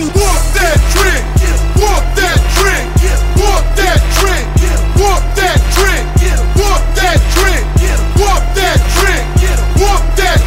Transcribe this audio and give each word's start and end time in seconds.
Bossing. 0.00 0.20
Walk 0.20 0.40
that. 0.54 0.80
Walk 1.76 2.04
that. 2.16 2.38
Walk 3.36 3.64
that. 3.76 4.00
Walk 4.96 5.24
that. 5.36 5.36
Walk 5.36 5.36
that. 5.36 5.60
Walk 8.16 8.44
that. 8.54 8.78
Walk 9.76 10.04
that. 10.16 10.40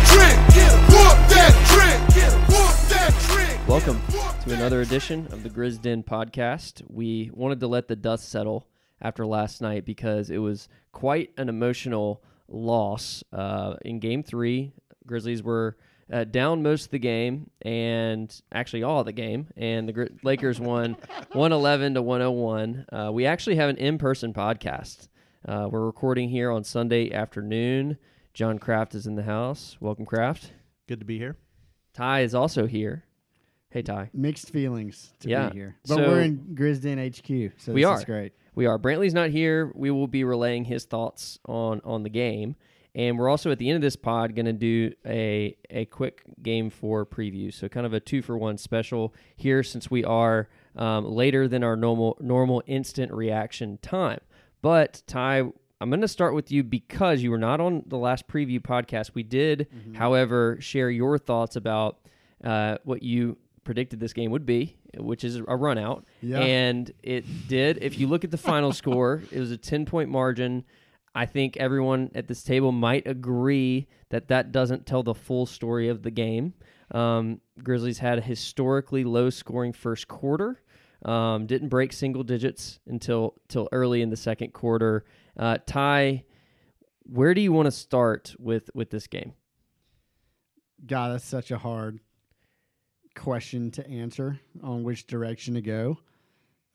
Walk 0.90 1.18
that. 1.30 2.34
Walk 2.50 2.76
that. 2.90 3.68
Welcome 3.68 4.02
to 4.44 4.54
another 4.54 4.82
edition 4.82 5.28
of 5.32 5.44
the 5.44 5.50
Grizz 5.50 5.82
Den 5.82 6.04
podcast. 6.04 6.82
We 6.88 7.30
wanted 7.34 7.60
to 7.60 7.68
let 7.68 7.88
the 7.88 7.96
dust 7.96 8.30
settle 8.30 8.68
after 9.02 9.26
last 9.26 9.62
night 9.62 9.86
because 9.86 10.30
it 10.32 10.40
was 10.40 10.68
quite 10.92 11.32
an 11.38 11.50
emotional 11.50 12.24
loss. 12.48 13.24
Uh, 13.32 13.76
in 13.86 14.00
game 14.00 14.24
three, 14.24 14.74
Grizzlies 15.06 15.44
were 15.44 15.78
uh, 16.14 16.24
down 16.26 16.62
most 16.64 16.86
of 16.86 16.92
the 16.92 17.00
game 17.00 17.50
and 17.64 18.42
actually 18.54 18.84
all 18.84 19.00
of 19.02 19.06
the 19.06 19.12
game, 19.12 19.48
and 19.58 19.88
the 19.90 19.94
Gri- 19.94 20.10
Lakers 20.24 20.60
won 20.60 20.94
111 21.34 21.96
to 21.96 22.02
101. 22.02 22.86
Uh, 22.92 23.12
we 23.12 23.26
actually 23.26 23.56
have 23.58 23.70
an 23.70 23.78
in 23.78 23.98
person 23.98 24.34
podcast. 24.34 25.08
Uh, 25.46 25.68
we're 25.70 25.86
recording 25.86 26.30
here 26.30 26.52
on 26.52 26.64
Sunday 26.64 27.12
afternoon. 27.12 27.98
John 28.34 28.60
Craft 28.60 28.96
is 28.96 29.08
in 29.08 29.16
the 29.16 29.24
house. 29.24 29.76
Welcome, 29.80 30.06
Craft. 30.06 30.54
Good 30.88 31.00
to 31.00 31.06
be 31.06 31.18
here. 31.18 31.36
Ty 31.94 32.22
is 32.22 32.34
also 32.36 32.66
here. 32.68 33.04
Hey, 33.70 33.82
Ty. 33.82 34.10
Mixed 34.14 34.50
feelings 34.52 35.14
to 35.22 35.30
Yeah. 35.30 35.50
be 35.50 35.58
here, 35.58 35.76
but 35.88 35.96
So- 35.96 36.08
we're 36.08 36.22
in 36.22 36.56
Grizzden 36.56 37.00
HQ, 37.00 37.54
so 37.58 37.74
We 37.74 37.84
are. 37.84 37.98
is 37.98 38.06
great. 38.06 38.34
We 38.56 38.68
are. 38.68 38.78
Brantley's 38.78 39.16
not 39.16 39.32
here. 39.32 39.72
We 39.74 39.90
will 39.90 40.08
be 40.08 40.24
relaying 40.24 40.66
his 40.66 40.86
thoughts 40.86 41.40
on 41.48 41.82
on 41.84 42.04
the 42.04 42.10
game, 42.12 42.56
and 42.96 43.18
we're 43.18 43.30
also 43.30 43.52
at 43.52 43.58
the 43.58 43.70
end 43.70 43.78
of 43.78 43.82
this 43.82 43.96
pod 43.96 44.36
going 44.36 44.46
to 44.46 44.54
do 44.54 44.94
a 45.06 45.56
a 45.70 45.86
quick 45.86 46.24
game 46.42 46.70
four 46.70 47.06
preview. 47.06 47.54
So 47.54 47.68
kind 47.68 47.86
of 47.86 47.94
a 47.94 48.00
two 48.00 48.22
for 48.22 48.38
one 48.38 48.58
special 48.58 49.14
here, 49.36 49.64
since 49.64 49.90
we 49.90 50.04
are 50.04 50.48
um, 50.76 51.06
later 51.06 51.48
than 51.48 51.64
our 51.64 51.76
normal 51.76 52.18
normal 52.20 52.64
instant 52.68 53.12
reaction 53.12 53.78
time. 53.82 54.20
But 54.62 55.02
Ty, 55.08 55.40
I'm 55.82 55.90
going 55.90 56.02
to 56.02 56.08
start 56.08 56.34
with 56.34 56.52
you 56.52 56.64
because 56.64 57.22
you 57.22 57.32
were 57.32 57.38
not 57.38 57.60
on 57.60 57.84
the 57.88 57.98
last 57.98 58.28
preview 58.28 58.60
podcast. 58.62 59.12
We 59.14 59.24
did, 59.24 59.68
however, 59.96 60.58
share 60.62 60.90
your 60.90 61.18
thoughts 61.18 61.56
about 61.56 62.00
uh, 62.44 62.78
what 62.84 63.04
you 63.04 63.38
predicted 63.64 64.00
this 64.00 64.14
game 64.14 64.32
would 64.32 64.46
be, 64.46 64.78
which 64.98 65.24
is 65.24 65.36
a 65.36 65.44
run 65.44 65.78
out. 65.78 66.06
Yeah. 66.22 66.40
And 66.40 66.92
it 67.02 67.26
did. 67.48 67.80
If 67.82 68.00
you 68.00 68.08
look 68.08 68.24
at 68.24 68.32
the 68.32 68.38
final 68.38 68.72
score, 68.82 69.24
it 69.32 69.40
was 69.40 69.52
a 69.52 69.58
10 69.58 69.86
point 69.86 70.10
margin. 70.10 70.64
I 71.16 71.26
think 71.26 71.58
everyone 71.58 72.12
at 72.16 72.28
this 72.28 72.44
table 72.44 72.72
might 72.72 73.06
agree 73.08 73.88
that 74.10 74.30
that 74.30 74.52
doesn't 74.52 74.86
tell 74.86 75.04
the 75.04 75.14
full 75.14 75.46
story 75.46 75.90
of 75.90 76.02
the 76.02 76.12
game. 76.12 76.54
Um, 76.92 77.40
Grizzlies 77.62 78.00
had 78.00 78.18
a 78.18 78.22
historically 78.22 79.04
low 79.04 79.30
scoring 79.30 79.74
first 79.74 80.08
quarter. 80.08 80.62
Um, 81.06 81.46
didn't 81.46 81.70
break 81.70 81.94
single 81.94 82.24
digits 82.24 82.80
until 82.88 83.36
till 83.48 83.68
early 83.72 84.02
in 84.02 84.10
the 84.10 84.18
second 84.18 84.54
quarter. 84.54 85.04
Uh, 85.38 85.58
Ty, 85.66 86.24
where 87.04 87.34
do 87.34 87.42
you 87.42 87.52
want 87.52 87.66
to 87.66 87.72
start 87.72 88.36
with 88.40 88.70
with 88.74 88.90
this 88.90 89.08
game? 89.08 89.34
God, 90.86 91.14
that's 91.14 91.26
such 91.26 91.52
a 91.52 91.58
hard 91.58 92.00
question 93.16 93.72
to 93.72 93.88
answer 93.88 94.40
on 94.62 94.84
which 94.84 95.08
direction 95.08 95.54
to 95.56 95.62
go. 95.62 95.98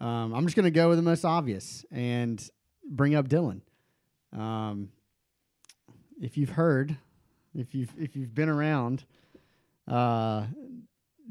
Um, 0.00 0.32
I'm 0.32 0.44
just 0.44 0.56
going 0.56 0.64
to 0.64 0.70
go 0.70 0.88
with 0.88 0.98
the 0.98 1.02
most 1.02 1.24
obvious 1.24 1.84
and 1.90 2.42
bring 2.88 3.14
up 3.14 3.28
Dillon. 3.28 3.62
Um, 4.36 4.90
if 6.20 6.36
you've 6.36 6.50
heard, 6.50 6.96
if 7.54 7.74
you've 7.74 7.92
if 7.98 8.16
you've 8.16 8.34
been 8.34 8.48
around, 8.48 9.04
uh, 9.86 10.46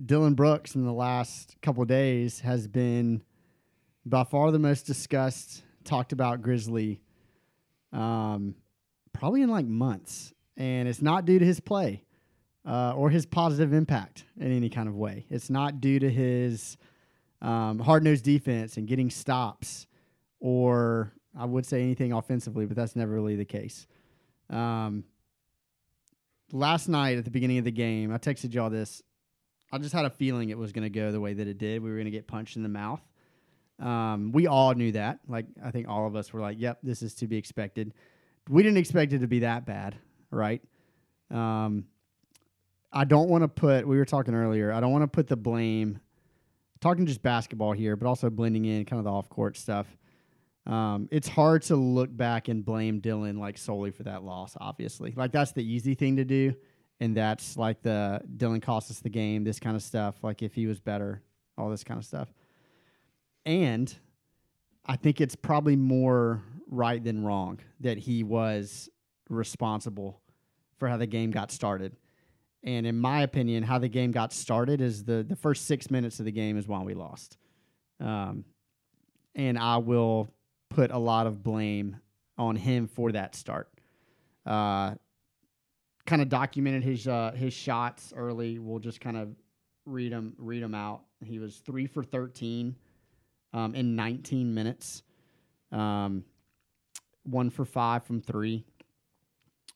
Dillon 0.05 0.33
Brooks 0.33 0.75
in 0.75 0.85
the 0.85 0.93
last 0.93 1.55
couple 1.61 1.83
days 1.85 2.39
has 2.41 2.67
been 2.67 3.23
by 4.05 4.23
far 4.23 4.51
the 4.51 4.59
most 4.59 4.85
discussed, 4.85 5.63
talked 5.83 6.13
about 6.13 6.41
Grizzly, 6.41 7.01
um, 7.91 8.55
probably 9.13 9.41
in 9.41 9.49
like 9.49 9.65
months, 9.65 10.33
and 10.55 10.87
it's 10.87 11.01
not 11.01 11.25
due 11.25 11.39
to 11.39 11.45
his 11.45 11.59
play 11.59 12.03
uh, 12.65 12.93
or 12.95 13.09
his 13.09 13.25
positive 13.25 13.73
impact 13.73 14.25
in 14.39 14.51
any 14.51 14.69
kind 14.69 14.87
of 14.87 14.95
way. 14.95 15.25
It's 15.29 15.49
not 15.49 15.81
due 15.81 15.99
to 15.99 16.09
his 16.09 16.77
um, 17.41 17.79
hard 17.79 18.03
nosed 18.03 18.23
defense 18.23 18.77
and 18.77 18.87
getting 18.87 19.09
stops, 19.09 19.87
or 20.39 21.13
I 21.37 21.45
would 21.45 21.65
say 21.65 21.81
anything 21.81 22.13
offensively, 22.13 22.65
but 22.65 22.75
that's 22.75 22.95
never 22.95 23.13
really 23.13 23.35
the 23.35 23.45
case. 23.45 23.85
Um, 24.49 25.03
last 26.51 26.87
night 26.87 27.17
at 27.17 27.25
the 27.25 27.31
beginning 27.31 27.59
of 27.59 27.65
the 27.65 27.71
game, 27.71 28.11
I 28.11 28.17
texted 28.17 28.53
y'all 28.53 28.69
this. 28.69 29.03
I 29.71 29.77
just 29.77 29.93
had 29.93 30.05
a 30.05 30.09
feeling 30.09 30.49
it 30.49 30.57
was 30.57 30.71
going 30.71 30.83
to 30.83 30.89
go 30.89 31.11
the 31.11 31.19
way 31.19 31.33
that 31.33 31.47
it 31.47 31.57
did. 31.57 31.83
We 31.83 31.89
were 31.89 31.97
going 31.97 32.05
to 32.05 32.11
get 32.11 32.27
punched 32.27 32.55
in 32.55 32.63
the 32.63 32.69
mouth. 32.69 33.01
Um, 33.79 34.31
we 34.31 34.47
all 34.47 34.73
knew 34.73 34.93
that. 34.93 35.19
Like, 35.27 35.45
I 35.63 35.71
think 35.71 35.87
all 35.87 36.07
of 36.07 36.15
us 36.15 36.33
were 36.33 36.41
like, 36.41 36.59
yep, 36.59 36.79
this 36.81 37.01
is 37.01 37.13
to 37.15 37.27
be 37.27 37.37
expected. 37.37 37.93
We 38.49 38.63
didn't 38.63 38.77
expect 38.77 39.13
it 39.13 39.19
to 39.19 39.27
be 39.27 39.39
that 39.39 39.65
bad, 39.65 39.95
right? 40.31 40.61
Um, 41.29 41.85
I 42.91 43.03
don't 43.03 43.29
want 43.29 43.43
to 43.43 43.49
put, 43.49 43.85
we 43.85 43.97
were 43.97 44.05
talking 44.05 44.33
earlier, 44.33 44.71
I 44.71 44.79
don't 44.79 44.91
want 44.91 45.03
to 45.03 45.07
put 45.07 45.27
the 45.27 45.35
blame, 45.35 45.99
talking 46.79 47.05
just 47.05 47.21
basketball 47.21 47.73
here, 47.73 47.95
but 47.95 48.07
also 48.07 48.29
blending 48.29 48.65
in 48.65 48.85
kind 48.85 48.99
of 48.99 49.03
the 49.03 49.11
off 49.11 49.29
court 49.29 49.57
stuff. 49.57 49.85
Um, 50.67 51.07
it's 51.11 51.29
hard 51.29 51.61
to 51.63 51.77
look 51.77 52.15
back 52.15 52.49
and 52.49 52.63
blame 52.63 52.99
Dillon 52.99 53.39
like 53.39 53.57
solely 53.57 53.89
for 53.89 54.03
that 54.03 54.23
loss, 54.23 54.55
obviously. 54.59 55.13
Like, 55.15 55.31
that's 55.31 55.53
the 55.53 55.63
easy 55.63 55.95
thing 55.95 56.17
to 56.17 56.25
do. 56.25 56.53
And 56.99 57.15
that's 57.15 57.55
like 57.55 57.81
the 57.81 58.21
Dillon 58.35 58.59
cost 58.59 58.91
us 58.91 58.99
the 58.99 59.09
game, 59.09 59.43
this 59.43 59.59
kind 59.59 59.75
of 59.75 59.81
stuff. 59.81 60.23
Like, 60.23 60.43
if 60.43 60.53
he 60.53 60.67
was 60.67 60.79
better, 60.79 61.21
all 61.57 61.69
this 61.69 61.85
kind 61.85 61.97
of 61.97 62.05
stuff. 62.05 62.27
And 63.45 63.93
I 64.85 64.97
think 64.97 65.21
it's 65.21 65.35
probably 65.35 65.77
more 65.77 66.43
right 66.69 67.01
than 67.01 67.23
wrong 67.23 67.59
that 67.79 67.97
he 67.97 68.23
was 68.23 68.89
responsible 69.29 70.21
for 70.77 70.89
how 70.89 70.97
the 70.97 71.07
game 71.07 71.31
got 71.31 71.51
started. 71.51 71.95
And 72.63 72.85
in 72.85 72.97
my 72.97 73.21
opinion, 73.21 73.63
how 73.63 73.79
the 73.79 73.87
game 73.87 74.11
got 74.11 74.33
started 74.33 74.81
is 74.81 75.05
the 75.05 75.23
the 75.23 75.35
first 75.35 75.65
six 75.65 75.89
minutes 75.89 76.19
of 76.19 76.25
the 76.25 76.31
game 76.31 76.57
is 76.57 76.67
why 76.67 76.81
we 76.81 76.93
lost. 76.93 77.37
Um, 78.01 78.43
and 79.35 79.57
I 79.57 79.77
will 79.77 80.29
put 80.69 80.91
a 80.91 80.97
lot 80.97 81.27
of 81.27 81.43
blame 81.43 81.97
on 82.37 82.55
him 82.55 82.87
for 82.87 83.11
that 83.11 83.35
start. 83.35 83.69
Uh, 84.45 84.95
kind 86.05 86.21
of 86.21 86.29
documented 86.29 86.83
his 86.83 87.07
uh, 87.07 87.31
his 87.35 87.53
shots 87.53 88.13
early. 88.15 88.59
We'll 88.59 88.79
just 88.79 89.01
kind 89.01 89.17
of 89.17 89.35
read 89.85 90.11
them 90.11 90.33
read 90.37 90.63
them 90.63 90.75
out. 90.75 91.01
He 91.23 91.39
was 91.39 91.57
three 91.57 91.87
for 91.87 92.03
thirteen 92.03 92.75
um, 93.53 93.75
in 93.75 93.95
19 93.95 94.53
minutes. 94.53 95.03
Um, 95.71 96.23
one 97.23 97.49
for 97.49 97.65
five 97.65 98.03
from 98.03 98.21
three. 98.21 98.65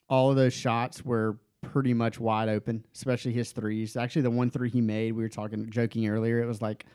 All 0.10 0.30
of 0.30 0.36
those 0.36 0.54
shots 0.54 1.04
were 1.04 1.38
pretty 1.62 1.94
much 1.94 2.20
wide 2.20 2.50
open, 2.50 2.86
especially 2.94 3.34
his 3.34 3.52
threes. 3.52 3.96
Actually, 3.96 4.24
the 4.24 4.32
one 4.32 4.50
three 4.50 4.70
he 4.70 4.82
made, 4.82 5.14
we 5.14 5.24
were 5.24 5.30
talking, 5.30 5.70
joking 5.70 6.08
earlier. 6.08 6.42
It 6.42 6.46
was 6.46 6.62
like 6.62 6.86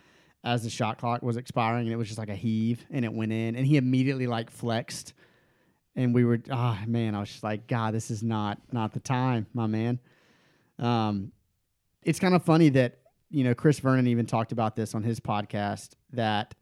as 0.46 0.62
the 0.62 0.70
shot 0.70 0.96
clock 0.98 1.22
was 1.22 1.36
expiring, 1.36 1.86
and 1.86 1.92
it 1.92 1.96
was 1.96 2.06
just 2.06 2.18
like 2.18 2.28
a 2.28 2.36
heave, 2.36 2.86
and 2.90 3.04
it 3.04 3.12
went 3.12 3.32
in, 3.32 3.56
and 3.56 3.66
he 3.66 3.76
immediately 3.76 4.28
like 4.28 4.48
flexed, 4.48 5.12
and 5.96 6.14
we 6.14 6.24
were, 6.24 6.40
ah, 6.52 6.80
man, 6.86 7.16
I 7.16 7.20
was 7.20 7.30
just 7.30 7.42
like, 7.42 7.66
God, 7.66 7.92
this 7.92 8.12
is 8.12 8.22
not 8.22 8.60
not 8.70 8.92
the 8.92 9.00
time, 9.00 9.46
my 9.52 9.66
man. 9.66 9.98
Um, 10.78 11.32
it's 12.02 12.20
kind 12.20 12.34
of 12.34 12.44
funny 12.44 12.68
that 12.70 13.00
you 13.28 13.42
know 13.42 13.54
Chris 13.54 13.80
Vernon 13.80 14.06
even 14.06 14.24
talked 14.24 14.52
about 14.52 14.76
this 14.76 14.94
on 14.94 15.02
his 15.02 15.18
podcast 15.18 15.94
that 16.12 16.54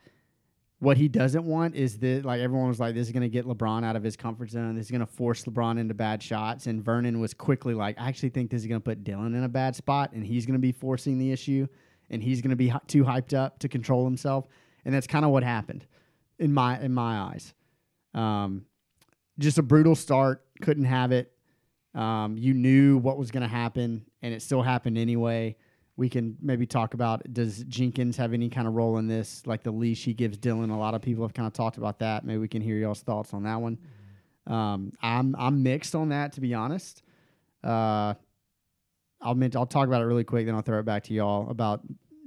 what 0.78 0.96
he 0.96 1.08
doesn't 1.08 1.44
want 1.44 1.74
is 1.74 1.98
that 1.98 2.24
like 2.24 2.40
everyone 2.40 2.68
was 2.68 2.80
like 2.80 2.94
this 2.94 3.06
is 3.06 3.12
going 3.12 3.22
to 3.22 3.28
get 3.28 3.44
LeBron 3.44 3.84
out 3.84 3.96
of 3.96 4.02
his 4.02 4.16
comfort 4.16 4.50
zone. 4.50 4.76
This 4.76 4.86
is 4.86 4.90
going 4.90 5.00
to 5.00 5.06
force 5.06 5.44
LeBron 5.44 5.78
into 5.78 5.94
bad 5.94 6.22
shots 6.22 6.66
and 6.66 6.82
Vernon 6.82 7.20
was 7.20 7.34
quickly 7.34 7.74
like 7.74 7.98
I 7.98 8.08
actually 8.08 8.30
think 8.30 8.50
this 8.50 8.62
is 8.62 8.66
going 8.66 8.80
to 8.80 8.84
put 8.84 9.04
Dillon 9.04 9.34
in 9.34 9.44
a 9.44 9.48
bad 9.48 9.76
spot 9.76 10.12
and 10.12 10.24
he's 10.24 10.46
going 10.46 10.54
to 10.54 10.60
be 10.60 10.72
forcing 10.72 11.18
the 11.18 11.32
issue 11.32 11.66
and 12.14 12.22
he's 12.22 12.40
going 12.40 12.50
to 12.50 12.56
be 12.56 12.72
too 12.86 13.04
hyped 13.04 13.36
up 13.36 13.58
to 13.58 13.68
control 13.68 14.04
himself 14.04 14.46
and 14.84 14.94
that's 14.94 15.06
kind 15.06 15.24
of 15.24 15.30
what 15.30 15.42
happened 15.42 15.86
in 16.38 16.52
my 16.52 16.80
in 16.80 16.92
my 16.92 17.18
eyes. 17.18 17.52
Um 18.14 18.64
just 19.38 19.58
a 19.58 19.62
brutal 19.62 19.94
start, 19.94 20.44
couldn't 20.62 20.84
have 20.84 21.12
it. 21.12 21.32
Um, 21.94 22.36
you 22.36 22.54
knew 22.54 22.98
what 22.98 23.18
was 23.18 23.30
going 23.30 23.42
to 23.42 23.48
happen, 23.48 24.04
and 24.22 24.34
it 24.34 24.42
still 24.42 24.62
happened 24.62 24.98
anyway. 24.98 25.56
We 25.96 26.08
can 26.08 26.36
maybe 26.40 26.66
talk 26.66 26.94
about 26.94 27.22
does 27.32 27.64
Jenkins 27.64 28.16
have 28.16 28.32
any 28.32 28.48
kind 28.48 28.66
of 28.66 28.74
role 28.74 28.98
in 28.98 29.06
this, 29.06 29.46
like 29.46 29.62
the 29.62 29.70
leash 29.70 30.04
he 30.04 30.12
gives 30.12 30.36
Dillon. 30.36 30.70
A 30.70 30.78
lot 30.78 30.94
of 30.94 31.02
people 31.02 31.24
have 31.24 31.34
kind 31.34 31.46
of 31.46 31.52
talked 31.52 31.76
about 31.76 32.00
that. 32.00 32.24
Maybe 32.24 32.38
we 32.38 32.48
can 32.48 32.62
hear 32.62 32.76
y'all's 32.76 33.00
thoughts 33.00 33.32
on 33.32 33.44
that 33.44 33.60
one. 33.60 33.78
Um, 34.46 34.92
I'm 35.00 35.36
I'm 35.38 35.62
mixed 35.62 35.94
on 35.94 36.08
that 36.08 36.32
to 36.32 36.40
be 36.40 36.52
honest. 36.52 37.02
Uh, 37.62 38.14
I'll 39.20 39.38
I'll 39.54 39.66
talk 39.66 39.86
about 39.86 40.02
it 40.02 40.06
really 40.06 40.24
quick, 40.24 40.46
then 40.46 40.54
I'll 40.56 40.62
throw 40.62 40.80
it 40.80 40.84
back 40.84 41.04
to 41.04 41.14
y'all 41.14 41.48
about 41.48 41.80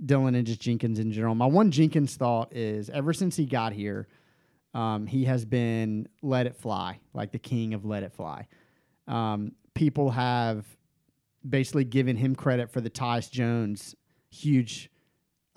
Dillon 0.07 0.35
and 0.35 0.47
just 0.47 0.59
Jenkins 0.59 0.99
in 0.99 1.11
general. 1.11 1.35
My 1.35 1.45
one 1.45 1.71
Jenkins 1.71 2.15
thought 2.15 2.53
is 2.53 2.89
ever 2.89 3.13
since 3.13 3.35
he 3.35 3.45
got 3.45 3.73
here, 3.73 4.07
um, 4.73 5.05
he 5.05 5.25
has 5.25 5.45
been 5.45 6.07
let 6.21 6.47
it 6.47 6.55
fly, 6.55 6.99
like 7.13 7.31
the 7.31 7.39
king 7.39 7.73
of 7.73 7.85
let 7.85 8.03
it 8.03 8.13
fly. 8.13 8.47
Um, 9.07 9.51
people 9.73 10.11
have 10.11 10.65
basically 11.47 11.83
given 11.83 12.15
him 12.15 12.35
credit 12.35 12.71
for 12.71 12.81
the 12.81 12.89
Tyus 12.89 13.29
Jones 13.29 13.95
huge 14.29 14.89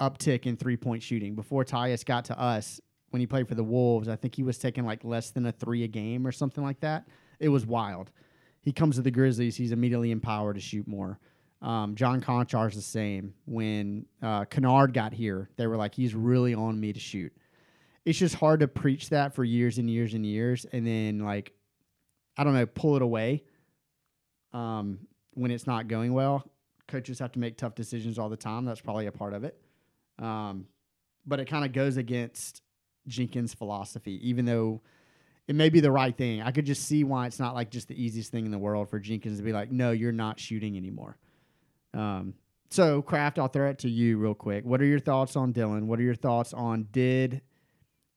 uptick 0.01 0.47
in 0.47 0.57
three 0.57 0.77
point 0.77 1.03
shooting. 1.03 1.35
Before 1.35 1.65
Tyus 1.65 2.05
got 2.05 2.25
to 2.27 2.39
us, 2.39 2.81
when 3.11 3.21
he 3.21 3.27
played 3.27 3.49
for 3.49 3.55
the 3.55 3.65
Wolves, 3.65 4.09
I 4.09 4.17
think 4.17 4.35
he 4.35 4.43
was 4.43 4.59
taking 4.59 4.85
like 4.85 5.05
less 5.05 5.31
than 5.31 5.47
a 5.47 5.53
three 5.53 5.85
a 5.85 5.89
game 5.89 6.27
or 6.27 6.33
something 6.33 6.65
like 6.65 6.81
that. 6.81 7.07
It 7.39 7.49
was 7.49 7.67
wild. 7.67 8.11
He 8.63 8.73
comes 8.73 8.97
to 8.97 9.03
the 9.03 9.11
Grizzlies, 9.11 9.57
he's 9.57 9.73
immediately 9.73 10.11
empowered 10.11 10.57
to 10.57 10.61
shoot 10.61 10.87
more. 10.87 11.19
Um, 11.63 11.95
John 11.95 12.21
Konchar's 12.21 12.75
the 12.75 12.83
same. 12.83 13.35
When 13.45 14.07
uh, 14.23 14.47
Kennard 14.47 14.95
got 14.95 15.13
here, 15.13 15.51
they 15.57 15.67
were 15.67 15.77
like, 15.77 15.95
he's 15.95 16.15
really 16.15 16.55
on 16.55 16.81
me 16.81 16.93
to 16.93 17.01
shoot. 17.01 17.33
It's 18.05 18.19
just 18.19 18.35
hard 18.35 18.61
to 18.61 18.69
preach 18.69 19.11
that 19.11 19.35
for 19.35 19.45
years 19.45 19.79
and 19.79 19.91
years 19.91 20.15
and 20.15 20.25
years, 20.25 20.65
and 20.73 20.87
then 20.87 21.19
like, 21.19 21.53
I 22.37 22.45
don't 22.45 22.55
know, 22.55 22.65
pull 22.67 22.97
it 22.97 23.03
away 23.03 23.45
um, 24.55 25.01
when 25.35 25.51
it's 25.51 25.67
not 25.67 25.87
going 25.87 26.15
well. 26.15 26.51
Coaches 26.89 27.19
have 27.19 27.33
to 27.33 27.39
make 27.39 27.59
tough 27.59 27.75
decisions 27.75 28.19
all 28.19 28.31
the 28.31 28.37
time. 28.37 28.65
That's 28.65 28.81
probably 28.81 29.07
a 29.07 29.13
part 29.13 29.35
of 29.35 29.45
it. 29.45 29.61
Um, 30.19 30.67
but 31.27 31.41
it 31.41 31.45
kind 31.45 31.65
of 31.65 31.73
goes 31.73 31.99
against 31.99 32.63
Jenkins' 33.07 33.53
philosophy, 33.53 34.19
even 34.29 34.47
though 34.47 34.81
it 35.47 35.55
may 35.55 35.69
be 35.69 35.81
the 35.81 35.91
right 35.91 36.17
thing. 36.17 36.41
I 36.41 36.53
could 36.53 36.65
just 36.65 36.85
see 36.85 37.05
why 37.05 37.27
it's 37.27 37.39
not 37.39 37.55
like 37.55 37.71
just 37.71 37.89
the 37.89 38.03
easiest 38.03 38.33
thing 38.33 38.47
in 38.47 38.51
the 38.51 38.59
world 38.59 38.89
for 38.89 38.99
Jenkins 38.99 39.39
to 39.39 39.45
be 39.45 39.53
like, 39.53 39.71
no, 39.71 39.91
you're 39.91 40.13
not 40.13 40.41
shooting 40.41 40.77
anymore. 40.77 41.19
Um, 41.95 42.35
so, 42.71 43.03
Craft, 43.03 43.39
I'll 43.39 43.49
throw 43.49 43.69
it 43.69 43.81
to 43.81 43.91
you 43.91 44.17
real 44.17 44.35
quick. 44.35 44.65
What 44.65 44.81
are 44.81 44.87
your 44.87 45.01
thoughts 45.01 45.35
on 45.35 45.53
Dillon? 45.53 45.89
What 45.89 45.99
are 45.99 46.05
your 46.05 46.15
thoughts 46.15 46.53
on 46.53 46.87
did 46.93 47.43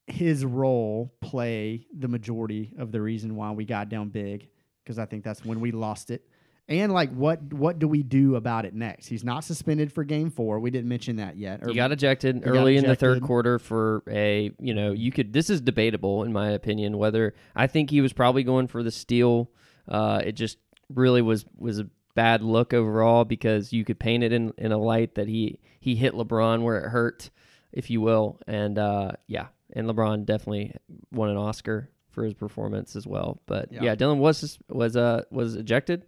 his 0.06 0.46
role 0.46 1.14
play 1.22 1.88
the 1.98 2.08
majority 2.08 2.74
of 2.78 2.92
the 2.92 3.02
reason 3.02 3.36
why 3.36 3.52
we 3.52 3.66
got 3.66 3.90
down 3.90 4.10
big? 4.10 4.50
Because 4.84 5.00
I 5.00 5.06
think 5.06 5.24
that's 5.24 5.44
when 5.44 5.60
we 5.60 5.72
lost 5.72 6.12
it. 6.12 6.28
And 6.70 6.94
like, 6.94 7.12
what 7.14 7.42
what 7.52 7.78
do 7.78 7.90
we 7.90 8.04
do 8.04 8.36
about 8.36 8.66
it 8.66 8.74
next? 8.74 9.08
He's 9.08 9.24
not 9.24 9.44
suspended 9.44 9.92
for 9.92 10.06
Game 10.06 10.30
Four. 10.30 10.60
We 10.60 10.72
didn't 10.72 10.88
mention 10.88 11.18
that 11.18 11.36
yet. 11.36 11.62
He 11.68 11.74
got 11.74 11.92
ejected 11.92 12.42
got 12.42 12.50
early 12.50 12.78
in 12.78 12.86
the 12.86 12.96
third 12.96 13.22
quarter 13.22 13.60
for 13.60 14.02
a, 14.10 14.50
you 14.60 14.74
know, 14.74 14.94
you 14.94 15.12
could. 15.12 15.34
This 15.34 15.50
is 15.50 15.60
debatable 15.60 16.24
in 16.24 16.31
my 16.31 16.52
opinion. 16.52 16.98
Whether 16.98 17.34
I 17.54 17.68
think 17.68 17.90
he 17.90 18.00
was 18.00 18.14
probably 18.14 18.44
going 18.44 18.68
for 18.68 18.81
the 18.81 18.92
steal. 18.92 19.52
Uh, 19.90 20.22
it 20.24 20.34
just 20.34 20.58
really 20.90 21.22
was 21.22 21.46
was 21.58 21.80
a 21.80 21.88
bad 22.15 22.42
look 22.42 22.74
overall 22.74 23.25
because 23.25 23.74
you 23.74 23.83
could 23.86 24.00
paint 24.00 24.24
it 24.24 24.31
in 24.33 24.54
in 24.57 24.71
a 24.71 24.77
light 24.77 25.15
that 25.15 25.27
he 25.27 25.60
he 25.80 25.95
hit 25.95 26.13
LeBron 26.13 26.62
where 26.63 26.80
it 26.80 26.89
hurt, 26.89 27.30
if 27.71 27.89
you 27.89 28.01
will, 28.01 28.39
and 28.48 28.77
uh, 28.77 29.12
yeah, 29.27 29.48
and 29.74 29.88
LeBron 29.88 30.25
definitely 30.25 30.75
won 31.12 31.30
an 31.30 31.38
Oscar 31.38 31.89
for 32.12 32.24
his 32.24 32.33
performance 32.33 32.95
as 32.95 33.07
well. 33.07 33.42
But 33.48 33.71
Yeah. 33.71 33.83
yeah, 33.83 33.95
Dillon 33.95 34.19
was 34.19 34.60
was 34.69 34.95
uh 34.95 35.24
was 35.31 35.56
ejected 35.56 36.06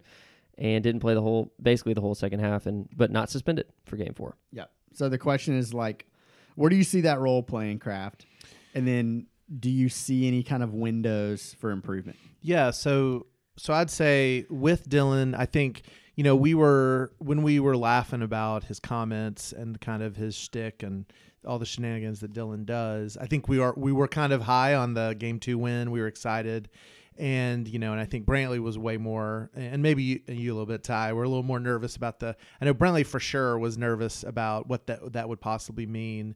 and 0.58 0.82
didn't 0.82 1.00
play 1.00 1.14
the 1.14 1.20
whole 1.22 1.52
basically 1.60 1.92
the 1.94 2.00
whole 2.00 2.14
second 2.14 2.40
half 2.40 2.66
and 2.66 2.88
but 2.96 3.10
not 3.10 3.28
suspended 3.28 3.66
for 3.84 3.96
game 3.96 4.14
four. 4.14 4.36
Yeah. 4.52 4.66
So 4.94 5.08
the 5.08 5.18
question 5.18 5.58
is 5.58 5.74
like, 5.74 6.06
where 6.54 6.70
do 6.70 6.76
you 6.76 6.84
see 6.84 7.02
that 7.02 7.18
role 7.18 7.42
playing 7.42 7.80
Craft? 7.80 8.24
And 8.74 8.86
then 8.86 9.26
do 9.60 9.68
you 9.70 9.88
see 9.88 10.26
any 10.26 10.42
kind 10.42 10.62
of 10.62 10.72
windows 10.74 11.54
for 11.58 11.70
improvement? 11.70 12.16
Yeah, 12.40 12.70
so 12.70 13.26
so 13.56 13.72
I'd 13.74 13.90
say 13.90 14.46
with 14.50 14.88
Dillon, 14.88 15.34
I 15.34 15.46
think 15.46 15.82
you 16.14 16.24
know 16.24 16.36
we 16.36 16.54
were 16.54 17.12
when 17.18 17.42
we 17.42 17.60
were 17.60 17.76
laughing 17.76 18.22
about 18.22 18.64
his 18.64 18.80
comments 18.80 19.52
and 19.52 19.80
kind 19.80 20.02
of 20.02 20.16
his 20.16 20.34
shtick 20.34 20.82
and 20.82 21.04
all 21.46 21.58
the 21.58 21.66
shenanigans 21.66 22.20
that 22.20 22.32
Dillon 22.32 22.64
does. 22.64 23.16
I 23.16 23.26
think 23.26 23.48
we 23.48 23.58
are 23.58 23.74
we 23.76 23.92
were 23.92 24.08
kind 24.08 24.32
of 24.32 24.42
high 24.42 24.74
on 24.74 24.94
the 24.94 25.14
game 25.18 25.38
two 25.38 25.58
win. 25.58 25.90
We 25.90 26.00
were 26.00 26.06
excited, 26.06 26.68
and 27.16 27.66
you 27.66 27.78
know, 27.78 27.92
and 27.92 28.00
I 28.00 28.04
think 28.04 28.26
Brantley 28.26 28.58
was 28.58 28.78
way 28.78 28.96
more, 28.96 29.50
and 29.54 29.82
maybe 29.82 30.02
you, 30.02 30.20
you 30.26 30.52
a 30.52 30.54
little 30.54 30.66
bit, 30.66 30.82
Ty. 30.82 31.12
We're 31.12 31.24
a 31.24 31.28
little 31.28 31.42
more 31.42 31.60
nervous 31.60 31.96
about 31.96 32.20
the. 32.20 32.36
I 32.60 32.64
know 32.64 32.74
Brantley 32.74 33.06
for 33.06 33.20
sure 33.20 33.58
was 33.58 33.78
nervous 33.78 34.22
about 34.22 34.68
what 34.68 34.86
that 34.86 35.12
that 35.12 35.28
would 35.28 35.40
possibly 35.40 35.86
mean. 35.86 36.34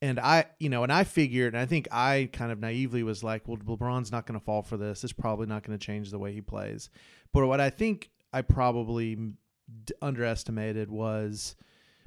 And 0.00 0.20
I, 0.20 0.46
you 0.60 0.68
know, 0.68 0.84
and 0.84 0.92
I 0.92 1.04
figured, 1.04 1.54
and 1.54 1.60
I 1.60 1.66
think 1.66 1.88
I 1.90 2.28
kind 2.32 2.52
of 2.52 2.60
naively 2.60 3.02
was 3.02 3.24
like, 3.24 3.48
well, 3.48 3.56
LeBron's 3.56 4.12
not 4.12 4.26
going 4.26 4.38
to 4.38 4.44
fall 4.44 4.62
for 4.62 4.76
this. 4.76 5.02
It's 5.02 5.12
probably 5.12 5.46
not 5.46 5.64
going 5.64 5.76
to 5.76 5.84
change 5.84 6.10
the 6.10 6.18
way 6.18 6.32
he 6.32 6.40
plays. 6.40 6.88
But 7.32 7.46
what 7.46 7.60
I 7.60 7.70
think 7.70 8.10
I 8.32 8.42
probably 8.42 9.16
d- 9.16 9.94
underestimated 10.00 10.90
was 10.90 11.56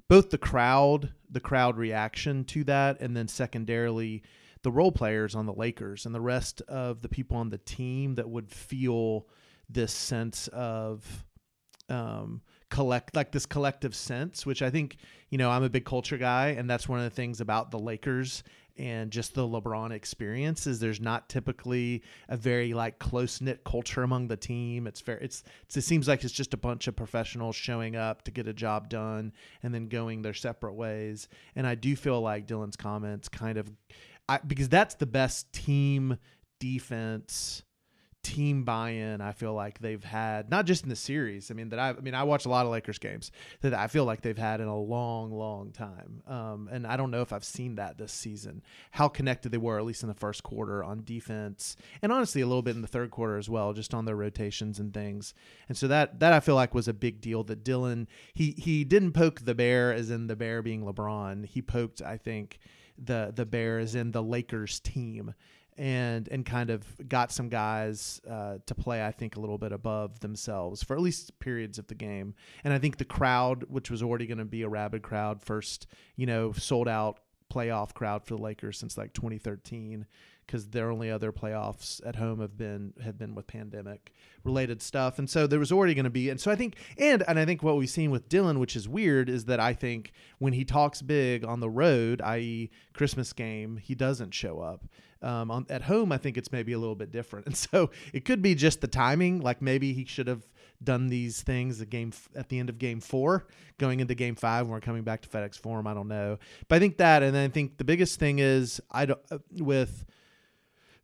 both 0.07 0.29
the 0.29 0.37
crowd, 0.37 1.13
the 1.29 1.39
crowd 1.39 1.77
reaction 1.77 2.45
to 2.45 2.63
that, 2.65 3.01
and 3.01 3.15
then 3.15 3.27
secondarily 3.27 4.23
the 4.63 4.71
role 4.71 4.91
players 4.91 5.35
on 5.35 5.45
the 5.45 5.53
Lakers 5.53 6.05
and 6.05 6.13
the 6.13 6.21
rest 6.21 6.61
of 6.67 7.01
the 7.01 7.09
people 7.09 7.37
on 7.37 7.49
the 7.49 7.57
team 7.57 8.15
that 8.15 8.29
would 8.29 8.49
feel 8.49 9.27
this 9.69 9.93
sense 9.93 10.47
of 10.49 11.25
um, 11.89 12.41
collect 12.71 13.15
like 13.15 13.31
this 13.31 13.45
collective 13.45 13.93
sense, 13.93 14.45
which 14.45 14.63
I 14.63 14.71
think 14.71 14.97
you 15.29 15.37
know 15.37 15.51
I'm 15.51 15.63
a 15.63 15.69
big 15.69 15.85
culture 15.85 16.17
guy, 16.17 16.55
and 16.57 16.67
that's 16.67 16.89
one 16.89 16.97
of 16.97 17.05
the 17.05 17.15
things 17.15 17.39
about 17.39 17.69
the 17.69 17.77
Lakers 17.77 18.43
and 18.77 19.11
just 19.11 19.35
the 19.35 19.47
LeBron 19.47 19.91
experience 19.91 20.65
is 20.65 20.79
there's 20.79 21.01
not 21.01 21.29
typically 21.29 22.01
a 22.29 22.37
very 22.37 22.73
like 22.73 22.99
close 22.99 23.41
knit 23.41 23.63
culture 23.63 24.03
among 24.03 24.27
the 24.27 24.37
team. 24.37 24.87
It's 24.87 25.01
fair. 25.01 25.17
It's, 25.17 25.43
it's 25.63 25.77
it 25.77 25.81
seems 25.81 26.07
like 26.07 26.23
it's 26.23 26.33
just 26.33 26.53
a 26.53 26.57
bunch 26.57 26.87
of 26.87 26.95
professionals 26.95 27.55
showing 27.55 27.95
up 27.95 28.23
to 28.23 28.31
get 28.31 28.47
a 28.47 28.53
job 28.53 28.89
done 28.89 29.33
and 29.61 29.73
then 29.73 29.87
going 29.87 30.21
their 30.21 30.33
separate 30.33 30.73
ways. 30.73 31.27
And 31.55 31.67
I 31.67 31.75
do 31.75 31.95
feel 31.95 32.21
like 32.21 32.47
Dillon's 32.47 32.77
comments 32.77 33.27
kind 33.29 33.57
of, 33.57 33.71
I 34.29 34.39
because 34.39 34.69
that's 34.69 34.95
the 34.95 35.05
best 35.05 35.51
team 35.53 36.17
defense 36.59 37.63
team 38.23 38.63
buy-in 38.63 39.19
I 39.19 39.31
feel 39.31 39.53
like 39.53 39.79
they've 39.79 40.03
had 40.03 40.49
not 40.49 40.65
just 40.65 40.83
in 40.83 40.89
the 40.89 40.95
series 40.95 41.49
I 41.49 41.55
mean 41.55 41.69
that 41.69 41.79
I 41.79 41.89
I 41.89 41.93
mean 42.01 42.13
I 42.13 42.23
watch 42.23 42.45
a 42.45 42.49
lot 42.49 42.65
of 42.65 42.71
Lakers 42.71 42.99
games 42.99 43.31
that 43.61 43.73
I 43.73 43.87
feel 43.87 44.05
like 44.05 44.21
they've 44.21 44.37
had 44.37 44.61
in 44.61 44.67
a 44.67 44.79
long 44.79 45.31
long 45.31 45.71
time. 45.71 46.21
Um, 46.27 46.69
and 46.71 46.85
I 46.85 46.97
don't 46.97 47.11
know 47.11 47.21
if 47.21 47.33
I've 47.33 47.43
seen 47.43 47.75
that 47.75 47.97
this 47.97 48.11
season 48.11 48.61
how 48.91 49.07
connected 49.07 49.51
they 49.51 49.57
were 49.57 49.79
at 49.79 49.85
least 49.85 50.03
in 50.03 50.09
the 50.09 50.15
first 50.15 50.43
quarter 50.43 50.83
on 50.83 51.03
defense 51.03 51.75
and 52.01 52.11
honestly 52.11 52.41
a 52.41 52.47
little 52.47 52.61
bit 52.61 52.75
in 52.75 52.81
the 52.81 52.87
third 52.87 53.09
quarter 53.09 53.37
as 53.37 53.49
well 53.49 53.73
just 53.73 53.93
on 53.93 54.05
their 54.05 54.15
rotations 54.15 54.79
and 54.79 54.93
things. 54.93 55.33
And 55.67 55.77
so 55.77 55.87
that 55.87 56.19
that 56.19 56.33
I 56.33 56.39
feel 56.39 56.55
like 56.55 56.75
was 56.75 56.87
a 56.87 56.93
big 56.93 57.21
deal 57.21 57.43
that 57.45 57.63
Dillon 57.63 58.07
he 58.33 58.51
he 58.51 58.83
didn't 58.83 59.13
poke 59.13 59.41
the 59.41 59.55
bear 59.55 59.91
as 59.91 60.11
in 60.11 60.27
the 60.27 60.35
bear 60.35 60.61
being 60.61 60.83
LeBron. 60.83 61.45
He 61.45 61.61
poked 61.61 62.01
I 62.01 62.17
think 62.17 62.59
the 62.97 63.31
the 63.35 63.45
bear 63.45 63.79
as 63.79 63.95
in 63.95 64.11
the 64.11 64.23
Lakers 64.23 64.79
team 64.79 65.33
and 65.81 66.27
and 66.27 66.45
kind 66.45 66.69
of 66.69 66.85
got 67.09 67.31
some 67.31 67.49
guys 67.49 68.21
uh, 68.29 68.59
to 68.67 68.75
play, 68.75 69.03
I 69.03 69.11
think, 69.11 69.35
a 69.35 69.39
little 69.39 69.57
bit 69.57 69.71
above 69.71 70.19
themselves 70.19 70.83
for 70.83 70.95
at 70.95 71.01
least 71.01 71.39
periods 71.39 71.79
of 71.79 71.87
the 71.87 71.95
game. 71.95 72.35
And 72.63 72.71
I 72.71 72.77
think 72.77 72.99
the 72.99 73.05
crowd, 73.05 73.65
which 73.67 73.89
was 73.89 74.03
already 74.03 74.27
going 74.27 74.37
to 74.37 74.45
be 74.45 74.61
a 74.61 74.69
rabid 74.69 75.01
crowd, 75.01 75.41
first 75.41 75.87
you 76.15 76.27
know 76.27 76.51
sold 76.51 76.87
out 76.87 77.19
playoff 77.51 77.95
crowd 77.95 78.23
for 78.23 78.35
the 78.35 78.41
Lakers 78.41 78.77
since 78.77 78.95
like 78.95 79.11
2013 79.13 80.05
because 80.45 80.67
their 80.67 80.91
only 80.91 81.09
other 81.09 81.31
playoffs 81.31 81.99
at 82.05 82.15
home 82.15 82.39
have 82.39 82.57
been 82.57 82.93
have 83.03 83.17
been 83.17 83.35
with 83.35 83.45
pandemic 83.47 84.13
related 84.43 84.81
stuff 84.81 85.19
and 85.19 85.29
so 85.29 85.47
there 85.47 85.59
was 85.59 85.71
already 85.71 85.93
going 85.93 86.05
to 86.05 86.09
be 86.09 86.29
and 86.29 86.39
so 86.39 86.49
I 86.49 86.55
think 86.55 86.77
and 86.97 87.23
and 87.27 87.37
I 87.37 87.45
think 87.45 87.61
what 87.61 87.75
we've 87.75 87.89
seen 87.89 88.09
with 88.09 88.29
Dillon 88.29 88.59
which 88.59 88.75
is 88.75 88.87
weird 88.87 89.29
is 89.29 89.45
that 89.45 89.59
I 89.59 89.73
think 89.73 90.13
when 90.39 90.53
he 90.53 90.63
talks 90.63 91.01
big 91.01 91.43
on 91.43 91.59
the 91.59 91.69
road 91.69 92.21
i.e. 92.21 92.69
Christmas 92.93 93.33
game 93.33 93.77
he 93.77 93.95
doesn't 93.95 94.33
show 94.33 94.59
up 94.59 94.85
um, 95.21 95.51
on, 95.51 95.65
at 95.69 95.83
home 95.83 96.11
I 96.11 96.17
think 96.17 96.37
it's 96.37 96.51
maybe 96.51 96.73
a 96.73 96.79
little 96.79 96.95
bit 96.95 97.11
different 97.11 97.45
and 97.47 97.55
so 97.55 97.89
it 98.13 98.25
could 98.25 98.41
be 98.41 98.55
just 98.55 98.81
the 98.81 98.87
timing 98.87 99.41
like 99.41 99.61
maybe 99.61 99.93
he 99.93 100.05
should 100.05 100.27
have 100.27 100.47
done 100.83 101.07
these 101.07 101.41
things 101.41 101.79
at 101.81 101.89
game 101.89 102.11
at 102.35 102.49
the 102.49 102.59
end 102.59 102.69
of 102.69 102.79
game 102.79 102.99
four 102.99 103.45
going 103.77 103.99
into 103.99 104.15
game 104.15 104.35
five 104.35 104.65
when 104.65 104.71
we're 104.71 104.79
coming 104.79 105.03
back 105.03 105.21
to 105.21 105.29
FedEx 105.29 105.57
Forum 105.59 105.87
I 105.87 105.93
don't 105.93 106.07
know 106.07 106.39
but 106.67 106.75
I 106.75 106.79
think 106.79 106.97
that 106.97 107.23
and 107.23 107.35
then 107.35 107.49
I 107.49 107.53
think 107.53 107.77
the 107.77 107.83
biggest 107.83 108.19
thing 108.19 108.39
is 108.39 108.81
I 108.89 109.05
don't 109.05 109.19
uh, 109.31 109.37
with 109.59 110.05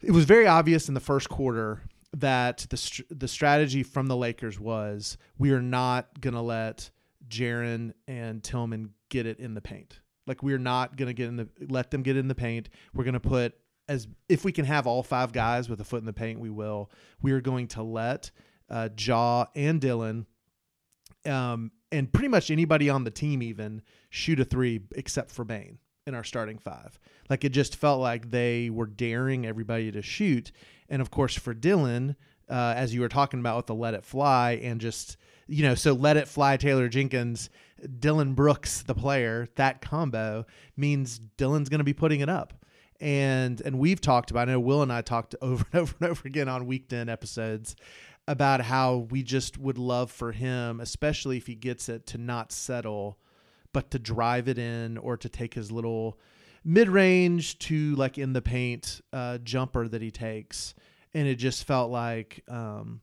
it 0.01 0.11
was 0.11 0.25
very 0.25 0.47
obvious 0.47 0.87
in 0.87 0.93
the 0.93 0.99
first 0.99 1.29
quarter 1.29 1.81
that 2.13 2.65
the 2.69 3.03
the 3.09 3.27
strategy 3.27 3.83
from 3.83 4.07
the 4.07 4.15
Lakers 4.15 4.59
was 4.59 5.17
we 5.37 5.51
are 5.51 5.61
not 5.61 6.19
gonna 6.21 6.41
let 6.41 6.89
Jaren 7.27 7.93
and 8.07 8.43
Tillman 8.43 8.91
get 9.09 9.25
it 9.25 9.39
in 9.39 9.53
the 9.53 9.61
paint. 9.61 9.99
Like 10.25 10.43
we're 10.43 10.57
not 10.57 10.97
gonna 10.97 11.13
get 11.13 11.27
in 11.27 11.35
the 11.37 11.47
let 11.69 11.91
them 11.91 12.03
get 12.03 12.17
in 12.17 12.27
the 12.27 12.35
paint. 12.35 12.69
We're 12.93 13.03
gonna 13.03 13.19
put 13.19 13.55
as 13.87 14.07
if 14.27 14.43
we 14.43 14.51
can 14.51 14.65
have 14.65 14.87
all 14.87 15.03
five 15.03 15.31
guys 15.31 15.69
with 15.69 15.79
a 15.79 15.83
foot 15.83 15.99
in 15.99 16.05
the 16.05 16.13
paint, 16.13 16.39
we 16.39 16.49
will. 16.49 16.91
We 17.21 17.31
are 17.31 17.41
going 17.41 17.67
to 17.69 17.83
let 17.83 18.31
uh, 18.69 18.89
Ja 18.97 19.45
and 19.55 19.79
Dillon, 19.79 20.25
um, 21.25 21.71
and 21.91 22.11
pretty 22.11 22.27
much 22.27 22.51
anybody 22.51 22.89
on 22.89 23.03
the 23.03 23.11
team 23.11 23.41
even 23.41 23.81
shoot 24.09 24.39
a 24.39 24.45
three 24.45 24.81
except 24.95 25.31
for 25.31 25.45
Bane 25.45 25.79
in 26.05 26.15
our 26.15 26.23
starting 26.23 26.57
five. 26.57 26.99
Like 27.29 27.43
it 27.43 27.49
just 27.49 27.75
felt 27.75 28.01
like 28.01 28.31
they 28.31 28.69
were 28.69 28.87
daring 28.87 29.45
everybody 29.45 29.91
to 29.91 30.01
shoot. 30.01 30.51
And 30.89 31.01
of 31.01 31.11
course, 31.11 31.35
for 31.35 31.53
Dillon, 31.53 32.15
uh, 32.49 32.73
as 32.75 32.93
you 32.93 33.01
were 33.01 33.09
talking 33.09 33.39
about 33.39 33.57
with 33.57 33.65
the 33.67 33.75
let 33.75 33.93
it 33.93 34.05
fly 34.05 34.59
and 34.63 34.79
just, 34.79 35.17
you 35.47 35.63
know, 35.63 35.75
so 35.75 35.93
let 35.93 36.17
it 36.17 36.27
fly 36.27 36.55
Taylor 36.55 36.87
Jenkins, 36.87 37.49
Dillon 37.99 38.33
Brooks, 38.33 38.83
the 38.83 38.95
player, 38.95 39.47
that 39.55 39.81
combo 39.81 40.45
means 40.75 41.19
Dillon's 41.19 41.69
going 41.69 41.79
to 41.79 41.85
be 41.85 41.93
putting 41.93 42.21
it 42.21 42.29
up. 42.29 42.53
And 42.99 43.61
and 43.61 43.77
we've 43.79 44.01
talked 44.01 44.31
about, 44.31 44.49
I 44.49 44.53
know 44.53 44.59
Will 44.59 44.81
and 44.81 44.91
I 44.91 45.01
talked 45.01 45.35
over 45.41 45.65
and 45.71 45.81
over 45.81 45.95
and 45.99 46.09
over 46.09 46.27
again 46.27 46.49
on 46.49 46.65
weekend 46.65 47.09
episodes 47.09 47.75
about 48.27 48.61
how 48.61 49.07
we 49.09 49.23
just 49.23 49.57
would 49.57 49.77
love 49.77 50.11
for 50.11 50.33
him, 50.33 50.81
especially 50.81 51.37
if 51.37 51.47
he 51.47 51.55
gets 51.55 51.87
it, 51.87 52.05
to 52.07 52.17
not 52.17 52.51
settle 52.51 53.17
but 53.73 53.91
to 53.91 53.99
drive 53.99 54.47
it 54.47 54.57
in 54.57 54.97
or 54.97 55.17
to 55.17 55.29
take 55.29 55.53
his 55.53 55.71
little 55.71 56.17
mid 56.63 56.89
range 56.89 57.59
to 57.59 57.95
like 57.95 58.17
in 58.17 58.33
the 58.33 58.41
paint 58.41 59.01
uh, 59.13 59.37
jumper 59.39 59.87
that 59.87 60.01
he 60.01 60.09
takes, 60.11 60.73
and 61.13 61.27
it 61.27 61.35
just 61.35 61.63
felt 61.65 61.91
like 61.91 62.43
um, 62.47 63.01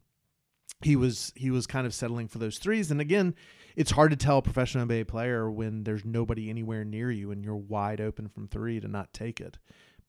he 0.82 0.96
was 0.96 1.32
he 1.36 1.50
was 1.50 1.66
kind 1.66 1.86
of 1.86 1.94
settling 1.94 2.26
for 2.26 2.38
those 2.38 2.58
threes. 2.58 2.90
And 2.90 3.00
again, 3.00 3.34
it's 3.76 3.90
hard 3.90 4.10
to 4.10 4.16
tell 4.16 4.38
a 4.38 4.42
professional 4.42 4.86
NBA 4.86 5.08
player 5.08 5.50
when 5.50 5.84
there's 5.84 6.04
nobody 6.04 6.48
anywhere 6.48 6.84
near 6.84 7.10
you 7.10 7.30
and 7.30 7.44
you're 7.44 7.56
wide 7.56 8.00
open 8.00 8.28
from 8.28 8.48
three 8.48 8.80
to 8.80 8.88
not 8.88 9.12
take 9.12 9.40
it. 9.40 9.58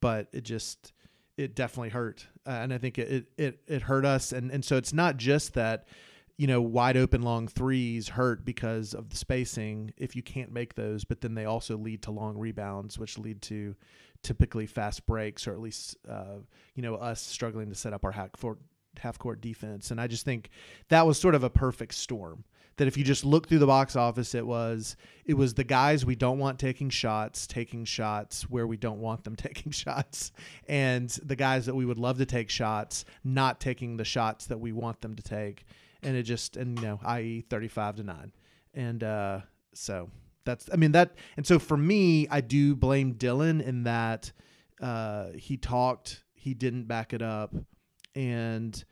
But 0.02 0.28
it 0.32 0.44
just 0.44 0.94
it 1.38 1.56
definitely 1.56 1.90
hurt, 1.90 2.28
uh, 2.46 2.52
and 2.52 2.74
I 2.74 2.78
think 2.78 2.98
it, 2.98 3.28
it 3.38 3.60
it 3.68 3.82
hurt 3.82 4.06
us. 4.06 4.32
And 4.32 4.52
and 4.52 4.64
so 4.64 4.78
it's 4.78 4.94
not 4.94 5.18
just 5.18 5.54
that 5.56 5.88
you 6.38 6.48
know 6.48 6.62
wide 6.62 6.98
open 6.98 7.24
long 7.24 7.48
threes 7.48 8.10
hurt 8.10 8.46
because 8.46 8.94
of 8.94 9.10
the 9.10 9.18
spacing 9.18 9.94
if 9.98 10.16
you 10.16 10.22
can't 10.22 10.52
make 10.52 10.76
those, 10.76 11.04
but 11.04 11.22
then 11.22 11.34
they 11.34 11.46
also 11.46 11.78
lead 11.78 12.04
to 12.04 12.12
long 12.12 12.38
rebounds, 12.38 13.00
which 13.00 13.18
lead 13.18 13.42
to 13.44 13.76
typically 14.22 14.66
fast 14.66 15.06
breaks 15.06 15.48
or 15.48 15.54
at 15.54 15.60
least 15.60 15.98
uh, 16.10 16.38
you 16.76 16.84
know 16.84 16.96
us 16.96 17.22
struggling 17.22 17.70
to 17.70 17.76
set 17.76 17.94
up 17.94 18.04
our 18.04 18.12
half 18.12 18.32
court 18.34 18.60
half 19.00 19.18
court 19.18 19.42
defense. 19.42 19.92
And 19.92 20.00
I 20.00 20.08
just 20.08 20.26
think 20.26 20.50
that 20.90 21.06
was 21.06 21.20
sort 21.20 21.36
of 21.36 21.44
a 21.44 21.50
perfect 21.50 21.94
storm. 21.94 22.44
That 22.78 22.88
if 22.88 22.98
you 22.98 23.04
just 23.04 23.24
look 23.24 23.48
through 23.48 23.60
the 23.60 23.68
box 23.68 23.96
office, 23.96 24.36
it 24.36 24.46
was 24.46 24.98
it 25.26 25.36
was 25.36 25.54
the 25.54 25.64
guys 25.64 26.06
we 26.06 26.16
don't 26.16 26.40
want 26.40 26.60
taking 26.60 26.90
shots, 26.90 27.48
taking 27.48 27.86
shots 27.86 28.50
where 28.50 28.68
we 28.68 28.78
don't 28.78 29.00
want 29.00 29.24
them 29.24 29.36
taking 29.38 29.72
shots, 29.72 30.32
and 30.68 31.10
the 31.24 31.36
guys 31.36 31.66
that 31.68 31.76
we 31.76 31.86
would 31.86 31.98
love 31.98 32.18
to 32.18 32.26
take 32.26 32.50
shots, 32.50 33.06
not 33.24 33.60
taking 33.60 33.98
the 33.98 34.06
shots 34.06 34.48
that 34.48 34.60
we 34.60 34.72
want 34.72 35.02
them 35.02 35.16
to 35.16 35.24
take. 35.24 35.66
And 36.04 36.16
it 36.16 36.24
just 36.24 36.58
and 36.58 36.78
you 36.80 36.86
know, 36.86 37.00
i.e. 37.04 37.46
thirty 37.50 37.68
five 37.68 37.96
to 37.96 38.04
nine. 38.04 38.32
And 38.74 39.04
uh 39.04 39.42
so 39.74 40.10
that's 40.44 40.70
I 40.72 40.76
mean 40.76 40.92
that 40.92 41.16
and 41.38 41.48
so 41.48 41.60
for 41.60 41.78
me, 41.78 42.28
I 42.30 42.42
do 42.42 42.76
blame 42.76 43.14
Dillon 43.14 43.62
in 43.62 43.84
that 43.84 44.32
uh 44.82 45.28
he 45.38 45.58
talked, 45.58 46.24
he 46.34 46.54
didn't 46.54 46.86
back 46.86 47.14
it 47.14 47.22
up 47.22 47.56
and 48.16 48.84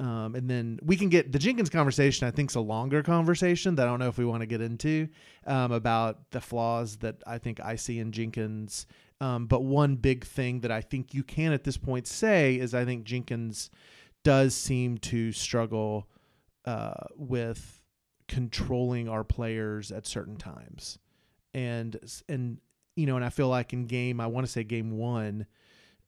um, 0.00 0.34
and 0.34 0.48
then 0.48 0.80
we 0.82 0.96
can 0.96 1.10
get 1.10 1.30
the 1.30 1.38
Jenkins 1.38 1.68
conversation. 1.68 2.26
I 2.26 2.30
think 2.30 2.50
is 2.50 2.56
a 2.56 2.60
longer 2.60 3.02
conversation 3.02 3.74
that 3.74 3.86
I 3.86 3.90
don't 3.90 3.98
know 3.98 4.08
if 4.08 4.16
we 4.16 4.24
want 4.24 4.40
to 4.40 4.46
get 4.46 4.62
into 4.62 5.08
um, 5.46 5.72
about 5.72 6.30
the 6.30 6.40
flaws 6.40 6.96
that 6.98 7.16
I 7.26 7.36
think 7.36 7.60
I 7.60 7.76
see 7.76 7.98
in 7.98 8.10
Jenkins. 8.10 8.86
Um, 9.20 9.46
but 9.46 9.62
one 9.62 9.96
big 9.96 10.24
thing 10.24 10.60
that 10.60 10.70
I 10.70 10.80
think 10.80 11.12
you 11.12 11.22
can 11.22 11.52
at 11.52 11.64
this 11.64 11.76
point 11.76 12.06
say 12.06 12.54
is 12.54 12.74
I 12.74 12.86
think 12.86 13.04
Jenkins 13.04 13.68
does 14.24 14.54
seem 14.54 14.96
to 14.98 15.32
struggle 15.32 16.08
uh, 16.64 16.94
with 17.14 17.82
controlling 18.26 19.06
our 19.06 19.22
players 19.22 19.92
at 19.92 20.06
certain 20.06 20.36
times, 20.36 20.98
and 21.52 21.98
and 22.26 22.56
you 22.96 23.04
know, 23.04 23.16
and 23.16 23.24
I 23.24 23.28
feel 23.28 23.48
like 23.48 23.74
in 23.74 23.84
game 23.84 24.18
I 24.18 24.28
want 24.28 24.46
to 24.46 24.50
say 24.50 24.64
game 24.64 24.92
one, 24.92 25.44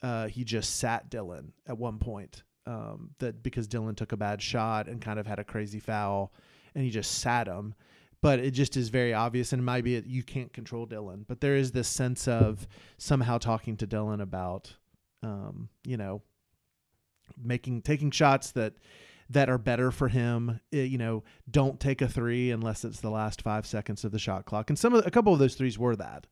uh, 0.03 0.29
he 0.29 0.45
just 0.45 0.77
sat 0.77 1.11
Dillon 1.11 1.53
at 1.67 1.77
one 1.77 1.99
point 1.99 2.43
um, 2.67 3.11
that 3.19 3.43
because 3.43 3.67
Dillon 3.67 3.95
took 3.95 4.13
a 4.13 4.17
bad 4.17 4.41
shot 4.41 4.89
and 4.89 5.01
kind 5.01 5.19
of 5.19 5.27
had 5.27 5.39
a 5.39 5.45
crazy 5.45 5.81
foul, 5.81 6.33
and 6.75 6.85
he 6.85 6.91
just 6.91 7.19
sat 7.19 7.47
him. 7.47 7.75
But 8.21 8.39
it 8.39 8.53
just 8.53 8.77
is 8.77 8.89
very 8.89 9.13
obvious, 9.13 9.53
and 9.53 9.65
maybe 9.65 9.97
it, 9.97 10.07
you 10.07 10.23
can't 10.23 10.53
control 10.53 10.87
Dillon. 10.87 11.25
But 11.27 11.41
there 11.41 11.57
is 11.57 11.73
this 11.73 11.89
sense 11.89 12.29
of 12.29 12.69
somehow 12.97 13.39
talking 13.39 13.77
to 13.79 13.87
Dillon 13.87 14.21
about, 14.21 14.73
um, 15.25 15.69
you 15.85 15.97
know, 15.97 16.23
making 17.43 17.83
taking 17.83 18.13
shots 18.13 18.53
that 18.53 18.75
that 19.29 19.49
are 19.49 19.59
better 19.59 19.91
for 19.91 20.09
him. 20.09 20.61
Eh, 20.73 20.83
you 20.83 20.99
know, 20.99 21.25
don't 21.51 21.81
take 21.81 22.01
a 22.01 22.09
three 22.09 22.53
unless 22.53 22.85
it's 22.85 23.01
the 23.01 23.11
last 23.11 23.43
five 23.43 23.67
seconds 23.67 24.05
of 24.05 24.13
the 24.13 24.19
shot 24.19 24.45
clock. 24.45 24.71
And 24.71 24.79
some 24.79 24.95
of 24.95 25.05
a 25.05 25.11
couple 25.11 25.33
of 25.33 25.41
those 25.41 25.57
threes 25.57 25.79
were 25.79 25.97
that, 25.97 26.29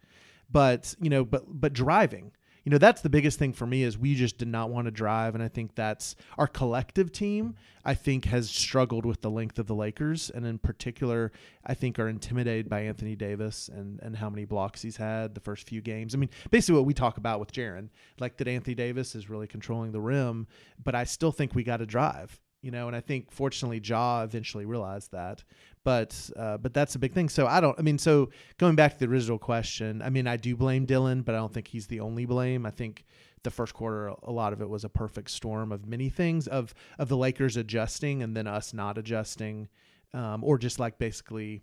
but 0.48 0.94
you 1.00 1.10
know, 1.10 1.24
but 1.24 1.44
but 1.48 1.72
driving 1.72 2.30
you 2.64 2.70
know 2.70 2.78
that's 2.78 3.00
the 3.02 3.10
biggest 3.10 3.38
thing 3.38 3.52
for 3.52 3.66
me 3.66 3.82
is 3.82 3.96
we 3.96 4.14
just 4.14 4.38
did 4.38 4.48
not 4.48 4.70
want 4.70 4.86
to 4.86 4.90
drive 4.90 5.34
and 5.34 5.42
i 5.42 5.48
think 5.48 5.74
that's 5.74 6.16
our 6.38 6.46
collective 6.46 7.12
team 7.12 7.54
i 7.84 7.94
think 7.94 8.26
has 8.26 8.50
struggled 8.50 9.06
with 9.06 9.20
the 9.20 9.30
length 9.30 9.58
of 9.58 9.66
the 9.66 9.74
lakers 9.74 10.30
and 10.30 10.46
in 10.46 10.58
particular 10.58 11.32
i 11.66 11.74
think 11.74 11.98
are 11.98 12.08
intimidated 12.08 12.68
by 12.68 12.80
anthony 12.80 13.16
davis 13.16 13.68
and 13.68 14.00
and 14.02 14.16
how 14.16 14.30
many 14.30 14.44
blocks 14.44 14.82
he's 14.82 14.96
had 14.96 15.34
the 15.34 15.40
first 15.40 15.68
few 15.68 15.80
games 15.80 16.14
i 16.14 16.18
mean 16.18 16.30
basically 16.50 16.76
what 16.78 16.86
we 16.86 16.94
talk 16.94 17.16
about 17.16 17.40
with 17.40 17.52
Jaren, 17.52 17.88
like 18.18 18.36
that 18.36 18.48
anthony 18.48 18.74
davis 18.74 19.14
is 19.14 19.30
really 19.30 19.46
controlling 19.46 19.92
the 19.92 20.00
rim 20.00 20.46
but 20.82 20.94
i 20.94 21.04
still 21.04 21.32
think 21.32 21.54
we 21.54 21.64
got 21.64 21.78
to 21.78 21.86
drive 21.86 22.40
you 22.62 22.70
know, 22.70 22.86
and 22.86 22.96
I 22.96 23.00
think 23.00 23.30
fortunately 23.30 23.80
Ja 23.82 24.22
eventually 24.22 24.64
realized 24.64 25.12
that. 25.12 25.42
But 25.82 26.30
uh, 26.36 26.58
but 26.58 26.74
that's 26.74 26.94
a 26.94 26.98
big 26.98 27.14
thing. 27.14 27.28
So 27.28 27.46
I 27.46 27.60
don't. 27.60 27.78
I 27.78 27.82
mean, 27.82 27.98
so 27.98 28.30
going 28.58 28.76
back 28.76 28.92
to 28.92 28.98
the 28.98 29.10
original 29.10 29.38
question, 29.38 30.02
I 30.02 30.10
mean, 30.10 30.26
I 30.26 30.36
do 30.36 30.54
blame 30.54 30.84
Dillon, 30.84 31.22
but 31.22 31.34
I 31.34 31.38
don't 31.38 31.52
think 31.52 31.68
he's 31.68 31.86
the 31.86 32.00
only 32.00 32.26
blame. 32.26 32.66
I 32.66 32.70
think 32.70 33.04
the 33.42 33.50
first 33.50 33.72
quarter, 33.72 34.08
a 34.22 34.30
lot 34.30 34.52
of 34.52 34.60
it 34.60 34.68
was 34.68 34.84
a 34.84 34.90
perfect 34.90 35.30
storm 35.30 35.72
of 35.72 35.86
many 35.86 36.10
things 36.10 36.46
of 36.46 36.74
of 36.98 37.08
the 37.08 37.16
Lakers 37.16 37.56
adjusting 37.56 38.22
and 38.22 38.36
then 38.36 38.46
us 38.46 38.74
not 38.74 38.98
adjusting, 38.98 39.68
um, 40.12 40.44
or 40.44 40.58
just 40.58 40.78
like 40.78 40.98
basically 40.98 41.62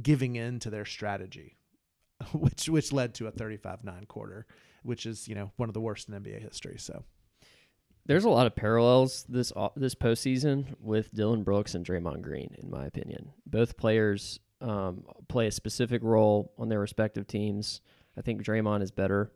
giving 0.00 0.34
in 0.34 0.58
to 0.58 0.70
their 0.70 0.84
strategy, 0.84 1.56
which 2.32 2.68
which 2.68 2.92
led 2.92 3.14
to 3.14 3.28
a 3.28 3.32
35-9 3.32 4.08
quarter, 4.08 4.46
which 4.82 5.06
is 5.06 5.28
you 5.28 5.36
know 5.36 5.52
one 5.56 5.68
of 5.68 5.74
the 5.74 5.80
worst 5.80 6.08
in 6.08 6.14
NBA 6.20 6.42
history. 6.42 6.76
So. 6.78 7.04
There's 8.04 8.24
a 8.24 8.30
lot 8.30 8.46
of 8.46 8.56
parallels 8.56 9.24
this 9.28 9.52
au- 9.54 9.72
this 9.76 9.94
postseason 9.94 10.74
with 10.80 11.14
Dillon 11.14 11.44
Brooks 11.44 11.74
and 11.74 11.86
Draymond 11.86 12.22
Green, 12.22 12.54
in 12.60 12.68
my 12.68 12.84
opinion. 12.86 13.32
Both 13.46 13.76
players 13.76 14.40
um, 14.60 15.04
play 15.28 15.46
a 15.46 15.52
specific 15.52 16.02
role 16.02 16.52
on 16.58 16.68
their 16.68 16.80
respective 16.80 17.26
teams. 17.26 17.80
I 18.16 18.22
think 18.22 18.42
Draymond 18.42 18.82
is 18.82 18.90
better. 18.90 19.30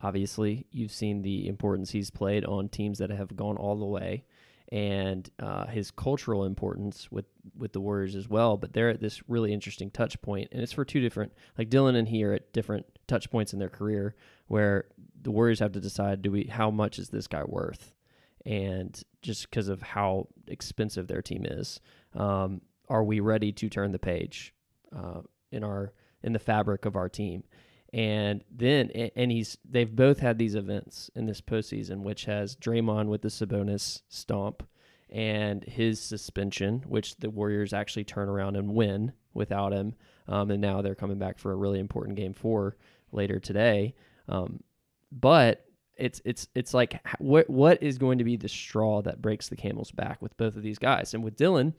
Obviously, 0.00 0.66
you've 0.70 0.92
seen 0.92 1.22
the 1.22 1.48
importance 1.48 1.90
he's 1.90 2.10
played 2.10 2.44
on 2.44 2.68
teams 2.68 2.98
that 2.98 3.10
have 3.10 3.36
gone 3.36 3.56
all 3.56 3.76
the 3.76 3.84
way, 3.84 4.24
and 4.70 5.28
uh, 5.38 5.66
his 5.66 5.90
cultural 5.90 6.44
importance 6.44 7.10
with 7.10 7.26
with 7.56 7.72
the 7.72 7.80
Warriors 7.80 8.14
as 8.14 8.28
well. 8.28 8.56
But 8.56 8.72
they're 8.72 8.88
at 8.90 9.00
this 9.00 9.28
really 9.28 9.52
interesting 9.52 9.90
touch 9.90 10.20
point, 10.22 10.48
and 10.52 10.62
it's 10.62 10.72
for 10.72 10.84
two 10.84 11.00
different. 11.00 11.32
Like 11.58 11.70
Dillon 11.70 11.96
and 11.96 12.08
he 12.08 12.24
are 12.24 12.34
at 12.34 12.52
different 12.52 12.86
touch 13.08 13.30
points 13.30 13.52
in 13.52 13.58
their 13.58 13.68
career, 13.68 14.14
where 14.46 14.84
the 15.20 15.32
Warriors 15.32 15.58
have 15.58 15.72
to 15.72 15.80
decide: 15.80 16.22
do 16.22 16.30
we 16.30 16.44
how 16.44 16.70
much 16.70 17.00
is 17.00 17.08
this 17.08 17.26
guy 17.26 17.42
worth? 17.44 17.94
And 18.44 19.00
just 19.22 19.48
because 19.48 19.68
of 19.68 19.82
how 19.82 20.28
expensive 20.46 21.06
their 21.06 21.22
team 21.22 21.44
is, 21.44 21.80
um, 22.14 22.60
are 22.88 23.04
we 23.04 23.20
ready 23.20 23.52
to 23.52 23.68
turn 23.68 23.92
the 23.92 23.98
page 23.98 24.54
uh, 24.94 25.20
in 25.50 25.64
our 25.64 25.92
in 26.22 26.32
the 26.32 26.38
fabric 26.38 26.84
of 26.84 26.96
our 26.96 27.08
team? 27.08 27.44
And 27.92 28.42
then, 28.50 28.90
and 28.90 29.30
he's 29.30 29.58
they've 29.68 29.94
both 29.94 30.18
had 30.20 30.38
these 30.38 30.54
events 30.54 31.10
in 31.14 31.26
this 31.26 31.40
postseason, 31.40 32.02
which 32.02 32.24
has 32.24 32.56
Draymond 32.56 33.08
with 33.08 33.22
the 33.22 33.28
Sabonis 33.28 34.00
stomp 34.08 34.66
and 35.10 35.62
his 35.64 36.00
suspension, 36.00 36.82
which 36.86 37.16
the 37.16 37.28
Warriors 37.28 37.74
actually 37.74 38.04
turn 38.04 38.30
around 38.30 38.56
and 38.56 38.74
win 38.74 39.12
without 39.34 39.72
him. 39.72 39.94
Um, 40.26 40.50
and 40.50 40.60
now 40.60 40.80
they're 40.80 40.94
coming 40.94 41.18
back 41.18 41.38
for 41.38 41.52
a 41.52 41.56
really 41.56 41.80
important 41.80 42.16
game 42.16 42.32
four 42.32 42.76
later 43.12 43.38
today. 43.38 43.94
Um, 44.26 44.62
but 45.10 45.66
it's 45.96 46.20
it's 46.24 46.48
it's 46.54 46.74
like 46.74 47.00
what 47.18 47.48
what 47.48 47.82
is 47.82 47.98
going 47.98 48.18
to 48.18 48.24
be 48.24 48.36
the 48.36 48.48
straw 48.48 49.02
that 49.02 49.20
breaks 49.20 49.48
the 49.48 49.56
camel's 49.56 49.90
back 49.90 50.20
with 50.22 50.36
both 50.36 50.56
of 50.56 50.62
these 50.62 50.78
guys 50.78 51.14
and 51.14 51.22
with 51.22 51.36
Dillon, 51.36 51.74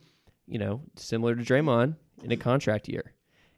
you 0.46 0.58
know, 0.58 0.82
similar 0.96 1.34
to 1.34 1.42
Draymond 1.42 1.96
in 2.22 2.32
a 2.32 2.36
contract 2.36 2.88
year, 2.88 3.12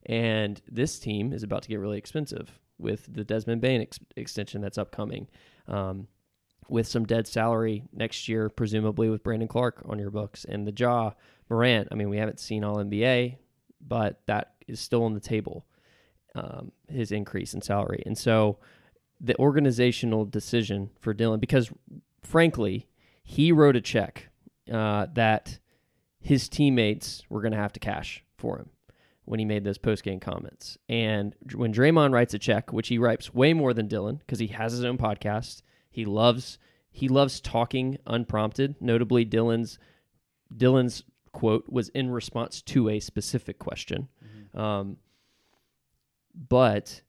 and 0.06 0.60
this 0.70 0.98
team 0.98 1.32
is 1.32 1.42
about 1.42 1.62
to 1.62 1.68
get 1.68 1.80
really 1.80 1.98
expensive 1.98 2.58
with 2.78 3.12
the 3.12 3.24
Desmond 3.24 3.60
Bane 3.60 3.82
ex- 3.82 4.00
extension 4.16 4.60
that's 4.60 4.78
upcoming, 4.78 5.28
um, 5.68 6.08
with 6.68 6.86
some 6.86 7.04
dead 7.04 7.26
salary 7.26 7.84
next 7.92 8.28
year, 8.28 8.48
presumably 8.48 9.08
with 9.08 9.22
Brandon 9.22 9.48
Clarke 9.48 9.82
on 9.86 9.98
your 9.98 10.10
books 10.10 10.44
and 10.44 10.66
the 10.66 10.74
Ja 10.76 11.12
Morant. 11.48 11.88
I 11.90 11.94
mean, 11.94 12.10
we 12.10 12.18
haven't 12.18 12.40
seen 12.40 12.64
all 12.64 12.76
NBA, 12.76 13.36
but 13.80 14.20
that 14.26 14.54
is 14.66 14.80
still 14.80 15.04
on 15.04 15.14
the 15.14 15.20
table. 15.20 15.66
Um, 16.34 16.72
his 16.88 17.12
increase 17.12 17.54
in 17.54 17.62
salary, 17.62 18.02
and 18.04 18.16
so 18.16 18.58
the 19.20 19.38
organizational 19.38 20.24
decision 20.24 20.90
for 21.00 21.14
Dillon 21.14 21.40
because, 21.40 21.70
frankly, 22.22 22.88
he 23.22 23.52
wrote 23.52 23.76
a 23.76 23.80
check 23.80 24.28
uh, 24.70 25.06
that 25.14 25.58
his 26.20 26.48
teammates 26.48 27.22
were 27.28 27.40
going 27.40 27.52
to 27.52 27.58
have 27.58 27.72
to 27.72 27.80
cash 27.80 28.24
for 28.36 28.58
him 28.58 28.70
when 29.24 29.38
he 29.38 29.44
made 29.44 29.64
those 29.64 29.78
post 29.78 30.02
game 30.02 30.20
comments. 30.20 30.78
And 30.88 31.34
when 31.54 31.72
Draymond 31.72 32.12
writes 32.12 32.34
a 32.34 32.38
check, 32.38 32.72
which 32.72 32.88
he 32.88 32.98
writes 32.98 33.34
way 33.34 33.52
more 33.52 33.74
than 33.74 33.88
Dillon 33.88 34.16
because 34.16 34.38
he 34.38 34.48
has 34.48 34.72
his 34.72 34.84
own 34.84 34.98
podcast, 34.98 35.62
he 35.90 36.04
loves 36.04 36.58
he 36.90 37.08
loves 37.08 37.40
talking 37.40 37.98
unprompted. 38.06 38.76
Notably, 38.80 39.24
Dylan's 39.24 39.78
Dillon's 40.56 41.02
quote 41.32 41.68
was 41.68 41.90
in 41.90 42.10
response 42.10 42.62
to 42.62 42.88
a 42.88 43.00
specific 43.00 43.58
question. 43.58 44.08
Mm-hmm. 44.24 44.58
Um, 44.58 44.96
but 46.48 47.02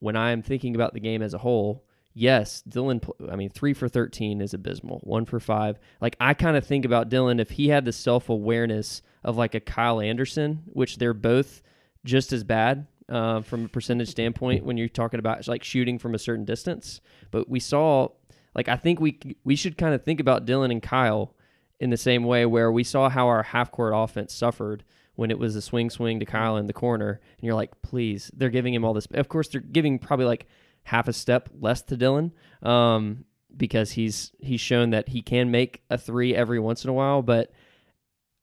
when 0.00 0.16
I'm 0.16 0.42
thinking 0.42 0.74
about 0.74 0.94
the 0.94 1.00
game 1.00 1.22
as 1.22 1.34
a 1.34 1.38
whole, 1.38 1.84
yes, 2.14 2.62
Dillon, 2.62 3.00
I 3.30 3.36
mean, 3.36 3.50
three 3.50 3.74
for 3.74 3.88
13 3.88 4.40
is 4.40 4.54
abysmal. 4.54 5.00
One 5.04 5.24
for 5.24 5.40
five. 5.40 5.78
Like, 6.00 6.16
I 6.20 6.34
kind 6.34 6.56
of 6.56 6.66
think 6.66 6.84
about 6.84 7.08
Dillon 7.08 7.40
if 7.40 7.50
he 7.50 7.68
had 7.68 7.84
the 7.84 7.92
self 7.92 8.28
awareness 8.28 9.02
of 9.24 9.36
like 9.36 9.54
a 9.54 9.60
Kyle 9.60 10.00
Anderson, 10.00 10.62
which 10.66 10.98
they're 10.98 11.14
both 11.14 11.62
just 12.04 12.32
as 12.32 12.44
bad 12.44 12.86
uh, 13.08 13.40
from 13.40 13.64
a 13.64 13.68
percentage 13.68 14.08
standpoint 14.08 14.64
when 14.64 14.76
you're 14.76 14.88
talking 14.88 15.20
about 15.20 15.46
like 15.48 15.64
shooting 15.64 15.98
from 15.98 16.14
a 16.14 16.18
certain 16.18 16.44
distance. 16.44 17.00
But 17.30 17.48
we 17.48 17.60
saw, 17.60 18.08
like, 18.54 18.68
I 18.68 18.76
think 18.76 19.00
we 19.00 19.18
we 19.44 19.56
should 19.56 19.78
kind 19.78 19.94
of 19.94 20.02
think 20.02 20.20
about 20.20 20.44
Dillon 20.44 20.70
and 20.70 20.82
Kyle 20.82 21.34
in 21.80 21.90
the 21.90 21.96
same 21.96 22.24
way 22.24 22.44
where 22.44 22.72
we 22.72 22.84
saw 22.84 23.08
how 23.08 23.28
our 23.28 23.42
half 23.42 23.70
court 23.70 23.92
offense 23.94 24.34
suffered 24.34 24.84
when 25.18 25.32
it 25.32 25.38
was 25.38 25.56
a 25.56 25.60
swing 25.60 25.90
swing 25.90 26.20
to 26.20 26.24
Kyle 26.24 26.58
in 26.58 26.68
the 26.68 26.72
corner, 26.72 27.10
and 27.10 27.44
you're 27.44 27.56
like, 27.56 27.82
please, 27.82 28.30
they're 28.36 28.50
giving 28.50 28.72
him 28.72 28.84
all 28.84 28.94
this. 28.94 29.08
Of 29.12 29.28
course, 29.28 29.48
they're 29.48 29.60
giving 29.60 29.98
probably 29.98 30.26
like 30.26 30.46
half 30.84 31.08
a 31.08 31.12
step 31.12 31.48
less 31.58 31.82
to 31.82 31.96
Dillon. 31.96 32.32
Um, 32.62 33.24
because 33.56 33.90
he's 33.90 34.30
he's 34.38 34.60
shown 34.60 34.90
that 34.90 35.08
he 35.08 35.20
can 35.20 35.50
make 35.50 35.82
a 35.90 35.98
three 35.98 36.36
every 36.36 36.60
once 36.60 36.84
in 36.84 36.90
a 36.90 36.92
while, 36.92 37.22
but 37.22 37.50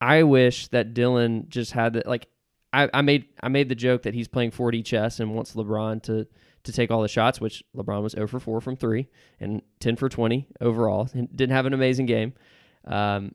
I 0.01 0.23
wish 0.23 0.67
that 0.67 0.93
Dillon 0.93 1.45
just 1.47 1.71
had 1.71 1.93
that. 1.93 2.07
Like, 2.07 2.27
I, 2.73 2.89
I 2.93 3.01
made 3.01 3.27
I 3.41 3.47
made 3.47 3.69
the 3.69 3.75
joke 3.75 4.01
that 4.01 4.13
he's 4.13 4.27
playing 4.27 4.51
4D 4.51 4.83
chess 4.83 5.21
and 5.21 5.33
wants 5.33 5.55
LeBron 5.55 6.03
to 6.03 6.27
to 6.63 6.71
take 6.73 6.91
all 6.91 7.01
the 7.01 7.07
shots, 7.07 7.39
which 7.39 7.63
LeBron 7.73 8.03
was 8.03 8.11
0 8.11 8.27
for 8.27 8.41
4 8.41 8.59
from 8.59 8.75
three 8.75 9.07
and 9.39 9.61
10 9.79 9.95
for 9.95 10.09
20 10.09 10.47
overall. 10.59 11.05
Didn't 11.05 11.51
have 11.51 11.67
an 11.67 11.73
amazing 11.73 12.07
game. 12.07 12.33
Um, 12.83 13.33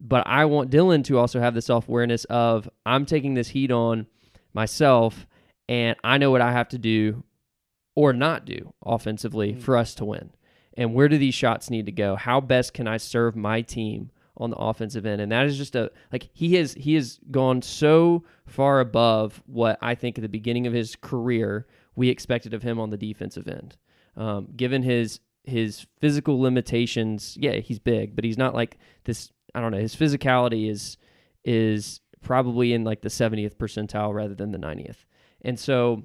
but 0.00 0.26
I 0.26 0.44
want 0.44 0.70
Dillon 0.70 1.02
to 1.04 1.18
also 1.18 1.40
have 1.40 1.54
the 1.54 1.62
self 1.62 1.88
awareness 1.88 2.24
of 2.26 2.68
I'm 2.84 3.06
taking 3.06 3.34
this 3.34 3.48
heat 3.48 3.70
on 3.70 4.06
myself, 4.52 5.26
and 5.68 5.96
I 6.04 6.18
know 6.18 6.30
what 6.30 6.40
I 6.40 6.52
have 6.52 6.68
to 6.70 6.78
do 6.78 7.24
or 7.94 8.12
not 8.12 8.44
do 8.44 8.72
offensively 8.84 9.54
for 9.54 9.76
us 9.76 9.94
to 9.96 10.04
win. 10.04 10.30
And 10.76 10.94
where 10.94 11.08
do 11.08 11.16
these 11.16 11.34
shots 11.34 11.70
need 11.70 11.86
to 11.86 11.92
go? 11.92 12.16
How 12.16 12.40
best 12.40 12.74
can 12.74 12.86
I 12.86 12.98
serve 12.98 13.34
my 13.34 13.62
team 13.62 14.10
on 14.36 14.50
the 14.50 14.56
offensive 14.56 15.06
end? 15.06 15.22
And 15.22 15.32
that 15.32 15.46
is 15.46 15.56
just 15.56 15.74
a 15.74 15.90
like 16.12 16.28
he 16.32 16.54
has 16.56 16.74
he 16.74 16.94
has 16.94 17.18
gone 17.30 17.62
so 17.62 18.24
far 18.46 18.80
above 18.80 19.42
what 19.46 19.78
I 19.80 19.94
think 19.94 20.18
at 20.18 20.22
the 20.22 20.28
beginning 20.28 20.66
of 20.66 20.74
his 20.74 20.94
career 20.96 21.66
we 21.96 22.10
expected 22.10 22.52
of 22.52 22.62
him 22.62 22.78
on 22.78 22.90
the 22.90 22.98
defensive 22.98 23.48
end. 23.48 23.76
Um, 24.16 24.48
given 24.54 24.82
his 24.82 25.20
his 25.44 25.86
physical 26.00 26.40
limitations, 26.40 27.36
yeah, 27.40 27.56
he's 27.56 27.78
big, 27.78 28.14
but 28.14 28.24
he's 28.24 28.38
not 28.38 28.54
like 28.54 28.78
this. 29.04 29.32
I 29.56 29.60
don't 29.62 29.72
know. 29.72 29.78
His 29.78 29.96
physicality 29.96 30.70
is 30.70 30.98
is 31.44 32.00
probably 32.22 32.74
in 32.74 32.84
like 32.84 33.00
the 33.00 33.08
70th 33.08 33.56
percentile 33.56 34.12
rather 34.12 34.34
than 34.34 34.50
the 34.50 34.58
90th. 34.58 35.04
And 35.42 35.58
so 35.58 36.02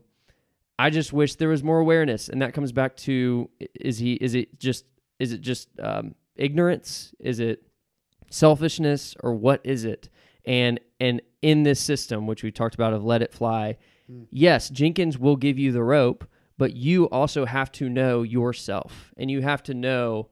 I 0.79 0.89
just 0.89 1.11
wish 1.11 1.35
there 1.35 1.49
was 1.49 1.63
more 1.63 1.79
awareness, 1.79 2.29
and 2.29 2.41
that 2.41 2.53
comes 2.53 2.71
back 2.71 2.95
to 2.97 3.49
is 3.75 3.97
he 3.97 4.13
is 4.13 4.35
it 4.35 4.57
just 4.57 4.85
is 5.19 5.33
it 5.33 5.41
just 5.41 5.67
um, 5.79 6.15
ignorance? 6.35 7.13
Is 7.19 7.39
it 7.41 7.63
selfishness, 8.29 9.15
or 9.19 9.35
what 9.35 9.59
is 9.65 9.83
it? 9.83 10.09
And 10.45 10.79
and 11.01 11.21
in 11.41 11.63
this 11.63 11.81
system, 11.81 12.27
which 12.27 12.43
we 12.43 12.51
talked 12.51 12.75
about 12.75 12.93
of 12.93 13.03
let 13.03 13.21
it 13.21 13.33
fly, 13.33 13.77
yes, 14.31 14.69
Jenkins 14.69 15.17
will 15.19 15.35
give 15.35 15.59
you 15.59 15.73
the 15.73 15.83
rope, 15.83 16.25
but 16.57 16.73
you 16.75 17.09
also 17.09 17.45
have 17.45 17.69
to 17.73 17.89
know 17.89 18.23
yourself, 18.23 19.13
and 19.17 19.29
you 19.29 19.41
have 19.41 19.61
to 19.63 19.73
know 19.73 20.29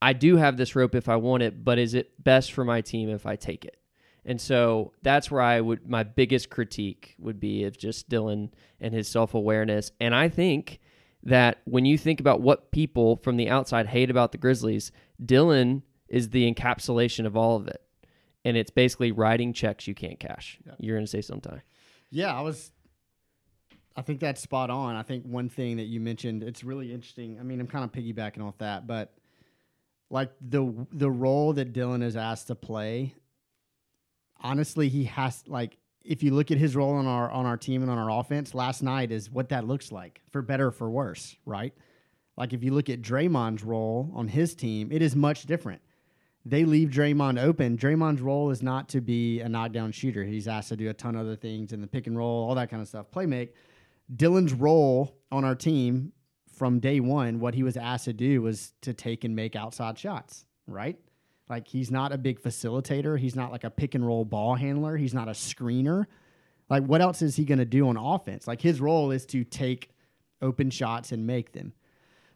I 0.00 0.12
do 0.12 0.36
have 0.36 0.56
this 0.56 0.76
rope 0.76 0.94
if 0.94 1.08
I 1.08 1.16
want 1.16 1.42
it, 1.42 1.64
but 1.64 1.78
is 1.78 1.94
it 1.94 2.22
best 2.22 2.52
for 2.52 2.64
my 2.64 2.80
team 2.80 3.08
if 3.08 3.26
I 3.26 3.36
take 3.36 3.64
it? 3.64 3.76
And 4.24 4.40
so 4.40 4.92
that's 5.02 5.30
where 5.30 5.40
I 5.40 5.60
would 5.60 5.88
my 5.88 6.02
biggest 6.02 6.50
critique 6.50 7.16
would 7.18 7.40
be 7.40 7.64
of 7.64 7.78
just 7.78 8.08
Dillon 8.08 8.52
and 8.80 8.92
his 8.92 9.08
self 9.08 9.34
awareness. 9.34 9.90
And 10.00 10.14
I 10.14 10.28
think 10.28 10.80
that 11.22 11.62
when 11.64 11.84
you 11.84 11.98
think 11.98 12.20
about 12.20 12.40
what 12.40 12.70
people 12.70 13.16
from 13.16 13.36
the 13.36 13.48
outside 13.48 13.86
hate 13.86 14.10
about 14.10 14.32
the 14.32 14.38
Grizzlies, 14.38 14.92
Dillon 15.24 15.82
is 16.08 16.30
the 16.30 16.52
encapsulation 16.52 17.26
of 17.26 17.36
all 17.36 17.56
of 17.56 17.68
it. 17.68 17.82
And 18.44 18.56
it's 18.56 18.70
basically 18.70 19.12
writing 19.12 19.52
checks 19.52 19.86
you 19.86 19.94
can't 19.94 20.20
cash. 20.20 20.58
You're 20.78 20.96
going 20.96 21.06
to 21.06 21.10
say 21.10 21.22
sometime. 21.22 21.62
Yeah, 22.10 22.36
I 22.36 22.40
was. 22.40 22.70
I 23.96 24.02
think 24.02 24.20
that's 24.20 24.40
spot 24.40 24.70
on. 24.70 24.94
I 24.94 25.02
think 25.02 25.24
one 25.24 25.48
thing 25.48 25.78
that 25.78 25.86
you 25.86 26.00
mentioned, 26.00 26.44
it's 26.44 26.62
really 26.62 26.92
interesting. 26.92 27.38
I 27.40 27.42
mean, 27.42 27.60
I'm 27.60 27.66
kind 27.66 27.84
of 27.84 27.90
piggybacking 27.90 28.46
off 28.46 28.56
that, 28.58 28.86
but 28.86 29.12
like 30.10 30.30
the 30.40 30.86
the 30.92 31.10
role 31.10 31.52
that 31.54 31.72
Dillon 31.72 32.02
is 32.02 32.16
asked 32.16 32.46
to 32.48 32.54
play, 32.54 33.14
honestly, 34.40 34.88
he 34.88 35.04
has 35.04 35.44
like 35.46 35.76
if 36.04 36.22
you 36.22 36.32
look 36.32 36.50
at 36.50 36.58
his 36.58 36.74
role 36.74 36.94
on 36.94 37.06
our 37.06 37.30
on 37.30 37.46
our 37.46 37.56
team 37.56 37.82
and 37.82 37.90
on 37.90 37.98
our 37.98 38.10
offense 38.20 38.54
last 38.54 38.82
night 38.82 39.12
is 39.12 39.30
what 39.30 39.50
that 39.50 39.66
looks 39.66 39.92
like 39.92 40.22
for 40.30 40.42
better 40.42 40.68
or 40.68 40.72
for 40.72 40.90
worse, 40.90 41.36
right? 41.44 41.74
Like 42.36 42.52
if 42.52 42.62
you 42.62 42.72
look 42.72 42.88
at 42.88 43.02
Draymond's 43.02 43.64
role 43.64 44.10
on 44.14 44.28
his 44.28 44.54
team, 44.54 44.90
it 44.92 45.02
is 45.02 45.14
much 45.16 45.44
different. 45.44 45.82
They 46.44 46.64
leave 46.64 46.88
Draymond 46.88 47.42
open. 47.42 47.76
Draymond's 47.76 48.22
role 48.22 48.50
is 48.50 48.62
not 48.62 48.88
to 48.90 49.00
be 49.02 49.40
a 49.40 49.48
knockdown 49.48 49.92
shooter. 49.92 50.24
He's 50.24 50.48
asked 50.48 50.70
to 50.70 50.76
do 50.76 50.88
a 50.88 50.94
ton 50.94 51.14
of 51.14 51.22
other 51.22 51.36
things 51.36 51.72
in 51.72 51.80
the 51.80 51.86
pick 51.86 52.06
and 52.06 52.16
roll, 52.16 52.48
all 52.48 52.54
that 52.54 52.70
kind 52.70 52.80
of 52.80 52.88
stuff, 52.88 53.10
play 53.10 53.26
make. 53.26 53.54
Dillon's 54.14 54.54
role 54.54 55.18
on 55.30 55.44
our 55.44 55.54
team 55.54 56.12
from 56.58 56.80
day 56.80 57.00
one, 57.00 57.40
what 57.40 57.54
he 57.54 57.62
was 57.62 57.76
asked 57.76 58.06
to 58.06 58.12
do 58.12 58.42
was 58.42 58.72
to 58.82 58.92
take 58.92 59.24
and 59.24 59.34
make 59.36 59.54
outside 59.56 59.98
shots, 59.98 60.44
right? 60.66 60.98
Like 61.48 61.68
he's 61.68 61.90
not 61.90 62.12
a 62.12 62.18
big 62.18 62.42
facilitator. 62.42 63.18
He's 63.18 63.36
not 63.36 63.52
like 63.52 63.64
a 63.64 63.70
pick 63.70 63.94
and 63.94 64.06
roll 64.06 64.24
ball 64.24 64.54
handler. 64.54 64.96
He's 64.96 65.14
not 65.14 65.28
a 65.28 65.32
screener. 65.32 66.04
Like 66.68 66.84
what 66.84 67.00
else 67.00 67.22
is 67.22 67.36
he 67.36 67.44
going 67.44 67.58
to 67.58 67.64
do 67.64 67.88
on 67.88 67.96
offense? 67.96 68.46
Like 68.46 68.60
his 68.60 68.80
role 68.80 69.10
is 69.10 69.24
to 69.26 69.44
take 69.44 69.90
open 70.42 70.70
shots 70.70 71.12
and 71.12 71.26
make 71.26 71.52
them. 71.52 71.72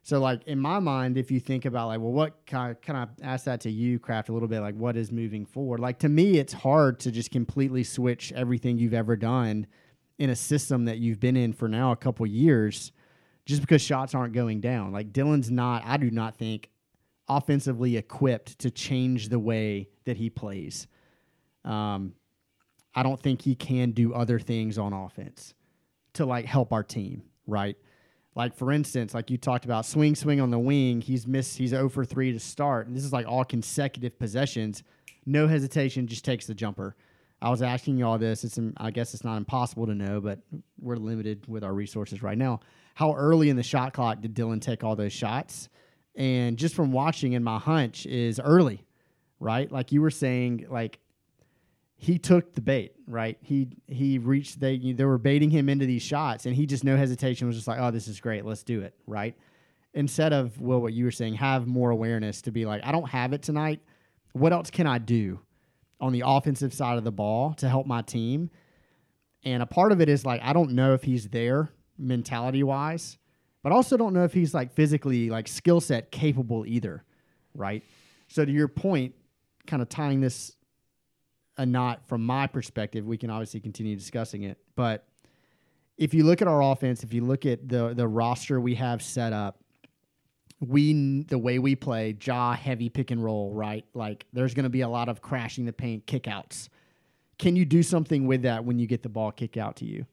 So 0.05 0.19
like 0.19 0.43
in 0.45 0.59
my 0.59 0.79
mind, 0.79 1.17
if 1.19 1.31
you 1.31 1.39
think 1.39 1.65
about 1.65 1.89
like, 1.89 2.01
well, 2.01 2.13
what 2.13 2.47
kind 2.47 2.77
of, 2.89 3.09
ask 3.23 3.45
that 3.45 3.61
to 3.63 3.71
you, 3.71 3.99
Craft, 3.99 4.31
a 4.31 4.33
little 4.33 4.49
bit 4.49 4.61
like 4.61 4.75
what 4.75 4.97
is 4.97 5.13
moving 5.13 5.45
forward? 5.45 5.81
Like 5.81 5.99
to 6.01 6.09
me, 6.09 6.39
it's 6.39 6.53
hard 6.53 6.99
to 7.01 7.11
just 7.11 7.31
completely 7.31 7.85
switch 7.85 8.33
everything 8.33 8.79
you've 8.79 8.95
ever 8.95 9.15
done 9.15 9.67
in 10.19 10.31
a 10.31 10.37
system 10.37 10.87
that 10.87 10.99
you've 10.99 11.21
been 11.21 11.37
in 11.37 11.53
for 11.53 11.69
now 11.69 11.93
a 11.93 11.97
couple 11.97 12.27
years, 12.27 12.93
just 13.45 13.61
because 13.61 13.83
shots 13.83 14.15
aren't 14.15 14.33
going 14.33 14.61
down. 14.61 14.93
Like 14.93 15.13
Dillon's 15.13 15.51
not, 15.51 15.83
I 15.85 15.97
do 15.97 16.11
not 16.11 16.37
think 16.37 16.71
offensively 17.29 17.97
equipped 17.97 18.59
to 18.61 18.71
change 18.71 19.29
the 19.29 19.39
way 19.39 19.89
that 20.05 20.17
he 20.17 20.31
plays. 20.31 20.87
Um, 21.65 22.15
I 22.95 23.03
don't 23.03 23.21
think 23.21 23.43
he 23.43 23.55
can 23.55 23.93
do 23.93 24.13
other 24.13 24.39
things 24.39 24.79
on 24.79 24.93
offense 24.93 25.55
to 26.15 26.27
like 26.27 26.45
help 26.45 26.73
our 26.73 26.83
team, 26.83 27.23
right? 27.47 27.77
Like 28.35 28.55
for 28.57 28.73
instance, 28.73 29.15
like 29.15 29.31
you 29.31 29.39
talked 29.39 29.65
about 29.65 29.87
swing 29.87 30.15
swing 30.15 30.41
on 30.41 30.51
the 30.51 30.59
wing, 30.59 31.01
he's 31.01 31.27
missed 31.27 31.57
he's 31.59 31.71
0 31.71 31.89
for 31.89 32.05
3 32.05 32.33
to 32.33 32.41
start. 32.41 32.87
And 32.87 32.97
this 32.97 33.05
is 33.05 33.13
like 33.13 33.27
all 33.27 33.45
consecutive 33.45 34.19
possessions. 34.19 34.83
No 35.25 35.47
hesitation, 35.47 36.07
just 36.07 36.25
takes 36.25 36.47
the 36.47 36.55
jumper. 36.55 36.97
I 37.41 37.51
was 37.51 37.63
asking 37.63 37.99
you 37.99 38.07
all 38.07 38.19
this. 38.19 38.45
It's 38.45 38.59
I 38.77 38.91
guess 38.91 39.15
it's 39.15 39.25
not 39.25 39.37
impossible 39.37 39.87
to 39.87 39.95
know, 39.95 40.21
but 40.21 40.41
we're 40.81 40.97
limited 40.97 41.47
with 41.49 41.65
our 41.65 41.75
resources 41.75 42.23
right 42.23 42.39
now. 42.39 42.61
How 42.95 43.15
early 43.15 43.49
in 43.49 43.57
the 43.57 43.63
shot 43.63 43.93
clock 43.95 44.21
did 44.21 44.35
Dillon 44.35 44.61
take 44.61 44.85
all 44.85 44.97
those 44.97 45.13
shots? 45.13 45.69
And 46.15 46.59
just 46.59 46.75
from 46.75 46.93
watching, 46.93 47.35
and 47.35 47.45
my 47.45 47.59
hunch 47.59 48.05
is 48.07 48.39
early, 48.39 48.85
right? 49.41 49.71
Like 49.71 49.93
you 49.93 50.03
were 50.03 50.11
saying, 50.11 50.67
like 50.69 50.99
he 52.03 52.19
took 52.19 52.53
the 52.55 52.61
bait, 52.61 52.97
right? 53.07 53.39
He 53.41 53.69
he 53.87 54.19
reached 54.19 54.59
they 54.59 54.77
they 54.77 55.05
were 55.05 55.19
baiting 55.19 55.51
him 55.51 55.69
into 55.69 55.87
these 55.87 56.03
shots, 56.03 56.47
and 56.47 56.55
he 56.55 56.67
just 56.67 56.83
no 56.83 56.97
hesitation 56.97 57.47
was 57.47 57.57
just 57.57 57.69
like, 57.69 57.79
oh, 57.81 57.91
this 57.91 58.09
is 58.09 58.21
great, 58.21 58.45
let's 58.45 58.65
do 58.65 58.83
it, 58.83 58.95
right? 59.07 59.37
Instead 59.95 60.33
of 60.33 60.61
well, 60.61 60.81
what 60.81 60.93
you 60.93 61.05
were 61.05 61.13
saying, 61.13 61.35
have 61.35 61.67
more 61.67 61.91
awareness 61.91 62.43
to 62.43 62.51
be 62.51 62.67
like, 62.67 62.83
I 62.85 62.93
don't 62.93 63.09
have 63.09 63.33
it 63.33 63.43
tonight. 63.43 63.81
What 64.33 64.53
else 64.53 64.71
can 64.71 64.87
I 64.87 64.99
do 64.99 65.39
on 66.01 66.13
the 66.13 66.25
offensive 66.27 66.75
side 66.75 66.99
of 66.99 67.05
the 67.05 67.13
ball 67.13 67.55
to 67.55 67.69
help 67.69 67.87
my 67.87 68.03
team? 68.03 68.51
And 69.45 69.63
a 69.63 69.67
part 69.67 69.93
of 69.93 70.01
it 70.01 70.09
is 70.09 70.27
like 70.27 70.43
I 70.43 70.53
don't 70.53 70.73
know 70.73 70.95
if 70.95 71.05
he's 71.05 71.29
there 71.29 71.71
mentality 71.99 72.63
wise, 72.63 73.19
but 73.63 73.73
also 73.73 73.97
don't 73.97 74.13
know 74.13 74.25
if 74.25 74.33
he's 74.33 74.55
like 74.55 74.73
physically 74.73 75.31
like 75.31 75.49
skill 75.49 75.81
set 75.81 76.11
capable 76.11 76.65
either, 76.67 77.05
right? 77.55 77.85
So 78.29 78.45
to 78.45 78.51
your 78.51 78.69
point, 78.69 79.15
kind 79.67 79.83
of 79.83 79.89
tying 79.89 80.21
this 80.21 80.57
a 81.57 81.67
knot 81.67 82.03
from 82.09 82.25
my 82.25 82.47
perspective, 82.47 83.07
we 83.07 83.17
can 83.17 83.31
obviously 83.31 83.61
continue 83.61 83.97
discussing 83.97 84.43
it, 84.45 84.59
but 84.75 85.07
if 85.99 86.15
you 86.15 86.25
look 86.25 86.43
at 86.43 86.49
our 86.49 86.63
offense, 86.63 87.05
if 87.05 87.13
you 87.13 87.23
look 87.23 87.47
at 87.47 87.69
the 87.69 87.95
the 87.95 88.09
roster 88.09 88.61
we 88.61 88.75
have 88.75 89.03
set 89.03 89.33
up, 89.33 89.63
we 90.61 91.23
the 91.25 91.39
way 91.39 91.59
we 91.59 91.77
play 91.77 92.17
Ja 92.21 92.55
heavy 92.55 92.89
pick 92.89 93.11
and 93.11 93.23
roll, 93.23 93.53
right? 93.53 93.85
Like 93.95 94.27
there's 94.33 94.55
going 94.55 94.65
to 94.65 94.71
be 94.71 94.81
a 94.81 94.89
lot 94.89 95.09
of 95.09 95.21
crashing 95.21 95.65
the 95.65 95.73
paint, 95.73 96.07
kickouts. 96.07 96.69
Can 97.39 97.57
you 97.57 97.65
do 97.65 97.83
something 97.83 98.27
with 98.27 98.43
that 98.43 98.65
when 98.65 98.79
you 98.79 98.87
get 98.87 99.03
the 99.03 99.09
ball 99.09 99.33
kicked 99.33 99.57
out 99.57 99.77
to 99.77 99.85
you? 99.85 100.07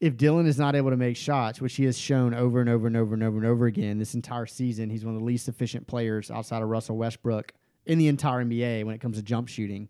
If 0.00 0.16
Dillon 0.16 0.46
is 0.46 0.58
not 0.58 0.76
able 0.76 0.90
to 0.90 0.96
make 0.96 1.16
shots, 1.16 1.60
which 1.60 1.74
he 1.74 1.84
has 1.84 1.98
shown 1.98 2.32
over 2.32 2.60
and 2.60 2.70
over 2.70 2.86
and 2.86 2.96
over 2.96 3.14
and 3.14 3.22
over 3.22 3.36
and 3.36 3.46
over 3.46 3.66
again 3.66 3.98
this 3.98 4.14
entire 4.14 4.46
season, 4.46 4.90
he's 4.90 5.04
one 5.04 5.14
of 5.14 5.20
the 5.20 5.26
least 5.26 5.48
efficient 5.48 5.86
players 5.86 6.30
outside 6.30 6.62
of 6.62 6.68
Russell 6.68 6.96
Westbrook 6.96 7.52
in 7.84 7.98
the 7.98 8.06
entire 8.06 8.44
NBA 8.44 8.84
when 8.84 8.94
it 8.94 9.00
comes 9.00 9.16
to 9.16 9.22
jump 9.22 9.48
shooting. 9.48 9.88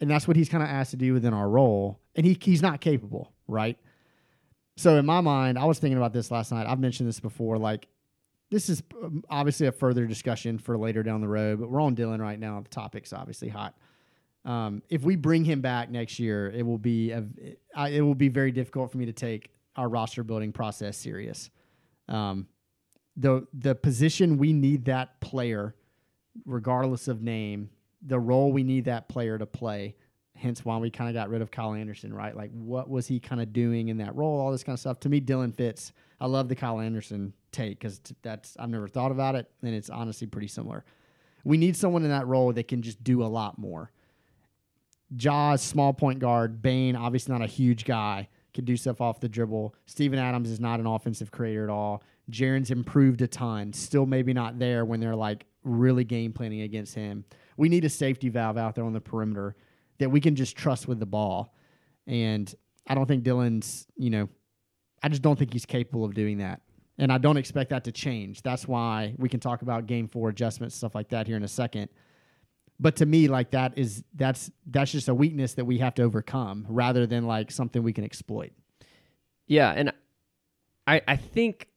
And 0.00 0.10
that's 0.10 0.28
what 0.28 0.36
he's 0.36 0.48
kind 0.48 0.62
of 0.62 0.68
asked 0.68 0.92
to 0.92 0.96
do 0.96 1.12
within 1.12 1.34
our 1.34 1.48
role. 1.48 1.98
And 2.14 2.24
he, 2.24 2.38
he's 2.40 2.62
not 2.62 2.80
capable, 2.80 3.32
right? 3.48 3.78
So 4.76 4.96
in 4.96 5.06
my 5.06 5.20
mind, 5.22 5.58
I 5.58 5.64
was 5.64 5.78
thinking 5.78 5.96
about 5.96 6.12
this 6.12 6.30
last 6.30 6.52
night. 6.52 6.66
I've 6.66 6.78
mentioned 6.78 7.08
this 7.08 7.18
before. 7.18 7.58
Like, 7.58 7.88
this 8.50 8.68
is 8.68 8.82
um, 9.02 9.24
obviously 9.28 9.66
a 9.66 9.72
further 9.72 10.06
discussion 10.06 10.58
for 10.58 10.76
later 10.78 11.02
down 11.02 11.20
the 11.20 11.28
road, 11.28 11.58
but 11.58 11.70
we're 11.70 11.80
on 11.80 11.94
Dillon 11.94 12.20
right 12.20 12.38
now. 12.38 12.60
The 12.60 12.68
topic's 12.68 13.12
obviously 13.12 13.48
hot. 13.48 13.74
Um, 14.46 14.82
if 14.88 15.02
we 15.02 15.16
bring 15.16 15.44
him 15.44 15.60
back 15.60 15.90
next 15.90 16.20
year, 16.20 16.50
it 16.50 16.64
will 16.64 16.78
be 16.78 17.10
a, 17.10 17.24
it 17.90 18.00
will 18.00 18.14
be 18.14 18.28
very 18.28 18.52
difficult 18.52 18.92
for 18.92 18.98
me 18.98 19.06
to 19.06 19.12
take 19.12 19.50
our 19.74 19.88
roster 19.88 20.22
building 20.22 20.52
process 20.52 20.96
serious. 20.96 21.50
Um, 22.08 22.46
the 23.16 23.46
the 23.52 23.74
position 23.74 24.38
we 24.38 24.52
need 24.52 24.84
that 24.84 25.20
player, 25.20 25.74
regardless 26.44 27.08
of 27.08 27.22
name, 27.22 27.70
the 28.02 28.20
role 28.20 28.52
we 28.52 28.62
need 28.62 28.84
that 28.84 29.08
player 29.08 29.36
to 29.36 29.46
play. 29.46 29.96
Hence 30.36 30.64
why 30.64 30.76
we 30.76 30.90
kind 30.90 31.08
of 31.08 31.14
got 31.14 31.30
rid 31.30 31.40
of 31.40 31.50
Kyle 31.50 31.72
Anderson, 31.72 32.12
right? 32.12 32.36
Like, 32.36 32.50
what 32.52 32.90
was 32.90 33.06
he 33.06 33.18
kind 33.18 33.40
of 33.40 33.54
doing 33.54 33.88
in 33.88 33.96
that 33.98 34.14
role? 34.14 34.38
All 34.38 34.52
this 34.52 34.62
kind 34.62 34.74
of 34.74 34.80
stuff. 34.80 35.00
To 35.00 35.08
me, 35.08 35.18
Dillon 35.18 35.50
fits. 35.50 35.92
I 36.20 36.26
love 36.26 36.48
the 36.48 36.54
Kyle 36.54 36.78
Anderson 36.78 37.32
take 37.52 37.80
because 37.80 38.00
that's 38.22 38.54
I've 38.58 38.68
never 38.68 38.86
thought 38.86 39.10
about 39.10 39.34
it, 39.34 39.50
and 39.62 39.74
it's 39.74 39.90
honestly 39.90 40.26
pretty 40.26 40.48
similar. 40.48 40.84
We 41.42 41.56
need 41.56 41.74
someone 41.74 42.04
in 42.04 42.10
that 42.10 42.26
role 42.26 42.52
that 42.52 42.68
can 42.68 42.82
just 42.82 43.02
do 43.02 43.22
a 43.22 43.26
lot 43.26 43.58
more. 43.58 43.90
Ja's, 45.14 45.62
small 45.62 45.92
point 45.92 46.18
guard. 46.18 46.62
Bane, 46.62 46.96
obviously 46.96 47.32
not 47.32 47.42
a 47.42 47.46
huge 47.46 47.84
guy, 47.84 48.28
can 48.54 48.64
do 48.64 48.76
stuff 48.76 49.00
off 49.00 49.20
the 49.20 49.28
dribble. 49.28 49.74
Steven 49.86 50.18
Adams 50.18 50.50
is 50.50 50.58
not 50.58 50.80
an 50.80 50.86
offensive 50.86 51.30
creator 51.30 51.64
at 51.64 51.70
all. 51.70 52.02
Jaren's 52.30 52.70
improved 52.70 53.22
a 53.22 53.28
ton. 53.28 53.72
Still 53.72 54.06
maybe 54.06 54.32
not 54.32 54.58
there 54.58 54.84
when 54.84 54.98
they're 54.98 55.14
like 55.14 55.46
really 55.62 56.04
game 56.04 56.32
planning 56.32 56.62
against 56.62 56.94
him. 56.94 57.24
We 57.56 57.68
need 57.68 57.84
a 57.84 57.88
safety 57.88 58.28
valve 58.28 58.56
out 58.56 58.74
there 58.74 58.84
on 58.84 58.92
the 58.92 59.00
perimeter 59.00 59.54
that 59.98 60.10
we 60.10 60.20
can 60.20 60.34
just 60.34 60.56
trust 60.56 60.88
with 60.88 60.98
the 60.98 61.06
ball. 61.06 61.54
And 62.06 62.52
I 62.86 62.94
don't 62.94 63.06
think 63.06 63.22
Dillon's, 63.22 63.86
you 63.96 64.10
know, 64.10 64.28
I 65.02 65.08
just 65.08 65.22
don't 65.22 65.38
think 65.38 65.52
he's 65.52 65.66
capable 65.66 66.04
of 66.04 66.14
doing 66.14 66.38
that. 66.38 66.62
And 66.98 67.12
I 67.12 67.18
don't 67.18 67.36
expect 67.36 67.70
that 67.70 67.84
to 67.84 67.92
change. 67.92 68.42
That's 68.42 68.66
why 68.66 69.14
we 69.18 69.28
can 69.28 69.38
talk 69.38 69.62
about 69.62 69.86
game 69.86 70.08
four 70.08 70.30
adjustments, 70.30 70.74
stuff 70.74 70.94
like 70.94 71.08
that 71.10 71.26
here 71.26 71.36
in 71.36 71.42
a 71.42 71.48
second. 71.48 71.88
But 72.78 72.96
to 72.96 73.06
me, 73.06 73.28
like 73.28 73.52
that 73.52 73.78
is 73.78 74.04
that's 74.14 74.50
that's 74.66 74.92
just 74.92 75.08
a 75.08 75.14
weakness 75.14 75.54
that 75.54 75.64
we 75.64 75.78
have 75.78 75.94
to 75.94 76.02
overcome 76.02 76.66
rather 76.68 77.06
than 77.06 77.26
like 77.26 77.50
something 77.50 77.82
we 77.82 77.92
can 77.92 78.04
exploit. 78.04 78.52
Yeah, 79.46 79.70
and 79.74 79.92
I 80.86 81.00
I 81.08 81.16
think 81.16 81.68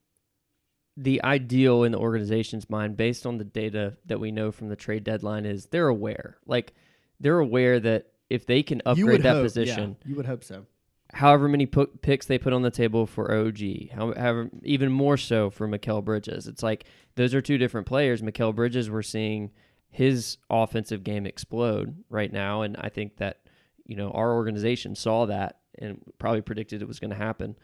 the 0.98 1.24
ideal 1.24 1.84
in 1.84 1.94
the 1.94 1.98
organization's 2.00 2.70
mind, 2.70 2.98
based 2.98 3.26
on 3.26 3.38
the 3.38 3.46
data 3.46 3.96
that 4.08 4.20
we 4.20 4.32
know 4.32 4.52
from 4.52 4.68
the 4.68 4.76
trade 4.76 5.04
deadline, 5.06 5.46
is 5.46 5.68
they're 5.68 5.88
aware. 5.88 6.38
Like 6.46 6.74
they're 7.20 7.40
aware 7.40 7.80
that 7.80 8.08
if 8.30 8.46
they 8.46 8.62
can 8.64 8.82
upgrade 8.86 9.24
that 9.24 9.36
hope, 9.36 9.44
position, 9.44 9.96
yeah, 10.04 10.10
you 10.10 10.16
would 10.16 10.26
hope 10.26 10.44
so. 10.44 10.66
however 11.14 11.48
many 11.48 11.66
pu- 11.66 11.88
picks 12.02 12.26
they 12.26 12.38
put 12.38 12.52
on 12.54 12.62
the 12.62 12.70
table 12.72 13.06
for 13.08 13.34
OG, 13.34 13.92
however 13.94 14.50
even 14.64 14.92
more 14.92 15.16
so 15.16 15.50
for 15.50 15.68
Mikal 15.68 16.04
Bridges. 16.04 16.46
It's 16.48 16.62
like 16.62 16.84
those 17.16 17.34
are 17.34 17.42
two 17.42 17.58
different 17.58 17.88
players. 17.88 18.22
Mikal 18.22 18.54
Bridges, 18.54 18.90
we're 18.92 19.02
seeing 19.02 19.52
his 19.90 20.38
offensive 20.50 21.04
game 21.04 21.26
explode 21.26 22.04
right 22.10 22.32
now, 22.32 22.62
and 22.62 22.78
I 22.78 22.90
think 22.90 23.18
that 23.18 23.42
you 23.86 23.96
know 23.96 24.12
our 24.12 24.34
organization 24.34 24.96
saw 24.96 25.26
that 25.26 25.60
and 25.78 26.02
probably 26.20 26.42
predicted 26.42 26.82
it 26.82 26.88
was 26.88 27.00
going 27.00 27.12
to 27.12 27.16
happen. 27.16 27.56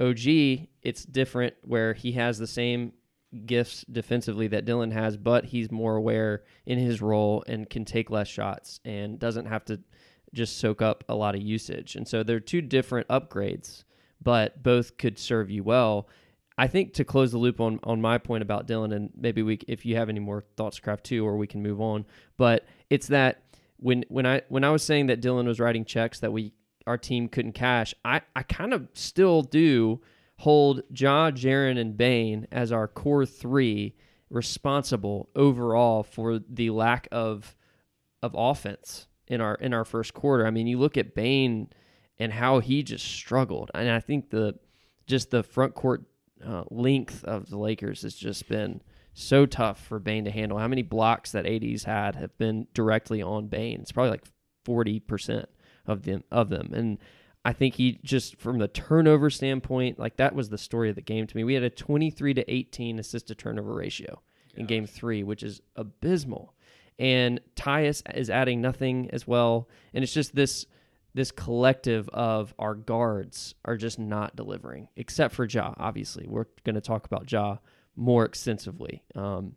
OG, 0.00 0.68
it's 0.82 1.04
different 1.04 1.54
where 1.62 1.92
he 1.92 2.12
has 2.12 2.38
the 2.38 2.46
same 2.46 2.92
gifts 3.46 3.84
defensively 3.90 4.46
that 4.48 4.64
Dillon 4.64 4.90
has, 4.90 5.16
but 5.16 5.46
he's 5.46 5.70
more 5.70 5.96
aware 5.96 6.42
in 6.66 6.78
his 6.78 7.00
role 7.00 7.44
and 7.46 7.68
can 7.68 7.84
take 7.84 8.10
less 8.10 8.28
shots 8.28 8.80
and 8.84 9.18
doesn't 9.18 9.46
have 9.46 9.64
to 9.66 9.80
just 10.34 10.58
soak 10.58 10.82
up 10.82 11.04
a 11.08 11.14
lot 11.14 11.34
of 11.34 11.42
usage. 11.42 11.96
And 11.96 12.06
so 12.06 12.22
they're 12.22 12.40
two 12.40 12.62
different 12.62 13.08
upgrades, 13.08 13.84
but 14.22 14.62
both 14.62 14.96
could 14.96 15.18
serve 15.18 15.50
you 15.50 15.62
well. 15.62 16.08
I 16.58 16.66
think 16.66 16.94
to 16.94 17.04
close 17.04 17.32
the 17.32 17.38
loop 17.38 17.60
on 17.60 17.80
on 17.82 18.00
my 18.00 18.18
point 18.18 18.42
about 18.42 18.66
Dillon, 18.66 18.92
and 18.92 19.10
maybe 19.16 19.42
we, 19.42 19.58
if 19.66 19.86
you 19.86 19.96
have 19.96 20.08
any 20.08 20.20
more 20.20 20.44
thoughts, 20.56 20.78
Craft 20.78 21.04
too, 21.04 21.26
or 21.26 21.36
we 21.36 21.46
can 21.46 21.62
move 21.62 21.80
on. 21.80 22.04
But 22.36 22.66
it's 22.90 23.08
that 23.08 23.42
when 23.78 24.04
when 24.08 24.26
I 24.26 24.42
when 24.48 24.64
I 24.64 24.70
was 24.70 24.82
saying 24.82 25.06
that 25.06 25.20
Dillon 25.20 25.46
was 25.46 25.60
writing 25.60 25.84
checks 25.84 26.20
that 26.20 26.32
we 26.32 26.52
our 26.86 26.98
team 26.98 27.28
couldn't 27.28 27.52
cash, 27.52 27.94
I 28.04 28.22
I 28.36 28.42
kind 28.42 28.72
of 28.72 28.88
still 28.94 29.42
do 29.42 30.00
hold 30.38 30.82
Ja, 30.90 31.30
Jaren, 31.30 31.78
and 31.78 31.96
Bane 31.96 32.46
as 32.50 32.72
our 32.72 32.88
core 32.88 33.26
three 33.26 33.94
responsible 34.28 35.28
overall 35.36 36.02
for 36.02 36.38
the 36.38 36.70
lack 36.70 37.08
of 37.12 37.54
of 38.22 38.34
offense 38.36 39.06
in 39.26 39.40
our 39.40 39.54
in 39.56 39.72
our 39.72 39.84
first 39.84 40.14
quarter. 40.14 40.46
I 40.46 40.50
mean, 40.50 40.66
you 40.66 40.78
look 40.78 40.96
at 40.96 41.14
Bane 41.14 41.68
and 42.18 42.32
how 42.32 42.60
he 42.60 42.82
just 42.82 43.04
struggled, 43.04 43.70
and 43.74 43.90
I 43.90 44.00
think 44.00 44.30
the 44.30 44.58
just 45.06 45.30
the 45.30 45.42
front 45.42 45.74
court 45.74 46.04
uh, 46.44 46.64
length 46.70 47.24
of 47.24 47.48
the 47.50 47.58
Lakers 47.58 48.02
has 48.02 48.14
just 48.14 48.48
been 48.48 48.82
so 49.14 49.46
tough 49.46 49.84
for 49.84 49.98
Bane 49.98 50.24
to 50.24 50.30
handle. 50.30 50.58
How 50.58 50.68
many 50.68 50.82
blocks 50.82 51.32
that 51.32 51.46
AD's 51.46 51.84
had 51.84 52.16
have 52.16 52.36
been 52.38 52.66
directly 52.74 53.22
on 53.22 53.48
Bane? 53.48 53.80
It's 53.80 53.92
probably 53.92 54.10
like 54.10 54.24
forty 54.64 55.00
percent 55.00 55.48
of 55.86 56.02
them 56.04 56.24
of 56.30 56.48
them, 56.48 56.72
and 56.72 56.98
I 57.44 57.52
think 57.52 57.74
he 57.74 57.98
just 58.04 58.36
from 58.36 58.58
the 58.58 58.68
turnover 58.68 59.28
standpoint, 59.30 59.98
like 59.98 60.16
that 60.16 60.34
was 60.34 60.48
the 60.48 60.58
story 60.58 60.88
of 60.88 60.94
the 60.94 61.02
game 61.02 61.26
to 61.26 61.36
me. 61.36 61.44
We 61.44 61.54
had 61.54 61.62
a 61.62 61.70
twenty 61.70 62.10
three 62.10 62.34
to 62.34 62.52
eighteen 62.52 62.98
assist 62.98 63.28
to 63.28 63.34
turnover 63.34 63.74
ratio 63.74 64.22
in 64.54 64.66
game 64.66 64.86
three, 64.86 65.22
which 65.22 65.42
is 65.42 65.60
abysmal. 65.76 66.54
And 66.98 67.40
Tyus 67.56 68.02
is 68.14 68.30
adding 68.30 68.60
nothing 68.60 69.10
as 69.12 69.26
well, 69.26 69.68
and 69.92 70.04
it's 70.04 70.12
just 70.12 70.34
this 70.34 70.66
this 71.14 71.30
collective 71.30 72.08
of 72.10 72.54
our 72.58 72.74
guards 72.74 73.54
are 73.64 73.76
just 73.76 73.98
not 73.98 74.34
delivering, 74.34 74.88
except 74.96 75.34
for 75.34 75.44
Ja. 75.44 75.74
Obviously, 75.76 76.26
we're 76.26 76.46
going 76.64 76.74
to 76.74 76.80
talk 76.80 77.06
about 77.06 77.30
Ja 77.30 77.58
more 77.96 78.24
extensively. 78.24 79.02
Um, 79.14 79.54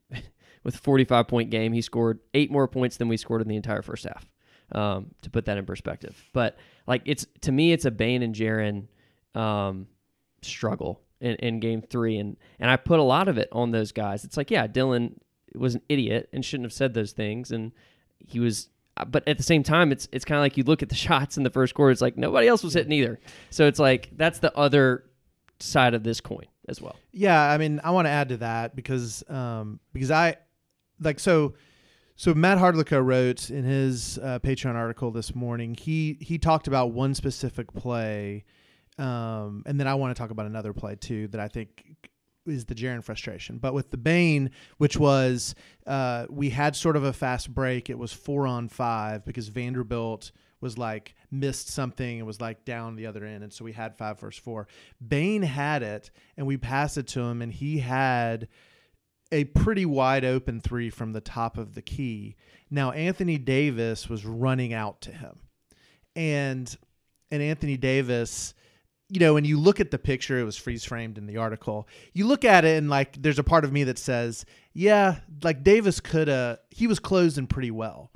with 0.64 0.74
a 0.74 0.78
45 0.78 1.28
point 1.28 1.50
game, 1.50 1.72
he 1.72 1.80
scored 1.80 2.20
eight 2.34 2.50
more 2.50 2.68
points 2.68 2.98
than 2.98 3.08
we 3.08 3.16
scored 3.16 3.42
in 3.42 3.48
the 3.48 3.56
entire 3.56 3.82
first 3.82 4.04
half. 4.04 4.28
Um, 4.70 5.10
to 5.20 5.28
put 5.28 5.44
that 5.46 5.58
in 5.58 5.66
perspective, 5.66 6.16
but 6.32 6.56
like 6.86 7.02
it's 7.04 7.26
to 7.42 7.52
me, 7.52 7.72
it's 7.72 7.84
a 7.84 7.90
Bane 7.90 8.22
and 8.22 8.34
Jaren 8.34 8.86
um, 9.34 9.86
struggle 10.40 11.02
in, 11.20 11.34
in 11.36 11.60
game 11.60 11.82
three, 11.82 12.16
and 12.16 12.38
and 12.58 12.70
I 12.70 12.76
put 12.76 12.98
a 12.98 13.02
lot 13.02 13.28
of 13.28 13.36
it 13.36 13.50
on 13.52 13.70
those 13.70 13.92
guys. 13.92 14.24
It's 14.24 14.38
like, 14.38 14.50
yeah, 14.50 14.66
Dillon 14.66 15.20
was 15.54 15.74
an 15.74 15.82
idiot 15.90 16.30
and 16.32 16.42
shouldn't 16.42 16.64
have 16.64 16.72
said 16.72 16.94
those 16.94 17.12
things, 17.12 17.52
and 17.52 17.72
he 18.18 18.40
was 18.40 18.70
but 19.04 19.26
at 19.28 19.36
the 19.36 19.42
same 19.42 19.62
time, 19.62 19.92
it's 19.92 20.08
it's 20.12 20.24
kind 20.24 20.38
of 20.38 20.42
like 20.42 20.56
you 20.56 20.64
look 20.64 20.82
at 20.82 20.88
the 20.88 20.94
shots 21.06 21.36
in 21.36 21.42
the 21.42 21.50
first 21.50 21.74
quarter. 21.74 21.90
It's 21.90 22.00
like 22.00 22.16
nobody 22.16 22.48
else 22.48 22.62
was 22.62 22.74
hitting 22.74 22.92
either. 22.92 23.18
So 23.50 23.66
it's 23.66 23.78
like 23.78 24.10
that's 24.16 24.38
the 24.38 24.56
other 24.56 25.04
side 25.60 25.94
of 25.94 26.02
this 26.02 26.20
coin 26.20 26.46
as 26.68 26.80
well. 26.80 26.96
Yeah, 27.12 27.40
I 27.40 27.58
mean, 27.58 27.80
I 27.82 27.90
want 27.90 28.06
to 28.06 28.10
add 28.10 28.30
to 28.30 28.36
that 28.38 28.76
because 28.76 29.24
um, 29.28 29.80
because 29.92 30.10
I 30.10 30.36
like 31.00 31.20
so 31.20 31.54
so 32.16 32.34
Matt 32.34 32.58
Hardlicka 32.58 33.04
wrote 33.04 33.50
in 33.50 33.64
his 33.64 34.18
uh, 34.18 34.38
Patreon 34.38 34.74
article 34.74 35.10
this 35.10 35.34
morning. 35.34 35.74
He 35.74 36.18
he 36.20 36.38
talked 36.38 36.68
about 36.68 36.92
one 36.92 37.14
specific 37.14 37.72
play, 37.72 38.44
um, 38.98 39.62
and 39.66 39.78
then 39.80 39.86
I 39.86 39.94
want 39.94 40.14
to 40.14 40.20
talk 40.20 40.30
about 40.30 40.46
another 40.46 40.72
play 40.72 40.96
too 40.96 41.28
that 41.28 41.40
I 41.40 41.48
think 41.48 41.91
is 42.46 42.64
the 42.66 42.74
Jaren 42.74 43.02
frustration. 43.02 43.58
But 43.58 43.74
with 43.74 43.90
the 43.90 43.96
Bane, 43.96 44.50
which 44.78 44.96
was 44.96 45.54
uh, 45.86 46.26
we 46.28 46.50
had 46.50 46.76
sort 46.76 46.96
of 46.96 47.04
a 47.04 47.12
fast 47.12 47.52
break. 47.52 47.90
It 47.90 47.98
was 47.98 48.12
four 48.12 48.46
on 48.46 48.68
five 48.68 49.24
because 49.24 49.48
Vanderbilt 49.48 50.32
was 50.60 50.78
like 50.78 51.14
missed 51.30 51.68
something 51.68 52.18
and 52.18 52.26
was 52.26 52.40
like 52.40 52.64
down 52.64 52.94
the 52.96 53.06
other 53.06 53.24
end, 53.24 53.42
and 53.42 53.52
so 53.52 53.64
we 53.64 53.72
had 53.72 53.96
five 53.96 54.18
versus 54.20 54.40
four. 54.40 54.68
Bane 55.06 55.42
had 55.42 55.82
it, 55.82 56.10
and 56.36 56.46
we 56.46 56.56
passed 56.56 56.96
it 56.96 57.08
to 57.08 57.20
him, 57.20 57.42
and 57.42 57.52
he 57.52 57.80
had 57.80 58.48
a 59.32 59.44
pretty 59.44 59.86
wide 59.86 60.24
open 60.24 60.60
three 60.60 60.90
from 60.90 61.12
the 61.12 61.20
top 61.20 61.58
of 61.58 61.74
the 61.74 61.82
key. 61.82 62.36
Now 62.70 62.92
Anthony 62.92 63.38
Davis 63.38 64.08
was 64.08 64.24
running 64.24 64.72
out 64.72 65.00
to 65.02 65.12
him, 65.12 65.40
and 66.14 66.74
and 67.30 67.42
Anthony 67.42 67.76
Davis 67.76 68.54
you 69.12 69.20
know, 69.20 69.34
when 69.34 69.44
you 69.44 69.60
look 69.60 69.78
at 69.78 69.90
the 69.90 69.98
picture, 69.98 70.38
it 70.38 70.44
was 70.44 70.56
freeze 70.56 70.86
framed 70.86 71.18
in 71.18 71.26
the 71.26 71.36
article. 71.36 71.86
You 72.14 72.26
look 72.26 72.46
at 72.46 72.64
it 72.64 72.78
and 72.78 72.88
like, 72.88 73.20
there's 73.20 73.38
a 73.38 73.44
part 73.44 73.66
of 73.66 73.70
me 73.70 73.84
that 73.84 73.98
says, 73.98 74.46
yeah, 74.72 75.18
like 75.42 75.62
Davis 75.62 76.00
could 76.00 76.28
have, 76.28 76.60
he 76.70 76.86
was 76.86 76.98
closing 76.98 77.46
pretty 77.46 77.70
well. 77.70 78.10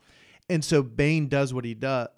And 0.49 0.65
so 0.65 0.83
Bane 0.83 1.29
does 1.29 1.53
what 1.53 1.67
he 1.67 1.75
does. 1.75 2.09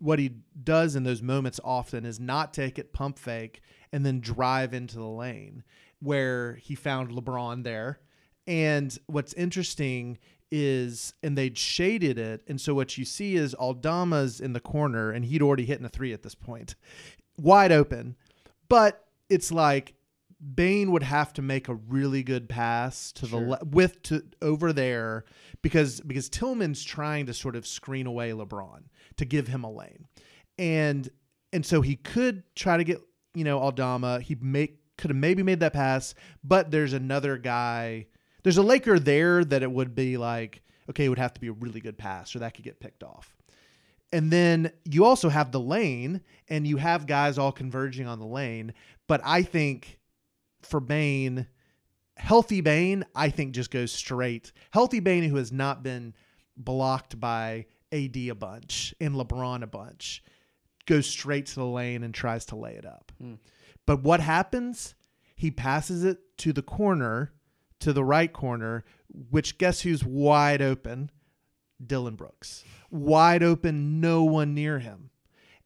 What 0.00 0.18
he 0.18 0.32
does 0.64 0.96
in 0.96 1.04
those 1.04 1.22
moments 1.22 1.60
often 1.62 2.04
is 2.04 2.18
not 2.18 2.52
take 2.52 2.76
it, 2.76 2.92
pump 2.92 3.20
fake, 3.20 3.60
and 3.92 4.04
then 4.04 4.18
drive 4.18 4.74
into 4.74 4.96
the 4.96 5.04
lane 5.04 5.62
where 6.00 6.54
he 6.54 6.74
found 6.74 7.12
LeBron 7.12 7.62
there. 7.62 8.00
And 8.48 8.98
what's 9.06 9.32
interesting 9.34 10.18
is, 10.50 11.14
and 11.22 11.38
they'd 11.38 11.56
shaded 11.56 12.18
it, 12.18 12.42
and 12.48 12.60
so 12.60 12.74
what 12.74 12.98
you 12.98 13.04
see 13.04 13.36
is 13.36 13.54
Aldama's 13.54 14.40
in 14.40 14.54
the 14.54 14.60
corner, 14.60 15.12
and 15.12 15.24
he'd 15.24 15.42
already 15.42 15.66
hit 15.66 15.78
in 15.78 15.84
a 15.84 15.88
three 15.88 16.12
at 16.12 16.22
this 16.22 16.34
point, 16.34 16.74
wide 17.38 17.72
open. 17.72 18.16
But 18.68 19.04
it's 19.28 19.50
like 19.52 19.94
Bane 20.54 20.92
would 20.92 21.02
have 21.02 21.32
to 21.34 21.42
make 21.42 21.68
a 21.68 21.74
really 21.74 22.22
good 22.22 22.48
pass 22.48 23.12
to 23.12 23.26
Sure. 23.26 23.40
the 23.40 23.46
le- 23.46 23.64
with 23.64 24.02
to 24.04 24.24
over 24.42 24.72
there 24.72 25.24
because 25.62 26.00
because 26.00 26.28
Tillman's 26.28 26.84
trying 26.84 27.26
to 27.26 27.34
sort 27.34 27.56
of 27.56 27.66
screen 27.66 28.06
away 28.06 28.30
LeBron 28.30 28.84
to 29.16 29.24
give 29.24 29.48
him 29.48 29.64
a 29.64 29.70
lane, 29.70 30.06
and 30.58 31.08
and 31.52 31.64
so 31.64 31.80
he 31.80 31.96
could 31.96 32.42
try 32.54 32.76
to 32.76 32.84
get 32.84 33.00
you 33.34 33.44
know 33.44 33.58
Aldama. 33.58 34.20
He 34.20 34.34
make 34.40 34.78
could 34.98 35.10
have 35.10 35.16
maybe 35.16 35.42
made 35.42 35.60
that 35.60 35.72
pass, 35.72 36.14
but 36.42 36.70
there's 36.70 36.92
another 36.92 37.38
guy. 37.38 38.06
There's 38.42 38.58
a 38.58 38.62
Laker 38.62 38.98
there 38.98 39.44
that 39.44 39.62
it 39.62 39.70
would 39.70 39.94
be 39.94 40.16
like 40.16 40.62
okay, 40.90 41.06
it 41.06 41.08
would 41.08 41.18
have 41.18 41.32
to 41.32 41.40
be 41.40 41.48
a 41.48 41.52
really 41.52 41.80
good 41.80 41.96
pass 41.96 42.36
or 42.36 42.40
that 42.40 42.52
could 42.54 42.64
get 42.64 42.78
picked 42.78 43.02
off. 43.02 43.34
And 44.14 44.30
then 44.30 44.70
you 44.84 45.04
also 45.04 45.28
have 45.28 45.50
the 45.50 45.58
lane, 45.58 46.20
and 46.48 46.68
you 46.68 46.76
have 46.76 47.08
guys 47.08 47.36
all 47.36 47.50
converging 47.50 48.06
on 48.06 48.20
the 48.20 48.26
lane. 48.26 48.72
But 49.08 49.20
I 49.24 49.42
think 49.42 49.98
for 50.62 50.78
Bane, 50.78 51.48
healthy 52.16 52.60
Bane, 52.60 53.04
I 53.16 53.30
think 53.30 53.56
just 53.56 53.72
goes 53.72 53.90
straight. 53.90 54.52
Healthy 54.70 55.00
Bane, 55.00 55.24
who 55.24 55.34
has 55.34 55.50
not 55.50 55.82
been 55.82 56.14
blocked 56.56 57.18
by 57.18 57.66
AD 57.90 58.16
a 58.16 58.34
bunch 58.34 58.94
and 59.00 59.16
LeBron 59.16 59.64
a 59.64 59.66
bunch, 59.66 60.22
goes 60.86 61.08
straight 61.08 61.46
to 61.46 61.56
the 61.56 61.66
lane 61.66 62.04
and 62.04 62.14
tries 62.14 62.44
to 62.46 62.56
lay 62.56 62.74
it 62.74 62.86
up. 62.86 63.10
Hmm. 63.20 63.34
But 63.84 64.04
what 64.04 64.20
happens? 64.20 64.94
He 65.34 65.50
passes 65.50 66.04
it 66.04 66.18
to 66.38 66.52
the 66.52 66.62
corner, 66.62 67.32
to 67.80 67.92
the 67.92 68.04
right 68.04 68.32
corner, 68.32 68.84
which 69.08 69.58
guess 69.58 69.80
who's 69.80 70.04
wide 70.04 70.62
open? 70.62 71.10
Dillon 71.84 72.14
Brooks. 72.14 72.64
Wide 72.94 73.42
open, 73.42 74.00
no 74.00 74.22
one 74.22 74.54
near 74.54 74.78
him. 74.78 75.10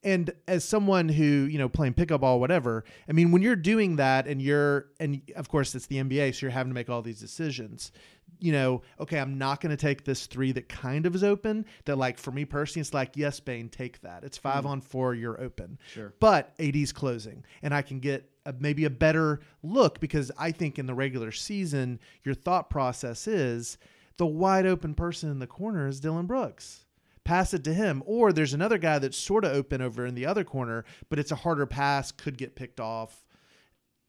And 0.03 0.31
as 0.47 0.65
someone 0.65 1.11
who, 1.11 1.25
you 1.25 1.59
know, 1.59 1.69
playing 1.69 1.93
pickup 1.93 2.23
ball, 2.23 2.41
whatever, 2.41 2.85
I 3.07 3.13
mean, 3.13 3.33
when 3.33 3.43
you're 3.43 3.55
doing 3.55 3.97
that 3.97 4.27
and 4.27 4.41
you're, 4.41 4.87
and 4.99 5.21
of 5.37 5.51
course 5.51 5.75
it's 5.75 5.85
the 5.85 5.97
NBA, 5.97 6.35
so 6.35 6.47
you're 6.47 6.53
having 6.53 6.71
to 6.71 6.75
make 6.75 6.89
all 6.89 7.03
these 7.03 7.21
decisions, 7.21 7.93
you 8.39 8.53
know, 8.53 8.81
okay, 8.99 9.19
I'm 9.19 9.37
not 9.37 9.61
going 9.61 9.71
to 9.71 9.77
take 9.77 10.05
this 10.05 10.27
three 10.27 10.53
that 10.53 10.71
kind 10.71 11.05
of 11.05 11.15
is 11.15 11.23
open. 11.23 11.67
That, 11.85 11.99
like, 11.99 12.17
for 12.17 12.31
me 12.31 12.47
personally, 12.47 12.81
it's 12.81 12.95
like, 12.95 13.15
yes, 13.15 13.41
Bane, 13.41 13.69
take 13.69 14.01
that. 14.01 14.25
It's 14.25 14.39
5 14.39 14.59
mm-hmm. 14.59 14.67
on 14.69 14.81
four, 14.81 15.15
you're 15.15 15.39
open. 15.39 15.79
Sure. 15.93 16.15
But 16.21 16.55
AD's 16.59 16.93
closing, 16.93 17.45
and 17.61 17.75
I 17.75 17.83
can 17.83 18.01
get 18.01 18.31
a, 18.47 18.55
maybe 18.59 18.87
a 18.87 18.91
better 18.91 19.41
look 19.63 20.01
because 20.01 20.31
I 20.39 20.53
think 20.53 20.79
in 20.79 20.87
the 20.87 20.95
regular 20.95 21.33
season, 21.33 22.01
your 22.23 22.35
thought 22.35 22.71
process 22.71 23.27
is 23.27 23.77
the 24.17 24.27
wide 24.27 24.65
open 24.65 24.95
person 24.95 25.31
in 25.31 25.41
the 25.41 25.47
corner 25.47 25.89
is 25.89 26.01
Dillon 26.01 26.27
Brooks. 26.27 26.87
Pass 27.29 27.53
it 27.53 27.63
to 27.65 27.75
him. 27.75 28.03
Or 28.07 28.33
there's 28.33 28.55
another 28.55 28.79
guy 28.79 28.99
that's 28.99 29.19
sort 29.19 29.45
of 29.45 29.53
open 29.53 29.83
over 29.83 30.07
in 30.07 30.15
the 30.15 30.25
other 30.25 30.45
corner, 30.45 30.87
but 31.11 31.19
it's 31.19 31.31
a 31.31 31.35
harder 31.35 31.67
pass, 31.67 32.11
could 32.11 32.39
get 32.39 32.55
picked 32.55 32.81
off. 32.81 33.23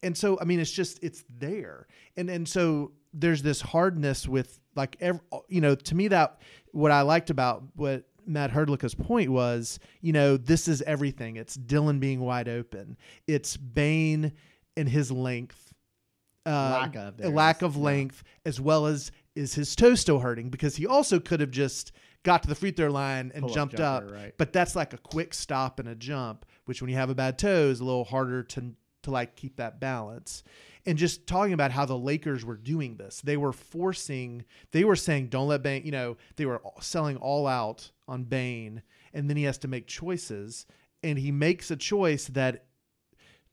And 0.02 0.18
so, 0.18 0.40
I 0.40 0.46
mean, 0.46 0.62
it's 0.62 0.72
just, 0.72 1.04
it's 1.04 1.26
there. 1.30 1.88
And, 2.16 2.30
and 2.30 2.48
so 2.48 2.94
there's 3.14 3.42
this 3.42 3.60
hardness 3.60 4.26
with 4.26 4.62
like, 4.78 4.96
every, 5.02 5.20
you 5.50 5.60
know, 5.60 5.76
to 5.76 5.96
me, 5.96 6.08
that 6.08 6.40
what 6.72 6.92
I 6.92 7.02
liked 7.02 7.30
about 7.30 7.64
what 7.76 8.06
Matt 8.26 8.52
Herdlicka's 8.52 8.96
point 8.96 9.30
was, 9.30 9.80
you 10.00 10.14
know, 10.14 10.38
this 10.38 10.70
is 10.70 10.82
everything. 10.84 11.36
It's 11.36 11.56
Dillon 11.56 12.00
being 12.00 12.22
wide 12.22 12.48
open. 12.48 12.96
It's 13.28 13.58
Bane 13.58 14.32
and 14.78 14.88
his 14.88 15.12
length. 15.12 15.74
Uh, 16.46 16.52
Lack 16.52 16.96
of 16.96 17.20
lack 17.20 17.58
is, 17.58 17.64
of 17.64 17.76
yeah. 17.76 17.84
length, 17.84 18.24
as 18.46 18.62
well 18.62 18.86
as 18.86 19.12
is 19.36 19.56
his 19.56 19.76
toe 19.76 19.96
still 19.96 20.20
hurting 20.20 20.50
because 20.50 20.78
he 20.78 20.88
also 20.88 21.20
could 21.20 21.42
have 21.42 21.52
just 21.52 21.92
got 22.24 22.44
to 22.44 22.50
the 22.50 22.56
free 22.56 22.72
throw 22.72 22.90
line 22.90 23.32
and 23.34 23.50
jumped 23.50 23.80
up. 23.80 24.04
jumper, 24.04 24.16
right. 24.16 24.34
But 24.38 24.54
that's 24.54 24.76
like 24.76 24.94
a 24.94 24.98
quick 24.98 25.34
stop 25.34 25.80
and 25.80 25.88
a 25.88 25.96
jump, 25.96 26.46
which 26.66 26.82
when 26.82 26.90
you 26.90 26.98
have 26.98 27.10
a 27.10 27.16
bad 27.16 27.38
toe 27.38 27.70
is 27.70 27.80
a 27.80 27.86
little 27.86 28.06
harder 28.06 28.44
to 28.44 28.76
to 29.04 29.12
like 29.12 29.36
keep 29.36 29.58
that 29.58 29.80
balance. 29.80 30.44
And 30.86 30.98
just 30.98 31.28
talking 31.28 31.54
about 31.54 31.72
how 31.72 31.86
the 31.86 31.98
Lakers 31.98 32.46
were 32.46 32.58
doing 32.58 32.98
this, 32.98 33.22
they 33.22 33.38
were 33.38 33.52
forcing, 33.52 34.46
they 34.72 34.84
were 34.84 34.96
saying, 34.96 35.28
don't 35.28 35.48
let 35.48 35.62
Bane, 35.62 35.86
you 35.86 35.92
know, 35.92 36.18
they 36.36 36.46
were 36.46 36.62
selling 36.82 37.18
all 37.18 37.48
out 37.48 37.92
on 38.08 38.24
Bane, 38.24 38.82
and 39.14 39.30
then 39.30 39.38
he 39.38 39.44
has 39.44 39.58
to 39.60 39.68
make 39.68 39.88
choices, 39.88 40.66
and 41.04 41.20
he 41.20 41.32
makes 41.32 41.70
a 41.70 41.76
choice 41.76 42.28
that 42.28 42.66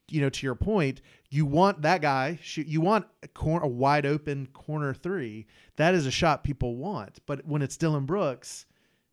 you 0.08 0.20
know, 0.20 0.28
to 0.28 0.46
your 0.46 0.54
point, 0.54 1.00
you 1.30 1.44
want 1.44 1.82
that 1.82 2.00
guy. 2.00 2.38
You 2.54 2.80
want 2.80 3.06
a, 3.22 3.28
cor- 3.28 3.62
a 3.62 3.68
wide 3.68 4.06
open 4.06 4.46
corner 4.52 4.94
three. 4.94 5.46
That 5.76 5.94
is 5.94 6.06
a 6.06 6.10
shot 6.10 6.44
people 6.44 6.76
want. 6.76 7.18
But 7.26 7.46
when 7.46 7.62
it's 7.62 7.76
Dillon 7.76 8.06
Brooks, 8.06 8.66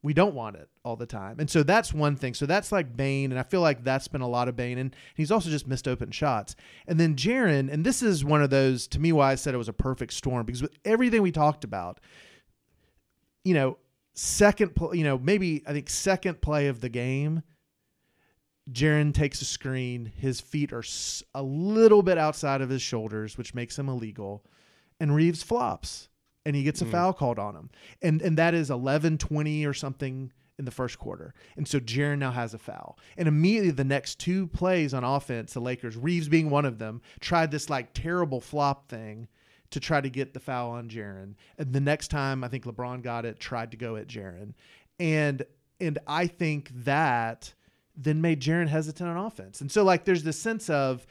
we 0.03 0.13
don't 0.13 0.35
want 0.35 0.57
it 0.57 0.69
all 0.83 0.97
the 0.97 1.05
time. 1.05 1.39
And 1.39 1.49
so 1.49 1.63
that's 1.63 1.93
one 1.93 2.17
thing. 2.17 2.33
So 2.33 2.45
that's 2.45 2.71
like 2.71 2.95
Bane, 2.95 3.31
and 3.31 3.39
I 3.39 3.43
feel 3.43 3.61
like 3.61 3.83
that's 3.83 4.09
been 4.09 4.21
a 4.21 4.27
lot 4.27 4.49
of 4.49 4.55
Bane. 4.55 4.77
And 4.77 4.95
he's 5.15 5.31
also 5.31 5.49
just 5.49 5.65
missed 5.65 5.87
open 5.87 6.11
shots. 6.11 6.55
And 6.87 6.99
then 6.99 7.15
Jaren, 7.15 7.71
and 7.71 7.85
this 7.85 8.03
is 8.03 8.23
one 8.23 8.43
of 8.43 8.49
those 8.49 8.85
to 8.89 8.99
me 8.99 9.13
why 9.13 9.31
I 9.31 9.35
said 9.35 9.53
it 9.53 9.57
was 9.57 9.69
a 9.69 9.73
perfect 9.73 10.13
storm 10.13 10.45
because 10.45 10.61
with 10.61 10.75
everything 10.83 11.21
we 11.21 11.31
talked 11.31 11.63
about, 11.63 12.01
you 13.45 13.53
know, 13.53 13.77
second, 14.13 14.75
pl- 14.75 14.93
you 14.93 15.05
know, 15.05 15.17
maybe 15.17 15.63
I 15.65 15.71
think 15.71 15.89
second 15.89 16.41
play 16.41 16.67
of 16.67 16.81
the 16.81 16.89
game. 16.89 17.41
Jaren 18.71 19.13
takes 19.13 19.41
a 19.41 19.45
screen. 19.45 20.11
His 20.17 20.39
feet 20.39 20.71
are 20.71 20.83
a 21.33 21.43
little 21.43 22.01
bit 22.01 22.17
outside 22.17 22.61
of 22.61 22.69
his 22.69 22.81
shoulders, 22.81 23.37
which 23.37 23.53
makes 23.53 23.77
him 23.77 23.89
illegal. 23.89 24.45
And 24.99 25.13
Reaves 25.15 25.43
flops 25.43 26.09
and 26.45 26.55
he 26.55 26.63
gets 26.63 26.81
a 26.81 26.85
hmm. 26.85 26.91
foul 26.91 27.13
called 27.13 27.39
on 27.39 27.55
him. 27.55 27.69
And 28.01 28.21
and 28.21 28.37
that 28.37 28.53
is 28.53 28.69
11 28.69 29.17
20 29.17 29.65
or 29.65 29.73
something 29.73 30.31
in 30.59 30.65
the 30.65 30.71
first 30.71 30.99
quarter. 30.99 31.33
And 31.57 31.67
so 31.67 31.79
Jaren 31.79 32.19
now 32.19 32.31
has 32.31 32.53
a 32.53 32.59
foul. 32.59 32.97
And 33.17 33.27
immediately 33.27 33.71
the 33.71 33.83
next 33.83 34.19
two 34.19 34.47
plays 34.47 34.93
on 34.93 35.03
offense, 35.03 35.53
the 35.53 35.59
Lakers, 35.59 35.97
Reaves 35.97 36.29
being 36.29 36.49
one 36.49 36.65
of 36.65 36.77
them, 36.77 37.01
tried 37.19 37.51
this 37.51 37.69
like 37.69 37.93
terrible 37.93 38.39
flop 38.39 38.87
thing 38.87 39.27
to 39.71 39.79
try 39.79 39.99
to 39.99 40.09
get 40.09 40.33
the 40.33 40.39
foul 40.39 40.71
on 40.71 40.89
Jaren. 40.89 41.33
And 41.57 41.73
the 41.73 41.81
next 41.81 42.09
time 42.09 42.43
I 42.43 42.47
think 42.47 42.65
LeBron 42.65 43.01
got 43.01 43.25
it, 43.25 43.39
tried 43.39 43.71
to 43.71 43.77
go 43.77 43.95
at 43.95 44.07
Jaren. 44.07 44.53
And 44.99 45.45
and 45.79 45.97
I 46.07 46.27
think 46.27 46.69
that 46.85 47.53
then 47.95 48.21
made 48.21 48.41
Jaren 48.41 48.67
hesitant 48.67 49.09
on 49.09 49.17
offense. 49.17 49.61
And 49.61 49.71
so 49.71 49.83
like 49.83 50.05
there's 50.05 50.23
this 50.23 50.39
sense 50.39 50.69
of 50.69 51.05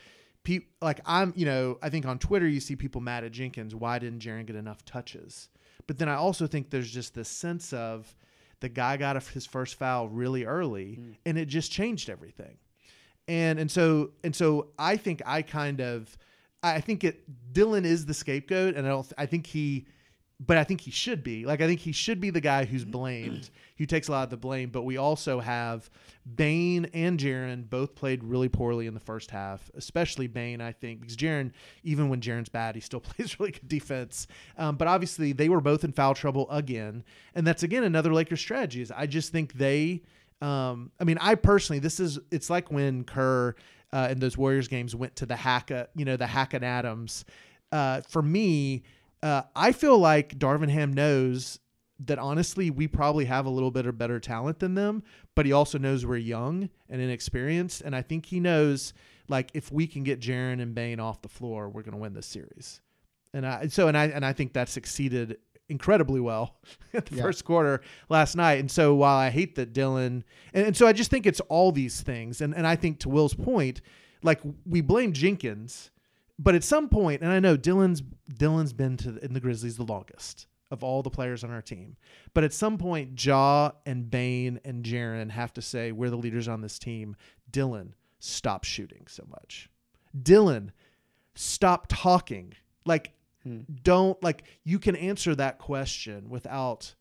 pe- 0.44 0.66
like 0.80 1.00
I'm, 1.06 1.32
you 1.36 1.46
know, 1.46 1.78
I 1.82 1.90
think 1.90 2.06
on 2.06 2.18
Twitter 2.18 2.48
you 2.48 2.60
see 2.60 2.76
people 2.76 3.00
mad 3.00 3.24
at 3.24 3.32
Jenkins. 3.32 3.74
Why 3.74 3.98
didn't 3.98 4.20
Jaren 4.20 4.46
get 4.46 4.56
enough 4.56 4.84
touches? 4.84 5.48
But 5.86 5.98
then 5.98 6.08
I 6.08 6.14
also 6.14 6.46
think 6.46 6.70
there's 6.70 6.90
just 6.90 7.14
this 7.14 7.28
sense 7.28 7.72
of 7.72 8.14
the 8.60 8.68
guy 8.68 8.96
got 8.96 9.20
his 9.28 9.44
first 9.44 9.74
foul 9.74 10.08
really 10.08 10.44
early, 10.44 10.98
mm. 11.00 11.16
and 11.26 11.36
it 11.36 11.46
just 11.46 11.72
changed 11.72 12.08
everything. 12.08 12.56
And 13.28 13.58
and 13.58 13.70
so 13.70 14.10
and 14.24 14.34
so 14.34 14.68
I 14.78 14.96
think 14.96 15.22
I 15.26 15.42
kind 15.42 15.80
of 15.80 16.16
I 16.62 16.80
think 16.80 17.04
it 17.04 17.52
Dillon 17.52 17.84
is 17.84 18.06
the 18.06 18.14
scapegoat, 18.14 18.76
and 18.76 18.86
I 18.86 18.90
don't 18.90 19.12
I 19.18 19.26
think 19.26 19.46
he 19.46 19.86
but 20.44 20.56
I 20.56 20.64
think 20.64 20.80
he 20.80 20.90
should 20.90 21.22
be. 21.22 21.44
Like 21.44 21.60
I 21.60 21.66
think 21.66 21.80
he 21.80 21.92
should 21.92 22.20
be 22.20 22.30
the 22.30 22.40
guy 22.40 22.64
who's 22.64 22.84
blamed, 22.84 23.50
who 23.78 23.86
takes 23.86 24.08
a 24.08 24.10
lot 24.10 24.24
of 24.24 24.30
the 24.30 24.36
blame. 24.36 24.70
But 24.70 24.82
we 24.82 24.96
also 24.96 25.38
have 25.40 25.88
Bane 26.34 26.86
and 26.92 27.18
Jaren 27.18 27.68
both 27.68 27.94
played 27.94 28.24
really 28.24 28.48
poorly 28.48 28.86
in 28.86 28.94
the 28.94 29.00
first 29.00 29.30
half, 29.30 29.70
especially 29.74 30.26
Bane, 30.26 30.60
I 30.60 30.72
think, 30.72 31.00
because 31.00 31.16
Jaren, 31.16 31.52
even 31.84 32.08
when 32.08 32.20
Jaren's 32.20 32.48
bad, 32.48 32.74
he 32.74 32.80
still 32.80 33.00
plays 33.00 33.38
really 33.38 33.52
good 33.52 33.68
defense. 33.68 34.26
Um, 34.58 34.76
but 34.76 34.88
obviously, 34.88 35.32
they 35.32 35.48
were 35.48 35.60
both 35.60 35.84
in 35.84 35.92
foul 35.92 36.14
trouble 36.14 36.50
again, 36.50 37.04
and 37.34 37.46
that's 37.46 37.62
again 37.62 37.84
another 37.84 38.12
Lakers 38.12 38.40
strategy. 38.40 38.82
Is 38.82 38.90
I 38.90 39.06
just 39.06 39.32
think 39.32 39.54
they. 39.54 40.02
Um, 40.40 40.90
I 40.98 41.04
mean, 41.04 41.18
I 41.20 41.36
personally, 41.36 41.78
this 41.78 42.00
is 42.00 42.18
it's 42.32 42.50
like 42.50 42.72
when 42.72 43.04
Kerr 43.04 43.54
uh, 43.92 44.08
in 44.10 44.18
those 44.18 44.36
Warriors 44.36 44.66
games 44.66 44.96
went 44.96 45.14
to 45.16 45.26
the 45.26 45.36
Hackett, 45.36 45.90
you 45.94 46.04
know, 46.04 46.16
the 46.16 46.26
Hack 46.26 46.54
and 46.54 46.64
Adams. 46.64 47.24
Uh, 47.70 48.00
for 48.02 48.22
me, 48.22 48.82
uh, 49.22 49.42
I 49.54 49.72
feel 49.72 49.98
like 49.98 50.38
Darvin 50.38 50.68
Ham 50.70 50.92
knows 50.92 51.58
that 52.04 52.18
honestly 52.18 52.68
we 52.70 52.88
probably 52.88 53.26
have 53.26 53.46
a 53.46 53.50
little 53.50 53.70
bit 53.70 53.86
of 53.86 53.96
better 53.96 54.18
talent 54.18 54.58
than 54.58 54.74
them, 54.74 55.02
but 55.36 55.46
he 55.46 55.52
also 55.52 55.78
knows 55.78 56.04
we're 56.04 56.16
young 56.16 56.68
and 56.88 57.00
inexperienced, 57.00 57.80
and 57.82 57.94
I 57.94 58.02
think 58.02 58.26
he 58.26 58.40
knows 58.40 58.92
like 59.28 59.50
if 59.54 59.70
we 59.70 59.86
can 59.86 60.02
get 60.02 60.20
Jaren 60.20 60.60
and 60.60 60.74
Bane 60.74 60.98
off 60.98 61.22
the 61.22 61.28
floor, 61.28 61.68
we're 61.68 61.82
going 61.82 61.92
to 61.94 62.00
win 62.00 62.12
this 62.12 62.26
series. 62.26 62.80
And 63.32 63.46
I 63.46 63.68
so 63.68 63.86
and 63.88 63.96
I 63.96 64.06
and 64.06 64.26
I 64.26 64.32
think 64.32 64.52
that 64.54 64.68
succeeded 64.68 65.38
incredibly 65.68 66.20
well 66.20 66.56
at 66.92 67.06
the 67.06 67.16
Yeah. 67.16 67.22
first 67.22 67.44
quarter 67.44 67.80
last 68.10 68.34
night. 68.34 68.58
And 68.58 68.70
so 68.70 68.94
while 68.96 69.16
I 69.16 69.30
hate 69.30 69.54
that 69.54 69.72
Dillon 69.72 70.24
and, 70.52 70.66
and 70.66 70.76
so 70.76 70.86
I 70.88 70.92
just 70.92 71.08
think 71.10 71.24
it's 71.24 71.40
all 71.48 71.70
these 71.72 72.00
things. 72.02 72.40
And 72.40 72.52
and 72.54 72.66
I 72.66 72.74
think 72.76 72.98
to 73.00 73.08
Will's 73.08 73.32
point, 73.34 73.80
like 74.24 74.40
we 74.66 74.80
blame 74.80 75.12
Jenkins, 75.12 75.91
but 76.42 76.54
at 76.54 76.64
some 76.64 76.88
point, 76.88 77.22
and 77.22 77.30
I 77.30 77.40
know 77.40 77.56
Dillon's 77.56 78.02
Dillon's 78.36 78.72
been 78.72 78.96
to 78.98 79.12
the, 79.12 79.24
in 79.24 79.32
the 79.32 79.40
Grizzlies 79.40 79.76
the 79.76 79.84
longest 79.84 80.46
of 80.72 80.82
all 80.82 81.02
the 81.02 81.10
players 81.10 81.44
on 81.44 81.50
our 81.50 81.60
team. 81.60 81.96
But 82.32 82.44
at 82.44 82.54
some 82.54 82.78
point, 82.78 83.22
Ja 83.22 83.72
and 83.84 84.10
Bane 84.10 84.58
and 84.64 84.82
Jaren 84.82 85.30
have 85.30 85.52
to 85.52 85.62
say, 85.62 85.92
we're 85.92 86.08
the 86.08 86.16
leaders 86.16 86.48
on 86.48 86.62
this 86.62 86.78
team. 86.78 87.14
Dillon, 87.50 87.94
stop 88.20 88.64
shooting 88.64 89.04
so 89.06 89.24
much. 89.28 89.68
Dillon, 90.20 90.72
stop 91.34 91.86
talking. 91.90 92.54
Like, 92.86 93.12
hmm. 93.42 93.60
don't, 93.82 94.20
like, 94.22 94.44
you 94.64 94.78
can 94.78 94.96
answer 94.96 95.34
that 95.34 95.58
question 95.58 96.30
without, 96.30 96.94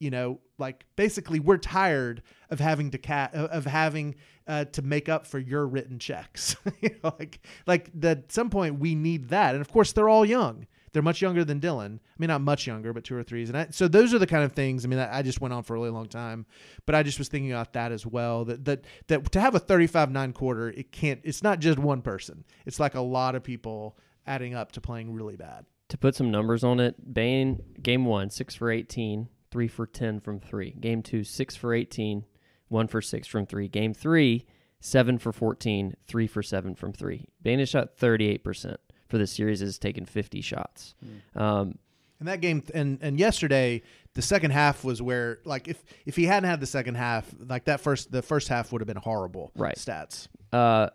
you 0.00 0.10
know, 0.10 0.40
like, 0.58 0.84
basically, 0.96 1.38
we're 1.38 1.58
tired 1.58 2.22
of 2.50 2.58
having 2.58 2.90
to 2.90 2.98
cat, 2.98 3.32
of 3.34 3.66
having, 3.66 4.16
uh, 4.48 4.64
to 4.64 4.82
make 4.82 5.08
up 5.08 5.26
for 5.26 5.38
your 5.38 5.66
written 5.66 5.98
checks. 5.98 6.56
you 6.80 6.90
know, 7.04 7.14
like, 7.18 7.40
like 7.66 7.90
that 8.00 8.18
at 8.18 8.32
some 8.32 8.50
point 8.50 8.80
we 8.80 8.94
need 8.96 9.28
that. 9.28 9.54
And 9.54 9.60
of 9.60 9.70
course, 9.70 9.92
they're 9.92 10.08
all 10.08 10.24
young. 10.24 10.66
They're 10.92 11.02
much 11.02 11.22
younger 11.22 11.44
than 11.44 11.60
Dillon. 11.60 12.00
I 12.02 12.14
mean, 12.18 12.28
not 12.28 12.40
much 12.40 12.66
younger, 12.66 12.92
but 12.92 13.04
two 13.04 13.16
or 13.16 13.22
threes. 13.22 13.48
And 13.48 13.56
I, 13.56 13.68
so 13.70 13.86
those 13.86 14.12
are 14.12 14.18
the 14.18 14.26
kind 14.26 14.42
of 14.42 14.52
things. 14.52 14.84
I 14.84 14.88
mean, 14.88 14.98
I, 14.98 15.18
I 15.18 15.22
just 15.22 15.40
went 15.40 15.54
on 15.54 15.62
for 15.62 15.74
a 15.74 15.78
really 15.78 15.90
long 15.90 16.08
time, 16.08 16.46
but 16.84 16.94
I 16.94 17.02
just 17.02 17.18
was 17.18 17.28
thinking 17.28 17.52
about 17.52 17.74
that 17.74 17.92
as 17.92 18.04
well. 18.04 18.44
That 18.44 18.64
that 18.64 18.84
that 19.06 19.30
to 19.32 19.40
have 19.40 19.54
a 19.54 19.60
thirty-five 19.60 20.10
nine 20.10 20.32
quarter, 20.32 20.68
it 20.68 20.90
can't. 20.90 21.20
It's 21.22 21.42
not 21.42 21.60
just 21.60 21.78
one 21.78 22.02
person. 22.02 22.44
It's 22.66 22.80
like 22.80 22.94
a 22.94 23.00
lot 23.00 23.34
of 23.34 23.44
people 23.44 23.96
adding 24.26 24.54
up 24.54 24.72
to 24.72 24.80
playing 24.80 25.12
really 25.12 25.36
bad. 25.36 25.64
To 25.90 25.98
put 25.98 26.14
some 26.14 26.30
numbers 26.30 26.64
on 26.64 26.80
it, 26.80 27.14
Bane 27.14 27.62
game 27.80 28.04
one 28.04 28.30
six 28.30 28.54
for 28.54 28.70
18, 28.70 29.28
three 29.50 29.68
for 29.68 29.86
ten 29.86 30.20
from 30.20 30.40
three. 30.40 30.72
Game 30.72 31.02
two 31.02 31.24
six 31.24 31.56
for 31.56 31.74
18, 31.74 32.24
one 32.68 32.86
for 32.88 33.00
six 33.02 33.26
from 33.26 33.46
three. 33.46 33.68
Game 33.68 33.92
three, 33.94 34.46
seven 34.80 35.18
for 35.18 35.32
14, 35.32 35.96
three 36.06 36.26
for 36.26 36.42
seven 36.42 36.74
from 36.74 36.92
three. 36.92 37.26
Bane 37.42 37.58
has 37.58 37.68
shot 37.68 37.96
38% 37.96 38.76
for 39.08 39.18
the 39.18 39.26
series, 39.26 39.60
has 39.60 39.78
taken 39.78 40.04
50 40.06 40.40
shots. 40.40 40.94
Um, 41.34 41.78
And 42.20 42.28
that 42.28 42.40
game 42.40 42.62
and 42.74 42.98
and 43.02 43.18
yesterday, 43.18 43.82
the 44.14 44.22
second 44.22 44.50
half 44.52 44.84
was 44.84 45.00
where 45.02 45.38
like 45.44 45.68
if 45.68 45.82
if 46.06 46.16
he 46.16 46.26
hadn't 46.26 46.48
had 46.50 46.60
the 46.60 46.66
second 46.66 46.96
half, 46.96 47.32
like 47.38 47.64
that 47.64 47.80
first 47.80 48.12
the 48.12 48.22
first 48.22 48.48
half 48.48 48.72
would 48.72 48.80
have 48.82 48.86
been 48.86 48.96
horrible. 48.98 49.50
Right. 49.56 49.76
Stats. 49.76 50.28
uh, 50.52 50.90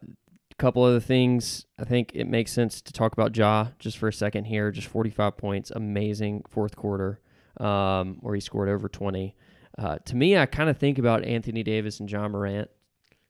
couple 0.58 0.84
other 0.84 1.02
things. 1.02 1.66
I 1.78 1.84
think 1.84 2.12
it 2.14 2.30
makes 2.30 2.50
sense 2.54 2.82
to 2.84 2.94
talk 2.94 3.12
about 3.12 3.36
Ja 3.36 3.68
just 3.78 3.98
for 3.98 4.08
a 4.08 4.14
second 4.14 4.46
here. 4.46 4.72
Just 4.72 4.88
45 4.88 5.36
points, 5.36 5.70
amazing 5.72 6.44
fourth 6.50 6.78
quarter, 6.78 7.20
um, 7.58 8.18
where 8.22 8.36
he 8.36 8.42
scored 8.42 8.70
over 8.70 8.90
20. 8.90 9.36
Uh, 9.78 9.98
to 10.06 10.16
me, 10.16 10.38
I 10.38 10.46
kind 10.46 10.70
of 10.70 10.78
think 10.78 10.98
about 10.98 11.26
Anthony 11.26 11.64
Davis 11.64 12.00
and 12.00 12.10
Ja 12.10 12.28
Morant 12.28 12.70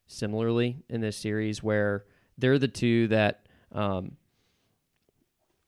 similarly 0.08 0.84
in 0.90 1.02
this 1.02 1.18
series, 1.18 1.64
where 1.64 2.06
they're 2.38 2.60
the 2.60 2.68
two 2.68 3.08
that 3.08 3.48
um, 3.72 4.18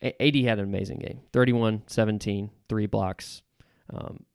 AD 0.01 0.35
had 0.35 0.59
an 0.59 0.65
amazing 0.65 0.99
game 0.99 1.21
31, 1.33 1.83
17, 1.87 2.51
three 2.69 2.85
blocks. 2.85 3.41
Um, 3.91 4.25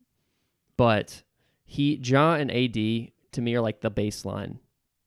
but 0.75 1.23
he, 1.65 1.95
Ja 2.03 2.33
and 2.33 2.51
AD, 2.51 2.73
to 2.73 3.41
me, 3.41 3.55
are 3.55 3.61
like 3.61 3.81
the 3.81 3.91
baseline 3.91 4.57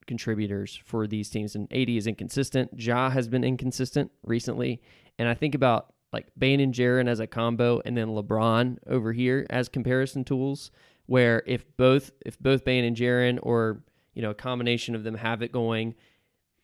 contributors 0.06 0.80
for 0.84 1.06
these 1.06 1.28
teams. 1.28 1.54
And 1.54 1.70
AD 1.72 1.90
is 1.90 2.06
inconsistent. 2.06 2.70
Ja 2.80 3.10
has 3.10 3.28
been 3.28 3.44
inconsistent 3.44 4.10
recently. 4.22 4.80
And 5.18 5.28
I 5.28 5.34
think 5.34 5.54
about 5.54 5.92
like 6.12 6.26
Bane 6.38 6.60
and 6.60 6.72
Jaren 6.72 7.08
as 7.08 7.20
a 7.20 7.26
combo 7.26 7.80
and 7.84 7.96
then 7.96 8.08
LeBron 8.08 8.78
over 8.86 9.12
here 9.12 9.46
as 9.50 9.68
comparison 9.68 10.24
tools 10.24 10.70
where 11.06 11.42
if 11.46 11.64
both 11.76 12.10
if 12.24 12.38
both 12.38 12.64
Bane 12.64 12.84
and 12.84 12.96
Jaren 12.96 13.38
or 13.42 13.82
you 14.14 14.22
know 14.22 14.30
a 14.30 14.34
combination 14.34 14.94
of 14.94 15.04
them 15.04 15.14
have 15.14 15.42
it 15.42 15.52
going 15.52 15.94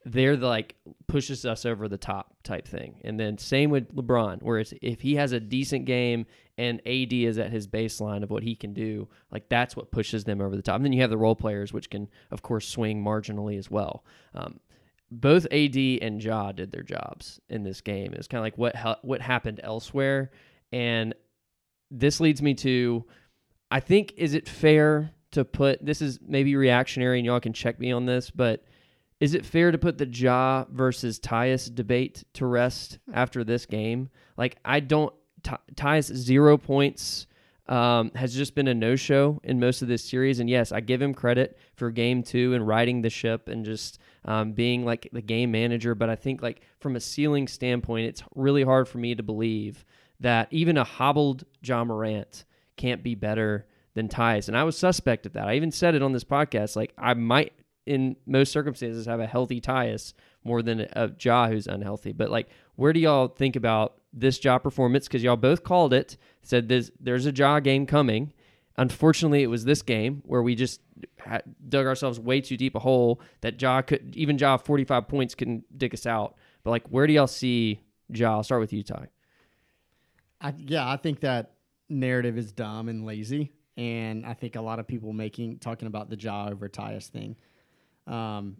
they're 0.04 0.36
the, 0.36 0.46
like 0.46 0.74
pushes 1.06 1.44
us 1.44 1.64
over 1.64 1.88
the 1.88 1.96
top 1.96 2.34
type 2.42 2.66
thing. 2.66 3.00
And 3.04 3.18
then 3.18 3.38
same 3.38 3.70
with 3.70 3.94
LeBron, 3.94 4.42
where 4.42 4.58
it's 4.58 4.74
if 4.82 5.00
he 5.00 5.16
has 5.16 5.32
a 5.32 5.40
decent 5.40 5.84
game 5.84 6.26
and 6.58 6.80
AD 6.86 7.12
is 7.12 7.38
at 7.38 7.50
his 7.50 7.66
baseline 7.66 8.22
of 8.22 8.30
what 8.30 8.42
he 8.42 8.54
can 8.54 8.72
do, 8.72 9.08
like 9.30 9.48
that's 9.48 9.76
what 9.76 9.90
pushes 9.90 10.24
them 10.24 10.40
over 10.40 10.56
the 10.56 10.62
top. 10.62 10.76
And 10.76 10.84
then 10.84 10.92
you 10.92 11.02
have 11.02 11.10
the 11.10 11.18
role 11.18 11.36
players, 11.36 11.72
which 11.72 11.90
can 11.90 12.08
of 12.30 12.42
course 12.42 12.66
swing 12.66 13.02
marginally 13.02 13.58
as 13.58 13.70
well. 13.70 14.04
Um, 14.34 14.60
both 15.20 15.46
AD 15.52 15.76
and 15.76 16.22
Ja 16.22 16.52
did 16.52 16.72
their 16.72 16.82
jobs 16.82 17.40
in 17.48 17.62
this 17.62 17.80
game. 17.80 18.14
It's 18.14 18.28
kind 18.28 18.40
of 18.40 18.44
like 18.44 18.58
what 18.58 18.74
ha- 18.74 18.98
what 19.02 19.20
happened 19.20 19.60
elsewhere, 19.62 20.30
and 20.72 21.14
this 21.90 22.20
leads 22.20 22.40
me 22.40 22.54
to, 22.54 23.04
I 23.70 23.80
think, 23.80 24.14
is 24.16 24.34
it 24.34 24.48
fair 24.48 25.12
to 25.32 25.44
put 25.44 25.84
this 25.84 26.00
is 26.00 26.18
maybe 26.26 26.56
reactionary, 26.56 27.18
and 27.18 27.26
y'all 27.26 27.40
can 27.40 27.52
check 27.52 27.78
me 27.78 27.92
on 27.92 28.06
this, 28.06 28.30
but 28.30 28.64
is 29.20 29.34
it 29.34 29.44
fair 29.46 29.70
to 29.70 29.78
put 29.78 29.98
the 29.98 30.06
Ja 30.06 30.64
versus 30.70 31.20
Tyus 31.20 31.72
debate 31.72 32.24
to 32.34 32.46
rest 32.46 32.98
after 33.12 33.44
this 33.44 33.66
game? 33.66 34.08
Like, 34.36 34.56
I 34.64 34.80
don't. 34.80 35.14
Ty- 35.42 35.58
Tyus 35.74 36.12
zero 36.14 36.56
points 36.56 37.26
um, 37.68 38.10
has 38.14 38.34
just 38.34 38.54
been 38.54 38.68
a 38.68 38.74
no 38.74 38.96
show 38.96 39.40
in 39.44 39.60
most 39.60 39.82
of 39.82 39.88
this 39.88 40.04
series, 40.04 40.40
and 40.40 40.48
yes, 40.50 40.72
I 40.72 40.80
give 40.80 41.00
him 41.00 41.14
credit 41.14 41.58
for 41.76 41.90
game 41.90 42.22
two 42.22 42.54
and 42.54 42.66
riding 42.66 43.02
the 43.02 43.10
ship 43.10 43.48
and 43.48 43.64
just 43.64 43.98
um, 44.24 44.52
being 44.52 44.84
like 44.84 45.08
the 45.12 45.22
game 45.22 45.50
manager. 45.50 45.94
But 45.94 46.10
I 46.10 46.16
think 46.16 46.42
like 46.42 46.62
from 46.80 46.96
a 46.96 47.00
ceiling 47.00 47.48
standpoint, 47.48 48.06
it's 48.06 48.22
really 48.34 48.62
hard 48.62 48.88
for 48.88 48.98
me 48.98 49.14
to 49.14 49.22
believe 49.22 49.84
that 50.20 50.48
even 50.50 50.76
a 50.76 50.84
hobbled 50.84 51.44
Ja 51.62 51.84
Morant 51.84 52.44
can't 52.76 53.02
be 53.02 53.14
better 53.14 53.66
than 53.94 54.08
Tyus. 54.08 54.48
And 54.48 54.56
I 54.56 54.64
was 54.64 54.76
suspect 54.76 55.26
of 55.26 55.34
that. 55.34 55.48
I 55.48 55.54
even 55.54 55.70
said 55.70 55.94
it 55.94 56.02
on 56.02 56.12
this 56.12 56.24
podcast. 56.24 56.76
Like 56.76 56.92
I 56.96 57.14
might 57.14 57.52
in 57.84 58.16
most 58.26 58.52
circumstances 58.52 59.06
have 59.06 59.20
a 59.20 59.26
healthy 59.26 59.60
Tyus 59.60 60.12
more 60.44 60.62
than 60.62 60.80
a 60.92 61.10
Ja 61.20 61.48
who's 61.48 61.66
unhealthy. 61.66 62.12
But 62.12 62.30
like, 62.30 62.48
where 62.76 62.92
do 62.92 63.00
y'all 63.00 63.28
think 63.28 63.56
about 63.56 63.94
this 64.12 64.42
Ja 64.42 64.58
performance? 64.58 65.06
Because 65.06 65.22
y'all 65.22 65.36
both 65.36 65.64
called 65.64 65.92
it, 65.92 66.16
said 66.42 66.68
there's 66.68 66.90
there's 67.00 67.26
a 67.26 67.32
Ja 67.32 67.60
game 67.60 67.86
coming. 67.86 68.32
Unfortunately, 68.76 69.42
it 69.42 69.48
was 69.48 69.64
this 69.64 69.82
game 69.82 70.22
where 70.24 70.42
we 70.42 70.54
just 70.54 70.80
had, 71.18 71.42
dug 71.68 71.86
ourselves 71.86 72.18
way 72.18 72.40
too 72.40 72.56
deep 72.56 72.74
a 72.74 72.78
hole 72.78 73.20
that 73.42 73.60
Ja 73.60 73.82
could 73.82 74.16
even 74.16 74.38
Ja 74.38 74.56
45 74.56 75.08
points 75.08 75.34
couldn't 75.34 75.78
dig 75.78 75.92
us 75.92 76.06
out. 76.06 76.36
But 76.64 76.70
like, 76.70 76.88
where 76.88 77.06
do 77.06 77.12
y'all 77.12 77.26
see 77.26 77.82
Ja? 78.08 78.36
I'll 78.36 78.42
start 78.42 78.60
with 78.60 78.72
you, 78.72 78.82
Ty. 78.82 79.08
I, 80.40 80.54
yeah, 80.58 80.88
I 80.88 80.96
think 80.96 81.20
that 81.20 81.52
narrative 81.88 82.38
is 82.38 82.52
dumb 82.52 82.88
and 82.88 83.04
lazy, 83.04 83.52
and 83.76 84.26
I 84.26 84.34
think 84.34 84.56
a 84.56 84.60
lot 84.60 84.78
of 84.78 84.88
people 84.88 85.12
making 85.12 85.58
talking 85.58 85.86
about 85.86 86.10
the 86.10 86.16
Ja 86.16 86.48
over 86.48 86.68
Tyus 86.68 87.08
thing. 87.08 87.36
Um, 88.06 88.56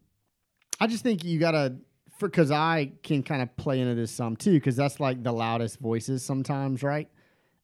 I 0.79 0.87
just 0.87 1.03
think 1.03 1.25
you 1.25 1.38
gotta 1.38 1.77
for 2.18 2.29
because 2.29 2.51
I 2.51 2.92
can 3.03 3.22
kind 3.22 3.42
of 3.42 3.57
play 3.57 3.81
into 3.81 3.94
this 3.94 4.12
some 4.12 4.37
too 4.37 4.53
because 4.53 4.77
that's 4.77 5.01
like 5.01 5.22
the 5.22 5.33
loudest 5.33 5.81
voices 5.81 6.25
sometimes, 6.25 6.83
right? 6.83 7.09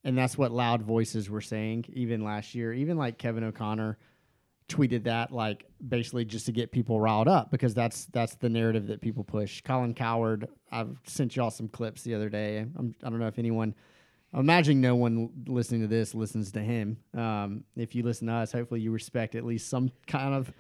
And 0.05 0.17
that's 0.17 0.39
what 0.39 0.53
loud 0.53 0.83
voices 0.83 1.29
were 1.29 1.41
saying 1.41 1.87
even 1.93 2.23
last 2.23 2.55
year. 2.55 2.73
Even 2.73 2.97
like 2.97 3.19
Kevin 3.19 3.45
O'Connor 3.45 3.99
tweeted 4.69 5.05
that 5.05 5.33
like 5.33 5.65
basically 5.87 6.25
just 6.25 6.47
to 6.47 6.53
get 6.53 6.71
people 6.71 7.01
riled 7.01 7.27
up 7.27 7.51
because 7.51 7.73
that's 7.75 8.05
that's 8.07 8.35
the 8.37 8.49
narrative 8.49 8.87
that 8.89 9.01
people 9.01 9.25
push. 9.25 9.63
Colin 9.63 9.95
Cowherd, 9.95 10.49
I've 10.71 10.97
sent 11.05 11.37
y'all 11.37 11.51
some 11.51 11.69
clips 11.69 12.03
the 12.03 12.15
other 12.15 12.29
day. 12.29 12.59
I'm, 12.59 12.95
I 13.03 13.11
don't 13.11 13.19
know 13.19 13.27
if 13.27 13.39
anyone. 13.39 13.75
I'm 14.33 14.41
imagining 14.41 14.83
no 14.83 14.95
one 14.95 15.31
listening 15.47 15.81
to 15.81 15.87
this 15.87 16.15
listens 16.15 16.53
to 16.53 16.61
him. 16.61 16.99
Um, 17.15 17.65
if 17.77 17.95
you 17.95 18.03
listen 18.03 18.27
to 18.27 18.35
us, 18.35 18.53
hopefully 18.53 18.81
you 18.81 18.91
respect 18.91 19.35
at 19.35 19.45
least 19.45 19.71
some 19.71 19.91
kind 20.07 20.35
of 20.35 20.53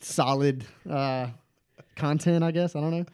solid 0.00 0.66
uh, 0.88 1.28
content. 1.96 2.44
I 2.44 2.50
guess 2.50 2.76
I 2.76 2.80
don't 2.80 2.90
know, 2.90 3.06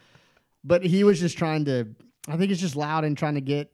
but 0.64 0.85
he 0.85 1.04
was 1.04 1.20
just 1.20 1.38
trying 1.38 1.64
to. 1.66 1.87
I 2.28 2.37
think 2.37 2.50
it's 2.50 2.61
just 2.61 2.76
loud 2.76 3.04
and 3.04 3.16
trying 3.16 3.35
to 3.35 3.40
get 3.40 3.72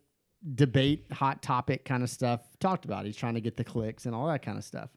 debate, 0.55 1.07
hot 1.13 1.43
topic 1.43 1.85
kind 1.85 2.03
of 2.03 2.11
stuff 2.11 2.41
talked 2.61 2.85
about. 2.85 3.05
He's 3.07 3.17
trying 3.17 3.35
to 3.35 3.41
get 3.41 3.57
the 3.57 3.65
clicks 3.65 4.07
and 4.07 4.15
all 4.15 4.27
that 4.29 4.43
kind 4.43 4.59
of 4.59 4.65
stuff. 4.65 4.91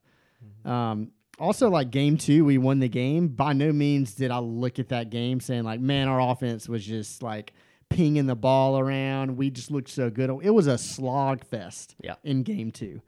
Um, 0.65 1.11
also, 1.39 1.69
like 1.69 1.91
game 1.91 2.17
two, 2.17 2.45
we 2.45 2.57
won 2.57 2.79
the 2.79 2.89
game. 2.89 3.27
By 3.29 3.53
no 3.53 3.71
means 3.71 4.13
did 4.13 4.31
I 4.31 4.39
look 4.39 4.79
at 4.79 4.89
that 4.89 5.09
game 5.09 5.39
saying 5.39 5.63
like, 5.63 5.79
man, 5.79 6.07
our 6.07 6.19
offense 6.21 6.67
was 6.69 6.85
just 6.85 7.23
like 7.23 7.53
pinging 7.89 8.27
the 8.27 8.35
ball 8.35 8.77
around. 8.79 9.37
We 9.37 9.49
just 9.49 9.71
looked 9.71 9.89
so 9.89 10.09
good. 10.09 10.29
It 10.43 10.51
was 10.51 10.67
a 10.67 10.77
slog 10.77 11.43
fest 11.45 11.95
Yeah. 12.01 12.15
in 12.23 12.43
game 12.43 12.71
two. 12.71 13.01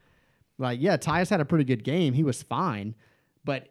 Like, 0.58 0.80
yeah, 0.82 0.98
Tyus 0.98 1.30
had 1.30 1.41
a 1.41 1.46
pretty 1.46 1.63
good 1.65 1.84
game. 1.84 2.13
He 2.13 2.24
was 2.24 2.43
fine, 2.43 2.96
but 3.43 3.69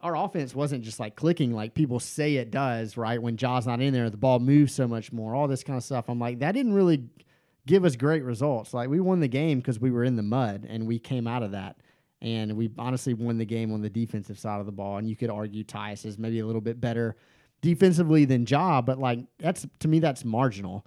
our 0.00 0.16
offense 0.16 0.54
wasn't 0.54 0.84
just 0.84 1.00
like 1.00 1.16
clicking 1.16 1.52
like 1.52 1.74
people 1.74 1.98
say 1.98 2.36
it 2.36 2.50
does, 2.50 2.96
right? 2.96 3.20
When 3.20 3.36
Ja's 3.36 3.66
not 3.66 3.80
in 3.80 3.92
there, 3.92 4.10
the 4.10 4.16
ball 4.16 4.38
moves 4.38 4.74
so 4.74 4.86
much 4.86 5.12
more, 5.12 5.34
all 5.34 5.48
this 5.48 5.64
kind 5.64 5.76
of 5.76 5.82
stuff. 5.82 6.04
I'm 6.08 6.18
like, 6.18 6.40
that 6.40 6.52
didn't 6.52 6.74
really 6.74 7.04
give 7.66 7.84
us 7.84 7.96
great 7.96 8.22
results. 8.22 8.72
Like, 8.72 8.88
we 8.88 9.00
won 9.00 9.20
the 9.20 9.28
game 9.28 9.58
because 9.58 9.78
we 9.78 9.90
were 9.90 10.04
in 10.04 10.16
the 10.16 10.22
mud 10.22 10.66
and 10.68 10.86
we 10.86 10.98
came 10.98 11.26
out 11.26 11.42
of 11.42 11.52
that. 11.52 11.76
And 12.22 12.56
we 12.56 12.70
honestly 12.78 13.12
won 13.12 13.36
the 13.36 13.44
game 13.44 13.72
on 13.72 13.82
the 13.82 13.90
defensive 13.90 14.38
side 14.38 14.58
of 14.58 14.66
the 14.66 14.72
ball. 14.72 14.96
And 14.96 15.08
you 15.08 15.16
could 15.16 15.30
argue 15.30 15.64
Tyus 15.64 16.06
is 16.06 16.18
maybe 16.18 16.40
a 16.40 16.46
little 16.46 16.62
bit 16.62 16.80
better 16.80 17.16
defensively 17.60 18.24
than 18.24 18.46
Ja, 18.46 18.80
but 18.80 18.98
like 18.98 19.20
that's 19.38 19.66
to 19.80 19.88
me 19.88 19.98
that's 19.98 20.24
marginal. 20.24 20.86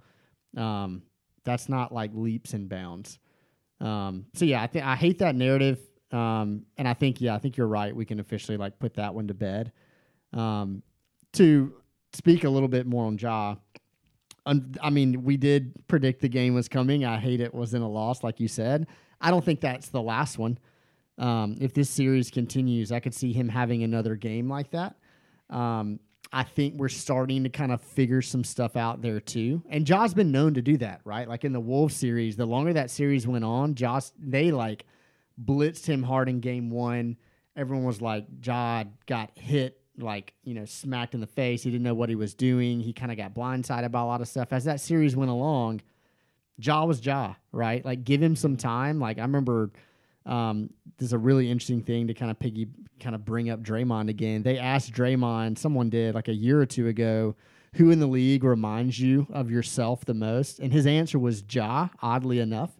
Um, 0.56 1.02
that's 1.44 1.68
not 1.68 1.92
like 1.92 2.10
leaps 2.14 2.52
and 2.52 2.68
bounds. 2.68 3.18
Um, 3.80 4.26
so 4.34 4.44
yeah, 4.44 4.62
I 4.62 4.66
think 4.66 4.84
I 4.84 4.96
hate 4.96 5.18
that 5.18 5.34
narrative. 5.34 5.78
Um, 6.12 6.66
and 6.76 6.88
I 6.88 6.94
think 6.94 7.20
yeah, 7.20 7.34
I 7.34 7.38
think 7.38 7.56
you're 7.56 7.66
right. 7.66 7.94
We 7.94 8.04
can 8.04 8.20
officially 8.20 8.56
like 8.56 8.78
put 8.78 8.94
that 8.94 9.14
one 9.14 9.28
to 9.28 9.34
bed. 9.34 9.72
Um, 10.32 10.82
to 11.34 11.72
speak 12.12 12.44
a 12.44 12.48
little 12.50 12.68
bit 12.68 12.86
more 12.86 13.04
on 13.06 13.18
Ja. 13.18 13.56
I 14.82 14.90
mean, 14.90 15.24
we 15.24 15.36
did 15.36 15.72
predict 15.86 16.20
the 16.20 16.28
game 16.28 16.54
was 16.54 16.68
coming. 16.68 17.04
I 17.04 17.18
hate 17.18 17.40
it 17.40 17.54
wasn't 17.54 17.84
a 17.84 17.88
loss, 17.88 18.24
like 18.24 18.40
you 18.40 18.48
said. 18.48 18.86
I 19.20 19.30
don't 19.30 19.44
think 19.44 19.60
that's 19.60 19.88
the 19.88 20.02
last 20.02 20.38
one. 20.38 20.58
Um, 21.18 21.56
if 21.60 21.74
this 21.74 21.90
series 21.90 22.30
continues, 22.30 22.92
I 22.92 23.00
could 23.00 23.14
see 23.14 23.32
him 23.32 23.48
having 23.48 23.82
another 23.82 24.16
game 24.16 24.48
like 24.48 24.70
that. 24.70 24.96
Um, 25.50 26.00
I 26.32 26.44
think 26.44 26.74
we're 26.76 26.88
starting 26.88 27.42
to 27.42 27.50
kind 27.50 27.72
of 27.72 27.82
figure 27.82 28.22
some 28.22 28.44
stuff 28.44 28.76
out 28.76 29.02
there 29.02 29.20
too. 29.20 29.62
And 29.68 29.84
Ja's 29.84 30.14
been 30.14 30.30
known 30.30 30.54
to 30.54 30.62
do 30.62 30.76
that, 30.78 31.00
right? 31.04 31.28
Like 31.28 31.44
in 31.44 31.52
the 31.52 31.60
Wolves 31.60 31.96
series, 31.96 32.36
the 32.36 32.46
longer 32.46 32.72
that 32.72 32.90
series 32.90 33.26
went 33.26 33.44
on, 33.44 33.74
Josh 33.74 34.10
they 34.18 34.52
like 34.52 34.84
blitzed 35.42 35.86
him 35.86 36.02
hard 36.02 36.28
in 36.28 36.40
game 36.40 36.70
one. 36.70 37.16
Everyone 37.56 37.84
was 37.84 38.00
like, 38.00 38.26
Ja 38.44 38.84
got 39.06 39.36
hit, 39.36 39.79
like, 40.02 40.34
you 40.44 40.54
know, 40.54 40.64
smacked 40.64 41.14
in 41.14 41.20
the 41.20 41.26
face. 41.26 41.62
He 41.62 41.70
didn't 41.70 41.84
know 41.84 41.94
what 41.94 42.08
he 42.08 42.14
was 42.14 42.34
doing. 42.34 42.80
He 42.80 42.92
kind 42.92 43.10
of 43.10 43.18
got 43.18 43.34
blindsided 43.34 43.90
by 43.90 44.00
a 44.00 44.04
lot 44.04 44.20
of 44.20 44.28
stuff. 44.28 44.52
As 44.52 44.64
that 44.64 44.80
series 44.80 45.16
went 45.16 45.30
along, 45.30 45.82
Ja 46.58 46.84
was 46.84 47.04
Ja, 47.04 47.34
right? 47.52 47.84
Like, 47.84 48.04
give 48.04 48.22
him 48.22 48.36
some 48.36 48.56
time. 48.56 48.98
Like, 48.98 49.18
I 49.18 49.22
remember 49.22 49.70
um, 50.26 50.70
there's 50.98 51.12
a 51.12 51.18
really 51.18 51.50
interesting 51.50 51.82
thing 51.82 52.06
to 52.08 52.14
kind 52.14 52.30
of 52.30 52.38
piggy, 52.38 52.68
kind 53.00 53.14
of 53.14 53.24
bring 53.24 53.50
up 53.50 53.62
Draymond 53.62 54.08
again. 54.08 54.42
They 54.42 54.58
asked 54.58 54.92
Draymond, 54.92 55.58
someone 55.58 55.90
did 55.90 56.14
like 56.14 56.28
a 56.28 56.34
year 56.34 56.60
or 56.60 56.66
two 56.66 56.88
ago, 56.88 57.34
who 57.74 57.90
in 57.90 58.00
the 58.00 58.06
league 58.06 58.44
reminds 58.44 58.98
you 59.00 59.26
of 59.30 59.50
yourself 59.50 60.04
the 60.04 60.14
most? 60.14 60.58
And 60.58 60.72
his 60.72 60.86
answer 60.86 61.18
was 61.18 61.44
Ja, 61.50 61.88
oddly 62.02 62.40
enough. 62.40 62.79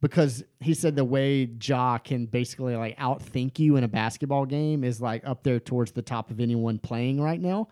Because 0.00 0.44
he 0.60 0.74
said 0.74 0.94
the 0.94 1.04
way 1.04 1.50
Ja 1.60 1.98
can 1.98 2.26
basically 2.26 2.76
like 2.76 2.96
outthink 2.98 3.58
you 3.58 3.76
in 3.76 3.84
a 3.84 3.88
basketball 3.88 4.46
game 4.46 4.84
is 4.84 5.00
like 5.00 5.26
up 5.26 5.42
there 5.42 5.58
towards 5.58 5.92
the 5.92 6.02
top 6.02 6.30
of 6.30 6.40
anyone 6.40 6.78
playing 6.78 7.20
right 7.20 7.40
now. 7.40 7.68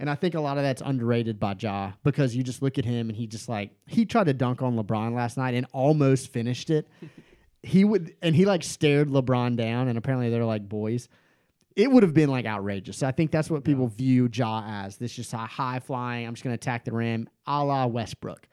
And 0.00 0.08
I 0.08 0.14
think 0.14 0.34
a 0.34 0.40
lot 0.40 0.58
of 0.58 0.62
that's 0.62 0.82
underrated 0.84 1.40
by 1.40 1.56
Ja 1.58 1.92
because 2.04 2.34
you 2.34 2.42
just 2.42 2.62
look 2.62 2.78
at 2.78 2.84
him 2.84 3.08
and 3.08 3.16
he 3.16 3.26
just 3.26 3.48
like 3.48 3.70
he 3.86 4.04
tried 4.04 4.24
to 4.24 4.34
dunk 4.34 4.62
on 4.62 4.76
LeBron 4.76 5.14
last 5.14 5.36
night 5.36 5.54
and 5.54 5.66
almost 5.72 6.32
finished 6.32 6.70
it. 6.70 6.88
he 7.62 7.84
would 7.84 8.14
and 8.22 8.34
he 8.34 8.44
like 8.44 8.62
stared 8.62 9.08
LeBron 9.08 9.56
down 9.56 9.88
and 9.88 9.98
apparently 9.98 10.30
they're 10.30 10.44
like 10.44 10.68
boys. 10.68 11.08
It 11.76 11.88
would 11.90 12.02
have 12.02 12.14
been 12.14 12.28
like 12.28 12.44
outrageous. 12.44 12.96
So 12.98 13.06
I 13.06 13.12
think 13.12 13.30
that's 13.30 13.50
what 13.50 13.62
people 13.62 13.86
view 13.86 14.28
Ja 14.32 14.64
as. 14.66 14.96
This 14.96 15.14
just 15.14 15.30
high 15.30 15.78
flying. 15.78 16.26
I'm 16.26 16.34
just 16.34 16.42
going 16.42 16.50
to 16.50 16.60
attack 16.60 16.84
the 16.84 16.92
rim, 16.92 17.28
a 17.46 17.64
la 17.64 17.86
Westbrook, 17.86 18.48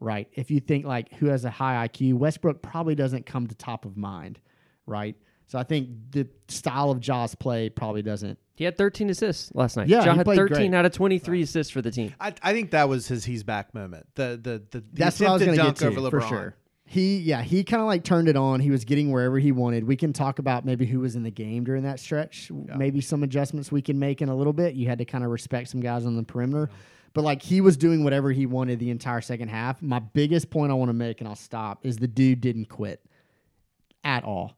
right? 0.00 0.28
If 0.32 0.50
you 0.50 0.60
think 0.60 0.84
like 0.84 1.12
who 1.14 1.26
has 1.26 1.44
a 1.44 1.50
high 1.50 1.86
IQ, 1.86 2.14
Westbrook 2.14 2.62
probably 2.62 2.94
doesn't 2.94 3.26
come 3.26 3.46
to 3.46 3.54
top 3.54 3.84
of 3.84 3.96
mind, 3.96 4.40
right? 4.86 5.14
So 5.46 5.58
I 5.58 5.64
think 5.64 5.88
the 6.10 6.28
style 6.48 6.90
of 6.90 7.00
Ja's 7.00 7.34
play 7.34 7.68
probably 7.68 8.02
doesn't. 8.02 8.38
He 8.54 8.64
had 8.64 8.76
13 8.76 9.10
assists 9.10 9.50
last 9.54 9.76
night. 9.76 9.88
Yeah, 9.88 10.04
Ja 10.04 10.12
he 10.12 10.18
had 10.18 10.24
played 10.24 10.36
13 10.36 10.56
great. 10.56 10.74
out 10.74 10.84
of 10.84 10.92
23 10.92 11.42
assists 11.42 11.72
for 11.72 11.82
the 11.82 11.90
team. 11.90 12.14
I, 12.20 12.32
I 12.42 12.52
think 12.52 12.70
that 12.70 12.88
was 12.88 13.08
his 13.08 13.24
he's 13.24 13.42
back 13.42 13.74
moment. 13.74 14.06
The 14.14 14.38
the 14.40 14.62
the, 14.70 14.80
the 14.80 14.84
That's 14.92 15.18
what 15.18 15.28
I 15.28 15.32
was 15.32 15.42
going 15.42 15.58
to 15.58 15.64
get 15.64 15.76
to 15.76 15.88
over 15.88 16.10
for 16.10 16.20
sure. 16.20 16.56
He 16.84 17.18
yeah 17.18 17.42
he 17.42 17.64
kind 17.64 17.80
of 17.80 17.86
like 17.86 18.04
turned 18.04 18.28
it 18.28 18.36
on. 18.36 18.60
He 18.60 18.70
was 18.70 18.84
getting 18.84 19.10
wherever 19.10 19.38
he 19.38 19.50
wanted. 19.50 19.84
We 19.84 19.96
can 19.96 20.12
talk 20.12 20.38
about 20.38 20.64
maybe 20.64 20.86
who 20.86 21.00
was 21.00 21.16
in 21.16 21.22
the 21.22 21.30
game 21.30 21.64
during 21.64 21.84
that 21.84 22.00
stretch. 22.00 22.50
Maybe 22.50 23.00
some 23.00 23.22
adjustments 23.22 23.72
we 23.72 23.82
can 23.82 23.98
make 23.98 24.22
in 24.22 24.28
a 24.28 24.34
little 24.36 24.52
bit. 24.52 24.74
You 24.74 24.88
had 24.88 24.98
to 24.98 25.04
kind 25.04 25.24
of 25.24 25.30
respect 25.30 25.68
some 25.68 25.80
guys 25.80 26.04
on 26.04 26.16
the 26.16 26.22
perimeter, 26.22 26.68
but 27.12 27.22
like 27.22 27.42
he 27.42 27.60
was 27.60 27.76
doing 27.76 28.04
whatever 28.04 28.30
he 28.30 28.46
wanted 28.46 28.78
the 28.78 28.90
entire 28.90 29.20
second 29.20 29.48
half. 29.48 29.82
My 29.82 29.98
biggest 29.98 30.50
point 30.50 30.70
I 30.70 30.74
want 30.74 30.88
to 30.88 30.94
make, 30.94 31.20
and 31.20 31.28
I'll 31.28 31.36
stop, 31.36 31.84
is 31.84 31.96
the 31.96 32.08
dude 32.08 32.40
didn't 32.40 32.66
quit 32.66 33.04
at 34.04 34.24
all. 34.24 34.56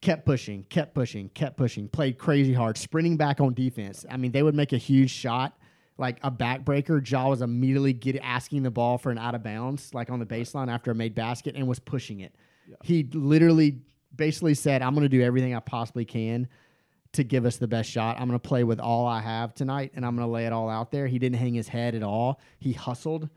Kept 0.00 0.24
pushing, 0.24 0.62
kept 0.64 0.94
pushing, 0.94 1.28
kept 1.30 1.56
pushing, 1.56 1.88
played 1.88 2.18
crazy 2.18 2.52
hard, 2.52 2.78
sprinting 2.78 3.16
back 3.16 3.40
on 3.40 3.52
defense. 3.52 4.06
I 4.08 4.16
mean, 4.16 4.30
they 4.30 4.44
would 4.44 4.54
make 4.54 4.72
a 4.72 4.78
huge 4.78 5.10
shot, 5.10 5.58
like 5.96 6.18
a 6.22 6.30
backbreaker. 6.30 7.08
Ja 7.08 7.28
was 7.28 7.42
immediately 7.42 7.92
get, 7.92 8.16
asking 8.22 8.62
the 8.62 8.70
ball 8.70 8.96
for 8.96 9.10
an 9.10 9.18
out 9.18 9.34
of 9.34 9.42
bounds, 9.42 9.92
like 9.94 10.08
on 10.10 10.20
the 10.20 10.26
baseline 10.26 10.72
after 10.72 10.92
a 10.92 10.94
made 10.94 11.16
basket, 11.16 11.56
and 11.56 11.66
was 11.66 11.80
pushing 11.80 12.20
it. 12.20 12.32
He 12.84 13.08
literally 13.12 13.80
basically 14.14 14.54
said, 14.54 14.82
I'm 14.82 14.94
going 14.94 15.04
to 15.04 15.08
do 15.08 15.22
everything 15.22 15.54
I 15.54 15.60
possibly 15.60 16.04
can 16.04 16.48
to 17.12 17.24
give 17.24 17.44
us 17.46 17.56
the 17.56 17.68
best 17.68 17.90
shot. 17.90 18.16
I'm 18.18 18.28
going 18.28 18.38
to 18.38 18.48
play 18.48 18.64
with 18.64 18.80
all 18.80 19.06
I 19.06 19.20
have 19.20 19.54
tonight, 19.54 19.92
and 19.94 20.04
I'm 20.04 20.16
going 20.16 20.26
to 20.26 20.32
lay 20.32 20.46
it 20.46 20.52
all 20.52 20.68
out 20.68 20.90
there. 20.90 21.06
He 21.06 21.18
didn't 21.18 21.38
hang 21.38 21.54
his 21.54 21.68
head 21.68 21.94
at 21.94 22.02
all. 22.02 22.40
He 22.58 22.72
hustled. 22.72 23.28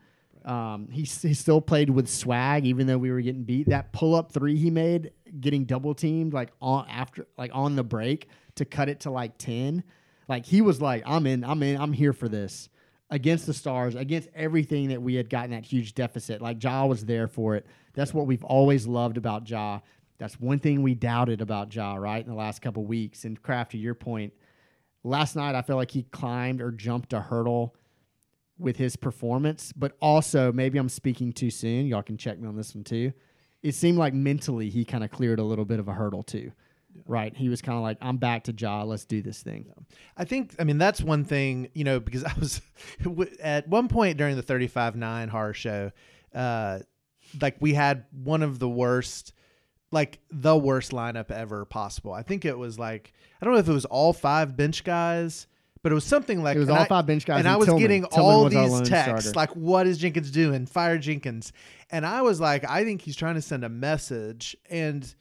Um, 0.44 0.88
he, 0.90 1.02
he 1.02 1.34
still 1.34 1.60
played 1.60 1.88
with 1.88 2.08
swag, 2.08 2.66
even 2.66 2.86
though 2.86 2.98
we 2.98 3.10
were 3.10 3.20
getting 3.20 3.44
beat. 3.44 3.68
That 3.68 3.92
pull 3.92 4.14
up 4.14 4.32
three 4.32 4.56
he 4.56 4.70
made, 4.70 5.12
getting 5.40 5.64
double 5.64 5.94
teamed 5.94 6.32
like 6.34 6.50
on 6.60 6.86
after 6.88 7.26
like 7.38 7.52
on 7.54 7.76
the 7.76 7.84
break 7.84 8.28
to 8.56 8.64
cut 8.64 8.88
it 8.88 9.00
to 9.00 9.10
like 9.10 9.38
ten. 9.38 9.84
Like 10.28 10.44
he 10.44 10.60
was 10.60 10.80
like, 10.80 11.02
I'm 11.06 11.26
in, 11.26 11.44
I'm 11.44 11.62
in, 11.62 11.80
I'm 11.80 11.92
here 11.92 12.12
for 12.12 12.28
this 12.28 12.68
against 13.12 13.46
the 13.46 13.52
stars, 13.52 13.94
against 13.94 14.30
everything 14.34 14.88
that 14.88 15.00
we 15.00 15.14
had 15.14 15.28
gotten 15.28 15.50
that 15.50 15.64
huge 15.64 15.94
deficit. 15.94 16.40
Like 16.40 16.62
Ja 16.62 16.86
was 16.86 17.04
there 17.04 17.28
for 17.28 17.54
it. 17.54 17.66
That's 17.94 18.14
what 18.14 18.26
we've 18.26 18.42
always 18.42 18.86
loved 18.86 19.18
about 19.18 19.48
Ja. 19.48 19.80
That's 20.22 20.38
one 20.38 20.60
thing 20.60 20.84
we 20.84 20.94
doubted 20.94 21.40
about 21.40 21.74
Ja, 21.74 21.96
right, 21.96 22.24
in 22.24 22.30
the 22.30 22.36
last 22.36 22.62
couple 22.62 22.84
weeks. 22.84 23.24
And 23.24 23.42
Craft, 23.42 23.72
to 23.72 23.76
your 23.76 23.96
point, 23.96 24.32
last 25.02 25.34
night 25.34 25.56
I 25.56 25.62
felt 25.62 25.78
like 25.78 25.90
he 25.90 26.04
climbed 26.04 26.60
or 26.60 26.70
jumped 26.70 27.12
a 27.12 27.18
hurdle 27.18 27.74
with 28.56 28.76
his 28.76 28.94
performance, 28.94 29.72
but 29.72 29.96
also 30.00 30.52
maybe 30.52 30.78
I'm 30.78 30.88
speaking 30.88 31.32
too 31.32 31.50
soon. 31.50 31.86
Y'all 31.86 32.04
can 32.04 32.16
check 32.16 32.38
me 32.38 32.46
on 32.46 32.54
this 32.54 32.72
one 32.72 32.84
too. 32.84 33.12
It 33.64 33.74
seemed 33.74 33.98
like 33.98 34.14
mentally 34.14 34.70
he 34.70 34.84
kind 34.84 35.02
of 35.02 35.10
cleared 35.10 35.40
a 35.40 35.42
little 35.42 35.64
bit 35.64 35.80
of 35.80 35.88
a 35.88 35.92
hurdle 35.92 36.22
too. 36.22 36.52
Right. 37.04 37.36
He 37.36 37.48
was 37.48 37.60
kind 37.60 37.76
of 37.76 37.82
like, 37.82 37.98
I'm 38.00 38.18
back 38.18 38.44
to 38.44 38.54
Ja. 38.56 38.84
Let's 38.84 39.04
do 39.04 39.22
this 39.22 39.42
thing. 39.42 39.72
I 40.16 40.24
think, 40.24 40.54
I 40.56 40.62
mean, 40.62 40.78
that's 40.78 41.00
one 41.02 41.24
thing, 41.24 41.68
you 41.74 41.82
know, 41.82 41.98
because 41.98 42.22
I 42.24 42.34
was 42.38 42.60
at 43.42 43.66
one 43.66 43.88
point 43.88 44.18
during 44.18 44.36
the 44.36 44.42
35 44.42 44.94
9 44.94 45.28
horror 45.30 45.52
show, 45.52 45.90
uh, 46.32 46.78
like 47.40 47.56
we 47.58 47.74
had 47.74 48.04
one 48.12 48.44
of 48.44 48.60
the 48.60 48.68
worst, 48.68 49.32
like 49.92 50.18
the 50.30 50.56
worst 50.56 50.90
lineup 50.90 51.30
ever 51.30 51.64
possible. 51.64 52.12
I 52.12 52.22
think 52.22 52.44
it 52.44 52.58
was 52.58 52.78
like, 52.78 53.12
I 53.40 53.44
don't 53.44 53.54
know 53.54 53.60
if 53.60 53.68
it 53.68 53.72
was 53.72 53.84
all 53.84 54.12
five 54.12 54.56
bench 54.56 54.82
guys, 54.84 55.46
but 55.82 55.92
it 55.92 55.94
was 55.94 56.04
something 56.04 56.42
like 56.42 56.56
It 56.56 56.60
was 56.60 56.68
all 56.70 56.78
I- 56.78 56.86
five 56.88 57.06
bench 57.06 57.24
guys 57.26 57.38
And 57.38 57.46
and 57.46 57.54
I 57.54 57.56
was 57.56 57.66
Tillman. 57.66 57.82
getting 57.82 58.02
Tillman 58.06 58.24
all 58.34 58.44
was 58.70 58.80
these 58.80 58.88
texts 58.88 59.28
starter. 59.30 59.36
like, 59.36 59.50
what 59.56 59.86
is 59.86 59.98
Jenkins 59.98 60.30
doing? 60.30 60.66
Fire 60.66 60.98
Jenkins. 60.98 61.52
And 61.90 62.04
I 62.06 62.22
was 62.22 62.40
like, 62.40 62.68
I 62.68 62.84
think 62.84 63.02
he's 63.02 63.16
trying 63.16 63.34
to 63.36 63.42
send 63.42 63.64
a 63.64 63.68
message. 63.68 64.56
And 64.70 65.12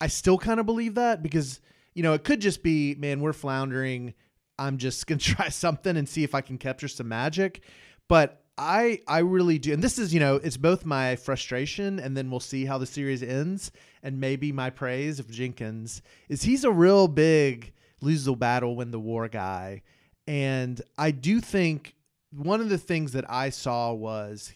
I 0.00 0.06
still 0.06 0.38
kind 0.38 0.60
of 0.60 0.66
believe 0.66 0.94
that 0.94 1.22
because, 1.22 1.60
you 1.94 2.02
know, 2.02 2.12
it 2.12 2.22
could 2.24 2.40
just 2.40 2.62
be, 2.62 2.94
man, 2.94 3.20
we're 3.20 3.32
floundering. 3.32 4.14
I'm 4.58 4.78
just 4.78 5.06
going 5.08 5.18
to 5.18 5.24
try 5.34 5.48
something 5.48 5.96
and 5.96 6.08
see 6.08 6.22
if 6.22 6.34
I 6.34 6.40
can 6.40 6.56
capture 6.58 6.86
some 6.88 7.08
magic. 7.08 7.62
But 8.08 8.42
I 8.60 9.00
I 9.08 9.20
really 9.20 9.58
do. 9.58 9.72
And 9.72 9.82
this 9.82 9.98
is, 9.98 10.12
you 10.12 10.20
know, 10.20 10.36
it's 10.36 10.58
both 10.58 10.84
my 10.84 11.16
frustration 11.16 11.98
and 11.98 12.14
then 12.14 12.30
we'll 12.30 12.40
see 12.40 12.66
how 12.66 12.76
the 12.76 12.86
series 12.86 13.22
ends 13.22 13.72
and 14.02 14.20
maybe 14.20 14.52
my 14.52 14.68
praise 14.68 15.18
of 15.18 15.30
Jenkins 15.30 16.02
is 16.28 16.42
he's 16.42 16.62
a 16.62 16.70
real 16.70 17.08
big 17.08 17.72
lose 18.02 18.26
the 18.26 18.34
battle 18.34 18.76
win 18.76 18.90
the 18.90 19.00
war 19.00 19.28
guy. 19.28 19.82
And 20.26 20.80
I 20.98 21.10
do 21.10 21.40
think 21.40 21.94
one 22.30 22.60
of 22.60 22.68
the 22.68 22.78
things 22.78 23.12
that 23.12 23.24
I 23.30 23.48
saw 23.48 23.94
was 23.94 24.52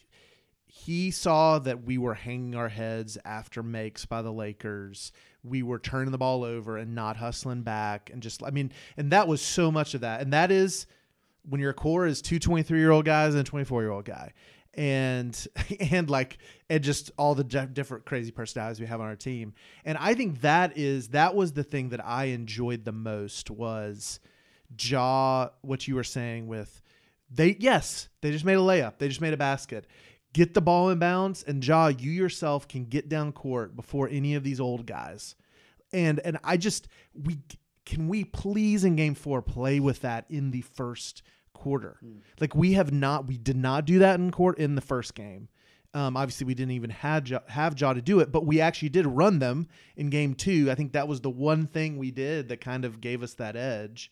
he 0.66 1.10
saw 1.10 1.58
that 1.60 1.84
we 1.84 1.96
were 1.96 2.14
hanging 2.14 2.54
our 2.54 2.68
heads 2.68 3.16
after 3.24 3.62
makes 3.62 4.04
by 4.04 4.20
the 4.20 4.32
Lakers. 4.32 5.12
We 5.42 5.62
were 5.62 5.78
turning 5.78 6.12
the 6.12 6.18
ball 6.18 6.44
over 6.44 6.76
and 6.76 6.94
not 6.94 7.16
hustling 7.16 7.62
back 7.62 8.10
and 8.12 8.22
just 8.22 8.42
I 8.42 8.50
mean, 8.50 8.70
and 8.98 9.12
that 9.12 9.28
was 9.28 9.40
so 9.40 9.72
much 9.72 9.94
of 9.94 10.02
that. 10.02 10.20
And 10.20 10.34
that 10.34 10.50
is 10.50 10.86
when 11.48 11.60
your 11.60 11.72
core 11.72 12.06
is 12.06 12.22
two 12.22 12.38
23 12.38 12.78
year 12.78 12.90
old 12.90 13.04
guys 13.04 13.34
and 13.34 13.40
a 13.40 13.44
24 13.44 13.82
year 13.82 13.90
old 13.90 14.04
guy. 14.04 14.32
And 14.74 15.46
and 15.90 16.10
like 16.10 16.38
and 16.68 16.82
just 16.82 17.10
all 17.16 17.34
the 17.34 17.44
di- 17.44 17.66
different 17.66 18.04
crazy 18.04 18.30
personalities 18.30 18.80
we 18.80 18.86
have 18.86 19.00
on 19.00 19.06
our 19.06 19.16
team. 19.16 19.54
And 19.84 19.96
I 19.98 20.14
think 20.14 20.40
that 20.40 20.76
is 20.76 21.08
that 21.08 21.34
was 21.34 21.52
the 21.52 21.64
thing 21.64 21.90
that 21.90 22.04
I 22.04 22.26
enjoyed 22.26 22.84
the 22.84 22.92
most 22.92 23.50
was 23.50 24.20
Ja 24.80 25.50
what 25.62 25.86
you 25.86 25.94
were 25.94 26.04
saying 26.04 26.46
with 26.46 26.80
they 27.30 27.56
yes 27.58 28.08
they 28.20 28.30
just 28.30 28.44
made 28.44 28.54
a 28.54 28.58
layup 28.58 28.98
they 28.98 29.08
just 29.08 29.20
made 29.20 29.32
a 29.32 29.36
basket 29.36 29.86
get 30.32 30.54
the 30.54 30.60
ball 30.60 30.90
in 30.90 30.98
bounds 30.98 31.42
and 31.42 31.64
Ja 31.64 31.88
you 31.88 32.10
yourself 32.10 32.66
can 32.68 32.84
get 32.84 33.08
down 33.08 33.32
court 33.32 33.76
before 33.76 34.08
any 34.08 34.34
of 34.34 34.42
these 34.42 34.60
old 34.60 34.86
guys 34.86 35.34
and 35.92 36.20
and 36.20 36.38
i 36.44 36.56
just 36.56 36.88
we 37.14 37.38
can 37.84 38.08
we 38.08 38.24
please 38.24 38.84
in 38.84 38.96
game 38.96 39.14
four 39.14 39.42
play 39.42 39.80
with 39.80 40.00
that 40.00 40.24
in 40.28 40.50
the 40.50 40.62
first 40.62 41.22
quarter 41.54 41.96
like 42.40 42.54
we 42.54 42.74
have 42.74 42.92
not 42.92 43.26
we 43.26 43.38
did 43.38 43.56
not 43.56 43.86
do 43.86 43.98
that 44.00 44.20
in 44.20 44.30
court 44.30 44.58
in 44.58 44.74
the 44.74 44.82
first 44.82 45.14
game 45.14 45.48
um, 45.94 46.16
obviously, 46.16 46.44
we 46.44 46.54
didn't 46.54 46.72
even 46.72 46.90
have 46.90 47.28
Ja, 47.28 47.38
have 47.46 47.80
Ja 47.80 47.92
to 47.92 48.02
do 48.02 48.18
it, 48.18 48.32
but 48.32 48.44
we 48.44 48.60
actually 48.60 48.88
did 48.88 49.06
run 49.06 49.38
them 49.38 49.68
in 49.96 50.10
game 50.10 50.34
two. 50.34 50.68
I 50.68 50.74
think 50.74 50.92
that 50.92 51.06
was 51.06 51.20
the 51.20 51.30
one 51.30 51.68
thing 51.68 51.98
we 51.98 52.10
did 52.10 52.48
that 52.48 52.60
kind 52.60 52.84
of 52.84 53.00
gave 53.00 53.22
us 53.22 53.34
that 53.34 53.54
edge, 53.54 54.10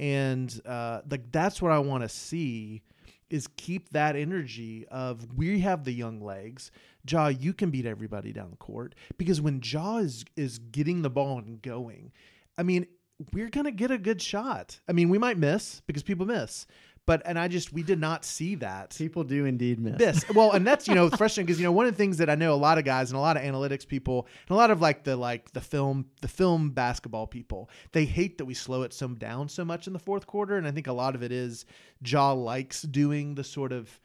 and 0.00 0.58
uh, 0.64 1.02
like 1.08 1.30
that's 1.30 1.60
what 1.60 1.70
I 1.70 1.80
want 1.80 2.02
to 2.02 2.08
see 2.08 2.82
is 3.28 3.46
keep 3.58 3.90
that 3.90 4.16
energy 4.16 4.86
of 4.88 5.26
we 5.36 5.60
have 5.60 5.84
the 5.84 5.92
young 5.92 6.22
legs. 6.22 6.70
Ja, 7.06 7.28
you 7.28 7.52
can 7.52 7.70
beat 7.70 7.84
everybody 7.84 8.32
down 8.32 8.50
the 8.50 8.56
court 8.56 8.94
because 9.18 9.38
when 9.38 9.60
Ja 9.62 9.98
is 9.98 10.24
is 10.34 10.58
getting 10.58 11.02
the 11.02 11.10
ball 11.10 11.38
and 11.38 11.60
going, 11.60 12.10
I 12.56 12.62
mean, 12.62 12.86
we're 13.32 13.50
gonna 13.50 13.70
get 13.72 13.90
a 13.90 13.98
good 13.98 14.22
shot. 14.22 14.80
I 14.88 14.92
mean, 14.92 15.08
we 15.08 15.18
might 15.18 15.38
miss 15.38 15.82
because 15.86 16.02
people 16.02 16.26
miss, 16.26 16.66
but 17.04 17.22
and 17.24 17.38
I 17.38 17.48
just 17.48 17.72
we 17.72 17.82
did 17.82 17.98
not 17.98 18.24
see 18.24 18.54
that 18.56 18.94
People 18.96 19.24
do 19.24 19.44
indeed 19.44 19.80
miss. 19.80 19.96
this. 19.96 20.28
Well, 20.34 20.52
and 20.52 20.66
that's 20.66 20.86
you 20.86 20.94
know 20.94 21.08
frustrating 21.16 21.46
because 21.46 21.58
you 21.58 21.64
know 21.64 21.72
one 21.72 21.86
of 21.86 21.92
the 21.94 21.98
things 21.98 22.18
that 22.18 22.30
I 22.30 22.34
know 22.34 22.52
a 22.52 22.56
lot 22.56 22.78
of 22.78 22.84
guys 22.84 23.10
and 23.10 23.16
a 23.16 23.20
lot 23.20 23.36
of 23.36 23.42
analytics 23.42 23.86
people 23.86 24.26
and 24.48 24.54
a 24.54 24.58
lot 24.58 24.70
of 24.70 24.80
like 24.80 25.04
the 25.04 25.16
like 25.16 25.52
the 25.52 25.60
film 25.60 26.06
the 26.20 26.28
film 26.28 26.70
basketball 26.70 27.26
people 27.26 27.70
they 27.92 28.04
hate 28.04 28.38
that 28.38 28.44
we 28.44 28.54
slow 28.54 28.82
it 28.82 28.92
some 28.92 29.14
down 29.16 29.48
so 29.48 29.64
much 29.64 29.86
in 29.86 29.92
the 29.92 29.98
fourth 29.98 30.26
quarter, 30.26 30.56
and 30.56 30.66
I 30.66 30.70
think 30.70 30.86
a 30.86 30.92
lot 30.92 31.14
of 31.14 31.22
it 31.22 31.32
is 31.32 31.64
Ja 32.04 32.32
likes 32.32 32.82
doing 32.82 33.34
the 33.34 33.44
sort 33.44 33.72
of 33.72 34.00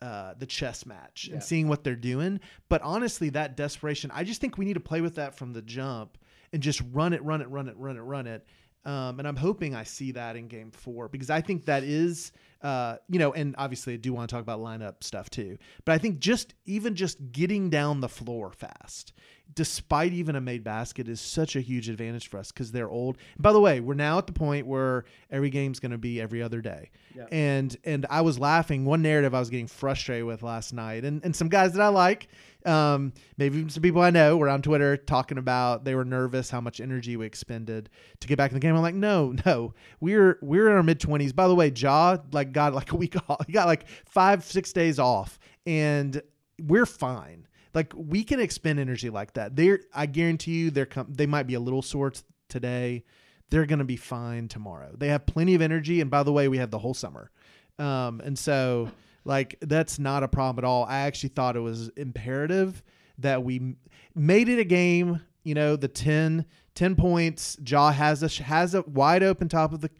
uh, 0.00 0.34
the 0.38 0.46
chess 0.46 0.84
match 0.84 1.30
and 1.32 1.42
seeing 1.42 1.66
what 1.66 1.82
they're 1.82 1.96
doing. 1.96 2.38
But 2.68 2.82
honestly, 2.82 3.30
that 3.30 3.56
desperation, 3.56 4.10
I 4.12 4.22
just 4.22 4.38
think 4.40 4.58
we 4.58 4.64
need 4.66 4.74
to 4.74 4.80
play 4.80 5.00
with 5.00 5.14
that 5.14 5.34
from 5.34 5.54
the 5.54 5.62
jump 5.62 6.18
and 6.54 6.62
just 6.62 6.80
run 6.92 7.12
it, 7.12 7.22
run 7.24 7.42
it, 7.42 7.48
run 7.48 7.68
it, 7.68 7.76
run 7.76 7.96
it, 7.96 8.00
run 8.00 8.26
it. 8.28 8.46
Um, 8.84 9.18
and 9.18 9.26
I'm 9.26 9.36
hoping 9.36 9.74
I 9.74 9.82
see 9.82 10.12
that 10.12 10.36
in 10.36 10.46
game 10.46 10.70
four 10.70 11.08
because 11.08 11.28
I 11.28 11.40
think 11.40 11.64
that 11.64 11.82
is 11.82 12.30
Uh, 12.62 12.96
you 13.10 13.18
know, 13.18 13.32
and 13.32 13.54
obviously 13.58 13.94
I 13.94 13.96
do 13.96 14.12
want 14.12 14.28
to 14.28 14.34
talk 14.34 14.42
about 14.42 14.60
lineup 14.60 15.04
stuff 15.04 15.28
too. 15.28 15.58
But 15.84 15.92
I 15.92 15.98
think 15.98 16.18
just 16.18 16.54
even 16.64 16.94
just 16.94 17.18
getting 17.32 17.68
down 17.68 18.00
the 18.00 18.08
floor 18.08 18.52
fast, 18.52 19.12
despite 19.54 20.12
even 20.12 20.34
a 20.34 20.40
made 20.40 20.64
basket, 20.64 21.08
is 21.08 21.20
such 21.20 21.56
a 21.56 21.60
huge 21.60 21.88
advantage 21.88 22.28
for 22.28 22.38
us 22.38 22.50
because 22.50 22.72
they're 22.72 22.88
old. 22.88 23.18
By 23.38 23.52
the 23.52 23.60
way, 23.60 23.80
we're 23.80 23.94
now 23.94 24.16
at 24.16 24.26
the 24.26 24.32
point 24.32 24.66
where 24.66 25.04
every 25.30 25.50
game's 25.50 25.78
going 25.78 25.92
to 25.92 25.98
be 25.98 26.20
every 26.20 26.42
other 26.42 26.62
day. 26.62 26.90
Yeah. 27.14 27.26
And 27.30 27.76
and 27.84 28.06
I 28.08 28.22
was 28.22 28.38
laughing. 28.38 28.84
One 28.84 29.02
narrative 29.02 29.34
I 29.34 29.40
was 29.40 29.50
getting 29.50 29.66
frustrated 29.66 30.24
with 30.24 30.42
last 30.42 30.72
night, 30.72 31.04
and 31.04 31.22
and 31.24 31.36
some 31.36 31.48
guys 31.48 31.74
that 31.74 31.82
I 31.82 31.88
like, 31.88 32.28
um, 32.64 33.12
maybe 33.36 33.68
some 33.68 33.82
people 33.82 34.00
I 34.00 34.10
know 34.10 34.36
were 34.36 34.48
on 34.48 34.62
Twitter 34.62 34.96
talking 34.96 35.36
about 35.38 35.84
they 35.84 35.94
were 35.94 36.04
nervous 36.04 36.48
how 36.50 36.60
much 36.60 36.80
energy 36.80 37.16
we 37.16 37.26
expended 37.26 37.90
to 38.20 38.28
get 38.28 38.38
back 38.38 38.50
in 38.50 38.54
the 38.54 38.60
game. 38.60 38.74
I'm 38.74 38.82
like, 38.82 38.94
no, 38.94 39.34
no, 39.44 39.74
we're 40.00 40.38
we're 40.40 40.68
in 40.68 40.74
our 40.74 40.82
mid 40.82 40.98
twenties. 40.98 41.32
By 41.32 41.46
the 41.46 41.54
way, 41.54 41.70
Ja 41.74 42.16
like 42.32 42.53
got 42.54 42.72
like 42.74 42.92
a 42.92 42.96
week 42.96 43.16
off. 43.28 43.46
He 43.46 43.52
got 43.52 43.66
like 43.66 43.86
five 44.06 44.44
six 44.44 44.72
days 44.72 44.98
off, 44.98 45.38
and 45.66 46.22
we're 46.62 46.86
fine. 46.86 47.46
Like 47.74 47.92
we 47.96 48.24
can 48.24 48.40
expend 48.40 48.78
energy 48.78 49.10
like 49.10 49.34
that. 49.34 49.56
They're 49.56 49.80
I 49.92 50.06
guarantee 50.06 50.52
you 50.52 50.70
they're 50.70 50.86
com- 50.86 51.12
they 51.12 51.26
might 51.26 51.46
be 51.46 51.54
a 51.54 51.60
little 51.60 51.82
sore 51.82 52.10
t- 52.10 52.22
today. 52.48 53.04
They're 53.50 53.66
gonna 53.66 53.84
be 53.84 53.96
fine 53.96 54.48
tomorrow. 54.48 54.94
They 54.96 55.08
have 55.08 55.26
plenty 55.26 55.54
of 55.54 55.60
energy, 55.60 56.00
and 56.00 56.10
by 56.10 56.22
the 56.22 56.32
way, 56.32 56.48
we 56.48 56.58
have 56.58 56.70
the 56.70 56.78
whole 56.78 56.94
summer. 56.94 57.30
Um, 57.78 58.20
and 58.24 58.38
so 58.38 58.90
like 59.24 59.56
that's 59.60 59.98
not 59.98 60.22
a 60.22 60.28
problem 60.28 60.64
at 60.64 60.66
all. 60.66 60.84
I 60.84 61.00
actually 61.00 61.30
thought 61.30 61.56
it 61.56 61.60
was 61.60 61.88
imperative 61.90 62.82
that 63.18 63.42
we 63.42 63.76
made 64.14 64.48
it 64.48 64.58
a 64.58 64.64
game. 64.64 65.20
You 65.42 65.54
know, 65.54 65.76
the 65.76 65.88
10, 65.88 66.46
10 66.74 66.96
points. 66.96 67.58
Ja 67.66 67.90
has 67.90 68.22
a 68.22 68.42
has 68.44 68.74
a 68.74 68.82
wide 68.82 69.22
open 69.22 69.48
top 69.48 69.72
of 69.72 69.80
the 69.80 69.90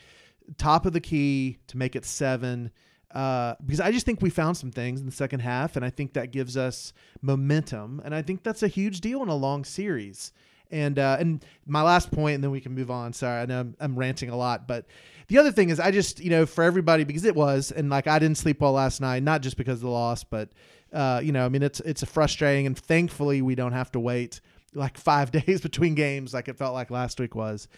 top 0.58 0.86
of 0.86 0.92
the 0.92 1.00
key 1.00 1.58
to 1.68 1.76
make 1.76 1.96
it 1.96 2.04
seven. 2.04 2.70
Uh, 3.14 3.54
because 3.64 3.80
I 3.80 3.92
just 3.92 4.04
think 4.04 4.20
we 4.20 4.30
found 4.30 4.56
some 4.56 4.72
things 4.72 4.98
in 5.00 5.06
the 5.06 5.12
second 5.12 5.40
half, 5.40 5.76
and 5.76 5.84
I 5.84 5.90
think 5.90 6.14
that 6.14 6.32
gives 6.32 6.56
us 6.56 6.92
momentum, 7.22 8.02
and 8.04 8.12
I 8.12 8.22
think 8.22 8.42
that's 8.42 8.64
a 8.64 8.68
huge 8.68 9.00
deal 9.00 9.22
in 9.22 9.28
a 9.28 9.36
long 9.36 9.64
series. 9.64 10.32
And 10.70 10.98
uh, 10.98 11.18
and 11.20 11.44
my 11.66 11.82
last 11.82 12.10
point, 12.10 12.36
and 12.36 12.42
then 12.42 12.50
we 12.50 12.60
can 12.60 12.74
move 12.74 12.90
on. 12.90 13.12
Sorry, 13.12 13.40
I 13.40 13.46
know 13.46 13.60
I'm, 13.60 13.76
I'm 13.78 13.96
ranting 13.96 14.30
a 14.30 14.36
lot, 14.36 14.66
but 14.66 14.86
the 15.28 15.38
other 15.38 15.52
thing 15.52 15.70
is, 15.70 15.78
I 15.78 15.92
just 15.92 16.18
you 16.18 16.30
know 16.30 16.44
for 16.44 16.64
everybody 16.64 17.04
because 17.04 17.24
it 17.24 17.36
was, 17.36 17.70
and 17.70 17.88
like 17.88 18.08
I 18.08 18.18
didn't 18.18 18.38
sleep 18.38 18.60
well 18.60 18.72
last 18.72 19.00
night, 19.00 19.22
not 19.22 19.42
just 19.42 19.56
because 19.56 19.74
of 19.74 19.82
the 19.82 19.90
loss, 19.90 20.24
but 20.24 20.48
uh, 20.92 21.20
you 21.22 21.30
know, 21.30 21.44
I 21.44 21.48
mean 21.48 21.62
it's 21.62 21.78
it's 21.80 22.02
a 22.02 22.06
frustrating, 22.06 22.66
and 22.66 22.76
thankfully 22.76 23.42
we 23.42 23.54
don't 23.54 23.72
have 23.72 23.92
to 23.92 24.00
wait 24.00 24.40
like 24.74 24.98
five 24.98 25.30
days 25.46 25.60
between 25.60 25.94
games 25.94 26.34
like 26.34 26.48
it 26.48 26.56
felt 26.56 26.74
like 26.74 26.90
last 26.90 27.20
week 27.20 27.34
was. 27.34 27.68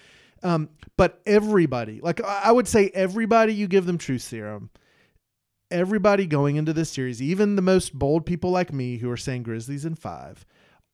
Um, 0.43 0.68
but 0.97 1.20
everybody, 1.26 2.01
like 2.01 2.22
I 2.22 2.53
would 2.53 2.68
say, 2.68 2.91
everybody 2.95 3.55
you 3.55 3.66
give 3.68 3.87
them 3.87 3.99
truth 3.99 4.22
serum. 4.22 4.70
Everybody 5.70 6.26
going 6.26 6.57
into 6.57 6.72
this 6.72 6.91
series, 6.91 7.20
even 7.20 7.57
the 7.57 7.62
most 7.62 7.93
bold 7.93 8.24
people 8.24 8.51
like 8.51 8.72
me 8.72 8.99
who 8.99 9.11
are 9.11 9.16
saying 9.16 9.43
Grizzlies 9.43 9.84
in 9.84 9.97
five, 9.97 10.47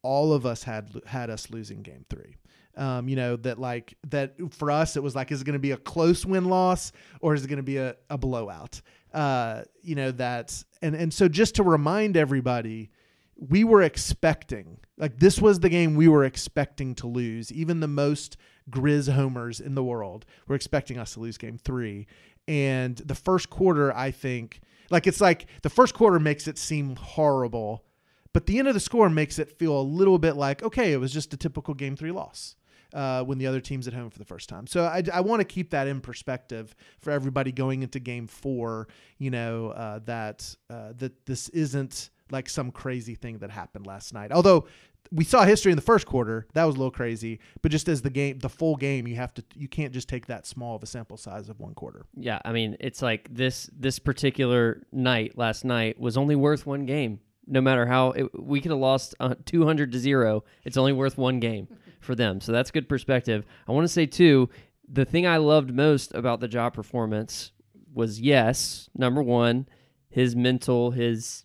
all 0.02 0.32
of 0.32 0.46
us 0.46 0.62
had 0.62 0.90
had 1.06 1.28
us 1.30 1.50
losing 1.50 1.82
game 1.82 2.04
three. 2.08 2.36
Um, 2.74 3.06
you 3.06 3.16
know 3.16 3.36
that 3.36 3.58
like 3.58 3.94
that 4.08 4.34
for 4.50 4.70
us 4.70 4.96
it 4.96 5.02
was 5.02 5.14
like 5.14 5.30
is 5.30 5.42
it 5.42 5.44
going 5.44 5.52
to 5.52 5.58
be 5.58 5.72
a 5.72 5.76
close 5.76 6.24
win 6.24 6.46
loss 6.46 6.90
or 7.20 7.34
is 7.34 7.44
it 7.44 7.48
going 7.48 7.58
to 7.58 7.62
be 7.62 7.76
a, 7.76 7.96
a 8.08 8.16
blowout? 8.16 8.80
Uh, 9.12 9.62
you 9.82 9.94
know 9.94 10.10
that 10.12 10.64
and 10.80 10.94
and 10.94 11.12
so 11.12 11.28
just 11.28 11.56
to 11.56 11.62
remind 11.62 12.16
everybody, 12.16 12.90
we 13.36 13.62
were 13.62 13.82
expecting 13.82 14.78
like 14.96 15.18
this 15.18 15.38
was 15.38 15.60
the 15.60 15.68
game 15.68 15.96
we 15.96 16.08
were 16.08 16.24
expecting 16.24 16.94
to 16.94 17.06
lose. 17.06 17.52
Even 17.52 17.80
the 17.80 17.88
most 17.88 18.38
Grizz 18.70 19.12
homers 19.12 19.60
in 19.60 19.74
the 19.74 19.84
world 19.84 20.24
We're 20.46 20.56
expecting 20.56 20.98
us 20.98 21.14
to 21.14 21.20
lose 21.20 21.38
game 21.38 21.58
three. 21.58 22.06
And 22.48 22.96
the 22.96 23.14
first 23.14 23.50
quarter, 23.50 23.94
I 23.96 24.10
think, 24.10 24.60
like 24.90 25.06
it's 25.06 25.20
like 25.20 25.46
the 25.62 25.70
first 25.70 25.94
quarter 25.94 26.18
makes 26.18 26.48
it 26.48 26.58
seem 26.58 26.96
horrible, 26.96 27.84
but 28.32 28.46
the 28.46 28.58
end 28.58 28.68
of 28.68 28.74
the 28.74 28.80
score 28.80 29.08
makes 29.08 29.38
it 29.38 29.58
feel 29.58 29.78
a 29.78 29.82
little 29.82 30.18
bit 30.18 30.36
like 30.36 30.62
okay, 30.62 30.92
it 30.92 30.96
was 30.98 31.12
just 31.12 31.32
a 31.32 31.36
typical 31.36 31.74
game 31.74 31.96
three 31.96 32.12
loss. 32.12 32.56
Uh, 32.92 33.24
when 33.24 33.38
the 33.38 33.46
other 33.46 33.60
team's 33.60 33.88
at 33.88 33.94
home 33.94 34.10
for 34.10 34.18
the 34.18 34.24
first 34.26 34.50
time. 34.50 34.66
So 34.66 34.84
I, 34.84 35.02
I 35.14 35.22
want 35.22 35.40
to 35.40 35.46
keep 35.46 35.70
that 35.70 35.88
in 35.88 36.02
perspective 36.02 36.76
for 36.98 37.10
everybody 37.10 37.50
going 37.50 37.82
into 37.82 37.98
game 37.98 38.26
four, 38.26 38.86
you 39.16 39.30
know, 39.30 39.70
uh, 39.70 40.00
that, 40.04 40.54
uh, 40.68 40.92
that 40.98 41.24
this 41.24 41.48
isn't 41.48 42.10
like 42.32 42.48
some 42.48 42.70
crazy 42.70 43.14
thing 43.14 43.38
that 43.38 43.50
happened 43.50 43.86
last 43.86 44.12
night. 44.12 44.32
Although 44.32 44.66
we 45.10 45.24
saw 45.24 45.44
history 45.44 45.72
in 45.72 45.76
the 45.76 45.82
first 45.82 46.06
quarter, 46.06 46.46
that 46.54 46.64
was 46.64 46.74
a 46.74 46.78
little 46.78 46.90
crazy, 46.90 47.40
but 47.60 47.70
just 47.70 47.88
as 47.88 48.02
the 48.02 48.10
game, 48.10 48.38
the 48.38 48.48
full 48.48 48.76
game, 48.76 49.06
you 49.06 49.16
have 49.16 49.34
to, 49.34 49.44
you 49.54 49.68
can't 49.68 49.92
just 49.92 50.08
take 50.08 50.26
that 50.26 50.46
small 50.46 50.76
of 50.76 50.82
a 50.82 50.86
sample 50.86 51.16
size 51.16 51.48
of 51.48 51.60
one 51.60 51.74
quarter. 51.74 52.06
Yeah, 52.14 52.40
I 52.44 52.52
mean, 52.52 52.76
it's 52.80 53.02
like 53.02 53.32
this 53.32 53.68
this 53.78 53.98
particular 53.98 54.82
night 54.92 55.36
last 55.36 55.64
night 55.64 56.00
was 56.00 56.16
only 56.16 56.36
worth 56.36 56.66
one 56.66 56.86
game. 56.86 57.20
No 57.46 57.60
matter 57.60 57.86
how 57.86 58.12
it, 58.12 58.40
we 58.40 58.60
could 58.60 58.70
have 58.70 58.80
lost 58.80 59.14
uh, 59.18 59.34
200 59.44 59.92
to 59.92 59.98
0, 59.98 60.44
it's 60.64 60.76
only 60.76 60.92
worth 60.92 61.18
one 61.18 61.40
game 61.40 61.68
for 62.00 62.14
them. 62.14 62.40
So 62.40 62.52
that's 62.52 62.70
good 62.70 62.88
perspective. 62.88 63.44
I 63.68 63.72
want 63.72 63.84
to 63.84 63.92
say 63.92 64.06
too, 64.06 64.48
the 64.88 65.04
thing 65.04 65.26
I 65.26 65.38
loved 65.38 65.74
most 65.74 66.14
about 66.14 66.40
the 66.40 66.48
job 66.48 66.72
performance 66.74 67.52
was 67.92 68.20
yes, 68.20 68.88
number 68.94 69.22
1, 69.22 69.66
his 70.08 70.36
mental, 70.36 70.92
his 70.92 71.44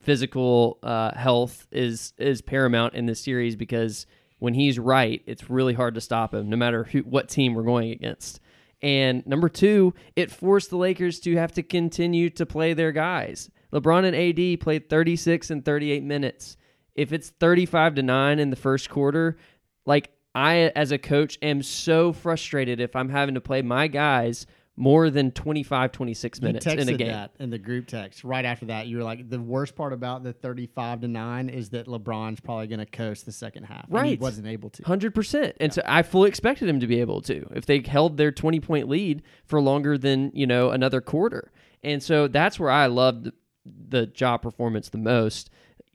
physical 0.00 0.78
uh, 0.82 1.16
health 1.16 1.66
is 1.70 2.12
is 2.18 2.40
paramount 2.40 2.94
in 2.94 3.06
this 3.06 3.20
series 3.20 3.56
because 3.56 4.06
when 4.38 4.54
he's 4.54 4.78
right, 4.78 5.22
it's 5.26 5.50
really 5.50 5.74
hard 5.74 5.94
to 5.94 6.00
stop 6.00 6.32
him, 6.32 6.48
no 6.48 6.56
matter 6.56 6.84
who, 6.84 7.00
what 7.00 7.28
team 7.28 7.54
we're 7.54 7.62
going 7.62 7.90
against. 7.90 8.40
And 8.80 9.26
number 9.26 9.48
two, 9.48 9.94
it 10.14 10.30
forced 10.30 10.70
the 10.70 10.76
Lakers 10.76 11.18
to 11.20 11.36
have 11.36 11.52
to 11.52 11.62
continue 11.62 12.30
to 12.30 12.46
play 12.46 12.74
their 12.74 12.92
guys. 12.92 13.50
LeBron 13.72 14.04
and 14.04 14.16
AD 14.16 14.60
played 14.60 14.88
36 14.88 15.50
and 15.50 15.64
38 15.64 16.04
minutes. 16.04 16.56
If 16.94 17.12
it's 17.12 17.30
35 17.30 17.96
to 17.96 18.02
9 18.02 18.38
in 18.38 18.50
the 18.50 18.56
first 18.56 18.88
quarter, 18.88 19.36
like 19.84 20.10
I 20.34 20.72
as 20.76 20.92
a 20.92 20.98
coach 20.98 21.38
am 21.42 21.62
so 21.62 22.12
frustrated 22.12 22.80
if 22.80 22.94
I'm 22.94 23.08
having 23.08 23.34
to 23.34 23.40
play 23.40 23.62
my 23.62 23.88
guys 23.88 24.46
more 24.78 25.10
than 25.10 25.32
25 25.32 25.90
26 25.90 26.40
minutes 26.40 26.64
you 26.64 26.72
texted 26.72 26.78
in 26.78 26.88
a 26.88 26.96
game. 26.96 27.08
that 27.08 27.32
in 27.40 27.50
the 27.50 27.58
group 27.58 27.86
text 27.88 28.22
right 28.22 28.44
after 28.44 28.66
that. 28.66 28.86
You 28.86 28.98
were 28.98 29.02
like, 29.02 29.28
the 29.28 29.40
worst 29.40 29.74
part 29.74 29.92
about 29.92 30.22
the 30.22 30.32
thirty-five 30.32 31.00
to 31.00 31.08
nine 31.08 31.48
is 31.48 31.70
that 31.70 31.86
LeBron's 31.86 32.40
probably 32.40 32.68
going 32.68 32.78
to 32.78 32.86
coast 32.86 33.26
the 33.26 33.32
second 33.32 33.64
half. 33.64 33.86
and 33.90 34.06
he 34.06 34.16
wasn't 34.16 34.46
able 34.46 34.70
to. 34.70 34.84
Hundred 34.84 35.14
percent, 35.14 35.56
and 35.60 35.72
so 35.72 35.82
I 35.84 36.02
fully 36.02 36.28
expected 36.28 36.68
him 36.68 36.78
to 36.80 36.86
be 36.86 37.00
able 37.00 37.20
to 37.22 37.46
if 37.54 37.66
they 37.66 37.80
held 37.80 38.16
their 38.16 38.30
twenty 38.30 38.60
point 38.60 38.88
lead 38.88 39.22
for 39.44 39.60
longer 39.60 39.98
than 39.98 40.30
you 40.32 40.46
know 40.46 40.70
another 40.70 41.00
quarter, 41.00 41.50
and 41.82 42.00
so 42.02 42.28
that's 42.28 42.60
where 42.60 42.70
I 42.70 42.86
loved 42.86 43.32
the 43.66 44.06
job 44.06 44.42
performance 44.42 44.88
the 44.90 44.98
most 44.98 45.50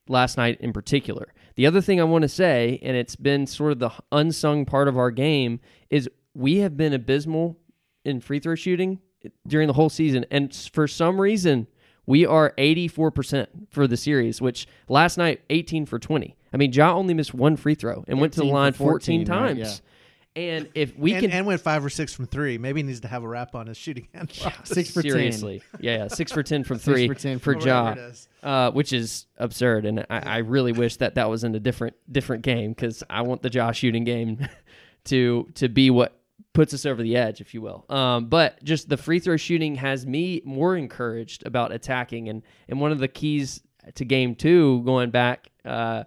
last 0.09 0.37
night 0.37 0.59
in 0.59 0.73
particular. 0.73 1.33
The 1.55 1.65
other 1.65 1.79
thing 1.81 2.01
I 2.01 2.03
want 2.03 2.23
to 2.23 2.29
say, 2.29 2.79
and 2.83 2.97
it's 2.97 3.15
been 3.15 3.47
sort 3.47 3.71
of 3.71 3.79
the 3.79 3.91
unsung 4.11 4.65
part 4.65 4.87
of 4.89 4.97
our 4.97 5.11
game, 5.11 5.59
is 5.89 6.09
we 6.33 6.57
have 6.57 6.75
been 6.75 6.93
abysmal 6.93 7.57
in 8.05 8.19
free 8.19 8.39
throw 8.39 8.55
shooting 8.55 8.99
during 9.47 9.67
the 9.67 9.73
whole 9.73 9.89
season, 9.89 10.25
and 10.31 10.53
for 10.73 10.87
some 10.87 11.19
reason. 11.19 11.67
We 12.05 12.25
are 12.25 12.53
84% 12.57 13.47
for 13.69 13.87
the 13.87 13.95
series, 13.95 14.41
which 14.41 14.67
last 14.89 15.17
night 15.17 15.39
18 15.49 15.85
for 15.85 15.99
20. 15.99 16.35
I 16.51 16.57
mean, 16.57 16.73
Ja 16.73 16.93
only 16.93 17.13
missed 17.13 17.33
one 17.33 17.55
free 17.55 17.75
throw 17.75 18.03
and 18.09 18.19
went 18.19 18.33
to 18.33 18.41
the 18.41 18.45
line 18.45 18.73
14, 18.73 18.89
14, 18.89 19.19
right? 19.19 19.55
times. 19.57 19.81
And 20.35 20.69
if 20.73 20.97
we 20.97 21.13
and, 21.13 21.21
can 21.21 21.31
and 21.31 21.45
went 21.45 21.61
five 21.61 21.85
or 21.85 21.89
six 21.89 22.13
from 22.13 22.25
three. 22.25 22.57
Maybe 22.57 22.79
he 22.79 22.87
needs 22.87 23.01
to 23.01 23.07
have 23.07 23.23
a 23.23 23.27
wrap 23.27 23.53
on 23.53 23.67
his 23.67 23.77
shooting 23.77 24.07
hand. 24.13 24.31
Six 24.63 24.91
for 24.91 25.03
10. 25.03 25.11
seriously, 25.11 25.61
yeah, 25.79 25.97
yeah, 25.97 26.07
six 26.07 26.31
for 26.31 26.41
10 26.41 26.63
from 26.63 26.77
Six 26.79 26.85
three 26.85 27.07
for 27.07 27.13
10 27.13 27.39
for 27.39 27.53
Ja, 27.53 27.83
whatever 27.83 28.07
it 28.07 28.11
is. 28.11 28.29
uh, 28.41 28.71
which 28.71 28.93
is 28.93 29.27
absurd. 29.37 29.85
And 29.85 30.05
I, 30.09 30.19
I 30.19 30.37
really 30.39 30.71
wish 30.71 30.97
that 30.97 31.15
that 31.15 31.29
was 31.29 31.43
in 31.43 31.53
a 31.53 31.59
different 31.59 31.95
different 32.11 32.43
game 32.43 32.71
because 32.71 33.03
I 33.09 33.21
want 33.21 33.43
the 33.43 33.49
Ja 33.51 33.71
shooting 33.71 34.03
game 34.03 34.47
to 35.05 35.47
to 35.55 35.69
be 35.69 35.91
what 35.91 36.19
puts 36.53 36.73
us 36.73 36.85
over 36.85 37.01
the 37.01 37.17
edge, 37.17 37.41
if 37.41 37.53
you 37.53 37.61
will. 37.61 37.85
Um, 37.89 38.27
but 38.27 38.63
just 38.63 38.87
the 38.89 38.97
free 38.97 39.19
throw 39.19 39.37
shooting 39.37 39.75
has 39.75 40.05
me 40.05 40.41
more 40.45 40.75
encouraged 40.77 41.45
about 41.45 41.71
attacking, 41.71 42.29
and 42.29 42.43
and 42.67 42.79
one 42.79 42.91
of 42.91 42.99
the 42.99 43.07
keys 43.07 43.61
to 43.95 44.05
game 44.05 44.35
two, 44.35 44.81
going 44.83 45.09
back 45.09 45.49
uh, 45.65 46.03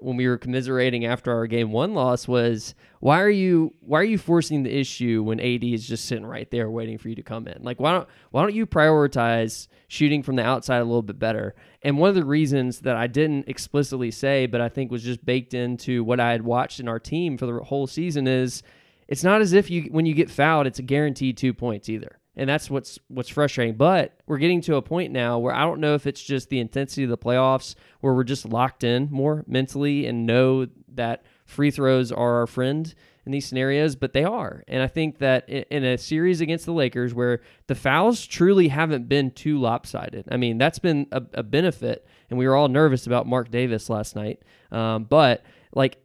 when 0.00 0.16
we 0.16 0.28
were 0.28 0.38
commiserating 0.38 1.06
after 1.06 1.32
our 1.32 1.46
game 1.46 1.72
one 1.72 1.94
loss, 1.94 2.28
was 2.28 2.74
why 3.00 3.20
are 3.20 3.30
you 3.30 3.74
why 3.80 4.00
are 4.00 4.04
you 4.04 4.18
forcing 4.18 4.62
the 4.62 4.76
issue 4.76 5.22
when 5.22 5.40
AD 5.40 5.64
is 5.64 5.86
just 5.86 6.06
sitting 6.06 6.26
right 6.26 6.50
there 6.50 6.70
waiting 6.70 6.98
for 6.98 7.08
you 7.08 7.14
to 7.14 7.22
come 7.22 7.46
in? 7.46 7.62
Like 7.62 7.80
why 7.80 7.92
don't 7.92 8.08
why 8.30 8.42
don't 8.42 8.54
you 8.54 8.66
prioritize 8.66 9.68
shooting 9.86 10.22
from 10.22 10.36
the 10.36 10.44
outside 10.44 10.78
a 10.78 10.84
little 10.84 11.02
bit 11.02 11.18
better? 11.18 11.54
And 11.82 11.98
one 11.98 12.08
of 12.08 12.14
the 12.16 12.24
reasons 12.24 12.80
that 12.80 12.96
I 12.96 13.06
didn't 13.06 13.48
explicitly 13.48 14.10
say, 14.10 14.46
but 14.46 14.60
I 14.60 14.68
think 14.68 14.90
was 14.90 15.04
just 15.04 15.24
baked 15.24 15.54
into 15.54 16.02
what 16.02 16.20
I 16.20 16.32
had 16.32 16.42
watched 16.42 16.80
in 16.80 16.88
our 16.88 16.98
team 16.98 17.38
for 17.38 17.46
the 17.46 17.60
whole 17.64 17.86
season 17.86 18.26
is 18.26 18.62
it's 19.08 19.24
not 19.24 19.40
as 19.40 19.52
if 19.52 19.70
you 19.70 19.88
when 19.90 20.06
you 20.06 20.14
get 20.14 20.30
fouled, 20.30 20.66
it's 20.66 20.78
a 20.78 20.82
guaranteed 20.82 21.36
two 21.36 21.54
points 21.54 21.88
either. 21.88 22.18
And 22.36 22.48
that's 22.48 22.70
what's 22.70 22.98
what's 23.08 23.28
frustrating. 23.28 23.74
But 23.74 24.20
we're 24.26 24.38
getting 24.38 24.60
to 24.62 24.76
a 24.76 24.82
point 24.82 25.12
now 25.12 25.38
where 25.38 25.54
I 25.54 25.62
don't 25.62 25.80
know 25.80 25.94
if 25.94 26.06
it's 26.06 26.22
just 26.22 26.50
the 26.50 26.60
intensity 26.60 27.02
of 27.02 27.10
the 27.10 27.18
playoffs 27.18 27.74
where 28.00 28.14
we're 28.14 28.22
just 28.22 28.44
locked 28.44 28.84
in 28.84 29.08
more 29.10 29.44
mentally 29.48 30.06
and 30.06 30.24
know 30.26 30.68
that 30.94 31.24
free 31.46 31.70
throws 31.70 32.12
are 32.12 32.40
our 32.40 32.46
friend 32.46 32.94
in 33.26 33.32
these 33.32 33.46
scenarios, 33.46 33.96
but 33.96 34.12
they 34.12 34.24
are. 34.24 34.62
And 34.68 34.82
I 34.82 34.86
think 34.86 35.18
that 35.18 35.48
in 35.48 35.84
a 35.84 35.98
series 35.98 36.40
against 36.40 36.64
the 36.64 36.72
Lakers 36.72 37.12
where 37.12 37.40
the 37.66 37.74
fouls 37.74 38.24
truly 38.24 38.68
haven't 38.68 39.08
been 39.08 39.30
too 39.30 39.58
lopsided, 39.58 40.26
I 40.30 40.36
mean, 40.36 40.58
that's 40.58 40.78
been 40.78 41.06
a, 41.12 41.22
a 41.34 41.42
benefit. 41.42 42.06
And 42.30 42.38
we 42.38 42.46
were 42.46 42.56
all 42.56 42.68
nervous 42.68 43.06
about 43.06 43.26
Marc 43.26 43.50
Davis 43.50 43.90
last 43.90 44.16
night. 44.16 44.40
Um, 44.70 45.04
but 45.04 45.44
like 45.74 45.98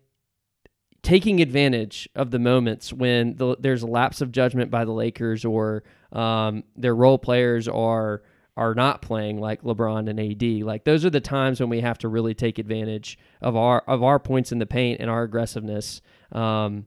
taking 1.04 1.42
advantage 1.42 2.08
of 2.16 2.32
the 2.32 2.40
moments 2.40 2.92
when 2.92 3.36
the, 3.36 3.58
there's 3.60 3.84
a 3.84 3.88
lapse 3.88 4.22
of 4.22 4.32
judgment 4.32 4.72
by 4.72 4.86
the 4.86 4.92
Lakers 4.92 5.46
or 5.46 5.84
um, 6.14 6.64
their 6.76 6.96
role 6.96 7.20
players 7.20 7.68
are 7.68 8.24
are 8.56 8.76
not 8.76 9.02
playing 9.02 9.40
like 9.40 9.64
LeBron 9.64 10.08
and 10.08 10.20
AD. 10.20 10.66
Like 10.66 10.84
those 10.84 11.04
are 11.06 11.10
the 11.10 11.20
times 11.20 11.60
when 11.60 11.70
we 11.70 11.82
have 11.82 11.98
to 12.00 12.08
really 12.08 12.34
take 12.34 12.60
advantage 12.60 13.18
of 13.42 13.56
our 13.56 13.84
of 13.88 14.04
our 14.04 14.20
points 14.20 14.52
in 14.52 14.60
the 14.60 14.66
paint 14.66 15.02
and 15.02 15.10
our 15.10 15.24
aggressiveness. 15.24 16.02
Um, 16.32 16.86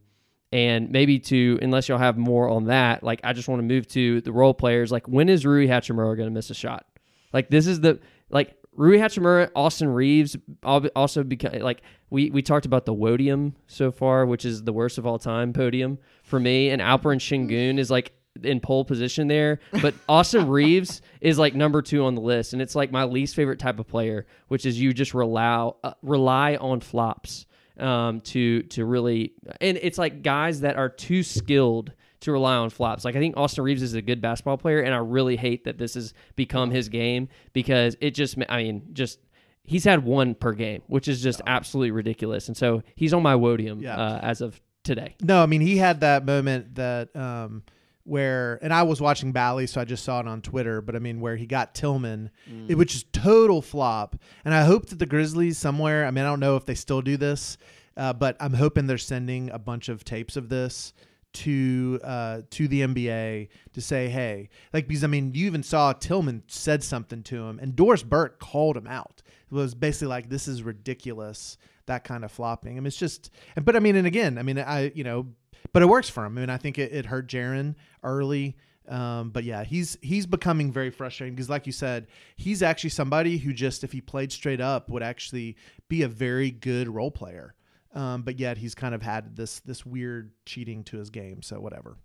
and 0.53 0.91
maybe 0.91 1.19
to 1.19 1.59
unless 1.61 1.89
y'all 1.89 1.99
have 1.99 2.17
more 2.17 2.49
on 2.49 2.67
that, 2.67 3.03
like 3.03 3.21
I 3.25 3.33
just 3.33 3.49
want 3.49 3.59
to 3.59 3.65
move 3.65 3.87
to 3.89 4.21
the 4.23 4.33
role 4.33 4.55
players. 4.55 4.91
Like 4.91 5.09
when 5.09 5.29
is 5.29 5.45
Rui 5.45 5.67
Hachimura 5.67 6.17
going 6.17 6.29
to 6.29 6.35
miss 6.35 6.51
a 6.51 6.55
shot? 6.55 6.87
Like 7.33 7.51
this 7.51 7.67
is 7.67 7.81
the 7.81 7.99
like 8.31 8.57
Rui 8.77 8.99
Hachimura, 8.99 9.51
Austin 9.57 9.89
Reaves 9.89 10.37
also 10.63 11.25
become 11.25 11.61
like 11.61 11.83
we 12.11 12.31
we 12.31 12.43
talked 12.43 12.67
about 12.67 12.85
the 12.85 12.95
Wodium 12.95 13.55
so 13.67 13.91
far, 13.91 14.27
which 14.27 14.45
is 14.45 14.63
the 14.63 14.73
worst 14.73 14.99
of 14.99 15.07
all 15.07 15.19
time 15.19 15.53
podium 15.53 15.99
for 16.23 16.39
me, 16.39 16.71
and 16.71 16.81
Alperen 16.83 17.19
Sengun 17.19 17.79
is 17.79 17.91
like 17.91 18.13
in 18.43 18.61
pole 18.61 18.85
position 18.85 19.29
there, 19.29 19.61
but 19.81 19.95
Austin 20.09 20.47
Reaves 20.47 21.01
is 21.21 21.39
like 21.39 21.55
number 21.55 21.83
two 21.83 22.05
on 22.05 22.15
the 22.15 22.21
list, 22.21 22.53
and 22.53 22.61
it's 22.61 22.75
like 22.75 22.93
my 22.93 23.05
least 23.05 23.35
favorite 23.35 23.59
type 23.59 23.79
of 23.79 23.89
player, 23.89 24.27
which 24.49 24.67
is 24.67 24.79
you 24.81 24.93
just 24.93 25.15
rely 25.15 25.71
uh, 25.83 25.93
rely 26.03 26.57
on 26.57 26.81
flops 26.81 27.47
um, 27.79 28.21
to 28.23 28.63
to 28.65 28.85
really, 28.85 29.33
and 29.61 29.79
it's 29.81 29.99
like 29.99 30.23
guys 30.23 30.61
that 30.61 30.77
are 30.77 30.89
too 30.89 31.23
skilled 31.23 31.93
to 32.27 32.33
rely 32.33 32.55
on 32.57 32.71
flops. 32.71 33.05
Like 33.05 33.17
I 33.17 33.19
think 33.19 33.37
Austin 33.37 33.65
Reaves 33.65 33.83
is 33.83 33.95
a 33.95 34.03
good 34.03 34.21
basketball 34.21 34.59
player, 34.59 34.81
and 34.81 34.95
I 34.95 34.99
really 34.99 35.37
hate 35.37 35.65
that 35.65 35.79
this 35.79 35.95
has 35.95 36.15
become 36.37 36.71
his 36.71 36.89
game 36.89 37.29
because 37.53 37.97
it 38.01 38.11
just, 38.13 38.37
I 38.49 38.63
mean, 38.63 38.83
just 38.93 39.19
he's 39.65 39.83
had 39.85 40.05
one 40.05 40.35
per 40.37 40.53
game, 40.53 40.83
which 40.87 41.09
is 41.09 41.21
just 41.23 41.41
absolutely 41.47 41.91
ridiculous, 41.91 42.47
and 42.49 42.57
so 42.57 42.83
he's 42.95 43.13
on 43.13 43.23
my 43.23 43.35
Wodium 43.35 43.83
Yeah. 43.83 43.97
uh, 43.97 44.21
as 44.23 44.41
of 44.41 44.61
today. 44.85 45.17
No, 45.21 45.43
I 45.43 45.47
mean 45.47 45.63
he 45.63 45.77
had 45.79 46.01
that 46.03 46.25
moment 46.25 46.77
that 46.77 47.15
um 47.17 47.65
where 48.05 48.61
and 48.63 48.73
I 48.73 48.85
was 48.85 49.01
watching 49.01 49.33
Bally, 49.33 49.67
so 49.67 49.81
I 49.81 49.85
just 49.85 50.05
saw 50.05 50.21
it 50.21 50.29
on 50.29 50.41
Twitter, 50.43 50.81
but 50.81 50.95
I 50.95 51.01
mean 51.01 51.21
where 51.21 51.35
he 51.37 51.47
got 51.47 51.75
Tillman, 51.75 52.31
it, 52.69 52.77
which 52.77 52.95
is 52.95 53.05
total 53.13 53.61
flop. 53.63 54.15
And 54.45 54.55
I 54.55 54.65
hope 54.65 54.87
that 54.87 54.99
the 55.01 55.07
Grizzlies 55.07 55.59
somewhere, 55.59 56.07
I 56.07 56.13
mean 56.13 56.25
I 56.25 56.29
don't 56.29 56.39
know 56.41 56.55
if 56.57 56.65
they 56.67 56.77
still 56.77 57.03
do 57.03 57.17
this, 57.17 57.59
uh, 57.97 58.13
but 58.13 58.37
I'm 58.39 58.53
hoping 58.53 58.87
they're 58.87 58.97
sending 58.99 59.51
a 59.51 59.59
bunch 59.59 59.89
of 59.89 60.05
tapes 60.05 60.37
of 60.37 60.49
this 60.49 60.93
to 61.37 62.01
uh 62.03 62.43
to 62.51 62.69
the 62.69 62.83
NBA 62.83 63.49
to 63.75 63.81
say, 63.81 64.09
hey, 64.09 64.49
like 64.73 64.89
because 64.89 65.05
I 65.05 65.07
mean 65.07 65.33
you 65.35 65.47
even 65.47 65.63
saw 65.63 65.93
Tillman 65.93 66.43
said 66.47 66.83
something 66.83 67.23
to 67.25 67.45
him 67.45 67.59
and 67.61 67.77
Doris 67.77 68.03
Burke 68.03 68.39
called 68.39 68.77
him 68.77 68.87
out. 68.87 69.23
It 69.51 69.55
was 69.55 69.75
basically 69.75 70.09
like 70.09 70.29
this 70.29 70.49
is 70.49 70.63
ridiculous 70.63 71.59
that 71.87 72.05
kind 72.05 72.25
of 72.25 72.31
flopping. 72.31 72.77
I 72.77 72.81
mean, 72.81 72.87
it's 72.87 72.97
just, 72.97 73.31
but 73.63 73.75
I 73.75 73.79
mean, 73.79 73.97
and 73.97 74.07
again, 74.07 74.39
I 74.39 74.43
mean, 74.43 74.59
I, 74.59 74.93
you 74.95 75.05
know, 75.05 75.27
but 75.73 75.83
it 75.83 75.87
works 75.87 76.09
for 76.09 76.25
him. 76.25 76.37
I 76.37 76.41
mean, 76.41 76.51
I 76.51 76.59
think 76.59 76.79
it, 76.79 76.93
it 76.93 77.07
hurt 77.07 77.29
Jaren 77.29 77.75
early. 78.03 78.57
Um, 78.89 79.31
but 79.31 79.43
yeah, 79.43 79.65
he's 79.65 79.99
he's 80.01 80.27
becoming 80.27 80.71
very 80.71 80.91
frustrating 80.91 81.35
because, 81.35 81.51
like 81.51 81.67
you 81.67 81.73
said, 81.73 82.07
he's 82.37 82.63
actually 82.63 82.91
somebody 82.91 83.37
who 83.37 83.53
just, 83.53 83.83
if 83.83 83.91
he 83.91 84.01
played 84.01 84.31
straight 84.31 84.61
up, 84.61 84.89
would 84.91 85.03
actually 85.03 85.57
be 85.89 86.03
a 86.03 86.09
very 86.09 86.53
good 86.53 86.89
role 86.89 87.11
player. 87.11 87.56
Um, 87.97 88.23
but 88.23 88.39
yet 88.39 88.59
he's 88.59 88.75
kind 88.75 88.95
of 88.95 89.03
had 89.03 89.35
this 89.35 89.61
this 89.61 89.87
weird 89.87 90.31
cheating 90.45 90.85
to 90.85 90.99
his 90.99 91.09
game. 91.09 91.43
So 91.43 91.59
whatever. 91.59 91.97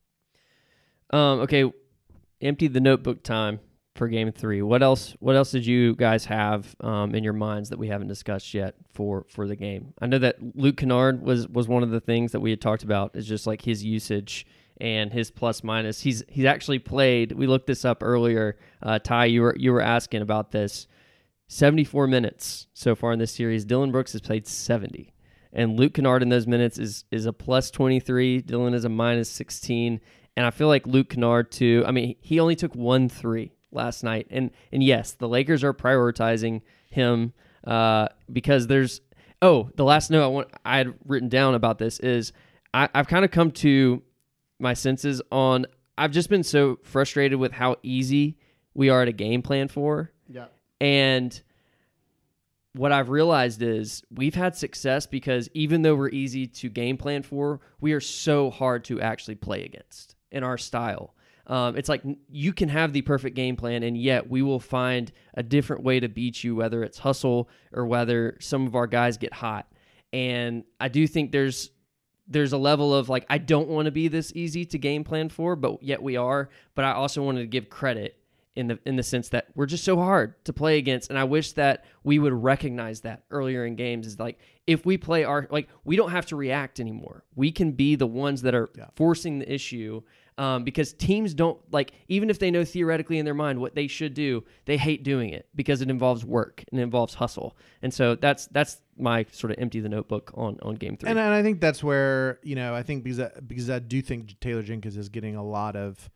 Um, 1.12 1.42
okay, 1.42 1.72
empty 2.40 2.68
the 2.70 2.80
notebook 2.80 3.24
time 3.24 3.60
for 3.96 4.08
game 4.08 4.32
three. 4.32 4.62
What 4.62 4.82
else? 4.82 5.16
What 5.20 5.36
else 5.36 5.52
did 5.52 5.66
you 5.66 5.96
guys 5.96 6.26
have 6.26 6.74
um, 6.80 7.14
in 7.14 7.26
your 7.26 7.34
minds 7.34 7.70
that 7.70 7.78
we 7.78 7.90
haven't 7.90 8.08
discussed 8.08 8.54
yet 8.54 8.76
for 8.94 9.26
for 9.30 9.48
the 9.48 9.58
game? 9.58 9.94
I 10.02 10.08
know 10.08 10.18
that 10.20 10.38
Luke 10.56 10.78
Kennard 10.78 11.22
was 11.22 11.48
was 11.50 11.68
one 11.68 11.84
of 11.84 11.90
the 11.90 12.00
things 12.00 12.32
that 12.32 12.40
we 12.40 12.52
had 12.52 12.62
talked 12.62 12.84
about. 12.84 13.16
Is 13.16 13.28
just 13.28 13.46
like 13.46 13.62
his 13.62 13.84
usage 13.84 14.46
and 14.80 15.12
his 15.12 15.30
plus 15.30 15.62
minus. 15.62 16.02
He's 16.02 16.24
he's 16.30 16.46
actually 16.46 16.80
played. 16.80 17.34
We 17.34 17.48
looked 17.48 17.68
this 17.68 17.84
up 17.84 18.02
earlier. 18.02 18.58
Uh, 18.82 18.98
Ty, 19.00 19.26
you 19.26 19.42
were 19.42 19.56
you 19.58 19.74
were 19.74 19.82
asking 19.82 20.22
about 20.22 20.52
this. 20.52 20.88
74 21.48 22.08
minutes 22.08 22.68
so 22.74 22.96
far 22.96 23.12
in 23.12 23.20
this 23.20 23.34
series. 23.34 23.66
Dillon 23.66 23.92
Brooks 23.92 24.14
has 24.14 24.22
played 24.22 24.48
70. 24.48 25.14
And 25.54 25.80
Luke 25.80 25.96
Kennard 25.96 26.22
in 26.22 26.30
those 26.30 26.48
minutes 26.48 26.78
is 26.78 27.06
is 27.12 27.26
a 27.26 27.34
plus 27.34 27.72
23. 27.72 28.42
Dillon 28.42 28.74
is 28.74 28.86
a 28.86 28.90
minus 28.90 29.30
16. 29.30 30.00
And 30.38 30.46
I 30.46 30.52
feel 30.52 30.68
like 30.68 30.88
Luke 30.88 31.10
Kennard 31.10 31.52
too. 31.52 31.84
I 31.86 31.92
mean, 31.92 32.16
he 32.22 32.40
only 32.40 32.56
took 32.56 32.74
one 32.76 33.10
three 33.10 33.54
last 33.72 34.04
night. 34.04 34.28
And 34.30 34.52
and 34.72 34.84
yes, 34.84 35.14
the 35.14 35.28
Lakers 35.28 35.64
are 35.64 35.74
prioritizing 35.74 36.62
him 36.90 37.34
uh, 37.66 38.08
because 38.32 38.68
there's 38.68 39.02
oh, 39.42 39.70
the 39.76 39.84
last 39.84 40.12
note 40.12 40.24
I 40.24 40.28
want 40.28 40.50
I 40.64 40.78
had 40.78 40.94
written 41.06 41.30
down 41.30 41.56
about 41.56 41.80
this 41.80 42.00
is 42.00 42.32
I, 42.74 42.90
I've 42.94 43.08
kind 43.08 43.26
of 43.26 43.32
come 43.32 43.52
to 43.52 44.02
my 44.60 44.74
senses 44.74 45.22
on 45.32 45.66
I've 45.98 46.12
just 46.12 46.30
been 46.30 46.44
so 46.44 46.80
frustrated 46.84 47.40
with 47.40 47.52
how 47.52 47.76
easy 47.84 48.38
we 48.74 48.90
are 48.90 49.06
to 49.06 49.12
game 49.12 49.42
plan 49.42 49.68
for. 49.68 50.12
Yeah. 50.28 50.46
And 50.80 51.40
what 52.74 52.92
I've 52.92 53.10
realized 53.10 53.62
is 53.62 54.04
we've 54.12 54.36
had 54.36 54.56
success 54.56 55.06
because 55.06 55.50
even 55.54 55.82
though 55.82 55.96
we're 55.96 56.10
easy 56.10 56.48
to 56.48 56.70
game 56.70 56.98
plan 56.98 57.24
for, 57.24 57.60
we 57.82 57.94
are 57.94 58.00
so 58.00 58.50
hard 58.50 58.86
to 58.86 59.02
actually 59.02 59.36
play 59.36 59.64
against 59.66 60.16
in 60.32 60.44
our 60.44 60.58
style. 60.58 61.14
Um, 61.48 61.76
it's 61.76 61.90
like 61.90 62.02
you 62.30 62.54
can 62.54 62.70
have 62.70 62.94
the 62.94 63.02
perfect 63.02 63.36
game 63.36 63.58
plan, 63.58 63.84
and 63.84 63.98
yet 63.98 64.30
we 64.30 64.42
will 64.42 64.60
find 64.60 65.12
a 65.34 65.44
different 65.44 65.84
way 65.84 66.00
to 66.00 66.08
beat 66.08 66.44
you, 66.44 66.56
whether 66.56 66.84
it's 66.84 67.00
hustle 67.00 67.50
or 67.74 67.86
whether 67.86 68.38
some 68.40 68.68
of 68.68 68.76
our 68.76 68.88
guys 68.88 69.18
get 69.18 69.34
hot. 69.34 69.68
And 70.14 70.64
I 70.80 70.88
do 70.88 71.08
think 71.08 71.32
there's 71.32 71.72
there's 72.28 72.54
a 72.54 72.58
level 72.58 72.96
of 72.96 73.10
like 73.10 73.26
I 73.30 73.38
don't 73.38 73.68
want 73.68 73.88
to 73.88 73.92
be 73.92 74.08
this 74.08 74.32
easy 74.34 74.66
to 74.66 74.78
game 74.78 75.04
plan 75.04 75.28
for, 75.28 75.58
but 75.58 75.84
yet 75.84 76.02
we 76.02 76.16
are. 76.16 76.50
But 76.76 76.86
I 76.86 76.94
also 76.94 77.22
wanted 77.22 77.42
to 77.42 77.48
give 77.48 77.70
credit 77.70 78.21
in 78.56 78.68
the 78.68 78.80
in 78.86 78.98
the 78.98 79.04
sense 79.04 79.30
that 79.30 79.48
we're 79.56 79.66
just 79.66 79.84
so 79.84 79.98
hard 79.98 80.44
to 80.46 80.54
play 80.54 80.78
against, 80.78 81.10
and 81.10 81.18
I 81.18 81.24
wish 81.24 81.54
that 81.54 81.86
we 82.04 82.20
would 82.20 82.34
recognize 82.34 83.02
that 83.02 83.24
earlier 83.32 83.66
in 83.66 83.76
games. 83.76 84.08
Is 84.08 84.20
like 84.20 84.40
if 84.68 84.86
we 84.86 84.98
play 84.98 85.24
our 85.24 85.48
like 85.50 85.70
we 85.86 85.96
don't 85.96 86.12
have 86.12 86.26
to 86.28 86.36
react 86.36 86.80
anymore. 86.80 87.24
We 87.36 87.52
can 87.52 87.72
be 87.72 87.96
the 87.96 88.08
ones 88.08 88.42
that 88.42 88.54
are 88.54 88.70
forcing 88.96 89.40
the 89.40 89.52
issue. 89.52 90.02
Um, 90.38 90.64
because 90.64 90.94
teams 90.94 91.34
don't 91.36 91.60
like 91.72 91.92
even 92.08 92.30
if 92.30 92.40
they 92.40 92.50
know 92.50 92.64
theoretically 92.64 93.20
in 93.20 93.26
their 93.26 93.34
mind 93.34 93.60
what 93.60 93.76
they 93.76 93.88
should 93.88 94.14
do, 94.14 94.44
they 94.66 94.78
hate 94.78 95.04
doing 95.04 95.30
it 95.30 95.48
because 95.54 95.82
it 95.82 95.90
involves 95.90 96.26
work 96.26 96.64
and 96.72 96.80
it 96.80 96.84
involves 96.84 97.14
hustle. 97.14 97.56
And 97.82 97.94
so 97.94 98.16
that's 98.16 98.48
that's 98.48 98.82
my 98.98 99.26
sort 99.32 99.52
of 99.52 99.60
empty 99.60 99.82
the 99.82 99.90
notebook 99.90 100.32
on 100.34 100.58
on 100.64 100.76
game 100.76 100.98
three. 100.98 101.10
And, 101.10 101.20
and 101.20 101.34
I 101.34 101.44
think 101.44 101.60
that's 101.60 101.84
where 101.84 102.40
you 102.44 102.56
know 102.56 102.74
I 102.74 102.82
think 102.82 103.04
because 103.04 103.20
I, 103.20 103.30
because 103.46 103.70
I 103.70 103.80
do 103.80 104.02
think 104.02 104.40
Taylor 104.40 104.64
Jenkins 104.64 104.98
is 104.98 105.10
getting 105.10 105.36
a 105.36 105.44
lot 105.44 105.76
of 105.76 106.10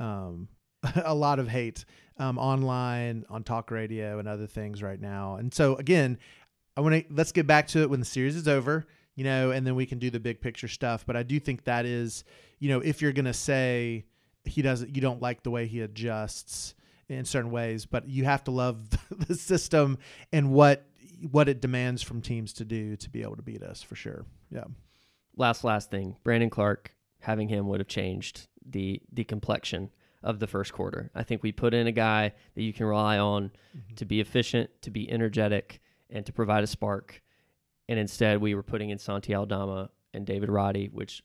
um, 0.00 0.48
a 1.04 1.14
lot 1.14 1.38
of 1.38 1.48
hate 1.48 1.84
um, 2.18 2.38
online 2.38 3.24
on 3.28 3.44
talk 3.44 3.70
radio 3.70 4.18
and 4.18 4.28
other 4.28 4.46
things 4.46 4.82
right 4.82 5.00
now. 5.00 5.36
And 5.36 5.52
so 5.52 5.76
again, 5.76 6.18
I 6.76 6.80
want 6.80 6.94
to 6.94 7.14
let's 7.14 7.32
get 7.32 7.46
back 7.46 7.68
to 7.68 7.82
it 7.82 7.90
when 7.90 8.00
the 8.00 8.06
series 8.06 8.36
is 8.36 8.48
over, 8.48 8.86
you 9.14 9.24
know, 9.24 9.50
and 9.50 9.66
then 9.66 9.74
we 9.74 9.86
can 9.86 9.98
do 9.98 10.10
the 10.10 10.20
big 10.20 10.40
picture 10.40 10.68
stuff. 10.68 11.04
But 11.06 11.16
I 11.16 11.22
do 11.22 11.40
think 11.40 11.64
that 11.64 11.86
is, 11.86 12.24
you 12.58 12.68
know, 12.68 12.80
if 12.80 13.02
you're 13.02 13.12
gonna 13.12 13.34
say 13.34 14.04
he 14.44 14.62
doesn't, 14.62 14.94
you 14.94 15.02
don't 15.02 15.20
like 15.20 15.42
the 15.42 15.50
way 15.50 15.66
he 15.66 15.80
adjusts 15.80 16.74
in 17.08 17.24
certain 17.24 17.50
ways, 17.50 17.86
but 17.86 18.08
you 18.08 18.24
have 18.24 18.44
to 18.44 18.50
love 18.50 18.88
the 19.10 19.34
system 19.34 19.98
and 20.32 20.52
what 20.52 20.84
what 21.30 21.48
it 21.48 21.60
demands 21.60 22.00
from 22.00 22.22
teams 22.22 22.52
to 22.52 22.64
do 22.64 22.94
to 22.96 23.10
be 23.10 23.22
able 23.22 23.34
to 23.34 23.42
beat 23.42 23.62
us 23.62 23.82
for 23.82 23.96
sure. 23.96 24.24
Yeah. 24.50 24.64
last 25.36 25.64
last 25.64 25.90
thing 25.90 26.16
brandon 26.24 26.48
clarke 26.48 26.94
having 27.20 27.48
him 27.48 27.68
would 27.68 27.80
have 27.80 27.88
changed 27.88 28.46
the 28.64 29.02
the 29.12 29.24
complexion 29.24 29.90
of 30.22 30.40
the 30.40 30.46
first 30.46 30.72
quarter. 30.72 31.10
I 31.14 31.22
think 31.22 31.42
we 31.42 31.52
put 31.52 31.74
in 31.74 31.86
a 31.86 31.92
guy 31.92 32.32
that 32.54 32.62
you 32.62 32.72
can 32.72 32.86
rely 32.86 33.18
on 33.18 33.52
to 33.96 34.04
be 34.04 34.20
efficient 34.20 34.70
to 34.82 34.90
be 34.90 35.10
energetic 35.10 35.80
and 36.10 36.24
to 36.26 36.32
provide 36.32 36.64
a 36.64 36.66
spark. 36.66 37.22
And 37.88 37.98
instead 37.98 38.40
we 38.40 38.54
were 38.54 38.62
putting 38.62 38.90
in 38.90 38.98
santi 38.98 39.34
aldama 39.34 39.90
and 40.14 40.26
david 40.26 40.48
roddy 40.48 40.88
which 40.88 41.22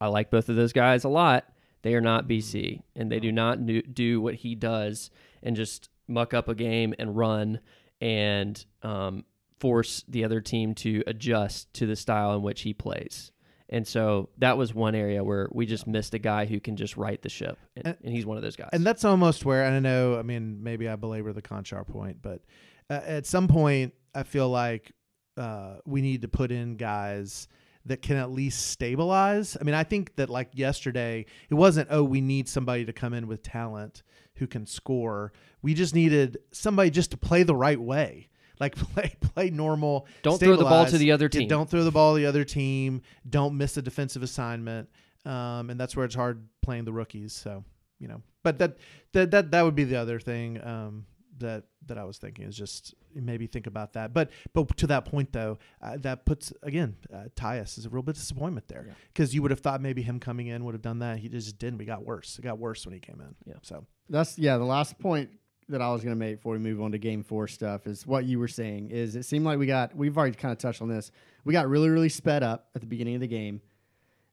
i 0.00 0.08
like 0.08 0.30
both 0.30 0.48
of 0.48 0.56
those 0.56 0.72
guys 0.72 1.04
a 1.04 1.08
lot. 1.08 1.46
They 1.82 1.94
are 1.94 2.00
not 2.00 2.28
bc 2.28 2.82
and 2.94 3.10
they 3.10 3.20
do 3.20 3.32
not 3.32 3.64
do, 3.66 3.82
do 3.82 4.20
what 4.20 4.34
he 4.34 4.54
does 4.54 5.10
and 5.42 5.56
just 5.56 5.88
muck 6.06 6.34
up 6.34 6.48
a 6.48 6.54
game 6.54 6.94
and 6.98 7.16
run 7.16 7.60
and 8.00 8.64
um, 8.82 9.24
force 9.58 10.04
the 10.08 10.24
other 10.24 10.40
team 10.40 10.74
to 10.74 11.02
adjust 11.06 11.72
to 11.74 11.86
the 11.86 11.96
style 11.96 12.34
in 12.34 12.42
which 12.42 12.62
he 12.62 12.74
plays. 12.74 13.32
And 13.70 13.86
so 13.86 14.28
that 14.38 14.58
was 14.58 14.74
one 14.74 14.94
area 14.94 15.24
where 15.24 15.48
we 15.52 15.64
just 15.66 15.86
missed 15.86 16.12
a 16.14 16.18
guy 16.18 16.44
who 16.44 16.60
can 16.60 16.76
just 16.76 16.96
right 16.96 17.20
the 17.22 17.28
ship, 17.30 17.58
and, 17.76 17.86
And- 17.86 17.96
and 18.04 18.12
he's 18.14 18.26
one 18.26 18.36
of 18.36 18.42
those 18.42 18.56
guys. 18.56 18.68
And 18.72 18.84
that's 18.86 19.04
almost 19.04 19.44
where 19.44 19.64
I 19.64 19.78
know. 19.78 20.18
I 20.18 20.22
mean, 20.22 20.62
maybe 20.62 20.88
I 20.88 20.96
belabor 20.96 21.32
the 21.32 21.42
Konchar 21.42 21.86
point, 21.86 22.18
but 22.20 22.42
uh, 22.90 23.00
at 23.04 23.26
some 23.26 23.48
point, 23.48 23.94
I 24.14 24.22
feel 24.22 24.48
like 24.50 24.92
uh, 25.36 25.76
we 25.86 26.02
need 26.02 26.22
to 26.22 26.28
put 26.28 26.52
in 26.52 26.76
guys 26.76 27.48
that 27.86 28.00
can 28.02 28.16
at 28.16 28.30
least 28.30 28.68
stabilize. 28.68 29.56
I 29.60 29.64
mean, 29.64 29.74
I 29.74 29.84
think 29.84 30.14
that 30.16 30.30
like 30.30 30.50
yesterday, 30.52 31.26
it 31.50 31.54
wasn't, 31.54 31.88
oh, 31.90 32.02
we 32.04 32.20
need 32.20 32.48
somebody 32.48 32.84
to 32.84 32.92
come 32.92 33.12
in 33.14 33.26
with 33.26 33.42
talent 33.42 34.02
who 34.36 34.46
can 34.46 34.66
score. 34.66 35.32
We 35.62 35.74
just 35.74 35.94
needed 35.94 36.38
somebody 36.52 36.90
just 36.90 37.10
to 37.12 37.16
play 37.16 37.42
the 37.42 37.54
right 37.56 37.80
way. 37.80 38.28
Like 38.60 38.74
play 38.94 39.14
play 39.20 39.50
normal. 39.50 40.06
Don't 40.22 40.38
throw 40.38 40.56
the 40.56 40.64
ball 40.64 40.86
to 40.86 40.98
the 40.98 41.12
other 41.12 41.26
Yeah, 41.32 41.40
team. 41.40 41.48
don't 41.48 41.68
throw 41.68 41.84
the 41.84 41.90
ball 41.90 42.14
to 42.14 42.20
the 42.20 42.26
other 42.26 42.44
team. 42.44 43.02
Don't 43.28 43.56
miss 43.56 43.76
a 43.76 43.82
defensive 43.82 44.22
assignment. 44.22 44.88
Um, 45.24 45.70
and 45.70 45.80
that's 45.80 45.96
where 45.96 46.04
it's 46.04 46.14
hard 46.14 46.46
playing 46.62 46.84
the 46.84 46.92
rookies. 46.92 47.32
So 47.32 47.64
you 47.98 48.08
know, 48.08 48.22
but 48.42 48.58
that 48.58 48.76
that 49.12 49.30
that 49.30 49.50
that 49.50 49.62
would 49.62 49.74
be 49.74 49.84
the 49.84 49.96
other 49.96 50.20
thing 50.20 50.62
um, 50.64 51.06
that 51.38 51.64
that 51.86 51.98
I 51.98 52.04
was 52.04 52.18
thinking 52.18 52.44
is 52.46 52.56
just 52.56 52.94
maybe 53.14 53.46
think 53.46 53.66
about 53.66 53.94
that. 53.94 54.12
But 54.12 54.30
but 54.52 54.76
to 54.76 54.86
that 54.88 55.04
point 55.06 55.32
though, 55.32 55.58
uh, 55.80 55.96
that 55.98 56.26
puts 56.26 56.52
again 56.62 56.96
uh, 57.12 57.24
Tyus 57.34 57.78
is 57.78 57.86
a 57.86 57.88
real 57.88 58.02
bit 58.02 58.14
disappointment 58.16 58.68
there 58.68 58.86
because 59.12 59.34
you 59.34 59.42
would 59.42 59.50
have 59.50 59.60
thought 59.60 59.80
maybe 59.80 60.02
him 60.02 60.20
coming 60.20 60.48
in 60.48 60.64
would 60.64 60.74
have 60.74 60.82
done 60.82 60.98
that. 60.98 61.18
He 61.18 61.28
just 61.28 61.58
didn't. 61.58 61.78
We 61.78 61.86
got 61.86 62.04
worse. 62.04 62.38
It 62.38 62.42
got 62.42 62.58
worse 62.58 62.84
when 62.86 62.92
he 62.92 63.00
came 63.00 63.20
in. 63.20 63.34
Yeah. 63.46 63.58
So 63.62 63.86
That's 64.10 64.38
yeah. 64.38 64.58
The 64.58 64.64
last 64.64 64.98
point 64.98 65.30
that 65.68 65.80
I 65.80 65.90
was 65.90 66.02
going 66.02 66.14
to 66.14 66.18
make 66.18 66.36
before 66.36 66.52
we 66.52 66.58
move 66.58 66.80
on 66.80 66.92
to 66.92 66.98
game 66.98 67.22
four 67.22 67.48
stuff 67.48 67.86
is 67.86 68.06
what 68.06 68.24
you 68.24 68.38
were 68.38 68.48
saying. 68.48 68.90
Is 68.90 69.16
it 69.16 69.24
seemed 69.24 69.44
like 69.44 69.58
we 69.58 69.66
got 69.66 69.96
we've 69.96 70.16
already 70.16 70.34
kind 70.34 70.52
of 70.52 70.58
touched 70.58 70.82
on 70.82 70.88
this. 70.88 71.10
We 71.44 71.52
got 71.52 71.68
really 71.68 71.88
really 71.88 72.08
sped 72.08 72.42
up 72.42 72.68
at 72.74 72.80
the 72.80 72.86
beginning 72.86 73.14
of 73.14 73.20
the 73.20 73.26
game. 73.26 73.60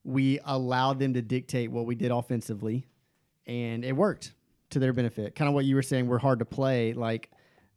We 0.04 0.40
allowed 0.46 1.00
them 1.00 1.14
to 1.14 1.22
dictate 1.22 1.72
what 1.72 1.86
we 1.86 1.96
did 1.96 2.12
offensively, 2.12 2.88
and 3.46 3.86
it 3.86 3.94
worked 3.94 4.34
to 4.72 4.80
their 4.80 4.94
benefit. 4.94 5.36
Kind 5.36 5.48
of 5.48 5.54
what 5.54 5.66
you 5.66 5.76
were 5.76 5.84
saying. 5.84 6.08
We're 6.08 6.18
hard 6.18 6.40
to 6.40 6.46
play. 6.46 6.94
Like 6.94 7.30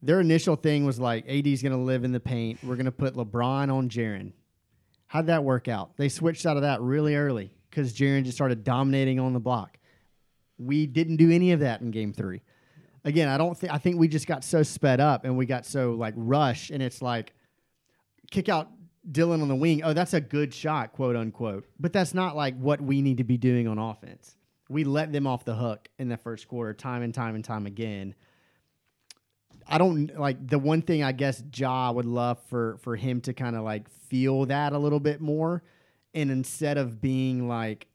their 0.02 0.20
initial 0.20 0.56
thing 0.56 0.84
was 0.84 0.98
like 0.98 1.24
AD's 1.28 1.62
going 1.62 1.72
to 1.72 1.78
live 1.78 2.04
in 2.04 2.12
the 2.12 2.20
paint. 2.20 2.58
We're 2.62 2.76
going 2.76 2.86
to 2.86 2.92
put 2.92 3.14
LeBron 3.14 3.72
on 3.72 3.88
Jaren. 3.88 4.32
How'd 5.06 5.26
that 5.26 5.44
work 5.44 5.68
out? 5.68 5.96
They 5.96 6.08
switched 6.08 6.46
out 6.46 6.56
of 6.56 6.62
that 6.62 6.80
really 6.80 7.14
early 7.14 7.52
because 7.70 7.92
Jaren 7.92 8.24
just 8.24 8.36
started 8.36 8.64
dominating 8.64 9.20
on 9.20 9.32
the 9.32 9.40
block. 9.40 9.78
We 10.58 10.86
didn't 10.86 11.16
do 11.16 11.30
any 11.30 11.52
of 11.52 11.60
that 11.60 11.80
in 11.80 11.90
game 11.90 12.12
three. 12.12 12.42
Again, 13.04 13.28
I 13.28 13.36
don't 13.36 13.56
think 13.56 13.72
I 13.72 13.78
think 13.78 13.98
we 13.98 14.08
just 14.08 14.26
got 14.26 14.44
so 14.44 14.62
sped 14.62 15.00
up 15.00 15.24
and 15.24 15.36
we 15.36 15.46
got 15.46 15.66
so 15.66 15.92
like 15.92 16.14
rush 16.16 16.70
and 16.70 16.82
it's 16.82 17.02
like 17.02 17.34
kick 18.30 18.48
out 18.48 18.70
Dillon 19.10 19.42
on 19.42 19.48
the 19.48 19.54
wing. 19.54 19.82
Oh, 19.84 19.92
that's 19.92 20.14
a 20.14 20.20
good 20.20 20.54
shot, 20.54 20.92
quote 20.92 21.16
unquote. 21.16 21.66
But 21.78 21.92
that's 21.92 22.14
not 22.14 22.36
like 22.36 22.56
what 22.58 22.80
we 22.80 23.02
need 23.02 23.18
to 23.18 23.24
be 23.24 23.36
doing 23.36 23.68
on 23.68 23.78
offense. 23.78 24.36
We 24.70 24.84
let 24.84 25.12
them 25.12 25.26
off 25.26 25.44
the 25.44 25.54
hook 25.54 25.88
in 25.98 26.08
the 26.08 26.16
first 26.16 26.48
quarter 26.48 26.72
time 26.72 27.02
and 27.02 27.12
time 27.12 27.34
and 27.34 27.44
time 27.44 27.66
again. 27.66 28.14
I 29.66 29.78
don't 29.78 30.18
like 30.18 30.46
the 30.46 30.58
one 30.58 30.82
thing 30.82 31.02
I 31.02 31.12
guess 31.12 31.42
Ja 31.54 31.90
would 31.90 32.06
love 32.06 32.38
for 32.48 32.78
for 32.78 32.96
him 32.96 33.20
to 33.22 33.32
kind 33.32 33.56
of 33.56 33.64
like 33.64 33.88
feel 33.90 34.46
that 34.46 34.72
a 34.72 34.78
little 34.78 35.00
bit 35.00 35.20
more 35.20 35.62
and 36.14 36.30
instead 36.30 36.78
of 36.78 37.00
being 37.00 37.48
like 37.48 37.86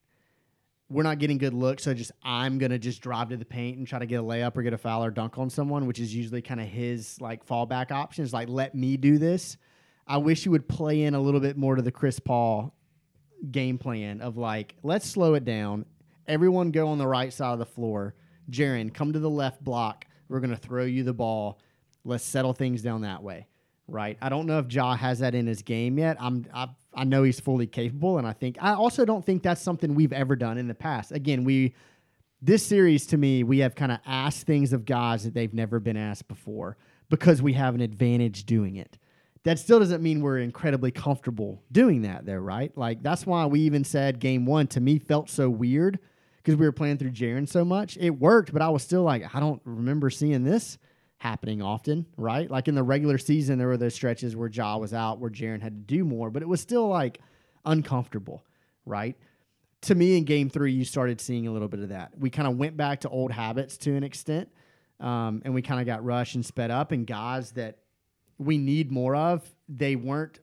we're 0.89 1.03
not 1.03 1.19
getting 1.19 1.37
good 1.37 1.53
looks, 1.53 1.83
so 1.83 1.93
just 1.93 2.11
I'm 2.23 2.57
gonna 2.57 2.79
just 2.79 3.01
drive 3.01 3.29
to 3.29 3.37
the 3.37 3.45
paint 3.45 3.77
and 3.77 3.87
try 3.87 3.99
to 3.99 4.05
get 4.05 4.19
a 4.19 4.23
layup 4.23 4.57
or 4.57 4.63
get 4.63 4.73
a 4.73 4.77
foul 4.77 5.03
or 5.03 5.11
dunk 5.11 5.37
on 5.37 5.49
someone, 5.49 5.85
which 5.85 5.99
is 5.99 6.13
usually 6.13 6.41
kind 6.41 6.59
of 6.59 6.67
his 6.67 7.21
like 7.21 7.45
fallback 7.45 7.91
options. 7.91 8.33
Like 8.33 8.49
let 8.49 8.73
me 8.73 8.97
do 8.97 9.17
this. 9.19 9.57
I 10.07 10.17
wish 10.17 10.45
you 10.45 10.51
would 10.51 10.67
play 10.67 11.03
in 11.03 11.13
a 11.13 11.19
little 11.19 11.39
bit 11.39 11.57
more 11.57 11.75
to 11.75 11.83
the 11.83 11.91
Chris 11.91 12.19
Paul 12.19 12.75
game 13.51 13.77
plan 13.77 14.19
of 14.21 14.37
like 14.37 14.75
let's 14.81 15.07
slow 15.07 15.35
it 15.35 15.45
down. 15.45 15.85
Everyone 16.27 16.71
go 16.71 16.89
on 16.89 16.97
the 16.97 17.07
right 17.07 17.31
side 17.31 17.53
of 17.53 17.59
the 17.59 17.65
floor. 17.65 18.15
Jaren, 18.49 18.91
come 18.91 19.13
to 19.13 19.19
the 19.19 19.29
left 19.29 19.63
block. 19.63 20.05
We're 20.27 20.39
gonna 20.39 20.55
throw 20.55 20.85
you 20.85 21.03
the 21.03 21.13
ball. 21.13 21.59
Let's 22.03 22.23
settle 22.23 22.53
things 22.53 22.81
down 22.81 23.01
that 23.01 23.21
way. 23.21 23.47
Right. 23.87 24.17
I 24.21 24.29
don't 24.29 24.47
know 24.47 24.59
if 24.59 24.71
Ja 24.71 24.95
has 24.95 25.19
that 25.19 25.35
in 25.35 25.45
his 25.45 25.61
game 25.61 25.99
yet. 25.99 26.17
I'm 26.19 26.45
I, 26.53 26.69
I 26.99 27.05
know 27.05 27.23
he's 27.23 27.39
fully 27.39 27.65
capable, 27.65 28.17
and 28.17 28.27
I 28.27 28.33
think 28.33 28.57
I 28.61 28.73
also 28.73 29.05
don't 29.05 29.25
think 29.25 29.41
that's 29.41 29.61
something 29.61 29.95
we've 29.95 30.11
ever 30.11 30.35
done 30.35 30.57
in 30.57 30.67
the 30.67 30.75
past. 30.75 31.13
Again, 31.13 31.45
we 31.45 31.73
this 32.41 32.65
series 32.65 33.05
to 33.07 33.17
me, 33.17 33.43
we 33.43 33.59
have 33.59 33.75
kind 33.75 33.91
of 33.91 33.99
asked 34.05 34.45
things 34.45 34.73
of 34.73 34.85
guys 34.85 35.23
that 35.23 35.33
they've 35.33 35.53
never 35.53 35.79
been 35.79 35.97
asked 35.97 36.27
before 36.27 36.77
because 37.09 37.41
we 37.41 37.53
have 37.53 37.75
an 37.75 37.81
advantage 37.81 38.45
doing 38.45 38.75
it. 38.75 38.97
That 39.43 39.59
still 39.59 39.79
doesn't 39.79 40.03
mean 40.03 40.21
we're 40.21 40.39
incredibly 40.39 40.91
comfortable 40.91 41.63
doing 41.71 42.01
that, 42.03 42.25
though, 42.25 42.35
right? 42.35 42.77
Like 42.77 43.01
that's 43.01 43.25
why 43.25 43.45
we 43.45 43.61
even 43.61 43.83
said 43.83 44.19
game 44.19 44.45
one 44.45 44.67
to 44.67 44.81
me 44.81 44.99
felt 44.99 45.29
so 45.29 45.49
weird 45.49 45.99
because 46.37 46.57
we 46.57 46.65
were 46.65 46.73
playing 46.73 46.97
through 46.97 47.11
Jaren 47.11 47.47
so 47.47 47.63
much. 47.63 47.97
It 47.97 48.11
worked, 48.11 48.51
but 48.51 48.61
I 48.61 48.69
was 48.69 48.83
still 48.83 49.03
like, 49.03 49.33
I 49.33 49.39
don't 49.39 49.61
remember 49.63 50.09
seeing 50.09 50.43
this 50.43 50.77
happening 51.19 51.61
often, 51.61 52.05
right? 52.17 52.49
Like 52.49 52.67
in 52.67 52.75
the 52.75 52.83
regular 52.83 53.17
season, 53.17 53.59
there 53.59 53.67
were 53.67 53.77
those 53.77 53.93
stretches 53.93 54.35
where 54.35 54.49
Ja 54.49 54.77
was 54.77 54.93
out, 54.93 55.19
where 55.19 55.29
Jaren 55.29 55.61
had 55.61 55.87
to 55.87 55.95
do 55.95 56.03
more, 56.03 56.31
but 56.31 56.41
it 56.41 56.47
was 56.47 56.61
still 56.61 56.87
like 56.87 57.19
uncomfortable, 57.65 58.43
right? 58.85 59.15
To 59.83 59.95
me, 59.95 60.17
in 60.17 60.23
game 60.23 60.49
three, 60.49 60.71
you 60.71 60.83
started 60.83 61.21
seeing 61.21 61.47
a 61.47 61.51
little 61.51 61.67
bit 61.67 61.81
of 61.81 61.89
that. 61.89 62.11
We 62.17 62.29
kind 62.29 62.47
of 62.47 62.57
went 62.57 62.75
back 62.75 63.01
to 63.01 63.09
old 63.09 63.31
habits 63.31 63.77
to 63.79 63.95
an 63.95 64.03
extent, 64.03 64.49
um, 64.99 65.41
and 65.45 65.53
we 65.53 65.61
kind 65.61 65.79
of 65.79 65.85
got 65.85 66.03
rushed 66.03 66.35
and 66.35 66.45
sped 66.45 66.71
up, 66.71 66.91
and 66.91 67.05
guys 67.05 67.51
that 67.51 67.79
we 68.37 68.57
need 68.57 68.91
more 68.91 69.15
of, 69.15 69.43
they 69.67 69.97
weren't 69.97 70.39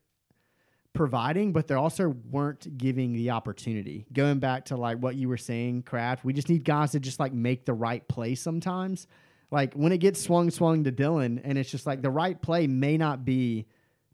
providing, 0.93 1.53
but 1.53 1.69
they 1.69 1.75
also 1.75 2.15
weren't 2.31 2.77
giving 2.77 3.13
the 3.13 3.31
opportunity. 3.31 4.07
Going 4.13 4.39
back 4.39 4.67
to 4.67 4.77
like 4.77 4.99
what 4.99 5.15
you 5.15 5.29
were 5.29 5.37
saying, 5.37 5.83
Craft, 5.83 6.25
we 6.25 6.33
just 6.33 6.49
need 6.49 6.65
guys 6.65 6.93
to 6.93 7.01
just 7.01 7.21
like 7.21 7.33
make 7.33 7.65
the 7.65 7.75
right 7.75 8.07
play 8.09 8.35
sometimes. 8.35 9.07
Like 9.51 9.75
when 9.75 9.93
it 9.93 9.99
gets 9.99 10.21
swung, 10.21 10.51
swung 10.51 10.85
to 10.85 10.91
Dillon, 10.91 11.41
and 11.45 11.57
it's 11.57 11.71
just 11.71 11.87
like 11.87 12.03
the 12.03 12.11
right 12.11 12.41
play 12.41 12.67
may 12.67 12.97
not 12.97 13.25
be 13.25 13.67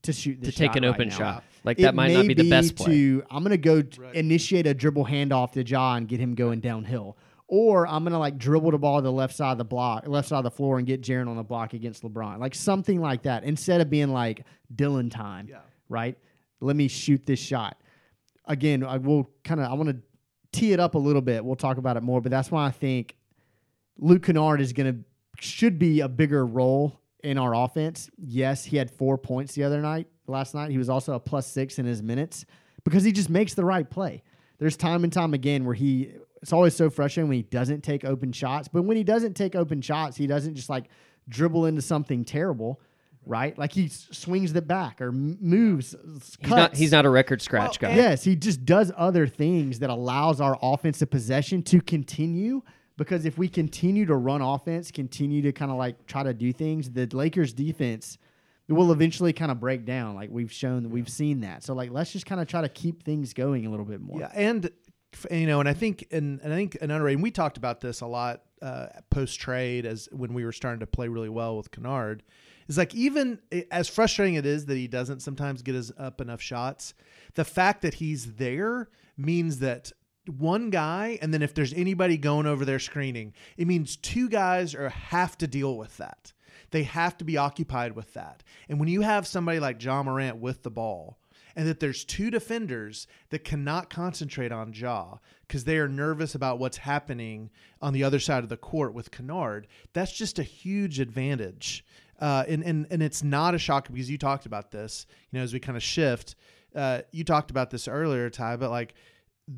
to 0.03 0.12
shoot 0.12 0.41
to 0.41 0.47
this 0.47 0.55
take 0.55 0.76
an 0.76 0.83
right 0.83 0.91
open 0.91 1.09
now. 1.09 1.16
shot. 1.16 1.45
Like 1.64 1.78
It 1.78 1.83
that 1.83 1.95
might 1.95 2.12
not 2.12 2.22
may 2.26 2.28
be 2.28 2.35
the 2.35 2.51
best 2.51 2.76
play. 2.76 2.87
To 2.95 3.22
I'm 3.30 3.43
gonna 3.43 3.57
go 3.57 3.83
Right. 3.99 4.14
initiate 4.14 4.66
a 4.66 4.74
dribble 4.74 5.07
handoff 5.07 5.53
to 5.53 5.62
Ja 5.64 5.95
and 5.95 6.07
get 6.09 6.18
him 6.20 6.35
going 6.35 6.61
downhill, 6.61 7.16
or 7.47 7.87
I'm 7.87 8.03
gonna 8.05 8.18
like 8.18 8.37
dribble 8.37 8.72
the 8.72 8.78
ball 8.78 8.99
to 8.99 9.03
the 9.03 9.12
left 9.12 9.35
side 9.35 9.53
of 9.53 9.59
the 9.59 9.64
block, 9.64 10.07
left 10.07 10.28
side 10.28 10.39
of 10.39 10.45
the 10.45 10.51
floor, 10.51 10.78
and 10.78 10.87
get 10.87 11.01
Jaren 11.03 11.28
on 11.28 11.37
the 11.37 11.45
block 11.45 11.72
against 11.72 12.03
LeBron, 12.03 12.39
like 12.39 12.55
something 12.55 13.01
like 13.01 13.22
that. 13.22 13.45
Instead 13.45 13.80
of 13.80 13.89
being 13.89 14.09
like 14.12 14.45
Dillon 14.74 15.09
time, 15.09 15.47
Yeah. 15.49 15.61
right? 15.89 16.18
Let 16.61 16.76
me 16.76 16.89
shoot 16.89 17.24
this 17.24 17.39
shot. 17.41 17.80
Again, 18.47 18.83
I 18.85 18.99
will 18.99 19.30
kind 19.45 19.61
of 19.61 19.70
I 19.70 19.74
want 19.74 19.89
to 19.91 19.97
tee 20.51 20.72
it 20.72 20.80
up 20.80 20.95
a 20.97 20.99
little 20.99 21.22
bit. 21.22 21.45
We'll 21.45 21.57
talk 21.57 21.78
about 21.78 21.97
it 21.97 22.03
more, 22.03 22.20
but 22.20 22.30
that's 22.30 22.51
why 22.51 22.66
I 22.66 22.70
think 22.70 23.16
Luke 23.99 24.24
Kennard 24.24 24.61
is 24.61 24.72
going 24.72 24.93
to 24.93 25.05
should 25.39 25.78
be 25.78 26.01
a 26.01 26.09
bigger 26.09 26.47
role 26.47 27.01
in 27.24 27.39
our 27.39 27.55
offense. 27.55 28.11
Yes, 28.18 28.64
he 28.64 28.76
had 28.76 28.91
four 28.91 29.16
points 29.18 29.55
the 29.55 29.64
other 29.64 29.80
night. 29.80 30.07
Last 30.26 30.55
night, 30.55 30.70
he 30.70 30.78
was 30.78 30.89
also 30.89 31.14
a 31.14 31.20
plus 31.20 31.47
six 31.47 31.78
in 31.78 31.85
his 31.87 32.03
minutes 32.03 32.45
because 32.85 33.05
he 33.05 33.12
just 33.12 33.28
makes 33.30 33.55
the 33.55 33.64
right 33.64 33.89
play. 33.89 34.22
There's 34.59 34.76
time 34.76 35.05
and 35.05 35.12
time 35.12 35.35
again 35.35 35.64
where 35.64 35.74
he. 35.74 36.11
It's 36.43 36.53
always 36.53 36.74
so 36.74 36.91
frustrating 36.91 37.28
when 37.28 37.37
he 37.37 37.43
doesn't 37.45 37.83
take 37.83 38.05
open 38.05 38.33
shots, 38.33 38.66
but 38.68 38.83
when 38.83 38.97
he 38.97 39.05
doesn't 39.05 39.35
take 39.35 39.55
open 39.55 39.80
shots, 39.80 40.16
he 40.16 40.26
doesn't 40.26 40.55
just 40.57 40.68
like 40.68 40.87
dribble 41.28 41.66
into 41.66 41.80
something 41.83 42.24
terrible, 42.24 42.80
right? 43.24 43.57
Like 43.57 43.70
he 43.72 43.87
swings 43.89 44.53
the 44.53 44.62
back 44.62 45.01
or 45.01 45.12
moves. 45.12 45.95
s- 45.95 46.37
He's 46.41 46.51
not. 46.51 46.76
He's 46.76 46.91
not 46.93 47.05
a 47.07 47.11
record 47.11 47.41
scratch 47.43 47.80
Well, 47.80 47.93
guy. 47.93 47.97
Yes, 47.97 48.24
he 48.24 48.35
just 48.35 48.64
does 48.64 48.91
other 48.97 49.26
things 49.28 49.78
that 49.80 49.91
allows 49.91 50.41
our 50.41 50.59
offensive 50.62 51.11
possession 51.11 51.62
to 51.64 51.80
continue. 51.80 52.62
Because 52.97 53.24
if 53.24 53.38
we 53.38 53.49
continue 53.49 54.05
to 54.07 54.14
run 54.16 54.43
offense, 54.43 54.90
continue 54.90 55.43
to 55.43 55.53
kind 55.53 55.70
of 55.70 55.78
like 55.78 56.07
try 56.07 56.22
to 56.22 56.34
do 56.34 56.53
things, 56.53 56.90
the 56.90 57.07
Lakers 57.07 57.53
defense 57.53 58.18
will 58.68 58.93
eventually 58.93 59.32
kind 59.32 59.51
of 59.51 59.61
break 59.61 59.84
down. 59.84 60.14
Like 60.14 60.30
we've 60.30 60.53
shown, 60.53 60.90
we've 60.90 61.09
seen 61.09 61.40
that. 61.40 61.62
So 61.64 61.74
like, 61.74 61.90
let's 61.90 62.12
just 62.12 62.26
kind 62.26 62.40
of 62.40 62.47
try 62.47 62.61
to 62.61 62.68
keep 62.68 63.03
things 63.03 63.32
going 63.32 63.66
a 63.66 63.70
little 63.70 63.86
bit 63.86 64.01
more. 64.01 64.20
Yeah, 64.20 64.30
and 64.34 64.70
you 65.30 65.47
know, 65.47 65.61
and 65.61 65.68
I 65.68 65.74
think, 65.74 66.07
and, 66.11 66.40
and 66.43 66.53
I 66.53 66.57
think 66.57 66.76
an 66.80 66.90
underrated. 66.90 67.18
And 67.18 67.22
we 67.22 67.30
talked 67.30 67.57
about 67.57 67.80
this 67.80 68.01
a 68.01 68.07
lot 68.07 68.43
uh, 68.61 68.86
post 69.11 69.40
trade 69.40 69.84
as 69.84 70.09
when 70.12 70.32
we 70.32 70.45
were 70.45 70.53
starting 70.53 70.80
to 70.80 70.86
play 70.86 71.09
really 71.09 71.28
well 71.28 71.57
with 71.57 71.70
Kennard. 71.70 72.22
Is 72.68 72.78
like 72.78 72.95
even 72.95 73.40
as 73.70 73.88
frustrating 73.88 74.36
it 74.36 74.47
is 74.47 74.66
that 74.66 74.76
he 74.76 74.86
doesn't 74.86 75.20
sometimes 75.20 75.62
get 75.62 75.74
us 75.74 75.93
up 75.99 76.20
enough 76.20 76.40
shots. 76.40 76.95
The 77.34 77.45
fact 77.45 77.82
that 77.82 77.95
he's 77.95 78.34
there 78.34 78.88
means 79.16 79.59
that 79.59 79.93
one 80.28 80.70
guy, 80.70 81.18
and 81.20 81.32
then 81.32 81.42
if 81.42 81.54
there's 81.54 81.72
anybody 81.72 82.16
going 82.16 82.46
over 82.46 82.64
their 82.64 82.78
screening, 82.78 83.32
it 83.56 83.66
means 83.66 83.96
two 83.96 84.28
guys 84.28 84.74
are 84.74 84.88
have 84.88 85.36
to 85.38 85.46
deal 85.46 85.76
with 85.76 85.96
that. 85.96 86.32
They 86.70 86.84
have 86.84 87.18
to 87.18 87.24
be 87.24 87.36
occupied 87.36 87.94
with 87.94 88.14
that. 88.14 88.42
And 88.68 88.78
when 88.78 88.88
you 88.88 89.02
have 89.02 89.26
somebody 89.26 89.60
like 89.60 89.82
Ja 89.82 90.02
Morant 90.02 90.38
with 90.38 90.62
the 90.62 90.70
ball, 90.70 91.18
and 91.54 91.68
that 91.68 91.80
there's 91.80 92.04
two 92.04 92.30
defenders 92.30 93.06
that 93.30 93.44
cannot 93.44 93.90
concentrate 93.90 94.52
on 94.52 94.72
Ja 94.72 95.18
because 95.46 95.64
they 95.64 95.76
are 95.76 95.88
nervous 95.88 96.34
about 96.34 96.58
what's 96.58 96.78
happening 96.78 97.50
on 97.80 97.92
the 97.92 98.04
other 98.04 98.18
side 98.18 98.42
of 98.42 98.48
the 98.48 98.56
court 98.56 98.94
with 98.94 99.10
Kennard. 99.10 99.66
That's 99.92 100.12
just 100.12 100.38
a 100.38 100.42
huge 100.42 100.98
advantage. 100.98 101.84
Uh, 102.18 102.44
and, 102.48 102.62
and, 102.62 102.86
and 102.90 103.02
it's 103.02 103.22
not 103.22 103.54
a 103.54 103.58
shock 103.58 103.88
because 103.88 104.10
you 104.10 104.16
talked 104.16 104.46
about 104.46 104.70
this, 104.70 105.06
you 105.30 105.38
know, 105.38 105.42
as 105.42 105.52
we 105.52 105.60
kind 105.60 105.76
of 105.76 105.82
shift. 105.82 106.36
Uh, 106.74 107.02
you 107.10 107.24
talked 107.24 107.50
about 107.50 107.70
this 107.70 107.86
earlier, 107.86 108.30
Ty, 108.30 108.56
but 108.56 108.70
like 108.70 108.94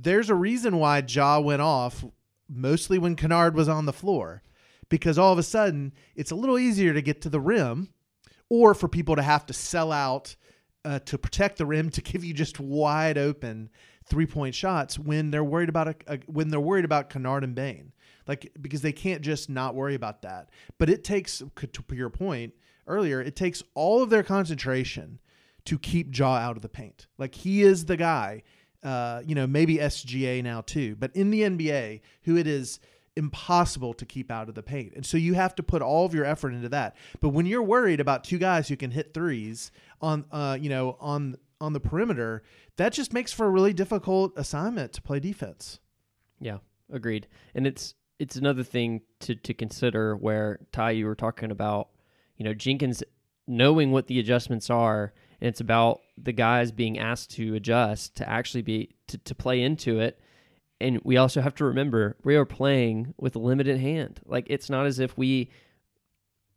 there's 0.02 0.30
a 0.30 0.34
reason 0.34 0.78
why 0.78 1.02
Ja 1.06 1.38
went 1.38 1.62
off 1.62 2.04
mostly 2.48 2.98
when 2.98 3.16
Kennard 3.16 3.54
was 3.54 3.68
on 3.68 3.86
the 3.86 3.92
floor 3.92 4.42
because 4.88 5.18
all 5.18 5.32
of 5.32 5.38
a 5.38 5.42
sudden 5.42 5.92
it's 6.14 6.30
a 6.30 6.36
little 6.36 6.58
easier 6.58 6.92
to 6.92 7.02
get 7.02 7.20
to 7.22 7.28
the 7.28 7.40
rim 7.40 7.88
or 8.48 8.74
for 8.74 8.88
people 8.88 9.16
to 9.16 9.22
have 9.22 9.46
to 9.46 9.52
sell 9.52 9.92
out 9.92 10.36
uh, 10.84 10.98
to 11.00 11.16
protect 11.16 11.58
the 11.58 11.66
rim 11.66 11.90
to 11.90 12.02
give 12.02 12.24
you 12.24 12.34
just 12.34 12.60
wide 12.60 13.16
open 13.16 13.70
three 14.06 14.26
point 14.26 14.54
shots 14.54 14.98
when 14.98 15.30
they're 15.30 15.44
worried 15.44 15.68
about 15.68 15.88
a, 15.88 15.94
a, 16.06 16.18
when 16.26 16.48
they're 16.48 16.60
worried 16.60 16.84
about 16.84 17.08
Kennard 17.08 17.44
and 17.44 17.54
Bane, 17.54 17.92
like 18.26 18.52
because 18.60 18.82
they 18.82 18.92
can't 18.92 19.22
just 19.22 19.48
not 19.48 19.74
worry 19.74 19.94
about 19.94 20.22
that. 20.22 20.50
But 20.78 20.90
it 20.90 21.04
takes 21.04 21.42
to 21.56 21.94
your 21.94 22.10
point 22.10 22.52
earlier, 22.86 23.20
it 23.20 23.36
takes 23.36 23.62
all 23.74 24.02
of 24.02 24.10
their 24.10 24.22
concentration 24.22 25.20
to 25.64 25.78
keep 25.78 26.16
Ja 26.16 26.34
out 26.34 26.56
of 26.56 26.62
the 26.62 26.68
paint. 26.68 27.06
Like 27.16 27.34
he 27.34 27.62
is 27.62 27.86
the 27.86 27.96
guy. 27.96 28.42
Uh, 28.84 29.22
you 29.24 29.34
know, 29.34 29.46
maybe 29.46 29.78
SGA 29.78 30.42
now 30.42 30.60
too, 30.60 30.94
but 30.96 31.10
in 31.16 31.30
the 31.30 31.40
NBA, 31.40 32.02
who 32.24 32.36
it 32.36 32.46
is 32.46 32.80
impossible 33.16 33.94
to 33.94 34.04
keep 34.04 34.30
out 34.30 34.48
of 34.48 34.54
the 34.54 34.62
paint. 34.62 34.92
And 34.94 35.06
so 35.06 35.16
you 35.16 35.34
have 35.34 35.54
to 35.54 35.62
put 35.62 35.82
all 35.82 36.04
of 36.04 36.14
your 36.14 36.24
effort 36.24 36.52
into 36.52 36.68
that. 36.70 36.96
But 37.20 37.30
when 37.30 37.46
you're 37.46 37.62
worried 37.62 38.00
about 38.00 38.24
two 38.24 38.38
guys 38.38 38.68
who 38.68 38.76
can 38.76 38.90
hit 38.90 39.14
threes 39.14 39.70
on 40.00 40.24
uh, 40.30 40.58
you 40.60 40.68
know, 40.68 40.96
on 41.00 41.36
on 41.60 41.72
the 41.72 41.80
perimeter, 41.80 42.42
that 42.76 42.92
just 42.92 43.12
makes 43.12 43.32
for 43.32 43.46
a 43.46 43.50
really 43.50 43.72
difficult 43.72 44.32
assignment 44.36 44.92
to 44.92 45.02
play 45.02 45.20
defense. 45.20 45.80
Yeah, 46.40 46.58
agreed. 46.92 47.26
And 47.54 47.66
it's 47.66 47.94
it's 48.18 48.36
another 48.36 48.62
thing 48.64 49.02
to 49.20 49.34
to 49.34 49.54
consider 49.54 50.16
where 50.16 50.60
Ty 50.72 50.92
you 50.92 51.06
were 51.06 51.14
talking 51.14 51.50
about, 51.50 51.88
you 52.36 52.44
know, 52.44 52.54
Jenkins 52.54 53.02
knowing 53.46 53.92
what 53.92 54.06
the 54.06 54.18
adjustments 54.18 54.70
are 54.70 55.12
and 55.40 55.48
it's 55.48 55.60
about 55.60 56.00
the 56.16 56.32
guys 56.32 56.72
being 56.72 56.98
asked 56.98 57.32
to 57.32 57.54
adjust 57.54 58.16
to 58.16 58.28
actually 58.28 58.62
be 58.62 58.90
to, 59.08 59.18
to 59.18 59.34
play 59.34 59.62
into 59.62 60.00
it. 60.00 60.20
And 60.80 61.00
we 61.04 61.16
also 61.16 61.40
have 61.40 61.54
to 61.56 61.64
remember 61.64 62.16
we 62.24 62.36
are 62.36 62.44
playing 62.44 63.14
with 63.18 63.36
a 63.36 63.38
limited 63.38 63.78
hand. 63.78 64.20
Like 64.26 64.46
it's 64.48 64.70
not 64.70 64.86
as 64.86 64.98
if 64.98 65.16
we 65.16 65.50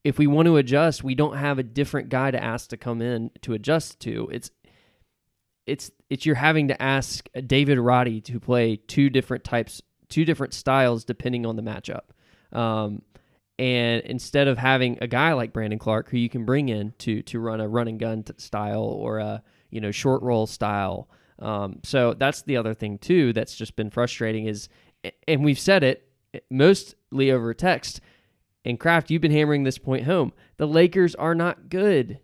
if 0.03 0.17
we 0.17 0.27
want 0.27 0.47
to 0.47 0.57
adjust 0.57 1.03
we 1.03 1.15
don't 1.15 1.37
have 1.37 1.59
a 1.59 1.63
different 1.63 2.09
guy 2.09 2.31
to 2.31 2.41
ask 2.43 2.69
to 2.69 2.77
come 2.77 3.01
in 3.01 3.31
to 3.41 3.53
adjust 3.53 3.99
to. 4.01 4.29
It's 4.31 4.51
it's 5.65 5.91
it's 6.09 6.25
you're 6.25 6.35
having 6.35 6.69
to 6.69 6.81
ask 6.81 7.27
David 7.45 7.77
Roddy 7.77 8.21
to 8.21 8.39
play 8.39 8.77
two 8.77 9.09
different 9.09 9.43
types, 9.43 9.81
two 10.09 10.25
different 10.25 10.53
styles 10.53 11.03
depending 11.03 11.45
on 11.45 11.57
the 11.57 11.61
matchup. 11.61 12.03
Um, 12.57 13.01
and 13.59 14.01
instead 14.03 14.47
of 14.47 14.57
having 14.57 14.97
a 15.01 15.07
guy 15.07 15.33
like 15.33 15.53
Brandon 15.53 15.79
Clarke 15.79 16.09
who 16.09 16.17
you 16.17 16.29
can 16.29 16.45
bring 16.45 16.69
in 16.69 16.93
to 16.99 17.21
to 17.23 17.39
run 17.39 17.59
a 17.59 17.67
run 17.67 17.87
and 17.87 17.99
gun 17.99 18.23
t- 18.23 18.33
style 18.37 18.83
or 18.83 19.19
a 19.19 19.43
you 19.69 19.81
know 19.81 19.91
short 19.91 20.21
roll 20.21 20.47
style, 20.47 21.09
um, 21.39 21.79
so 21.83 22.13
that's 22.13 22.43
the 22.43 22.57
other 22.57 22.73
thing 22.73 22.97
too 22.97 23.33
that's 23.33 23.55
just 23.55 23.75
been 23.75 23.89
frustrating 23.89 24.45
is, 24.45 24.69
and 25.27 25.43
we've 25.43 25.59
said 25.59 25.83
it 25.83 26.09
mostly 26.49 27.31
over 27.31 27.53
text. 27.53 28.01
And 28.65 28.79
Craft, 28.79 29.09
you've 29.09 29.21
been 29.21 29.31
hammering 29.31 29.63
this 29.63 29.77
point 29.77 30.03
home. 30.03 30.33
The 30.57 30.67
Lakers 30.67 31.15
are 31.15 31.33
not 31.33 31.69
good. 31.69 32.19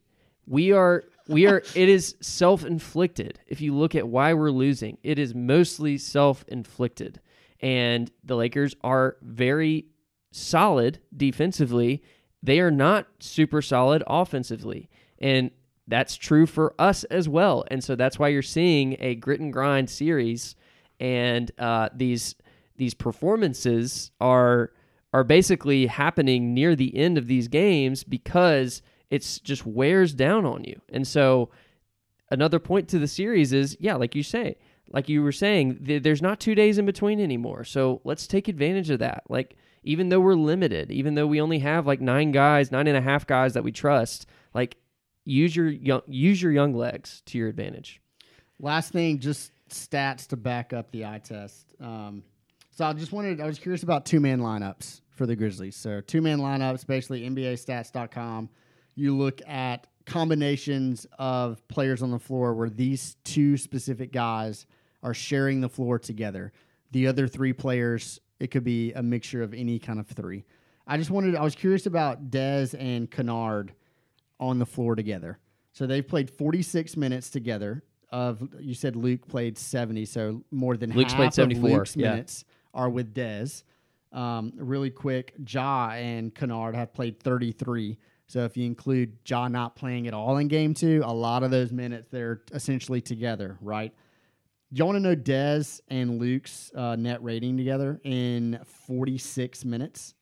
We 0.45 0.73
are 0.73 1.03
we 1.27 1.47
are 1.47 1.63
it 1.75 1.89
is 1.89 2.15
self-inflicted 2.21 3.39
if 3.47 3.61
you 3.61 3.73
look 3.73 3.95
at 3.95 4.07
why 4.07 4.33
we're 4.33 4.51
losing 4.51 4.97
it 5.03 5.17
is 5.17 5.33
mostly 5.33 5.97
self-inflicted 5.97 7.19
and 7.61 8.11
the 8.25 8.35
lakers 8.35 8.75
are 8.83 9.15
very 9.21 9.85
solid 10.35 10.99
defensively 11.15 12.01
they 12.41 12.59
are 12.59 12.71
not 12.71 13.07
super 13.19 13.61
solid 13.61 14.03
offensively 14.07 14.89
and 15.19 15.51
that's 15.87 16.15
true 16.15 16.45
for 16.45 16.73
us 16.79 17.03
as 17.05 17.27
well 17.29 17.63
and 17.69 17.83
so 17.83 17.95
that's 17.95 18.17
why 18.17 18.27
you're 18.27 18.41
seeing 18.41 18.95
a 18.99 19.15
grit 19.15 19.39
and 19.39 19.53
grind 19.53 19.89
series 19.89 20.55
and 20.99 21.51
uh, 21.59 21.89
these 21.93 22.35
these 22.77 22.93
performances 22.93 24.11
are 24.19 24.71
are 25.13 25.23
basically 25.23 25.85
happening 25.85 26.53
near 26.53 26.75
the 26.75 26.95
end 26.97 27.17
of 27.17 27.27
these 27.27 27.47
games 27.47 28.03
because 28.03 28.81
it's 29.11 29.39
just 29.39 29.65
wears 29.65 30.13
down 30.13 30.43
on 30.43 30.63
you. 30.63 30.81
And 30.91 31.07
so 31.07 31.51
another 32.31 32.57
point 32.57 32.87
to 32.89 32.99
the 32.99 33.07
series 33.07 33.53
is, 33.53 33.77
yeah, 33.79 33.93
like 33.93 34.15
you 34.15 34.23
say, 34.23 34.57
like 34.89 35.07
you 35.07 35.21
were 35.21 35.31
saying, 35.31 35.85
th- 35.85 36.01
there's 36.01 36.21
not 36.21 36.39
two 36.39 36.55
days 36.55 36.79
in 36.79 36.87
between 36.87 37.19
anymore. 37.19 37.63
So 37.63 38.01
let's 38.03 38.25
take 38.25 38.47
advantage 38.47 38.89
of 38.89 38.99
that. 38.99 39.23
Like 39.29 39.55
even 39.83 40.09
though 40.09 40.19
we're 40.19 40.35
limited, 40.35 40.91
even 40.91 41.15
though 41.15 41.27
we 41.27 41.41
only 41.41 41.59
have 41.59 41.85
like 41.85 42.01
nine 42.01 42.31
guys, 42.31 42.71
nine 42.71 42.87
and 42.87 42.97
a 42.97 43.01
half 43.01 43.27
guys 43.27 43.53
that 43.53 43.63
we 43.63 43.71
trust, 43.71 44.25
like 44.53 44.77
use 45.25 45.55
your 45.55 45.69
young, 45.69 46.01
use 46.07 46.41
your 46.41 46.51
young 46.51 46.73
legs 46.73 47.21
to 47.27 47.37
your 47.37 47.47
advantage. 47.47 48.01
Last 48.59 48.91
thing, 48.91 49.19
just 49.19 49.51
stats 49.69 50.27
to 50.27 50.37
back 50.37 50.73
up 50.73 50.91
the 50.91 51.05
eye 51.05 51.21
test. 51.23 51.73
Um, 51.79 52.23
so 52.71 52.85
I 52.85 52.93
just 52.93 53.11
wanted, 53.11 53.41
I 53.41 53.45
was 53.45 53.59
curious 53.59 53.83
about 53.83 54.05
two 54.05 54.19
man 54.19 54.39
lineups 54.39 55.01
for 55.11 55.25
the 55.25 55.35
Grizzlies. 55.35 55.75
So 55.75 56.01
two 56.01 56.21
man 56.21 56.39
lineups, 56.39 56.85
basically 56.87 57.29
NBAstats.com 57.29 58.49
you 58.95 59.15
look 59.15 59.41
at 59.47 59.87
combinations 60.05 61.07
of 61.17 61.65
players 61.67 62.03
on 62.03 62.11
the 62.11 62.19
floor 62.19 62.53
where 62.53 62.69
these 62.69 63.15
two 63.23 63.57
specific 63.57 64.11
guys 64.11 64.65
are 65.01 65.13
sharing 65.13 65.61
the 65.61 65.69
floor 65.69 65.97
together. 65.97 66.51
The 66.91 67.07
other 67.07 67.27
three 67.27 67.53
players, 67.53 68.19
it 68.43 68.51
could 68.51 68.65
be 68.65 68.91
a 68.91 69.01
mixture 69.01 69.41
of 69.41 69.53
any 69.53 69.79
kind 69.79 70.01
of 70.01 70.07
three. 70.07 70.43
I 70.85 70.97
just 70.97 71.09
wanted, 71.09 71.33
I 71.37 71.43
was 71.43 71.55
curious 71.55 71.85
about 71.85 72.29
Dez 72.29 72.75
and 72.77 73.09
Kennard 73.09 73.71
on 74.37 74.59
the 74.59 74.65
floor 74.65 74.95
together. 74.95 75.39
So 75.71 75.87
they've 75.87 76.05
played 76.05 76.29
46 76.29 76.97
minutes 76.97 77.29
together. 77.29 77.83
Of 78.11 78.47
you 78.59 78.73
said 78.75 78.97
Luke 78.97 79.25
played 79.27 79.57
70, 79.57 80.05
so 80.05 80.43
more 80.51 80.75
than 80.75 80.91
Luke's 80.91 81.13
half 81.13 81.19
played 81.19 81.33
74, 81.33 81.65
of 81.67 81.73
Luke's 81.73 81.95
yeah. 81.95 82.11
minutes 82.11 82.43
are 82.73 82.89
with 82.89 83.13
Dez. 83.15 83.63
Um, 84.11 84.51
really 84.57 84.91
quick, 84.91 85.33
Ja 85.47 85.91
and 85.91 86.35
Kennard 86.35 86.75
have 86.75 86.93
played 86.93 87.19
33. 87.23 87.97
So 88.27 88.43
if 88.43 88.57
you 88.57 88.65
include 88.65 89.17
Ja 89.25 89.47
not 89.47 89.75
playing 89.77 90.07
at 90.07 90.13
all 90.13 90.37
in 90.37 90.49
game 90.49 90.73
two, 90.73 91.01
a 91.05 91.13
lot 91.13 91.43
of 91.43 91.49
those 91.49 91.71
minutes 91.71 92.09
they're 92.11 92.41
essentially 92.51 92.99
together, 92.99 93.57
right? 93.61 93.93
You 94.75 94.83
want 94.85 94.95
to 94.95 94.99
know 95.01 95.15
Dez 95.15 95.81
and 95.87 96.19
Luke's 96.19 96.71
uh, 96.73 96.95
net 96.95 97.23
rating 97.23 97.57
together 97.57 98.01
in 98.03 98.59
46 98.87 99.65
minutes? 99.65 100.15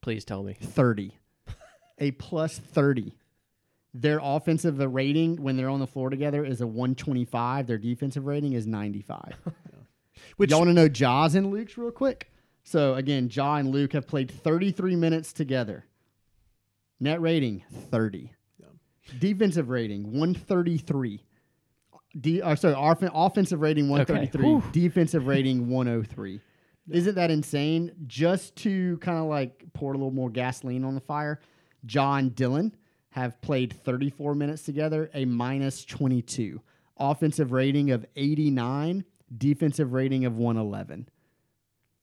Please 0.00 0.24
tell 0.24 0.42
me. 0.42 0.54
30. 0.60 1.16
a 2.00 2.10
plus 2.10 2.58
30. 2.58 3.14
Their 3.94 4.18
offensive 4.20 4.80
rating 4.80 5.40
when 5.40 5.56
they're 5.56 5.68
on 5.68 5.78
the 5.78 5.86
floor 5.86 6.10
together 6.10 6.44
is 6.44 6.60
a 6.60 6.66
125. 6.66 7.68
Their 7.68 7.78
defensive 7.78 8.26
rating 8.26 8.54
is 8.54 8.66
95. 8.66 9.20
Which 10.36 10.50
Y'all 10.50 10.58
want 10.58 10.70
to 10.70 10.74
know 10.74 10.88
Ja's 10.88 11.36
and 11.36 11.52
Luke's 11.52 11.78
real 11.78 11.92
quick? 11.92 12.32
So 12.64 12.94
again, 12.94 13.30
Ja 13.32 13.54
and 13.54 13.68
Luke 13.68 13.92
have 13.92 14.08
played 14.08 14.32
33 14.32 14.96
minutes 14.96 15.32
together. 15.32 15.84
Net 16.98 17.20
rating 17.20 17.62
30. 17.92 18.32
Defensive 19.20 19.68
rating 19.68 20.10
133. 20.10 21.22
D, 22.20 22.40
uh, 22.42 22.54
sorry, 22.54 22.74
off- 22.74 23.02
offensive 23.02 23.60
rating 23.60 23.88
133. 23.88 24.42
Whew. 24.44 24.62
Defensive 24.72 25.26
rating 25.26 25.68
103. 25.68 26.40
Isn't 26.88 27.14
that 27.16 27.30
insane? 27.30 27.92
Just 28.06 28.56
to 28.56 28.96
kind 28.98 29.18
of 29.18 29.24
like 29.26 29.64
pour 29.72 29.92
a 29.92 29.96
little 29.96 30.12
more 30.12 30.30
gasoline 30.30 30.84
on 30.84 30.94
the 30.94 31.00
fire, 31.00 31.40
John 31.84 32.30
Dillon 32.30 32.74
have 33.10 33.40
played 33.40 33.72
34 33.72 34.34
minutes 34.34 34.62
together, 34.62 35.10
a 35.14 35.24
minus 35.24 35.84
22. 35.84 36.60
Offensive 36.98 37.52
rating 37.52 37.90
of 37.90 38.06
89, 38.14 39.04
defensive 39.36 39.92
rating 39.92 40.24
of 40.24 40.36
111. 40.38 41.08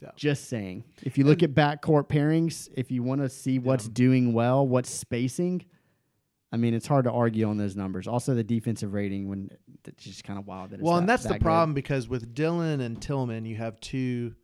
Yeah. 0.02 0.10
Just 0.18 0.50
saying. 0.50 0.84
If 1.02 1.18
you 1.18 1.24
look 1.24 1.44
at 1.44 1.54
backcourt 1.54 2.10
pairings, 2.10 2.68
if 2.76 2.92
you 2.92 3.04
want 3.04 3.22
to 3.22 3.30
see 3.30 3.58
what's 3.58 3.88
doing 3.88 4.34
well, 4.34 4.68
what's 4.68 4.90
spacing, 4.90 5.64
I 6.54 6.58
mean, 6.58 6.74
it's 6.76 6.86
hard 6.88 7.06
to 7.06 7.12
argue 7.12 7.48
on 7.50 7.58
those 7.58 7.76
numbers. 7.76 8.08
Also, 8.08 8.36
the 8.36 8.44
defensive 8.44 8.94
rating 8.94 9.28
when 9.28 9.50
it's 9.86 10.04
just 10.04 10.24
kind 10.24 10.38
of 10.38 10.46
wild. 10.46 10.70
That 10.70 10.76
it's 10.76 10.84
well, 10.84 10.98
and 10.98 11.10
that- 11.10 11.14
that's 11.14 11.24
the 11.24 11.34
good. 11.34 11.42
problem 11.42 11.74
because 11.74 12.08
with 12.08 12.34
Dillon 12.36 12.80
and 12.80 13.02
Tillman, 13.02 13.46
you 13.46 13.56
have 13.56 13.80
two. 13.80 14.36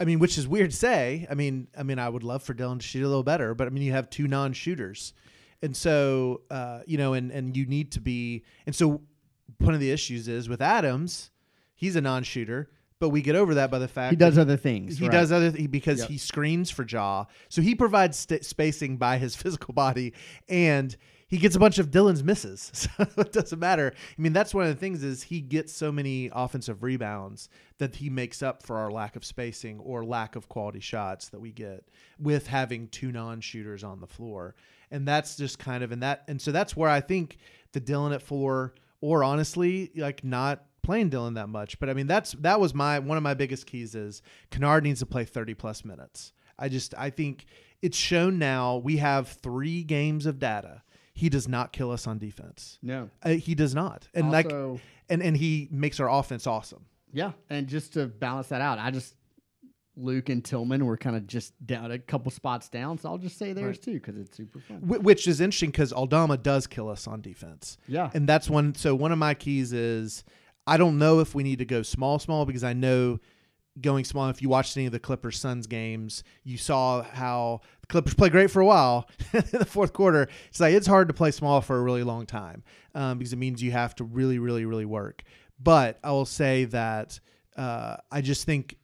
I 0.00 0.04
mean, 0.04 0.18
which 0.18 0.38
is 0.38 0.48
weird 0.48 0.70
to 0.70 0.76
say. 0.76 1.26
I 1.30 1.34
mean, 1.34 1.68
I 1.78 1.82
mean, 1.84 1.98
I 2.00 2.08
would 2.08 2.24
love 2.24 2.42
for 2.42 2.54
Dillon 2.54 2.78
to 2.80 2.84
shoot 2.86 3.04
a 3.04 3.08
little 3.08 3.22
better, 3.22 3.54
but 3.54 3.66
I 3.68 3.70
mean, 3.70 3.82
you 3.84 3.92
have 3.92 4.10
two 4.10 4.26
non-shooters, 4.26 5.12
and 5.62 5.76
so 5.76 6.40
uh, 6.50 6.80
you 6.86 6.98
know, 6.98 7.12
and 7.12 7.30
and 7.30 7.56
you 7.56 7.66
need 7.66 7.92
to 7.92 8.00
be. 8.00 8.42
And 8.66 8.74
so, 8.74 9.02
one 9.58 9.74
of 9.74 9.80
the 9.80 9.90
issues 9.92 10.26
is 10.26 10.48
with 10.48 10.60
Adams, 10.62 11.30
he's 11.74 11.94
a 11.94 12.00
non-shooter, 12.00 12.70
but 12.98 13.10
we 13.10 13.20
get 13.22 13.36
over 13.36 13.54
that 13.54 13.70
by 13.70 13.78
the 13.78 13.86
fact 13.86 14.10
He 14.10 14.16
does 14.16 14.36
other 14.38 14.56
things. 14.56 14.98
he 14.98 15.04
right. 15.06 15.12
does 15.12 15.30
other 15.30 15.52
th- 15.52 15.70
because 15.70 16.00
Yep. 16.00 16.08
he 16.08 16.18
screens 16.18 16.70
for 16.70 16.84
Ja, 16.88 17.26
so 17.50 17.60
he 17.62 17.74
provides 17.74 18.18
st- 18.18 18.44
spacing 18.44 18.96
by 18.96 19.18
his 19.18 19.36
physical 19.42 19.74
body, 19.74 20.12
and 20.48 20.96
he 21.34 21.40
gets 21.40 21.56
a 21.56 21.58
bunch 21.58 21.78
of 21.78 21.90
Dillon's 21.90 22.22
misses. 22.22 22.70
So 22.94 23.06
it 23.18 23.32
doesn't 23.32 23.58
matter. 23.58 23.92
I 23.96 24.22
mean, 24.22 24.32
that's 24.32 24.54
one 24.54 24.64
of 24.64 24.68
the 24.68 24.78
things 24.78 25.02
is 25.02 25.24
he 25.24 25.40
gets 25.40 25.72
so 25.72 25.90
many 25.90 26.30
offensive 26.32 26.82
rebounds 26.82 27.48
that 27.78 27.96
he 27.96 28.08
makes 28.08 28.42
up 28.42 28.62
for 28.62 28.76
our 28.76 28.90
lack 28.90 29.16
of 29.16 29.24
spacing 29.24 29.80
or 29.80 30.04
lack 30.04 30.36
of 30.36 30.48
quality 30.48 30.80
shots 30.80 31.28
that 31.30 31.40
we 31.40 31.50
get 31.50 31.88
with 32.20 32.46
having 32.46 32.86
two 32.88 33.10
non-shooters 33.10 33.82
on 33.82 34.00
the 34.00 34.06
floor, 34.06 34.54
and 34.90 35.08
that's 35.08 35.36
just 35.36 35.58
kind 35.58 35.82
of 35.82 35.90
and 35.90 36.02
that 36.02 36.22
and 36.28 36.40
so 36.40 36.52
that's 36.52 36.76
where 36.76 36.88
I 36.88 37.00
think 37.00 37.38
the 37.72 37.80
Dillon 37.80 38.12
at 38.12 38.22
four 38.22 38.74
or 39.00 39.24
honestly 39.24 39.90
like 39.96 40.22
not 40.22 40.64
playing 40.82 41.08
Dillon 41.08 41.34
that 41.34 41.48
much. 41.48 41.80
But 41.80 41.90
I 41.90 41.94
mean, 41.94 42.06
that's 42.06 42.32
that 42.40 42.60
was 42.60 42.74
my 42.74 43.00
one 43.00 43.16
of 43.16 43.24
my 43.24 43.34
biggest 43.34 43.66
keys 43.66 43.96
is 43.96 44.22
Kennard 44.50 44.84
needs 44.84 45.00
to 45.00 45.06
play 45.06 45.24
30 45.24 45.54
plus 45.54 45.84
minutes. 45.84 46.32
I 46.58 46.68
just 46.68 46.94
I 46.96 47.10
think 47.10 47.46
it's 47.82 47.96
shown 47.96 48.38
now 48.38 48.76
we 48.76 48.98
have 48.98 49.28
three 49.28 49.82
games 49.82 50.26
of 50.26 50.38
data. 50.38 50.82
He 51.14 51.28
does 51.28 51.46
not 51.48 51.72
kill 51.72 51.90
us 51.92 52.06
on 52.06 52.18
defense. 52.18 52.78
No. 52.82 53.08
Uh, 53.22 53.30
he 53.30 53.54
does 53.54 53.74
not, 53.74 54.08
and 54.14 54.30
like, 54.32 54.50
and 54.52 55.22
and 55.22 55.36
he 55.36 55.68
makes 55.70 56.00
our 56.00 56.10
offense 56.10 56.46
awesome. 56.46 56.84
Yeah, 57.12 57.32
and 57.48 57.66
just 57.68 57.92
to 57.94 58.06
balance 58.06 58.48
that 58.48 58.60
out, 58.60 58.78
I 58.80 58.90
just 58.90 59.14
Luke 59.96 60.28
and 60.28 60.44
Tillman 60.44 60.84
were 60.84 60.96
kind 60.96 61.14
of 61.14 61.26
just 61.28 61.52
down 61.64 61.92
a 61.92 61.98
couple 62.00 62.32
spots 62.32 62.68
down, 62.68 62.98
so 62.98 63.08
I'll 63.10 63.18
just 63.18 63.38
say 63.38 63.52
theirs 63.52 63.76
Right. 63.76 63.82
too 63.82 63.92
because 63.94 64.16
it's 64.16 64.36
super 64.36 64.58
fun. 64.58 64.78
Wh- 64.78 65.04
which 65.04 65.28
is 65.28 65.40
interesting 65.40 65.70
because 65.70 65.92
Aldama 65.92 66.38
does 66.38 66.66
kill 66.66 66.88
us 66.88 67.06
on 67.06 67.20
defense. 67.20 67.78
Yeah, 67.86 68.10
And 68.12 68.28
that's 68.28 68.50
one. 68.50 68.74
So 68.74 68.96
one 68.96 69.12
of 69.12 69.18
my 69.18 69.34
keys 69.34 69.72
is 69.72 70.24
I 70.66 70.78
don't 70.78 70.98
know 70.98 71.20
if 71.20 71.34
we 71.36 71.44
need 71.44 71.60
to 71.60 71.64
go 71.64 71.82
small, 71.82 72.18
small 72.18 72.44
because 72.44 72.64
I 72.64 72.72
know 72.72 73.20
going 73.80 74.04
small. 74.04 74.28
If 74.28 74.42
you 74.42 74.48
watched 74.48 74.76
any 74.76 74.86
of 74.86 74.92
the 74.92 74.98
Clippers 74.98 75.38
Suns 75.38 75.66
games, 75.66 76.22
you 76.44 76.56
saw 76.56 77.02
how 77.02 77.60
the 77.80 77.86
Clippers 77.86 78.14
play 78.14 78.28
great 78.28 78.50
for 78.50 78.60
a 78.60 78.66
while 78.66 79.08
in 79.32 79.44
the 79.52 79.64
fourth 79.64 79.92
quarter. 79.92 80.28
It's 80.48 80.60
like 80.60 80.74
it's 80.74 80.86
hard 80.86 81.08
to 81.08 81.14
play 81.14 81.30
small 81.30 81.60
for 81.60 81.76
a 81.76 81.82
really 81.82 82.02
long 82.02 82.26
time 82.26 82.62
um, 82.94 83.18
because 83.18 83.32
it 83.32 83.38
means 83.38 83.62
you 83.62 83.72
have 83.72 83.94
to 83.96 84.04
really, 84.04 84.38
really, 84.38 84.64
really 84.64 84.84
work. 84.84 85.22
But 85.60 85.98
I 86.02 86.10
will 86.10 86.26
say 86.26 86.64
that 86.66 87.18
uh, 87.56 87.96
I 88.10 88.20
just 88.20 88.44
think 88.44 88.76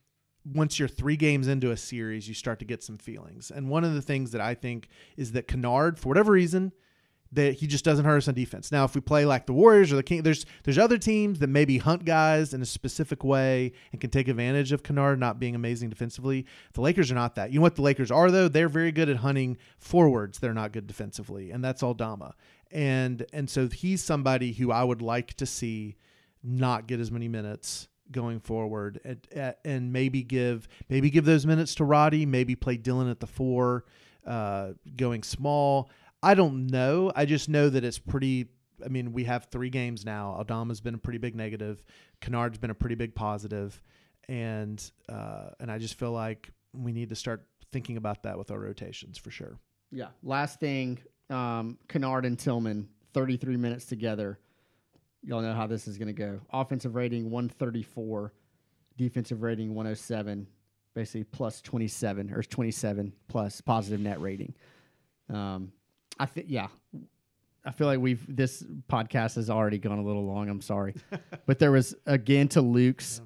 once 0.44 0.78
you're 0.78 0.88
three 0.88 1.16
games 1.16 1.48
into 1.48 1.70
a 1.70 1.76
series, 1.76 2.26
you 2.26 2.34
start 2.34 2.58
to 2.60 2.64
get 2.64 2.82
some 2.82 2.98
feelings. 2.98 3.50
And 3.50 3.68
one 3.68 3.84
of 3.84 3.94
the 3.94 4.02
things 4.02 4.30
that 4.32 4.40
I 4.40 4.54
think 4.54 4.88
is 5.16 5.32
that 5.32 5.48
Kennard, 5.48 5.98
for 5.98 6.08
whatever 6.08 6.32
reason, 6.32 6.72
that 7.32 7.54
he 7.54 7.66
just 7.66 7.84
doesn't 7.84 8.04
hurt 8.04 8.18
us 8.18 8.28
on 8.28 8.34
defense. 8.34 8.72
Now, 8.72 8.84
if 8.84 8.94
we 8.94 9.00
play 9.00 9.24
like 9.24 9.46
the 9.46 9.52
Warriors 9.52 9.92
or 9.92 9.96
the 9.96 10.02
King, 10.02 10.22
there's 10.22 10.46
there's 10.64 10.78
other 10.78 10.98
teams 10.98 11.38
that 11.38 11.48
maybe 11.48 11.78
hunt 11.78 12.04
guys 12.04 12.52
in 12.52 12.60
a 12.60 12.66
specific 12.66 13.22
way 13.22 13.72
and 13.92 14.00
can 14.00 14.10
take 14.10 14.28
advantage 14.28 14.72
of 14.72 14.82
Kennard 14.82 15.20
not 15.20 15.38
being 15.38 15.54
amazing 15.54 15.90
defensively. 15.90 16.46
The 16.72 16.80
Lakers 16.80 17.10
are 17.10 17.14
not 17.14 17.36
that. 17.36 17.52
You 17.52 17.60
know 17.60 17.62
what 17.62 17.76
the 17.76 17.82
Lakers 17.82 18.10
are 18.10 18.30
though? 18.30 18.48
They're 18.48 18.68
very 18.68 18.92
good 18.92 19.08
at 19.08 19.18
hunting 19.18 19.58
forwards. 19.78 20.38
They're 20.38 20.54
not 20.54 20.72
good 20.72 20.86
defensively, 20.86 21.50
and 21.50 21.64
that's 21.64 21.82
Aldama. 21.82 22.34
And 22.72 23.24
and 23.32 23.48
so 23.48 23.68
he's 23.68 24.02
somebody 24.02 24.52
who 24.52 24.72
I 24.72 24.82
would 24.82 25.02
like 25.02 25.34
to 25.34 25.46
see 25.46 25.96
not 26.42 26.86
get 26.86 27.00
as 27.00 27.10
many 27.10 27.28
minutes 27.28 27.88
going 28.10 28.40
forward 28.40 29.00
and, 29.04 29.54
and 29.64 29.92
maybe 29.92 30.22
give 30.22 30.66
maybe 30.88 31.10
give 31.10 31.24
those 31.24 31.46
minutes 31.46 31.76
to 31.76 31.84
Roddy 31.84 32.26
maybe 32.26 32.56
play 32.56 32.76
Dillon 32.76 33.08
at 33.08 33.20
the 33.20 33.26
four 33.26 33.84
uh, 34.26 34.70
going 34.96 35.22
small 35.22 35.90
I 36.22 36.34
don't 36.34 36.66
know 36.66 37.12
I 37.14 37.24
just 37.24 37.48
know 37.48 37.68
that 37.68 37.84
it's 37.84 37.98
pretty 37.98 38.48
I 38.84 38.88
mean 38.88 39.12
we 39.12 39.24
have 39.24 39.46
three 39.46 39.70
games 39.70 40.04
now 40.04 40.34
Aldama's 40.38 40.80
been 40.80 40.94
a 40.94 40.98
pretty 40.98 41.18
big 41.18 41.34
negative 41.34 41.82
Kennard's 42.20 42.58
been 42.58 42.70
a 42.70 42.74
pretty 42.74 42.94
big 42.94 43.14
positive 43.14 43.80
and 44.28 44.90
uh, 45.08 45.50
and 45.58 45.70
I 45.70 45.78
just 45.78 45.98
feel 45.98 46.12
like 46.12 46.50
we 46.72 46.92
need 46.92 47.08
to 47.08 47.16
start 47.16 47.44
thinking 47.72 47.96
about 47.96 48.22
that 48.24 48.38
with 48.38 48.50
our 48.50 48.58
rotations 48.58 49.18
for 49.18 49.30
sure 49.30 49.58
yeah. 49.92 50.08
Last 50.22 50.60
thing, 50.60 50.98
um, 51.30 51.76
Kennard 51.88 52.24
and 52.24 52.38
Tillman, 52.38 52.88
thirty-three 53.12 53.56
minutes 53.56 53.86
together. 53.86 54.38
Y'all 55.22 55.42
know 55.42 55.52
how 55.52 55.66
this 55.66 55.88
is 55.88 55.98
going 55.98 56.08
to 56.08 56.14
go. 56.14 56.40
Offensive 56.52 56.94
rating 56.94 57.30
one 57.30 57.48
thirty-four, 57.48 58.32
defensive 58.96 59.42
rating 59.42 59.74
one 59.74 59.86
hundred 59.86 59.96
seven, 59.96 60.46
basically 60.94 61.24
plus 61.24 61.60
twenty-seven 61.60 62.32
or 62.32 62.42
twenty-seven 62.42 63.12
plus 63.28 63.60
positive 63.60 64.00
net 64.00 64.20
rating. 64.20 64.54
Um, 65.28 65.72
I 66.20 66.26
think 66.26 66.46
yeah. 66.50 66.68
I 67.64 67.72
feel 67.72 67.86
like 67.86 67.98
we've 67.98 68.24
this 68.28 68.62
podcast 68.88 69.34
has 69.36 69.50
already 69.50 69.78
gone 69.78 69.98
a 69.98 70.02
little 70.02 70.24
long. 70.24 70.48
I'm 70.48 70.60
sorry, 70.60 70.94
but 71.46 71.58
there 71.58 71.72
was 71.72 71.94
again 72.06 72.48
to 72.48 72.60
Luke's 72.60 73.22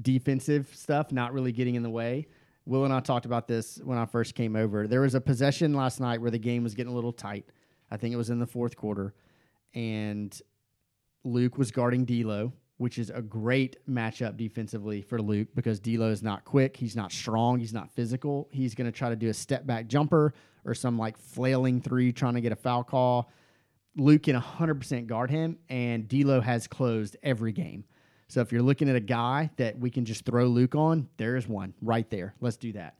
defensive 0.00 0.74
stuff 0.74 1.12
not 1.12 1.32
really 1.32 1.52
getting 1.52 1.74
in 1.74 1.82
the 1.82 1.90
way. 1.90 2.26
Will 2.64 2.84
and 2.84 2.92
I 2.92 3.00
talked 3.00 3.26
about 3.26 3.48
this 3.48 3.80
when 3.82 3.98
I 3.98 4.06
first 4.06 4.34
came 4.34 4.56
over. 4.56 4.86
There 4.86 5.02
was 5.02 5.14
a 5.14 5.20
possession 5.20 5.74
last 5.74 6.00
night 6.00 6.20
where 6.20 6.30
the 6.30 6.38
game 6.38 6.62
was 6.62 6.74
getting 6.74 6.92
a 6.92 6.94
little 6.94 7.12
tight. 7.12 7.46
I 7.90 7.96
think 7.96 8.12
it 8.12 8.16
was 8.16 8.30
in 8.30 8.38
the 8.38 8.46
fourth 8.46 8.76
quarter, 8.76 9.14
and 9.74 10.38
Luke 11.24 11.58
was 11.58 11.70
guarding 11.70 12.04
D'Lo, 12.04 12.52
which 12.78 12.98
is 12.98 13.10
a 13.10 13.20
great 13.20 13.76
matchup 13.88 14.36
defensively 14.36 15.02
for 15.02 15.20
Luke 15.20 15.48
because 15.54 15.80
D'Lo 15.80 16.10
is 16.10 16.22
not 16.22 16.44
quick, 16.44 16.76
he's 16.76 16.96
not 16.96 17.12
strong, 17.12 17.58
he's 17.58 17.74
not 17.74 17.90
physical. 17.90 18.48
He's 18.50 18.74
going 18.74 18.90
to 18.90 18.96
try 18.96 19.10
to 19.10 19.16
do 19.16 19.28
a 19.28 19.34
step 19.34 19.66
back 19.66 19.88
jumper 19.88 20.32
or 20.64 20.74
some 20.74 20.96
like 20.96 21.18
flailing 21.18 21.80
three 21.80 22.12
trying 22.12 22.34
to 22.34 22.40
get 22.40 22.52
a 22.52 22.56
foul 22.56 22.84
call. 22.84 23.30
Luke 23.96 24.22
can 24.22 24.40
100% 24.40 25.06
guard 25.06 25.30
him, 25.30 25.58
and 25.68 26.08
D'Lo 26.08 26.40
has 26.40 26.68
closed 26.68 27.16
every 27.22 27.52
game. 27.52 27.84
So 28.28 28.40
if 28.40 28.52
you're 28.52 28.62
looking 28.62 28.88
at 28.88 28.94
a 28.94 29.00
guy 29.00 29.50
that 29.56 29.78
we 29.78 29.90
can 29.90 30.04
just 30.04 30.24
throw 30.24 30.46
Luke 30.46 30.74
on, 30.74 31.08
there's 31.16 31.48
one 31.48 31.74
right 31.82 32.08
there. 32.10 32.34
Let's 32.40 32.56
do 32.56 32.72
that. 32.74 32.96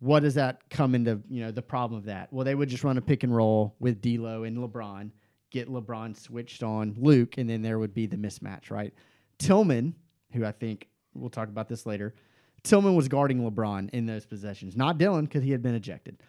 What 0.00 0.20
does 0.20 0.34
that 0.34 0.68
come 0.68 0.94
into? 0.94 1.20
You 1.30 1.44
know, 1.44 1.50
the 1.50 1.62
problem 1.62 1.98
of 1.98 2.06
that. 2.06 2.30
Well, 2.30 2.44
they 2.44 2.54
would 2.54 2.68
just 2.68 2.84
run 2.84 2.98
a 2.98 3.00
pick 3.00 3.22
and 3.22 3.34
roll 3.34 3.74
with 3.78 4.02
D'Lo 4.02 4.42
and 4.42 4.58
LeBron, 4.58 5.10
get 5.50 5.68
LeBron 5.68 6.18
switched 6.18 6.62
on 6.62 6.94
Luke, 6.98 7.38
and 7.38 7.48
then 7.48 7.62
there 7.62 7.78
would 7.78 7.94
be 7.94 8.06
the 8.06 8.16
mismatch, 8.16 8.70
right? 8.70 8.92
Tillman, 9.38 9.94
who 10.32 10.44
I 10.44 10.52
think 10.52 10.88
we'll 11.14 11.30
talk 11.30 11.48
about 11.48 11.68
this 11.68 11.86
later, 11.86 12.14
Tillman 12.62 12.96
was 12.96 13.08
guarding 13.08 13.40
LeBron 13.48 13.90
in 13.90 14.06
those 14.06 14.26
possessions, 14.26 14.76
not 14.76 14.98
Dillon 14.98 15.26
because 15.26 15.44
he 15.44 15.50
had 15.50 15.62
been 15.62 15.74
ejected. 15.74 16.22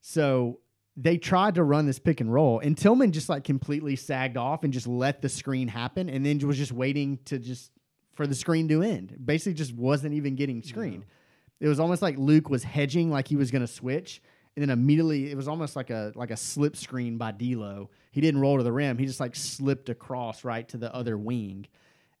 So 0.00 0.60
they 0.96 1.18
tried 1.18 1.56
to 1.56 1.64
run 1.64 1.86
this 1.86 1.98
pick 1.98 2.20
and 2.20 2.32
roll, 2.32 2.60
and 2.60 2.76
Tillman 2.76 3.12
just 3.12 3.28
like 3.28 3.44
completely 3.44 3.96
sagged 3.96 4.36
off 4.36 4.64
and 4.64 4.72
just 4.72 4.86
let 4.86 5.20
the 5.20 5.28
screen 5.28 5.68
happen, 5.68 6.08
and 6.08 6.24
then 6.24 6.38
was 6.46 6.56
just 6.56 6.72
waiting 6.72 7.18
to 7.26 7.38
just 7.38 7.72
for 8.12 8.26
the 8.26 8.34
screen 8.34 8.68
to 8.68 8.82
end. 8.82 9.16
Basically, 9.24 9.54
just 9.54 9.74
wasn't 9.74 10.14
even 10.14 10.36
getting 10.36 10.62
screened. 10.62 11.04
It 11.60 11.68
was 11.68 11.80
almost 11.80 12.02
like 12.02 12.16
Luke 12.16 12.48
was 12.48 12.64
hedging, 12.64 13.10
like 13.10 13.28
he 13.28 13.36
was 13.36 13.50
going 13.50 13.62
to 13.62 13.72
switch, 13.72 14.22
and 14.56 14.62
then 14.62 14.70
immediately 14.70 15.30
it 15.30 15.36
was 15.36 15.48
almost 15.48 15.76
like 15.76 15.90
a 15.90 16.12
like 16.14 16.30
a 16.30 16.36
slip 16.36 16.76
screen 16.76 17.18
by 17.18 17.32
D'Lo. 17.32 17.90
He 18.12 18.20
didn't 18.20 18.40
roll 18.40 18.58
to 18.58 18.62
the 18.62 18.72
rim; 18.72 18.98
he 18.98 19.06
just 19.06 19.20
like 19.20 19.36
slipped 19.36 19.88
across 19.88 20.44
right 20.44 20.68
to 20.68 20.76
the 20.76 20.94
other 20.94 21.18
wing, 21.18 21.66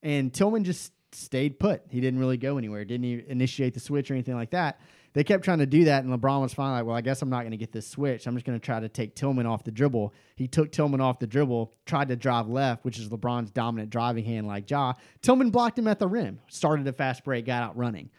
and 0.02 0.32
Tillman 0.32 0.64
just 0.64 0.92
stayed 1.12 1.58
put. 1.58 1.82
He 1.90 2.00
didn't 2.00 2.20
really 2.20 2.36
go 2.36 2.56
anywhere. 2.58 2.84
Didn't 2.84 3.04
e- 3.04 3.24
initiate 3.28 3.74
the 3.74 3.80
switch 3.80 4.10
or 4.10 4.14
anything 4.14 4.34
like 4.34 4.50
that. 4.50 4.80
They 5.12 5.24
kept 5.24 5.42
trying 5.42 5.58
to 5.58 5.66
do 5.66 5.84
that, 5.86 6.04
and 6.04 6.12
LeBron 6.12 6.40
was 6.40 6.54
finally 6.54 6.78
like, 6.78 6.86
"Well, 6.86 6.96
I 6.96 7.00
guess 7.00 7.20
I'm 7.20 7.30
not 7.30 7.40
going 7.40 7.50
to 7.50 7.56
get 7.56 7.72
this 7.72 7.86
switch. 7.88 8.26
I'm 8.26 8.34
just 8.34 8.46
going 8.46 8.58
to 8.58 8.64
try 8.64 8.78
to 8.78 8.88
take 8.88 9.16
Tillman 9.16 9.44
off 9.44 9.64
the 9.64 9.72
dribble." 9.72 10.14
He 10.36 10.46
took 10.46 10.70
Tillman 10.70 11.00
off 11.00 11.18
the 11.18 11.26
dribble, 11.26 11.74
tried 11.84 12.08
to 12.08 12.16
drive 12.16 12.48
left, 12.48 12.84
which 12.84 12.98
is 12.98 13.08
LeBron's 13.08 13.50
dominant 13.50 13.90
driving 13.90 14.24
hand, 14.24 14.46
like 14.46 14.70
Ja. 14.70 14.92
Tillman 15.20 15.50
blocked 15.50 15.78
him 15.78 15.88
at 15.88 15.98
the 15.98 16.06
rim, 16.06 16.38
started 16.48 16.86
a 16.86 16.92
fast 16.92 17.24
break, 17.24 17.46
got 17.46 17.62
out 17.62 17.76
running. 17.76 18.10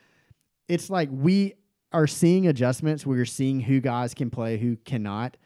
It's 0.68 0.90
like 0.90 1.08
we 1.12 1.54
are 1.94 2.08
seeing 2.08 2.48
adjustments. 2.48 3.06
We're 3.06 3.26
seeing 3.26 3.62
who 3.62 3.80
guys 3.80 4.14
can 4.14 4.30
play, 4.30 4.58
who 4.58 4.76
cannot. 4.76 5.38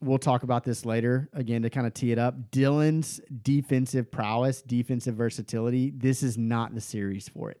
We'll 0.00 0.18
talk 0.18 0.42
about 0.42 0.64
this 0.64 0.84
later 0.84 1.30
again 1.32 1.62
to 1.62 1.70
kind 1.70 1.86
of 1.86 1.94
tee 1.94 2.12
it 2.12 2.18
up. 2.18 2.50
Dillon's 2.50 3.20
defensive 3.42 4.10
prowess, 4.10 4.60
defensive 4.60 5.14
versatility. 5.14 5.92
This 5.96 6.22
is 6.22 6.36
not 6.36 6.74
the 6.74 6.80
series 6.80 7.28
for 7.28 7.50
it. 7.50 7.60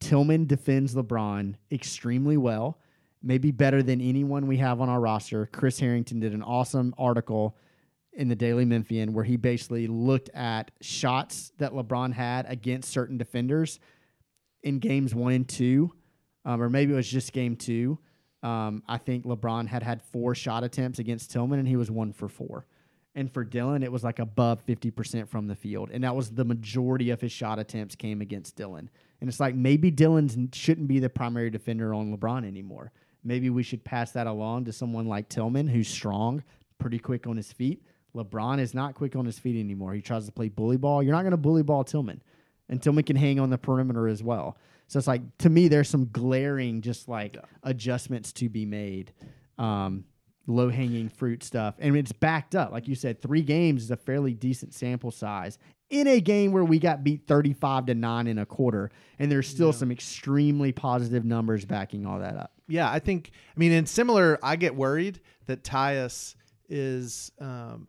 Tillman 0.00 0.46
defends 0.46 0.94
LeBron 0.94 1.54
extremely 1.72 2.36
well, 2.36 2.78
maybe 3.22 3.50
better 3.50 3.82
than 3.82 4.00
anyone 4.00 4.46
we 4.46 4.58
have 4.58 4.80
on 4.80 4.88
our 4.88 5.00
roster. 5.00 5.46
Chris 5.46 5.80
Herrington 5.80 6.20
did 6.20 6.34
an 6.34 6.42
awesome 6.42 6.94
article 6.98 7.56
in 8.12 8.28
the 8.28 8.36
Daily 8.36 8.64
Memphian 8.64 9.12
where 9.12 9.24
he 9.24 9.36
basically 9.36 9.86
looked 9.86 10.28
at 10.34 10.70
shots 10.80 11.52
that 11.58 11.72
LeBron 11.72 12.12
had 12.12 12.46
against 12.48 12.90
certain 12.90 13.16
defenders 13.16 13.80
in 14.62 14.80
games 14.80 15.14
one 15.14 15.32
and 15.32 15.48
two, 15.48 15.92
um, 16.44 16.60
or 16.60 16.68
maybe 16.68 16.92
it 16.92 16.96
was 16.96 17.08
just 17.08 17.32
game 17.32 17.56
two. 17.56 17.98
Um, 18.42 18.82
I 18.86 18.98
think 18.98 19.24
LeBron 19.24 19.66
had 19.66 19.82
had 19.82 20.02
four 20.02 20.34
shot 20.34 20.64
attempts 20.64 20.98
against 20.98 21.30
Tillman, 21.30 21.58
and 21.58 21.68
he 21.68 21.76
was 21.76 21.90
one 21.90 22.12
for 22.12 22.28
four. 22.28 22.66
And 23.14 23.32
for 23.32 23.42
Dillon, 23.42 23.82
it 23.82 23.90
was 23.90 24.04
like 24.04 24.20
above 24.20 24.64
50% 24.64 25.28
from 25.28 25.48
the 25.48 25.56
field. 25.56 25.90
And 25.92 26.04
that 26.04 26.14
was 26.14 26.30
the 26.30 26.44
majority 26.44 27.10
of 27.10 27.20
his 27.20 27.32
shot 27.32 27.58
attempts 27.58 27.96
came 27.96 28.20
against 28.20 28.54
Dillon. 28.54 28.88
And 29.20 29.28
it's 29.28 29.40
like 29.40 29.56
maybe 29.56 29.90
Dillon 29.90 30.50
shouldn't 30.52 30.86
be 30.86 31.00
the 31.00 31.08
primary 31.08 31.50
defender 31.50 31.92
on 31.92 32.16
LeBron 32.16 32.46
anymore. 32.46 32.92
Maybe 33.24 33.50
we 33.50 33.64
should 33.64 33.82
pass 33.82 34.12
that 34.12 34.28
along 34.28 34.66
to 34.66 34.72
someone 34.72 35.06
like 35.06 35.28
Tillman, 35.28 35.66
who's 35.66 35.88
strong, 35.88 36.44
pretty 36.78 37.00
quick 37.00 37.26
on 37.26 37.36
his 37.36 37.52
feet. 37.52 37.82
LeBron 38.14 38.60
is 38.60 38.72
not 38.72 38.94
quick 38.94 39.16
on 39.16 39.26
his 39.26 39.38
feet 39.38 39.58
anymore. 39.58 39.94
He 39.94 40.00
tries 40.00 40.26
to 40.26 40.32
play 40.32 40.48
bully 40.48 40.76
ball. 40.76 41.02
You're 41.02 41.14
not 41.14 41.22
going 41.22 41.32
to 41.32 41.36
bully 41.36 41.62
ball 41.62 41.84
Tillman. 41.84 42.22
And 42.68 42.80
Tillman 42.80 43.04
can 43.04 43.16
hang 43.16 43.40
on 43.40 43.50
the 43.50 43.58
perimeter 43.58 44.06
as 44.06 44.22
well. 44.22 44.56
So 44.88 44.98
it's 44.98 45.06
like, 45.06 45.22
to 45.38 45.50
me, 45.50 45.68
there's 45.68 45.88
some 45.88 46.08
glaring, 46.10 46.80
just 46.80 47.08
like 47.08 47.36
adjustments 47.62 48.32
to 48.34 48.48
be 48.48 48.64
made. 48.66 49.12
Um, 49.58 50.04
low 50.48 50.70
hanging 50.70 51.08
fruit 51.10 51.44
stuff. 51.44 51.74
And 51.78 51.96
it's 51.96 52.12
backed 52.12 52.54
up. 52.54 52.72
Like 52.72 52.88
you 52.88 52.94
said, 52.94 53.20
three 53.20 53.42
games 53.42 53.84
is 53.84 53.90
a 53.90 53.96
fairly 53.96 54.32
decent 54.32 54.74
sample 54.74 55.10
size 55.10 55.58
in 55.90 56.06
a 56.06 56.20
game 56.20 56.52
where 56.52 56.64
we 56.64 56.78
got 56.78 57.04
beat 57.04 57.26
35 57.26 57.86
to 57.86 57.94
9 57.94 58.26
in 58.26 58.38
a 58.38 58.46
quarter. 58.46 58.90
And 59.18 59.30
there's 59.30 59.46
still 59.46 59.72
some 59.72 59.92
extremely 59.92 60.72
positive 60.72 61.24
numbers 61.24 61.64
backing 61.64 62.06
all 62.06 62.18
that 62.18 62.36
up. 62.36 62.52
Yeah, 62.66 62.90
I 62.90 62.98
think. 62.98 63.30
I 63.54 63.58
mean, 63.58 63.72
in 63.72 63.86
similar, 63.86 64.38
I 64.42 64.56
get 64.56 64.74
worried 64.74 65.20
that 65.46 65.62
Tyus 65.62 66.34
is. 66.68 67.30
Um, 67.38 67.88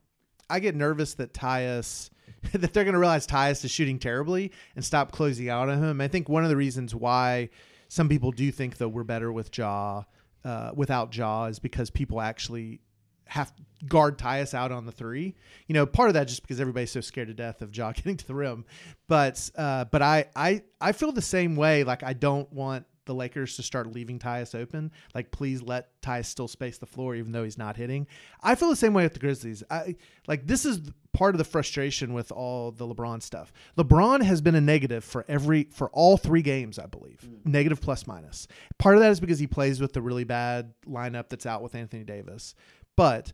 I 0.49 0.59
get 0.59 0.75
nervous 0.75 1.13
that 1.15 1.33
Tyus 1.33 2.09
that 2.53 2.73
they're 2.73 2.83
going 2.83 2.93
to 2.93 2.99
realize 2.99 3.27
Tyus 3.27 3.63
is 3.65 3.71
shooting 3.71 3.99
terribly 3.99 4.51
and 4.75 4.83
stop 4.83 5.11
closing 5.11 5.49
out 5.49 5.69
on 5.69 5.83
him. 5.83 6.01
I 6.01 6.07
think 6.07 6.29
one 6.29 6.43
of 6.43 6.49
the 6.49 6.57
reasons 6.57 6.95
why 6.95 7.49
some 7.87 8.09
people 8.09 8.31
do 8.31 8.51
think 8.51 8.77
that 8.77 8.89
we're 8.89 9.03
better 9.03 9.31
with 9.31 9.55
Ja 9.57 10.03
uh, 10.45 10.71
without 10.73 11.15
Ja 11.15 11.45
is 11.45 11.59
because 11.59 11.89
people 11.89 12.21
actually 12.21 12.79
have 13.25 13.53
guard 13.87 14.17
Tyus 14.17 14.53
out 14.53 14.71
on 14.71 14.85
the 14.85 14.91
three. 14.91 15.35
You 15.67 15.73
know, 15.73 15.85
part 15.85 16.09
of 16.09 16.15
that 16.15 16.27
just 16.27 16.41
because 16.41 16.59
everybody's 16.59 16.91
so 16.91 17.01
scared 17.01 17.27
to 17.27 17.33
death 17.33 17.61
of 17.61 17.75
Ja 17.75 17.91
getting 17.95 18.17
to 18.17 18.27
the 18.27 18.35
rim. 18.35 18.65
But 19.07 19.49
uh, 19.55 19.85
but 19.85 20.01
I 20.01 20.25
I 20.35 20.63
I 20.81 20.91
feel 20.91 21.11
the 21.11 21.21
same 21.21 21.55
way. 21.55 21.83
Like 21.83 22.03
I 22.03 22.13
don't 22.13 22.51
want 22.51 22.85
the 23.09 23.15
Lakers 23.15 23.55
to 23.57 23.63
start 23.63 23.91
leaving 23.91 24.19
Tyus 24.19 24.55
open. 24.55 24.91
Like, 25.13 25.31
please 25.31 25.61
let 25.61 26.01
Tyus 26.01 26.25
still 26.25 26.47
space 26.47 26.77
the 26.77 26.85
floor, 26.85 27.15
even 27.15 27.31
though 27.31 27.43
he's 27.43 27.57
not 27.57 27.75
hitting. 27.75 28.07
I 28.41 28.55
feel 28.55 28.69
the 28.69 28.75
same 28.75 28.93
way 28.93 29.03
with 29.03 29.13
the 29.13 29.19
Grizzlies. 29.19 29.63
I 29.69 29.95
like 30.27 30.47
this 30.47 30.63
is 30.63 30.79
part 31.11 31.33
of 31.33 31.39
the 31.39 31.43
frustration 31.43 32.13
with 32.13 32.31
all 32.31 32.71
the 32.71 32.87
LeBron 32.87 33.21
stuff. 33.21 33.51
LeBron 33.77 34.21
has 34.21 34.41
been 34.41 34.55
a 34.55 34.61
negative 34.61 35.03
for 35.03 35.25
every 35.27 35.65
for 35.65 35.89
all 35.89 36.15
three 36.15 36.43
games, 36.43 36.79
I 36.79 36.85
believe, 36.85 37.27
mm. 37.27 37.45
negative 37.45 37.81
plus 37.81 38.07
minus. 38.07 38.47
Part 38.77 38.95
of 38.95 39.01
that 39.01 39.11
is 39.11 39.19
because 39.19 39.39
he 39.39 39.47
plays 39.47 39.81
with 39.81 39.93
the 39.93 40.01
really 40.01 40.23
bad 40.23 40.73
lineup 40.85 41.29
that's 41.29 41.45
out 41.45 41.63
with 41.63 41.75
Anthony 41.75 42.03
Davis, 42.03 42.55
but 42.95 43.33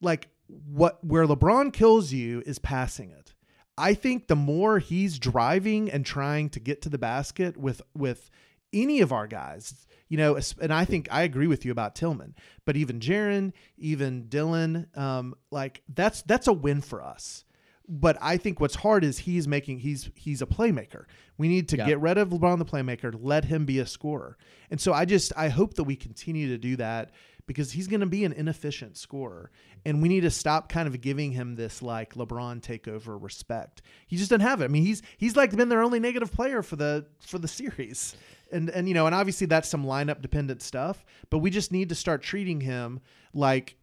like 0.00 0.28
what 0.48 1.04
where 1.04 1.26
LeBron 1.26 1.72
kills 1.72 2.12
you 2.12 2.42
is 2.46 2.58
passing 2.58 3.10
it. 3.10 3.34
I 3.78 3.94
think 3.94 4.28
the 4.28 4.36
more 4.36 4.78
he's 4.78 5.18
driving 5.18 5.90
and 5.90 6.04
trying 6.04 6.50
to 6.50 6.60
get 6.60 6.82
to 6.82 6.88
the 6.88 6.98
basket 6.98 7.56
with 7.56 7.80
with 7.94 8.30
any 8.72 9.00
of 9.00 9.12
our 9.12 9.26
guys, 9.26 9.86
you 10.08 10.16
know, 10.16 10.38
and 10.60 10.72
I 10.72 10.84
think 10.84 11.08
I 11.10 11.22
agree 11.22 11.46
with 11.46 11.64
you 11.64 11.72
about 11.72 11.94
Tillman, 11.94 12.34
but 12.64 12.76
even 12.76 13.00
Jaren, 13.00 13.52
even 13.78 14.28
Dillon, 14.28 14.86
um, 14.94 15.34
like 15.50 15.82
that's 15.92 16.22
that's 16.22 16.46
a 16.46 16.52
win 16.52 16.80
for 16.80 17.02
us. 17.02 17.44
But 17.88 18.16
I 18.22 18.36
think 18.36 18.60
what's 18.60 18.76
hard 18.76 19.02
is 19.04 19.18
he's 19.18 19.48
making 19.48 19.80
he's 19.80 20.08
he's 20.14 20.40
a 20.40 20.46
playmaker. 20.46 21.04
We 21.36 21.48
need 21.48 21.68
to 21.70 21.76
Yeah. 21.76 21.86
get 21.86 22.00
rid 22.00 22.16
of 22.16 22.28
LeBron 22.30 22.58
the 22.58 22.64
playmaker, 22.64 23.12
let 23.18 23.44
him 23.46 23.64
be 23.66 23.80
a 23.80 23.86
scorer. 23.86 24.38
And 24.70 24.80
so 24.80 24.92
I 24.92 25.04
just 25.04 25.32
I 25.36 25.48
hope 25.48 25.74
that 25.74 25.84
we 25.84 25.96
continue 25.96 26.48
to 26.48 26.58
do 26.58 26.76
that 26.76 27.10
because 27.52 27.72
he's 27.72 27.86
going 27.86 28.00
to 28.00 28.06
be 28.06 28.24
an 28.24 28.32
inefficient 28.32 28.96
scorer 28.96 29.50
and 29.84 30.00
we 30.00 30.08
need 30.08 30.22
to 30.22 30.30
stop 30.30 30.68
kind 30.68 30.88
of 30.88 31.00
giving 31.00 31.32
him 31.32 31.54
this 31.54 31.82
like 31.82 32.14
LeBron 32.14 32.60
takeover 32.60 33.20
respect. 33.20 33.82
He 34.06 34.16
just 34.16 34.30
doesn't 34.30 34.46
have 34.46 34.62
it. 34.62 34.64
I 34.64 34.68
mean, 34.68 34.84
he's 34.84 35.02
he's 35.18 35.36
like 35.36 35.54
been 35.54 35.68
their 35.68 35.82
only 35.82 36.00
negative 36.00 36.32
player 36.32 36.62
for 36.62 36.76
the 36.76 37.06
for 37.20 37.38
the 37.38 37.48
series. 37.48 38.16
And 38.50 38.70
and 38.70 38.88
you 38.88 38.94
know, 38.94 39.06
and 39.06 39.14
obviously 39.14 39.46
that's 39.46 39.68
some 39.68 39.84
lineup 39.84 40.22
dependent 40.22 40.62
stuff, 40.62 41.04
but 41.30 41.38
we 41.38 41.50
just 41.50 41.72
need 41.72 41.90
to 41.90 41.94
start 41.94 42.22
treating 42.22 42.60
him 42.60 43.00
like 43.34 43.76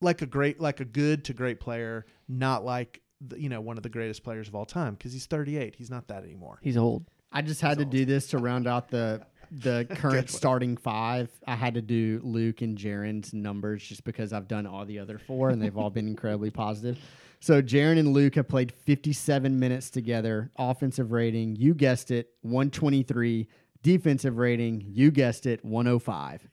like 0.00 0.22
a 0.22 0.26
great 0.26 0.60
like 0.60 0.80
a 0.80 0.84
good 0.84 1.24
to 1.24 1.34
great 1.34 1.60
player, 1.60 2.06
not 2.28 2.64
like 2.64 3.02
the, 3.20 3.40
you 3.40 3.48
know, 3.48 3.60
one 3.60 3.76
of 3.76 3.82
the 3.82 3.88
greatest 3.88 4.22
players 4.24 4.48
of 4.48 4.54
all 4.54 4.66
time 4.66 4.94
because 4.94 5.12
he's 5.12 5.26
38. 5.26 5.74
He's 5.76 5.90
not 5.90 6.08
that 6.08 6.24
anymore. 6.24 6.58
He's 6.62 6.76
old. 6.76 7.04
I 7.32 7.42
just 7.42 7.60
had 7.60 7.78
to 7.78 7.84
do 7.84 8.04
this 8.04 8.28
to 8.28 8.38
round 8.38 8.66
out 8.66 8.88
the 8.88 9.22
the 9.50 9.86
current 9.96 10.30
starting 10.30 10.76
five. 10.76 11.30
I 11.46 11.54
had 11.54 11.74
to 11.74 11.82
do 11.82 12.20
Luke 12.22 12.62
and 12.62 12.76
Jaren's 12.76 13.32
numbers 13.32 13.82
just 13.82 14.04
because 14.04 14.32
I've 14.32 14.48
done 14.48 14.66
all 14.66 14.84
the 14.84 14.98
other 14.98 15.18
four 15.18 15.50
and 15.50 15.60
they've 15.60 15.76
all 15.76 15.90
been 15.90 16.08
incredibly 16.08 16.50
positive. 16.50 16.98
So 17.40 17.62
Jaren 17.62 17.98
and 17.98 18.12
Luke 18.12 18.34
have 18.36 18.48
played 18.48 18.72
57 18.72 19.58
minutes 19.58 19.90
together. 19.90 20.50
Offensive 20.56 21.12
rating, 21.12 21.56
you 21.56 21.74
guessed 21.74 22.10
it, 22.10 22.30
123. 22.42 23.48
Defensive 23.82 24.38
rating, 24.38 24.84
you 24.88 25.10
guessed 25.10 25.46
it, 25.46 25.64
105. 25.64 26.48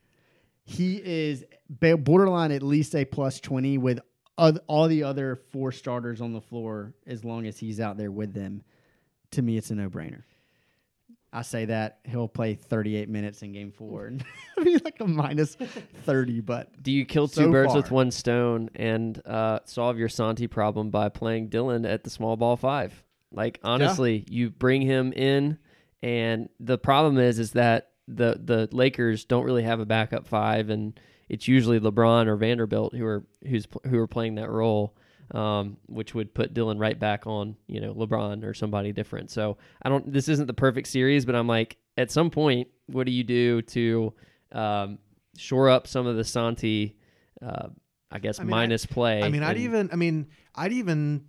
He 0.65 0.97
is 1.03 1.43
borderline 1.79 2.51
at 2.51 2.61
least 2.61 2.95
a 2.95 3.05
plus 3.05 3.39
20 3.39 3.77
with 3.77 3.99
all 4.37 4.87
the 4.87 5.03
other 5.03 5.35
four 5.51 5.71
starters 5.71 6.21
on 6.21 6.33
the 6.33 6.41
floor 6.41 6.93
as 7.05 7.23
long 7.23 7.45
as 7.45 7.57
he's 7.57 7.79
out 7.79 7.97
there 7.97 8.11
with 8.11 8.33
them. 8.33 8.63
To 9.31 9.41
me, 9.41 9.57
it's 9.57 9.71
a 9.71 9.75
no 9.75 9.89
brainer. 9.89 10.23
I 11.35 11.41
say 11.41 11.65
that 11.65 11.97
he'll 12.05 12.27
play 12.27 12.53
38 12.53 13.09
minutes 13.09 13.41
in 13.41 13.53
game 13.53 13.71
four 13.71 14.05
and 14.07 14.23
be 14.63 14.77
like 14.77 14.99
a 14.99 15.07
minus 15.07 15.55
30, 15.55 16.41
but 16.41 16.81
Do 16.81 16.91
you 16.91 17.05
kill 17.05 17.27
two 17.27 17.45
So 17.45 17.51
birds 17.51 17.73
with 17.73 17.89
one 17.89 18.11
stone 18.11 18.69
and 18.75 19.19
uh, 19.25 19.59
solve 19.65 19.97
your 19.97 20.09
Santi 20.09 20.45
problem 20.47 20.91
by 20.91 21.09
playing 21.09 21.47
Dillon 21.47 21.85
at 21.85 22.03
the 22.03 22.11
small 22.11 22.37
ball 22.37 22.55
five? 22.55 23.03
Like 23.31 23.59
honestly, 23.63 24.25
you 24.29 24.51
bring 24.51 24.83
him 24.83 25.11
in, 25.11 25.57
and 26.03 26.49
the 26.59 26.77
problem 26.77 27.17
is 27.17 27.39
is 27.39 27.53
that 27.53 27.89
the 28.07 28.39
the 28.43 28.69
Lakers 28.71 29.25
don't 29.25 29.43
really 29.43 29.63
have 29.63 29.79
a 29.79 29.87
backup 29.87 30.27
five, 30.27 30.69
and 30.69 30.99
it's 31.29 31.47
usually 31.47 31.79
LeBron 31.79 32.27
or 32.27 32.35
Vanderbilt 32.35 32.93
who 32.93 33.05
are 33.05 33.23
who's 33.47 33.67
who 33.89 33.97
are 33.97 34.07
playing 34.07 34.35
that 34.35 34.51
role. 34.51 34.95
Um, 35.31 35.77
which 35.87 36.13
would 36.13 36.33
put 36.33 36.53
Dillon 36.53 36.77
right 36.77 36.99
back 36.99 37.25
on, 37.25 37.55
you 37.67 37.79
know, 37.79 37.93
LeBron 37.93 38.43
or 38.43 38.53
somebody 38.53 38.91
different. 38.91 39.31
So 39.31 39.57
I 39.81 39.89
don't. 39.89 40.11
This 40.11 40.27
isn't 40.27 40.47
the 40.47 40.53
perfect 40.53 40.87
series, 40.87 41.25
but 41.25 41.33
I'm 41.35 41.47
like, 41.47 41.77
at 41.97 42.11
some 42.11 42.29
point, 42.29 42.67
what 42.87 43.05
do 43.05 43.11
you 43.11 43.23
do 43.23 43.61
to 43.61 44.13
um, 44.51 44.99
shore 45.37 45.69
up 45.69 45.87
some 45.87 46.05
of 46.05 46.15
the 46.15 46.23
Santi, 46.23 46.95
uh, 47.41 47.69
I 48.11 48.19
guess, 48.19 48.39
I 48.39 48.43
mean, 48.43 48.53
I- 48.53 48.57
minus 48.57 48.85
play. 48.85 49.23
I 49.23 49.29
mean, 49.29 49.43
I'd 49.43 49.57
even 49.57 49.89
I 49.91 49.95
mean, 49.95 50.27
I'd 50.55 50.73
even 50.73 51.25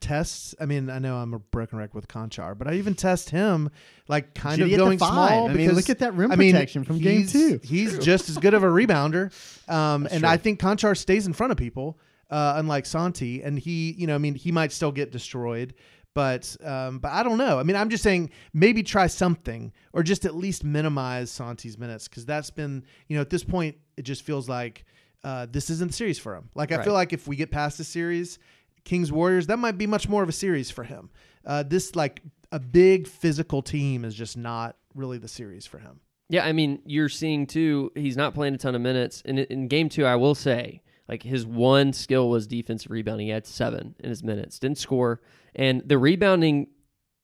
test 0.00 0.54
I 0.60 0.66
mean, 0.66 0.90
I 0.90 0.98
know 0.98 1.16
I'm 1.16 1.32
a 1.32 1.38
broken 1.38 1.78
record 1.78 1.94
with 1.94 2.08
Konchar, 2.08 2.56
but 2.56 2.68
I 2.68 2.74
even 2.74 2.94
test 2.94 3.30
him 3.30 3.70
like 4.08 4.34
kind 4.34 4.58
Giddy 4.58 4.74
of 4.74 4.78
going 4.78 4.98
five. 4.98 5.08
small 5.08 5.48
I 5.48 5.54
mean, 5.54 5.72
look 5.72 5.88
at 5.88 6.00
that 6.00 6.14
rim 6.14 6.30
I 6.30 6.36
mean, 6.36 6.52
protection 6.52 6.84
from 6.84 6.98
game 6.98 7.26
two. 7.26 7.60
He's 7.62 7.98
just 7.98 8.28
as 8.28 8.36
good 8.38 8.54
of 8.54 8.62
a 8.62 8.66
rebounder. 8.66 9.32
Um, 9.70 10.06
and 10.10 10.20
true. 10.20 10.28
I 10.28 10.36
think 10.36 10.60
Konchar 10.60 10.96
stays 10.96 11.26
in 11.26 11.32
front 11.32 11.52
of 11.52 11.56
people, 11.58 11.98
uh, 12.30 12.54
unlike 12.56 12.86
Santi. 12.86 13.42
And 13.42 13.58
he, 13.58 13.92
you 13.92 14.06
know, 14.06 14.14
I 14.14 14.18
mean, 14.18 14.34
he 14.34 14.52
might 14.52 14.72
still 14.72 14.92
get 14.92 15.12
destroyed. 15.12 15.74
But 16.14 16.56
um, 16.64 16.98
but 16.98 17.12
I 17.12 17.22
don't 17.22 17.36
know. 17.36 17.58
I 17.58 17.62
mean, 17.62 17.76
I'm 17.76 17.90
just 17.90 18.02
saying 18.02 18.30
maybe 18.54 18.82
try 18.82 19.06
something 19.06 19.70
or 19.92 20.02
just 20.02 20.24
at 20.24 20.34
least 20.34 20.64
minimize 20.64 21.30
Santi's 21.30 21.76
minutes 21.76 22.08
because 22.08 22.24
that's 22.24 22.48
been 22.48 22.84
you 23.08 23.16
know 23.16 23.20
at 23.20 23.28
this 23.28 23.44
point 23.44 23.76
it 23.98 24.02
just 24.02 24.22
feels 24.22 24.48
like 24.48 24.86
uh, 25.24 25.46
this 25.50 25.68
isn't 25.68 25.88
the 25.90 25.92
series 25.94 26.18
for 26.18 26.34
him. 26.34 26.48
Like 26.54 26.72
I 26.72 26.76
Right. 26.76 26.84
feel 26.84 26.94
like 26.94 27.12
if 27.12 27.28
we 27.28 27.36
get 27.36 27.50
past 27.50 27.76
the 27.76 27.84
series, 27.84 28.38
Kings 28.84 29.12
Warriors, 29.12 29.46
that 29.48 29.58
might 29.58 29.76
be 29.76 29.86
much 29.86 30.08
more 30.08 30.22
of 30.22 30.28
a 30.30 30.32
series 30.32 30.70
for 30.70 30.84
him. 30.84 31.10
Uh, 31.44 31.62
this 31.62 31.94
like 31.94 32.22
a 32.50 32.58
big 32.60 33.06
physical 33.06 33.60
team 33.60 34.02
is 34.02 34.14
just 34.14 34.38
not 34.38 34.76
really 34.94 35.18
the 35.18 35.28
series 35.28 35.66
for 35.66 35.78
him. 35.78 36.00
Yeah, 36.30 36.46
I 36.46 36.52
mean, 36.52 36.80
you're 36.86 37.10
seeing 37.10 37.46
too. 37.46 37.92
He's 37.94 38.16
not 38.16 38.32
playing 38.32 38.54
a 38.54 38.58
ton 38.58 38.74
of 38.74 38.80
minutes, 38.80 39.22
and 39.26 39.38
in, 39.38 39.44
in 39.50 39.68
game 39.68 39.90
two, 39.90 40.06
I 40.06 40.16
will 40.16 40.34
say, 40.34 40.80
like 41.08 41.22
his 41.22 41.46
one 41.46 41.92
skill 41.92 42.28
was 42.28 42.46
defensive 42.46 42.90
rebounding. 42.90 43.26
He 43.26 43.32
had 43.32 43.46
seven 43.46 43.94
in 44.00 44.08
his 44.08 44.22
minutes, 44.22 44.58
didn't 44.58 44.78
score, 44.78 45.20
and 45.54 45.82
the 45.86 45.98
rebounding 45.98 46.68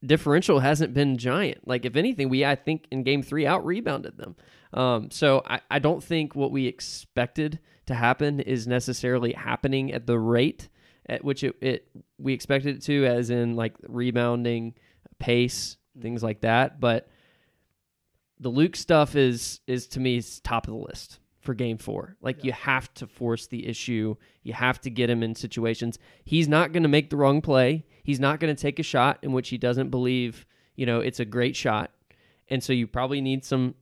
differential 0.04 0.60
hasn't 0.60 0.94
been 0.94 1.16
giant. 1.16 1.66
Like 1.66 1.84
if 1.84 1.96
anything, 1.96 2.28
we 2.28 2.44
I 2.44 2.54
think 2.54 2.86
in 2.90 3.02
game 3.02 3.22
three 3.22 3.46
out 3.46 3.64
rebounded 3.64 4.16
them. 4.16 4.36
Um, 4.72 5.10
so 5.10 5.42
I, 5.46 5.60
I 5.70 5.78
don't 5.78 6.02
think 6.02 6.34
what 6.34 6.50
we 6.50 6.66
expected 6.66 7.58
to 7.86 7.94
happen 7.94 8.40
is 8.40 8.66
necessarily 8.66 9.32
happening 9.32 9.92
at 9.92 10.06
the 10.06 10.18
rate 10.18 10.68
at 11.06 11.24
which 11.24 11.42
it, 11.42 11.56
it 11.60 11.88
we 12.18 12.32
expected 12.32 12.76
it 12.76 12.82
to, 12.84 13.06
as 13.06 13.30
in 13.30 13.56
like 13.56 13.74
rebounding 13.88 14.74
pace, 15.18 15.76
things 16.00 16.22
like 16.22 16.40
that. 16.42 16.80
But 16.80 17.08
the 18.38 18.48
Luke 18.48 18.76
stuff 18.76 19.16
is 19.16 19.60
is 19.66 19.88
to 19.88 20.00
me 20.00 20.16
is 20.16 20.40
top 20.40 20.66
of 20.66 20.72
the 20.72 20.78
list 20.78 21.18
for 21.42 21.54
game 21.54 21.76
four. 21.76 22.16
Like 22.22 22.44
you 22.44 22.52
have 22.52 22.92
to 22.94 23.06
force 23.06 23.46
the 23.46 23.66
issue. 23.66 24.16
You 24.42 24.54
have 24.54 24.80
to 24.82 24.90
get 24.90 25.10
him 25.10 25.22
in 25.22 25.34
situations. 25.34 25.98
He's 26.24 26.48
not 26.48 26.72
going 26.72 26.84
to 26.84 26.88
make 26.88 27.10
the 27.10 27.16
wrong 27.16 27.40
play. 27.42 27.84
He's 28.04 28.20
not 28.20 28.40
going 28.40 28.54
to 28.54 28.60
take 28.60 28.78
a 28.78 28.82
shot 28.84 29.18
in 29.22 29.32
which 29.32 29.48
he 29.50 29.58
doesn't 29.58 29.90
believe, 29.90 30.46
you 30.76 30.86
know, 30.86 31.00
it's 31.00 31.20
a 31.20 31.24
great 31.24 31.54
shot. 31.56 31.90
And 32.48 32.62
so 32.62 32.72
you 32.72 32.86
probably 32.86 33.20
need 33.20 33.44
some 33.44 33.74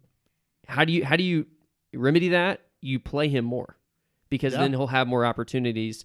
how 0.67 0.85
do 0.85 0.93
you 0.93 1.05
how 1.05 1.17
do 1.17 1.23
you 1.23 1.47
remedy 1.95 2.31
that? 2.31 2.61
You 2.81 2.99
play 2.99 3.29
him 3.29 3.45
more. 3.45 3.77
Because 4.31 4.53
Yeah. 4.55 4.61
then 4.61 4.73
he'll 4.73 4.87
have 4.87 5.07
more 5.07 5.27
opportunities. 5.27 6.05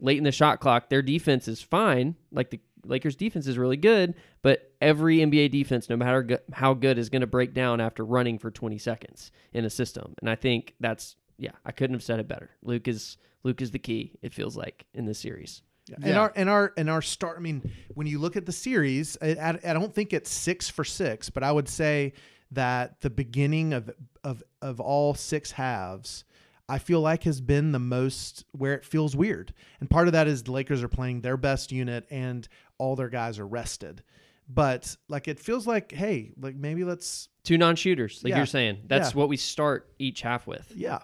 Late 0.00 0.18
in 0.18 0.24
the 0.24 0.32
shot 0.32 0.60
clock, 0.60 0.88
their 0.90 1.02
defense 1.02 1.48
is 1.48 1.62
fine. 1.62 2.16
Like 2.30 2.50
the 2.50 2.60
Lakers 2.88 3.16
defense 3.16 3.46
is 3.46 3.58
really 3.58 3.76
good, 3.76 4.14
but 4.42 4.72
every 4.80 5.18
NBA 5.18 5.50
defense, 5.50 5.88
no 5.88 5.96
matter 5.96 6.22
go- 6.22 6.38
how 6.52 6.74
good, 6.74 6.98
is 6.98 7.08
going 7.10 7.20
to 7.20 7.26
break 7.26 7.54
down 7.54 7.80
after 7.80 8.04
running 8.04 8.38
for 8.38 8.50
20 8.50 8.78
seconds 8.78 9.30
in 9.52 9.64
a 9.64 9.70
system. 9.70 10.14
And 10.20 10.30
I 10.30 10.34
think 10.34 10.74
that's 10.80 11.16
yeah, 11.38 11.50
I 11.66 11.72
couldn't 11.72 11.94
have 11.94 12.02
said 12.02 12.18
it 12.18 12.28
better. 12.28 12.50
Luke 12.62 12.88
is 12.88 13.18
Luke 13.42 13.60
is 13.60 13.70
the 13.70 13.78
key. 13.78 14.12
It 14.22 14.32
feels 14.32 14.56
like 14.56 14.86
in 14.94 15.04
this 15.04 15.18
series. 15.18 15.62
And 15.94 16.04
Yeah. 16.06 16.18
our 16.20 16.32
and 16.34 16.48
our 16.48 16.72
and 16.76 16.88
our 16.90 17.02
start. 17.02 17.36
I 17.36 17.40
mean, 17.40 17.70
when 17.94 18.06
you 18.06 18.18
look 18.18 18.36
at 18.36 18.46
the 18.46 18.52
series, 18.52 19.16
I, 19.22 19.28
I, 19.34 19.48
I 19.70 19.72
don't 19.74 19.94
think 19.94 20.12
it's 20.12 20.30
six 20.30 20.68
for 20.68 20.82
six, 20.84 21.30
but 21.30 21.42
I 21.42 21.52
would 21.52 21.68
say 21.68 22.12
that 22.52 23.00
the 23.02 23.10
beginning 23.10 23.72
of 23.72 23.90
of 24.24 24.42
of 24.62 24.80
all 24.80 25.14
six 25.14 25.52
halves, 25.52 26.24
I 26.68 26.78
feel 26.78 27.00
like 27.00 27.22
has 27.24 27.40
been 27.40 27.70
the 27.72 27.78
most 27.78 28.44
where 28.52 28.74
it 28.74 28.84
feels 28.84 29.14
weird. 29.14 29.52
And 29.78 29.88
part 29.90 30.08
of 30.08 30.12
that 30.12 30.26
is 30.26 30.42
the 30.42 30.52
Lakers 30.52 30.82
are 30.82 30.88
playing 30.88 31.20
their 31.20 31.36
best 31.36 31.70
unit 31.70 32.06
and 32.10 32.48
all 32.78 32.96
their 32.96 33.08
guys 33.08 33.38
are 33.38 33.46
rested. 33.46 34.02
But 34.48 34.96
like 35.08 35.26
it 35.28 35.40
feels 35.40 35.66
like, 35.66 35.92
hey, 35.92 36.32
like 36.40 36.54
maybe 36.56 36.84
let's 36.84 37.28
Two 37.42 37.58
non-shooters, 37.58 38.22
like 38.24 38.30
Yeah. 38.30 38.36
you're 38.38 38.46
saying. 38.46 38.82
That's 38.86 39.10
Yeah. 39.12 39.18
what 39.18 39.28
we 39.28 39.36
start 39.36 39.92
each 39.98 40.22
half 40.22 40.46
with. 40.46 40.72
yeah. 40.74 41.00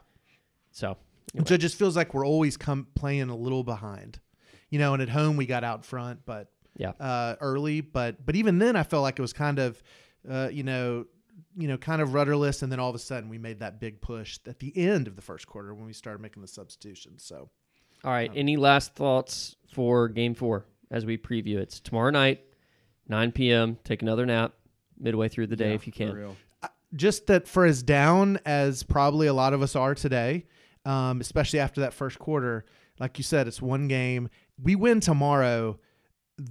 So 0.71 0.97
And 1.35 1.47
So 1.49 1.55
it 1.55 1.59
just 1.59 1.77
feels 1.77 1.97
like 1.97 2.15
we're 2.15 2.27
always 2.27 2.57
come 2.57 2.87
playing 2.95 3.31
a 3.31 3.37
little 3.37 3.65
behind. 3.65 4.19
You 4.71 4.79
know, 4.79 4.93
and 4.95 5.03
at 5.03 5.09
home 5.09 5.37
we 5.37 5.47
got 5.47 5.65
out 5.65 5.85
front, 5.85 6.21
but 6.25 6.51
yeah, 6.77 6.91
uh, 6.99 7.37
early, 7.41 7.81
but 7.83 8.25
but 8.25 8.35
even 8.37 8.59
then, 8.59 8.77
I 8.77 8.83
felt 8.83 9.03
like 9.03 9.19
it 9.19 9.23
was 9.23 9.33
kind 9.35 9.59
of, 9.59 9.83
uh, 10.29 10.49
you 10.51 10.63
know, 10.63 11.05
you 11.57 11.69
know, 11.69 11.77
kind 11.77 12.01
of 12.01 12.15
rudderless, 12.15 12.63
and 12.63 12.73
then 12.73 12.81
all 12.81 12.89
of 12.89 12.95
a 12.95 12.99
sudden 12.99 13.29
we 13.29 13.37
made 13.37 13.59
that 13.61 13.79
big 13.81 14.01
push 14.01 14.39
at 14.47 14.59
the 14.61 14.75
end 14.77 15.07
of 15.09 15.15
the 15.17 15.21
first 15.21 15.47
quarter 15.47 15.75
when 15.75 15.85
we 15.85 15.93
started 15.93 16.23
making 16.23 16.41
the 16.41 16.49
substitutions. 16.49 17.23
So 17.25 17.51
All 18.05 18.11
right. 18.13 18.31
Any 18.35 18.57
last 18.57 18.95
thoughts 18.95 19.57
for 19.69 20.09
game 20.09 20.35
four 20.35 20.65
as 20.93 21.05
we 21.05 21.19
preview? 21.19 21.57
It's 21.57 21.81
tomorrow 21.81 22.11
night, 22.11 22.41
9 23.09 23.33
p.m. 23.33 23.79
Take 23.83 24.03
another 24.03 24.25
nap 24.25 24.53
midway 24.99 25.29
through 25.29 25.49
the 25.49 25.57
day 25.57 25.71
Yeah, 25.71 25.75
if 25.75 25.87
you 25.89 25.93
can. 25.93 26.13
real. 26.15 26.37
just 26.95 27.27
that 27.27 27.49
for 27.49 27.65
as 27.65 27.83
down 27.83 28.39
as 28.47 28.85
probably 28.85 29.27
a 29.27 29.35
lot 29.35 29.53
of 29.55 29.63
us 29.63 29.75
are 29.75 29.95
today, 29.97 30.47
um, 30.85 31.21
especially 31.21 31.59
after 31.59 31.81
that 31.81 31.93
first 31.93 32.19
quarter, 32.21 32.65
like 33.01 33.19
you 33.19 33.25
said, 33.25 33.49
it's 33.49 33.61
one 33.61 33.89
game. 33.89 34.29
We 34.63 34.77
win 34.77 35.01
tomorrow. 35.01 35.81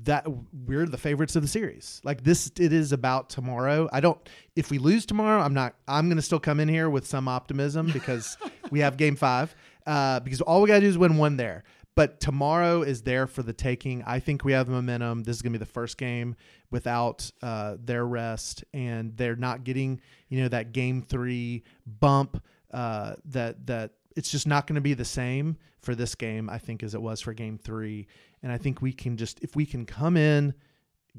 That 0.04 0.26
we're 0.54 0.86
the 0.86 0.98
favorites 0.98 1.36
of 1.36 1.42
the 1.42 1.48
series. 1.48 2.02
Like 2.04 2.24
this, 2.24 2.52
it 2.60 2.72
is 2.72 2.92
about 2.92 3.30
tomorrow. 3.30 3.90
I 3.92 4.00
don't. 4.00 4.18
If 4.56 4.70
we 4.70 4.78
lose 4.78 5.06
tomorrow, 5.08 5.42
I'm 5.42 5.56
not. 5.56 5.76
I'm 5.88 6.08
going 6.08 6.18
to 6.18 6.22
still 6.22 6.40
come 6.40 6.60
in 6.60 6.70
here 6.70 6.90
with 6.90 7.06
some 7.06 7.28
optimism 7.28 7.88
because 7.92 8.38
we 8.72 8.80
have 8.80 8.96
game 8.96 9.16
five. 9.16 9.54
Uh, 9.86 10.20
because 10.20 10.40
all 10.40 10.62
we 10.62 10.68
got 10.68 10.76
to 10.76 10.82
do 10.82 10.88
is 10.88 10.98
win 11.00 11.18
one 11.18 11.36
there. 11.36 11.64
But 11.96 12.20
tomorrow 12.20 12.84
is 12.84 13.02
there 13.02 13.28
for 13.28 13.44
the 13.44 13.54
taking. 13.54 14.02
I 14.04 14.20
think 14.20 14.46
we 14.46 14.54
have 14.54 14.70
momentum. 14.70 15.24
This 15.24 15.36
is 15.36 15.42
going 15.42 15.54
to 15.54 15.60
be 15.60 15.66
the 15.66 15.72
first 15.72 15.98
game 15.98 16.36
without 16.70 17.30
uh, 17.42 17.76
their 17.84 18.06
rest, 18.06 18.64
and 18.74 19.16
they're 19.18 19.36
not 19.36 19.64
getting 19.64 20.00
you 20.30 20.42
know 20.42 20.48
that 20.50 20.72
game 20.72 21.02
three 21.02 21.64
bump. 22.00 22.42
Uh, 22.72 23.16
that 23.26 23.68
that 23.68 23.92
it's 24.16 24.32
just 24.32 24.48
not 24.48 24.68
going 24.68 24.76
to 24.76 24.82
be 24.82 24.94
the 24.94 25.06
same 25.06 25.58
for 25.80 25.94
this 25.94 26.16
game. 26.16 26.50
I 26.50 26.58
think 26.58 26.84
as 26.84 26.96
it 26.96 27.02
was 27.02 27.20
for 27.20 27.34
game 27.34 27.58
three, 27.58 28.08
and 28.42 28.52
I 28.52 28.58
think 28.58 28.82
we 28.82 28.94
can 28.94 29.18
just 29.18 29.40
if 29.42 29.56
we 29.56 29.66
can 29.66 29.86
come 29.86 30.16
in, 30.16 30.54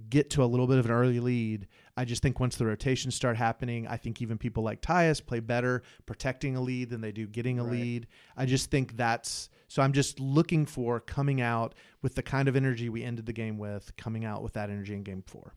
get 0.09 0.31
to 0.31 0.43
a 0.43 0.47
little 0.47 0.67
bit 0.67 0.79
of 0.79 0.87
an 0.87 0.93
early 0.93 1.21
lead. 1.21 1.69
I 1.97 2.05
just 2.07 2.23
think 2.23 2.41
once 2.41 2.57
the 2.57 2.65
rotations 2.65 3.15
start 3.15 3.37
happening, 3.37 3.87
I 3.87 3.97
think 3.99 4.23
even 4.23 4.39
people 4.39 4.63
like 4.63 4.81
Tyus 4.81 5.25
play 5.25 5.41
better 5.41 5.83
protecting 6.07 6.57
a 6.57 6.61
lead 6.61 6.89
than 6.89 7.03
they 7.03 7.13
do 7.13 7.27
getting 7.27 7.59
a 7.59 7.65
Right. 7.65 7.73
lead. 7.73 8.07
I 8.37 8.47
just 8.47 8.71
think 8.71 8.97
that's 8.97 9.51
so. 9.69 9.83
I'm 9.83 9.93
just 9.93 10.19
looking 10.19 10.65
for 10.65 11.01
coming 11.01 11.41
out 11.43 11.75
with 12.01 12.15
the 12.15 12.23
kind 12.23 12.49
of 12.49 12.57
energy 12.57 12.89
we 12.89 13.03
ended 13.05 13.27
the 13.27 13.33
game 13.35 13.59
with, 13.59 13.95
coming 13.97 14.25
out 14.25 14.43
with 14.43 14.55
that 14.55 14.71
energy 14.71 14.95
in 14.95 15.03
game 15.03 15.23
four. 15.27 15.55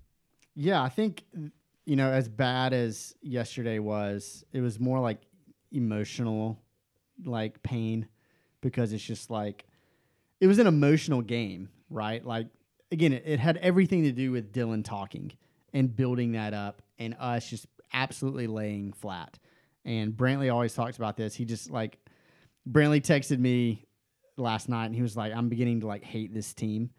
Yeah, 0.56 0.82
I 0.84 0.90
think 0.90 1.24
you 1.86 1.96
know, 1.96 2.12
as 2.12 2.28
bad 2.28 2.74
as 2.74 3.14
yesterday 3.22 3.80
was, 3.80 4.44
it 4.52 4.60
was 4.60 4.80
more 4.80 5.00
like 5.00 5.20
emotional, 5.72 6.60
like 7.24 7.62
pain, 7.64 8.08
because 8.62 8.92
it's 8.94 9.04
just 9.04 9.30
like 9.30 9.66
it 10.42 10.48
was 10.48 10.60
an 10.60 10.68
emotional 10.68 11.22
game, 11.22 11.70
right? 11.90 12.26
Like 12.26 12.48
again, 12.92 13.14
it, 13.14 13.24
it 13.26 13.40
had 13.40 13.58
everything 13.58 14.04
to 14.04 14.12
do 14.12 14.32
with 14.32 14.52
Dillon 14.52 14.84
talking 14.84 15.32
and 15.76 15.96
building 15.96 16.32
that 16.32 16.56
up, 16.56 16.82
and 16.98 17.16
us 17.20 17.48
just 17.48 17.68
absolutely 17.94 18.48
laying 18.48 18.94
flat. 18.94 19.38
And 19.86 20.14
Brantley 20.14 20.52
always 20.52 20.74
talks 20.74 20.98
about 20.98 21.16
this. 21.18 21.36
He 21.36 21.46
just 21.46 21.70
like 21.70 22.00
Brantley 22.68 23.02
texted 23.02 23.38
me 23.38 23.86
last 24.38 24.70
night, 24.70 24.88
and 24.88 24.96
he 24.96 25.04
was 25.04 25.16
like, 25.16 25.32
"I'm 25.36 25.50
beginning 25.50 25.82
to 25.82 25.88
like 25.88 26.04
hate 26.04 26.34
this 26.34 26.56
team." 26.56 26.90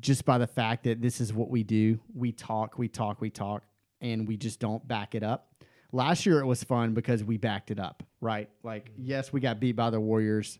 just 0.00 0.24
by 0.24 0.38
the 0.38 0.46
fact 0.46 0.84
that 0.84 1.00
this 1.00 1.20
is 1.20 1.32
what 1.32 1.50
we 1.50 1.62
do. 1.62 2.00
We 2.14 2.32
talk, 2.32 2.78
we 2.78 2.88
talk, 2.88 3.20
we 3.20 3.30
talk, 3.30 3.62
and 4.00 4.26
we 4.26 4.36
just 4.36 4.60
don't 4.60 4.86
back 4.86 5.14
it 5.14 5.22
up. 5.22 5.54
Last 5.92 6.24
year 6.24 6.40
it 6.40 6.46
was 6.46 6.62
fun 6.64 6.94
because 6.94 7.22
we 7.22 7.36
backed 7.36 7.70
it 7.70 7.78
up, 7.78 8.02
right? 8.20 8.48
Like, 8.62 8.90
mm-hmm. 8.90 9.02
yes, 9.04 9.32
we 9.32 9.40
got 9.40 9.60
beat 9.60 9.72
by 9.72 9.90
the 9.90 10.00
Warriors, 10.00 10.58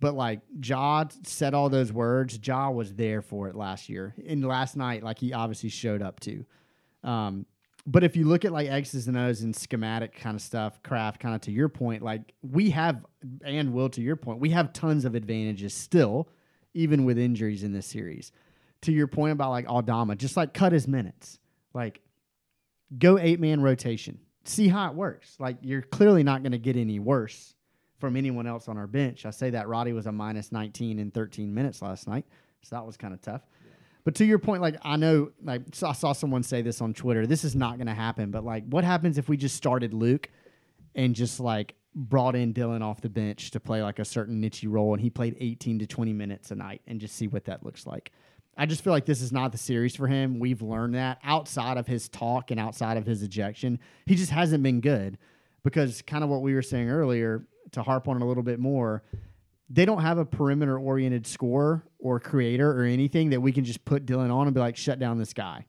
but 0.00 0.14
like 0.14 0.40
Ja 0.62 1.04
said 1.24 1.54
all 1.54 1.68
those 1.68 1.92
words. 1.92 2.38
Ja 2.42 2.70
was 2.70 2.94
there 2.94 3.22
for 3.22 3.48
it 3.48 3.56
last 3.56 3.88
year. 3.88 4.14
And 4.26 4.44
last 4.44 4.76
night, 4.76 5.02
like 5.02 5.18
he 5.18 5.32
obviously 5.32 5.70
showed 5.70 6.02
up 6.02 6.20
too. 6.20 6.44
Um, 7.06 7.46
but 7.86 8.02
if 8.02 8.16
you 8.16 8.24
look 8.26 8.44
at 8.44 8.52
like 8.52 8.68
X's 8.68 9.06
and 9.06 9.16
O's 9.16 9.42
and 9.42 9.54
schematic 9.54 10.18
kind 10.18 10.34
of 10.34 10.42
stuff, 10.42 10.82
craft 10.82 11.20
kind 11.20 11.34
of 11.34 11.40
to 11.42 11.52
your 11.52 11.68
point, 11.68 12.02
like 12.02 12.34
we 12.42 12.70
have, 12.70 13.06
and 13.44 13.72
will 13.72 13.88
to 13.90 14.02
your 14.02 14.16
point, 14.16 14.40
we 14.40 14.50
have 14.50 14.72
tons 14.72 15.04
of 15.04 15.14
advantages 15.14 15.72
still, 15.72 16.28
even 16.74 17.04
with 17.04 17.16
injuries 17.16 17.62
in 17.62 17.72
this 17.72 17.86
series 17.86 18.32
to 18.82 18.92
your 18.92 19.06
point 19.06 19.32
about 19.32 19.50
like 19.50 19.68
Aldama, 19.68 20.16
just 20.16 20.36
like 20.36 20.54
cut 20.54 20.72
his 20.72 20.88
minutes. 20.88 21.38
Like 21.74 22.00
go 22.98 23.18
eight 23.18 23.40
man 23.40 23.60
rotation. 23.60 24.18
See 24.44 24.68
how 24.68 24.88
it 24.88 24.94
works. 24.94 25.36
Like 25.38 25.58
you're 25.60 25.82
clearly 25.82 26.22
not 26.22 26.42
going 26.42 26.52
to 26.52 26.58
get 26.58 26.76
any 26.76 26.98
worse 26.98 27.54
from 27.98 28.16
anyone 28.16 28.46
else 28.46 28.68
on 28.68 28.76
our 28.76 28.86
bench. 28.86 29.26
I 29.26 29.30
say 29.30 29.50
that 29.50 29.68
Roddy 29.68 29.92
was 29.92 30.06
a 30.06 30.12
minus 30.12 30.52
19 30.52 30.98
in 30.98 31.10
13 31.10 31.52
minutes 31.52 31.82
last 31.82 32.06
night. 32.06 32.26
So 32.62 32.76
that 32.76 32.86
was 32.86 32.96
kind 32.96 33.14
of 33.14 33.20
tough. 33.20 33.42
But 34.06 34.14
to 34.14 34.24
your 34.24 34.38
point, 34.38 34.62
like 34.62 34.76
I 34.82 34.94
know, 34.94 35.32
like 35.42 35.62
I 35.82 35.92
saw 35.92 36.12
someone 36.12 36.44
say 36.44 36.62
this 36.62 36.80
on 36.80 36.94
Twitter. 36.94 37.26
This 37.26 37.42
is 37.42 37.56
not 37.56 37.76
going 37.76 37.88
to 37.88 37.94
happen. 37.94 38.30
But 38.30 38.44
like, 38.44 38.64
what 38.68 38.84
happens 38.84 39.18
if 39.18 39.28
we 39.28 39.36
just 39.36 39.56
started 39.56 39.92
Luke 39.92 40.30
and 40.94 41.12
just 41.12 41.40
like 41.40 41.74
brought 41.92 42.36
in 42.36 42.52
Dillon 42.52 42.82
off 42.82 43.00
the 43.00 43.08
bench 43.08 43.50
to 43.50 43.58
play 43.58 43.82
like 43.82 43.98
a 43.98 44.04
certain 44.04 44.40
niche 44.40 44.62
role, 44.62 44.94
and 44.94 45.02
he 45.02 45.10
played 45.10 45.36
18 45.40 45.80
to 45.80 45.88
20 45.88 46.12
minutes 46.12 46.52
a 46.52 46.54
night, 46.54 46.82
and 46.86 47.00
just 47.00 47.16
see 47.16 47.26
what 47.26 47.46
that 47.46 47.64
looks 47.64 47.84
like. 47.84 48.12
I 48.56 48.64
just 48.64 48.84
feel 48.84 48.92
like 48.92 49.06
this 49.06 49.20
is 49.20 49.32
not 49.32 49.50
the 49.50 49.58
series 49.58 49.96
for 49.96 50.06
him. 50.06 50.38
We've 50.38 50.62
learned 50.62 50.94
that 50.94 51.18
outside 51.24 51.76
of 51.76 51.88
his 51.88 52.08
talk 52.08 52.52
and 52.52 52.60
outside 52.60 52.98
of 52.98 53.06
his 53.06 53.24
ejection, 53.24 53.80
he 54.06 54.14
just 54.14 54.30
hasn't 54.30 54.62
been 54.62 54.80
good 54.80 55.18
because 55.64 56.00
kind 56.02 56.22
of 56.22 56.30
what 56.30 56.42
we 56.42 56.54
were 56.54 56.62
saying 56.62 56.88
earlier 56.88 57.44
to 57.72 57.82
harp 57.82 58.06
on 58.06 58.18
it 58.18 58.22
a 58.22 58.24
little 58.24 58.44
bit 58.44 58.60
more. 58.60 59.02
They 59.68 59.84
don't 59.84 60.02
have 60.02 60.18
a 60.18 60.24
perimeter 60.24 60.78
oriented 60.78 61.26
scorer 61.26 61.84
or 61.98 62.20
creator 62.20 62.70
or 62.70 62.84
anything 62.84 63.30
that 63.30 63.40
we 63.40 63.52
can 63.52 63.64
just 63.64 63.84
put 63.84 64.06
Dillon 64.06 64.30
on 64.30 64.46
and 64.46 64.54
be 64.54 64.60
like, 64.60 64.76
shut 64.76 64.98
down 64.98 65.18
this 65.18 65.32
guy. 65.32 65.66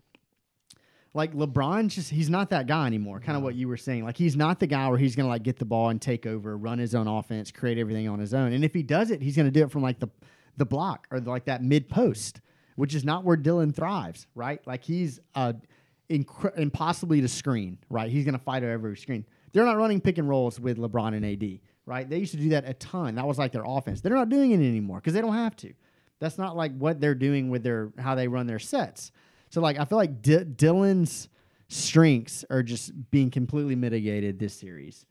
Like 1.14 1.34
LeBron, 1.34 1.88
just 1.88 2.12
he's 2.12 2.30
not 2.30 2.52
that 2.52 2.68
guy 2.68 2.86
anymore. 2.86 3.20
Kind 3.20 3.38
of 3.38 3.44
what 3.44 3.56
you 3.56 3.68
were 3.68 3.78
saying. 3.78 4.06
Like 4.06 4.18
he's 4.18 4.36
not 4.36 4.60
the 4.60 4.68
guy 4.68 4.88
where 4.88 5.00
he's 5.00 5.16
gonna 5.16 5.30
like 5.30 5.42
get 5.42 5.58
the 5.58 5.66
ball 5.66 5.90
and 5.90 6.00
take 6.00 6.28
over, 6.28 6.56
run 6.56 6.78
his 6.78 6.94
own 6.94 7.08
offense, 7.08 7.50
create 7.50 7.80
everything 7.80 8.08
on 8.08 8.20
his 8.20 8.36
own. 8.36 8.54
And 8.54 8.64
if 8.64 8.72
he 8.74 8.84
does 8.84 9.10
it, 9.10 9.22
he's 9.22 9.36
gonna 9.36 9.50
do 9.50 9.64
it 9.64 9.72
from 9.72 9.82
like 9.82 10.00
the 10.00 10.10
the 10.58 10.66
block 10.66 11.08
or 11.10 11.20
like 11.20 11.46
that 11.46 11.64
mid 11.64 11.90
post, 11.90 12.42
which 12.76 12.94
is 12.94 13.04
not 13.04 13.24
where 13.24 13.36
Dillon 13.36 13.74
thrives, 13.74 14.28
right? 14.36 14.60
Like 14.68 14.84
he's 14.84 15.20
uh 15.34 15.54
incre- 16.08 16.56
impossibly 16.58 17.22
to 17.22 17.28
screen, 17.28 17.80
right? 17.90 18.12
He's 18.12 18.26
gonna 18.26 18.38
fight 18.38 18.62
over 18.62 18.72
every 18.72 18.98
screen. 18.98 19.26
They're 19.54 19.66
not 19.66 19.78
running 19.78 20.02
pick 20.02 20.20
and 20.20 20.30
rolls 20.30 20.60
with 20.60 20.78
LeBron 20.78 21.16
and 21.16 21.26
AD, 21.26 21.60
right? 21.88 22.08
They 22.08 22.20
used 22.20 22.34
to 22.34 22.38
do 22.38 22.50
that 22.50 22.68
a 22.70 22.74
ton. 22.76 23.16
That 23.16 23.26
was 23.26 23.40
like 23.40 23.54
their 23.54 23.64
offense. 23.66 24.02
They're 24.02 24.14
not 24.14 24.30
doing 24.30 24.52
it 24.52 24.58
anymore 24.58 24.98
because 24.98 25.14
they 25.14 25.22
don't 25.22 25.34
have 25.34 25.56
to. 25.58 25.74
That's 26.20 26.38
not 26.38 26.56
like 26.56 26.78
what 26.78 27.00
they're 27.00 27.16
doing 27.16 27.50
with 27.50 27.64
their 27.64 27.92
how 27.98 28.14
they 28.14 28.28
run 28.28 28.46
their 28.46 28.60
sets. 28.60 29.12
So 29.50 29.62
like 29.62 29.80
I 29.80 29.86
feel 29.86 29.98
like 29.98 30.22
D- 30.22 30.44
Dillon's 30.44 31.30
strengths 31.70 32.46
are 32.50 32.62
just 32.62 32.92
being 33.10 33.32
completely 33.32 33.76
mitigated 33.76 34.38
this 34.38 34.54
series. 34.54 35.06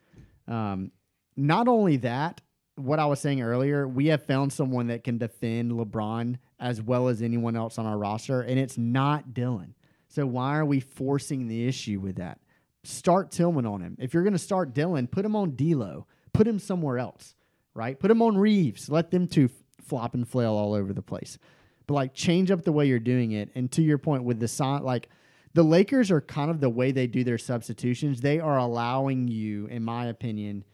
Um, 0.47 0.93
not 1.36 1.66
only 1.66 1.97
that, 1.98 2.40
what 2.77 2.98
I 2.98 3.07
was 3.07 3.20
saying 3.20 3.40
earlier, 3.40 3.89
we 3.89 4.07
have 4.07 4.24
found 4.24 4.53
someone 4.53 4.89
that 4.89 5.03
can 5.03 5.19
defend 5.19 5.73
LeBron 5.73 6.39
as 6.61 6.81
well 6.82 7.09
as 7.09 7.23
anyone 7.23 7.57
else 7.57 7.78
on 7.78 7.86
our 7.86 7.97
roster, 7.98 8.43
and 8.43 8.59
it's 8.59 8.78
not 8.78 9.35
Dillon. 9.35 9.74
So 10.09 10.27
why 10.27 10.57
are 10.57 10.65
we 10.65 10.81
forcing 10.81 11.48
the 11.48 11.66
issue 11.66 12.01
with 12.01 12.16
that? 12.16 12.39
Start 12.85 13.31
Tillman 13.31 13.66
on 13.66 13.81
him. 13.81 13.97
If 13.98 14.15
you're 14.15 14.23
going 14.23 14.32
to 14.32 14.39
start 14.39 14.73
Dillon, 14.74 15.07
put 15.07 15.24
him 15.24 15.35
on 15.36 15.57
D'Lo. 15.57 16.07
Put 16.37 16.47
him 16.47 16.59
somewhere 16.59 16.99
else, 16.99 17.35
right? 17.75 17.99
Put 17.99 18.11
him 18.11 18.23
on 18.23 18.37
Reaves. 18.37 18.89
Let 18.89 19.11
them 19.11 19.27
two 19.27 19.51
flop 19.83 20.15
and 20.15 20.29
flail 20.29 20.53
all 20.53 20.75
over 20.75 20.93
the 20.93 21.03
place. 21.03 21.39
But 21.87 21.95
like 21.95 22.15
change 22.15 22.51
up 22.51 22.63
the 22.63 22.73
way 22.73 22.87
you're 22.87 22.99
doing 22.99 23.33
it. 23.33 23.51
And 23.55 23.71
to 23.73 23.83
your 23.83 23.99
point 23.99 24.25
with 24.25 24.41
the 24.41 24.49
son, 24.49 24.83
like 24.83 25.09
the 25.55 25.63
Lakers 25.63 26.11
are 26.11 26.21
kind 26.21 26.51
of 26.51 26.61
the 26.61 26.69
way 26.69 26.93
they 26.93 27.07
do 27.07 27.25
their 27.25 27.39
substitutions. 27.39 28.21
They 28.21 28.41
are 28.41 28.59
allowing 28.59 29.29
you, 29.29 29.67
in 29.67 29.83
my 29.85 30.07
opinion, 30.07 30.65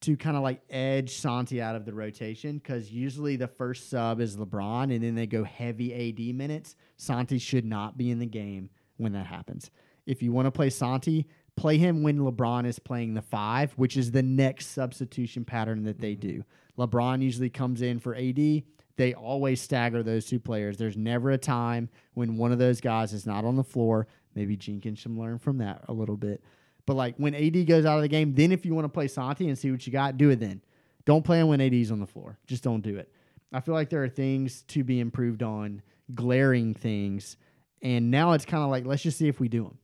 to 0.00 0.16
kind 0.16 0.36
of 0.36 0.42
like 0.42 0.62
edge 0.70 1.16
Santi 1.16 1.60
out 1.60 1.76
of 1.76 1.84
the 1.84 1.92
rotation 1.92 2.56
because 2.58 2.90
usually 2.90 3.36
the 3.36 3.48
first 3.48 3.90
sub 3.90 4.20
is 4.20 4.36
LeBron 4.36 4.94
and 4.94 5.04
then 5.04 5.14
they 5.14 5.26
go 5.26 5.44
heavy 5.44 5.92
AD 6.08 6.34
minutes. 6.34 6.76
Santi 6.96 7.38
should 7.38 7.66
not 7.66 7.98
be 7.98 8.10
in 8.10 8.18
the 8.18 8.26
game 8.26 8.70
when 8.96 9.12
that 9.12 9.26
happens. 9.26 9.70
If 10.06 10.22
you 10.22 10.32
want 10.32 10.46
to 10.46 10.50
play 10.50 10.70
Santi, 10.70 11.26
play 11.60 11.76
him 11.76 12.02
when 12.02 12.18
LeBron 12.18 12.64
is 12.64 12.78
playing 12.78 13.12
the 13.12 13.20
five, 13.20 13.72
which 13.72 13.98
is 13.98 14.10
the 14.10 14.22
next 14.22 14.68
substitution 14.68 15.44
pattern 15.44 15.84
that 15.84 16.00
they 16.00 16.14
do. 16.14 16.42
LeBron 16.78 17.20
usually 17.20 17.50
comes 17.50 17.82
in 17.82 18.00
for 18.00 18.14
AD. 18.14 18.62
They 18.96 19.12
always 19.14 19.60
stagger 19.60 20.02
those 20.02 20.24
two 20.24 20.40
players. 20.40 20.78
There's 20.78 20.96
never 20.96 21.32
a 21.32 21.38
time 21.38 21.90
when 22.14 22.38
one 22.38 22.50
of 22.50 22.58
those 22.58 22.80
guys 22.80 23.12
is 23.12 23.26
not 23.26 23.44
on 23.44 23.56
the 23.56 23.62
floor. 23.62 24.06
Maybe 24.34 24.56
Jenkins 24.56 25.00
should 25.00 25.14
learn 25.14 25.38
from 25.38 25.58
that 25.58 25.84
a 25.86 25.92
little 25.92 26.16
bit. 26.16 26.42
But 26.86 26.96
like 26.96 27.16
when 27.18 27.34
AD 27.34 27.66
goes 27.66 27.84
out 27.84 27.96
of 27.96 28.02
the 28.02 28.08
game, 28.08 28.32
then 28.34 28.52
if 28.52 28.64
you 28.64 28.74
want 28.74 28.86
to 28.86 28.88
play 28.88 29.06
Santi 29.06 29.46
and 29.46 29.58
see 29.58 29.70
what 29.70 29.86
you 29.86 29.92
got, 29.92 30.16
do 30.16 30.30
it 30.30 30.40
then. 30.40 30.62
Don't 31.04 31.26
play 31.26 31.40
him 31.40 31.48
when 31.48 31.60
AD's 31.60 31.90
on 31.90 32.00
the 32.00 32.06
floor. 32.06 32.38
Just 32.46 32.64
don't 32.64 32.80
do 32.80 32.96
it. 32.96 33.12
I 33.52 33.60
feel 33.60 33.74
like 33.74 33.90
there 33.90 34.02
are 34.02 34.08
things 34.08 34.62
to 34.68 34.82
be 34.82 34.98
improved 34.98 35.42
on, 35.42 35.82
glaring 36.14 36.72
things, 36.72 37.36
and 37.82 38.10
now 38.10 38.32
it's 38.32 38.46
kind 38.46 38.64
of 38.64 38.70
like 38.70 38.86
let's 38.86 39.02
just 39.02 39.18
see 39.18 39.28
if 39.28 39.40
we 39.40 39.48
do 39.48 39.64
them. 39.64 39.78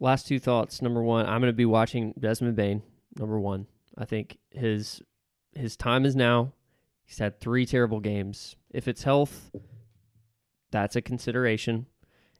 Last 0.00 0.26
two 0.26 0.38
thoughts. 0.38 0.82
Number 0.82 1.02
one, 1.02 1.26
I'm 1.26 1.40
going 1.40 1.52
to 1.52 1.56
be 1.56 1.64
watching 1.64 2.14
Desmond 2.18 2.56
Bane. 2.56 2.82
Number 3.18 3.38
one, 3.38 3.66
I 3.96 4.04
think 4.04 4.38
his 4.50 5.02
his 5.54 5.76
time 5.76 6.04
is 6.04 6.16
now. 6.16 6.52
He's 7.04 7.18
had 7.18 7.38
three 7.38 7.66
terrible 7.66 8.00
games. 8.00 8.56
If 8.70 8.88
it's 8.88 9.04
health, 9.04 9.50
that's 10.70 10.96
a 10.96 11.02
consideration, 11.02 11.86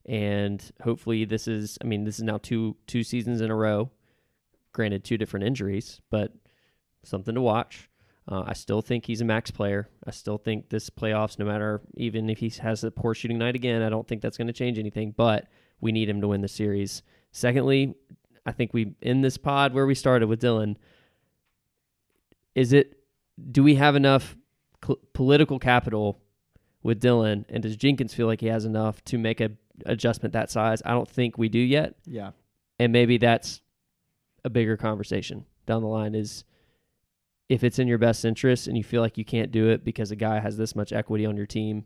and 0.04 0.62
hopefully 0.82 1.24
this 1.24 1.46
is. 1.46 1.78
I 1.82 1.86
mean, 1.86 2.04
this 2.04 2.18
is 2.18 2.24
now 2.24 2.38
two 2.38 2.76
two 2.86 3.04
seasons 3.04 3.40
in 3.40 3.50
a 3.50 3.56
row. 3.56 3.90
Granted, 4.72 5.04
two 5.04 5.16
different 5.16 5.46
injuries, 5.46 6.00
but 6.10 6.32
something 7.04 7.34
to 7.34 7.40
watch. 7.40 7.88
Uh, 8.26 8.42
I 8.46 8.54
still 8.54 8.80
think 8.80 9.04
he's 9.04 9.20
a 9.20 9.24
max 9.24 9.50
player. 9.50 9.88
I 10.06 10.10
still 10.10 10.38
think 10.38 10.70
this 10.70 10.88
playoffs, 10.90 11.38
no 11.38 11.44
matter 11.44 11.82
even 11.94 12.30
if 12.30 12.38
he 12.38 12.48
has 12.60 12.82
a 12.82 12.90
poor 12.90 13.14
shooting 13.14 13.38
night 13.38 13.54
again, 13.54 13.82
I 13.82 13.90
don't 13.90 14.08
think 14.08 14.22
that's 14.22 14.38
going 14.38 14.46
to 14.46 14.52
change 14.52 14.78
anything. 14.78 15.14
But 15.16 15.46
we 15.80 15.92
need 15.92 16.08
him 16.08 16.20
to 16.22 16.28
win 16.28 16.40
the 16.40 16.48
series. 16.48 17.02
Secondly, 17.36 17.96
I 18.46 18.52
think 18.52 18.72
we 18.72 18.94
in 19.02 19.20
this 19.20 19.36
pod 19.36 19.74
where 19.74 19.86
we 19.86 19.94
started 19.96 20.28
with 20.28 20.38
Dillon. 20.38 20.78
Is 22.54 22.72
it? 22.72 22.96
Do 23.50 23.64
we 23.64 23.74
have 23.74 23.96
enough 23.96 24.36
cl- 24.84 25.00
political 25.12 25.58
capital 25.58 26.20
with 26.84 27.00
Dillon, 27.00 27.44
and 27.48 27.64
does 27.64 27.76
Jenkins 27.76 28.14
feel 28.14 28.28
like 28.28 28.40
he 28.40 28.46
has 28.46 28.64
enough 28.64 29.02
to 29.06 29.18
make 29.18 29.40
a 29.40 29.50
adjustment 29.84 30.32
that 30.34 30.48
size? 30.48 30.80
I 30.84 30.92
don't 30.92 31.08
think 31.10 31.36
we 31.36 31.48
do 31.48 31.58
yet, 31.58 31.96
Yeah. 32.06 32.30
and 32.78 32.92
maybe 32.92 33.18
that's 33.18 33.60
a 34.44 34.50
bigger 34.50 34.76
conversation 34.76 35.44
down 35.66 35.82
the 35.82 35.88
line. 35.88 36.14
Is 36.14 36.44
if 37.48 37.64
it's 37.64 37.80
in 37.80 37.88
your 37.88 37.98
best 37.98 38.24
interest 38.24 38.68
and 38.68 38.76
you 38.76 38.84
feel 38.84 39.02
like 39.02 39.18
you 39.18 39.24
can't 39.24 39.50
do 39.50 39.70
it 39.70 39.84
because 39.84 40.12
a 40.12 40.16
guy 40.16 40.38
has 40.38 40.56
this 40.56 40.76
much 40.76 40.92
equity 40.92 41.26
on 41.26 41.36
your 41.36 41.46
team, 41.46 41.84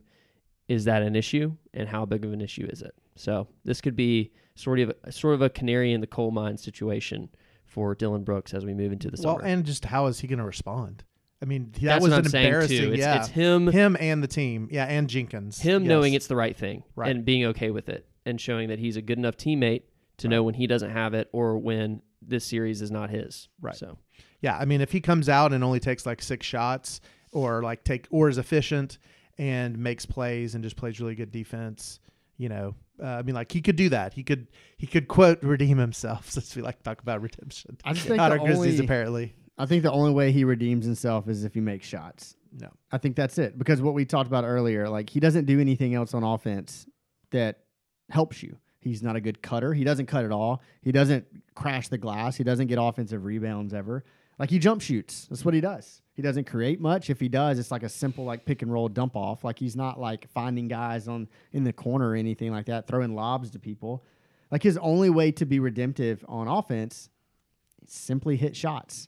is 0.69 0.85
that 0.85 1.01
an 1.01 1.15
issue, 1.17 1.51
and 1.73 1.89
how 1.89 2.05
big 2.05 2.23
of 2.23 2.31
an 2.31 2.39
issue 2.39 2.65
is 2.71 2.81
it? 2.81 2.93
So 3.17 3.47
this 3.65 3.81
could 3.81 3.95
be 3.97 4.31
sort 4.55 4.79
of 4.79 4.93
sort 5.09 5.33
of 5.35 5.41
a 5.41 5.49
canary 5.49 5.91
in 5.91 5.99
the 5.99 6.07
coal 6.07 6.31
mine 6.31 6.57
situation 6.57 7.27
for 7.65 7.93
Dillon 7.95 8.23
Brooks 8.23 8.53
as 8.53 8.65
we 8.65 8.73
move 8.73 8.91
into 8.93 9.09
the 9.11 9.21
Well, 9.23 9.35
summer. 9.37 9.45
and 9.47 9.65
just 9.65 9.83
how 9.85 10.05
is 10.07 10.19
he 10.21 10.27
going 10.27 10.39
to 10.39 10.45
respond? 10.45 11.03
I 11.41 11.45
mean, 11.45 11.71
that 11.73 11.81
That's 11.81 12.03
was 12.03 12.13
an 12.13 12.25
embarrassing. 12.25 12.89
It's, 12.93 12.99
yeah, 12.99 13.19
it's 13.19 13.27
him 13.29 13.67
him 13.67 13.95
and 13.99 14.21
the 14.23 14.27
team. 14.27 14.67
Yeah, 14.71 14.85
and 14.85 15.09
Jenkins. 15.09 15.59
him 15.61 15.83
Yes. 15.83 15.89
knowing 15.89 16.13
it's 16.13 16.27
the 16.27 16.35
right 16.35 16.55
thing 16.55 16.83
Right. 16.95 17.09
and 17.15 17.23
being 17.25 17.45
okay 17.47 17.71
with 17.71 17.89
it 17.89 18.05
and 18.25 18.39
showing 18.41 18.69
that 18.69 18.79
he's 18.79 18.97
a 18.97 19.01
good 19.01 19.17
enough 19.17 19.37
teammate 19.37 19.83
to 20.17 20.27
know 20.27 20.43
when 20.43 20.53
he 20.55 20.67
doesn't 20.67 20.91
have 20.91 21.13
it 21.13 21.29
or 21.31 21.57
when 21.57 22.01
this 22.21 22.43
series 22.45 22.81
is 22.81 22.91
not 22.91 23.09
his. 23.09 23.47
Right. 23.61 23.75
So 23.75 23.97
Yeah, 24.41 24.57
I 24.57 24.65
mean, 24.65 24.81
if 24.81 24.91
he 24.91 24.99
comes 25.01 25.29
out 25.29 25.53
and 25.53 25.63
only 25.63 25.79
takes 25.79 26.05
like 26.05 26.21
six 26.21 26.45
shots, 26.45 26.99
or 27.31 27.61
like 27.63 27.83
take 27.83 28.07
or 28.09 28.27
is 28.27 28.37
efficient 28.37 28.97
and 29.39 29.77
makes 29.79 30.05
plays 30.05 30.53
and 30.53 30.63
just 30.63 30.75
plays 30.75 30.99
really 30.99 31.15
good 31.15 31.31
defense, 31.31 31.99
you 32.37 32.49
know, 32.49 32.75
uh, 33.01 33.07
I 33.07 33.21
mean, 33.23 33.33
like 33.33 33.51
he 33.51 33.61
could 33.61 33.77
do 33.77 33.89
that. 33.89 34.13
He 34.13 34.21
could 34.21 34.47
he 34.77 34.85
could 34.85 35.07
quote 35.07 35.41
redeem 35.41 35.77
himself 35.77 36.29
since 36.29 36.55
we 36.55 36.61
like 36.61 36.77
to 36.77 36.83
talk 36.83 37.01
about 37.01 37.21
redemption. 37.21 37.77
I 37.83 37.93
just 37.93 38.05
think 38.05 38.19
the 38.19 38.37
only- 38.39 38.77
apparently. 38.77 39.33
I 39.57 39.65
think 39.65 39.83
the 39.83 39.91
only 39.91 40.13
way 40.13 40.31
he 40.31 40.45
redeems 40.45 40.85
himself 40.85 41.27
is 41.27 41.43
if 41.43 41.53
he 41.53 41.59
makes 41.59 41.85
shots. 41.85 42.37
No. 42.57 42.69
I 42.93 42.97
think 42.97 43.17
that's 43.17 43.37
it. 43.37 43.57
Because 43.59 43.81
what 43.81 43.93
we 43.93 44.05
talked 44.05 44.27
about 44.27 44.45
earlier, 44.45 44.87
like 44.87 45.09
he 45.09 45.19
doesn't 45.19 45.45
do 45.45 45.59
anything 45.59 45.93
else 45.95 46.13
on 46.13 46.23
offense 46.23 46.87
that 47.31 47.59
helps 48.09 48.41
you. 48.41 48.57
He's 48.79 49.03
not 49.03 49.17
a 49.17 49.21
good 49.21 49.41
cutter. 49.41 49.73
He 49.73 49.83
doesn't 49.83 50.05
cut 50.05 50.23
at 50.23 50.31
all. 50.31 50.61
He 50.81 50.93
doesn't 50.93 51.25
crash 51.55 51.89
the 51.89 51.97
glass. 51.97 52.37
He 52.37 52.45
doesn't 52.45 52.67
get 52.67 52.77
offensive 52.79 53.25
rebounds 53.25 53.73
ever. 53.73 54.05
Like 54.39 54.49
he 54.49 54.59
jump 54.59 54.81
shoots. 54.81 55.27
That's 55.29 55.43
what 55.43 55.53
he 55.53 55.59
does. 55.59 56.01
He 56.19 56.21
doesn't 56.21 56.47
create 56.47 56.81
much. 56.81 57.09
If 57.09 57.21
he 57.21 57.29
does, 57.29 57.59
it's 57.59 57.71
like 57.71 57.83
a 57.83 57.87
simple 57.87 58.25
like 58.25 58.43
pick 58.43 58.61
and 58.61 58.69
roll 58.69 58.89
dump 58.89 59.15
off. 59.15 59.45
Like 59.45 59.57
he's 59.57 59.77
not 59.77 60.01
like 60.01 60.27
finding 60.33 60.67
guys 60.67 61.07
on 61.07 61.29
in 61.53 61.63
the 61.63 61.71
corner 61.71 62.09
or 62.09 62.15
anything 62.15 62.51
like 62.51 62.65
that, 62.65 62.87
throwing 62.87 63.15
lobs 63.15 63.51
to 63.51 63.59
people. 63.59 64.03
Like 64.51 64.61
his 64.61 64.77
only 64.79 65.09
way 65.09 65.31
to 65.31 65.45
be 65.45 65.61
redemptive 65.61 66.25
on 66.27 66.49
offense 66.49 67.09
is 67.87 67.93
simply 67.93 68.35
hit 68.35 68.53
shots 68.53 69.07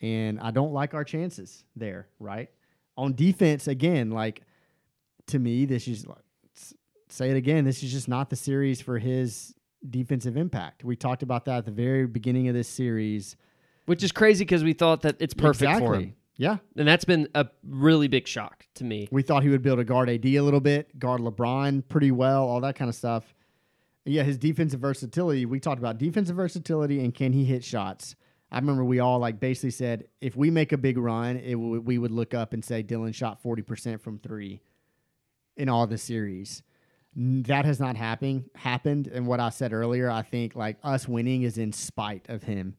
and 0.00 0.40
I 0.40 0.50
don't 0.50 0.72
like 0.72 0.94
our 0.94 1.04
chances 1.04 1.64
there, 1.76 2.08
right? 2.18 2.48
On 2.96 3.12
defense, 3.14 3.68
again, 3.68 4.10
like 4.10 4.40
to 5.26 5.38
me, 5.38 5.66
this 5.66 5.86
is 5.86 6.06
s- 6.56 6.72
say 7.10 7.28
it 7.28 7.36
again, 7.36 7.66
this 7.66 7.82
is 7.82 7.92
just 7.92 8.08
not 8.08 8.30
the 8.30 8.36
series 8.36 8.80
for 8.80 8.98
his 8.98 9.54
defensive 9.90 10.38
impact. 10.38 10.82
We 10.82 10.96
talked 10.96 11.22
about 11.22 11.44
that 11.44 11.58
at 11.58 11.64
the 11.66 11.72
very 11.72 12.06
beginning 12.06 12.48
of 12.48 12.54
this 12.54 12.68
series. 12.68 13.36
which 13.84 14.02
is 14.02 14.12
crazy 14.12 14.44
because 14.46 14.64
we 14.64 14.72
thought 14.72 15.02
that 15.02 15.16
it's 15.20 15.34
perfect 15.34 15.60
for 15.80 15.94
him. 15.96 16.14
Yeah. 16.38 16.58
And 16.76 16.86
that's 16.86 17.04
been 17.04 17.28
a 17.34 17.48
really 17.68 18.06
big 18.08 18.26
shock 18.26 18.64
to 18.76 18.84
me. 18.84 19.08
We 19.10 19.22
thought 19.22 19.42
he 19.42 19.48
would 19.48 19.60
be 19.60 19.68
able 19.68 19.78
to 19.78 19.84
guard 19.84 20.08
AD 20.08 20.24
a 20.24 20.40
little 20.40 20.60
bit, 20.60 20.98
guard 20.98 21.20
LeBron 21.20 21.86
pretty 21.88 22.12
well, 22.12 22.44
all 22.48 22.60
that 22.60 22.76
kind 22.76 22.88
of 22.88 22.94
stuff. 22.94 23.34
Yeah, 24.04 24.22
his 24.22 24.38
defensive 24.38 24.80
versatility. 24.80 25.44
We 25.44 25.60
talked 25.60 25.80
about 25.80 25.98
defensive 25.98 26.36
versatility 26.36 27.04
and 27.04 27.12
can 27.12 27.32
he 27.32 27.44
hit 27.44 27.64
shots. 27.64 28.14
I 28.50 28.58
remember 28.58 28.84
we 28.84 29.00
all 29.00 29.18
like 29.18 29.40
basically 29.40 29.72
said 29.72 30.04
if 30.20 30.36
we 30.36 30.50
make 30.50 30.72
a 30.72 30.78
big 30.78 30.96
run, 30.96 31.36
it 31.36 31.52
w- 31.52 31.80
we 31.80 31.98
would 31.98 32.12
look 32.12 32.32
up 32.32 32.54
and 32.54 32.64
say 32.64 32.82
Dillon 32.82 33.12
shot 33.12 33.42
forty 33.42 33.60
percent 33.60 34.00
from 34.00 34.18
three 34.18 34.62
in 35.56 35.68
all 35.68 35.86
the 35.86 35.98
series. 35.98 36.62
That 37.14 37.64
has 37.66 37.80
not 37.80 37.96
happened. 37.96 38.48
Happened, 38.54 39.08
and 39.08 39.26
what 39.26 39.40
I 39.40 39.50
said 39.50 39.74
earlier, 39.74 40.08
I 40.08 40.22
think 40.22 40.54
like 40.54 40.78
us 40.82 41.06
winning 41.06 41.42
is 41.42 41.58
in 41.58 41.72
spite 41.72 42.24
of 42.30 42.42
him, 42.42 42.76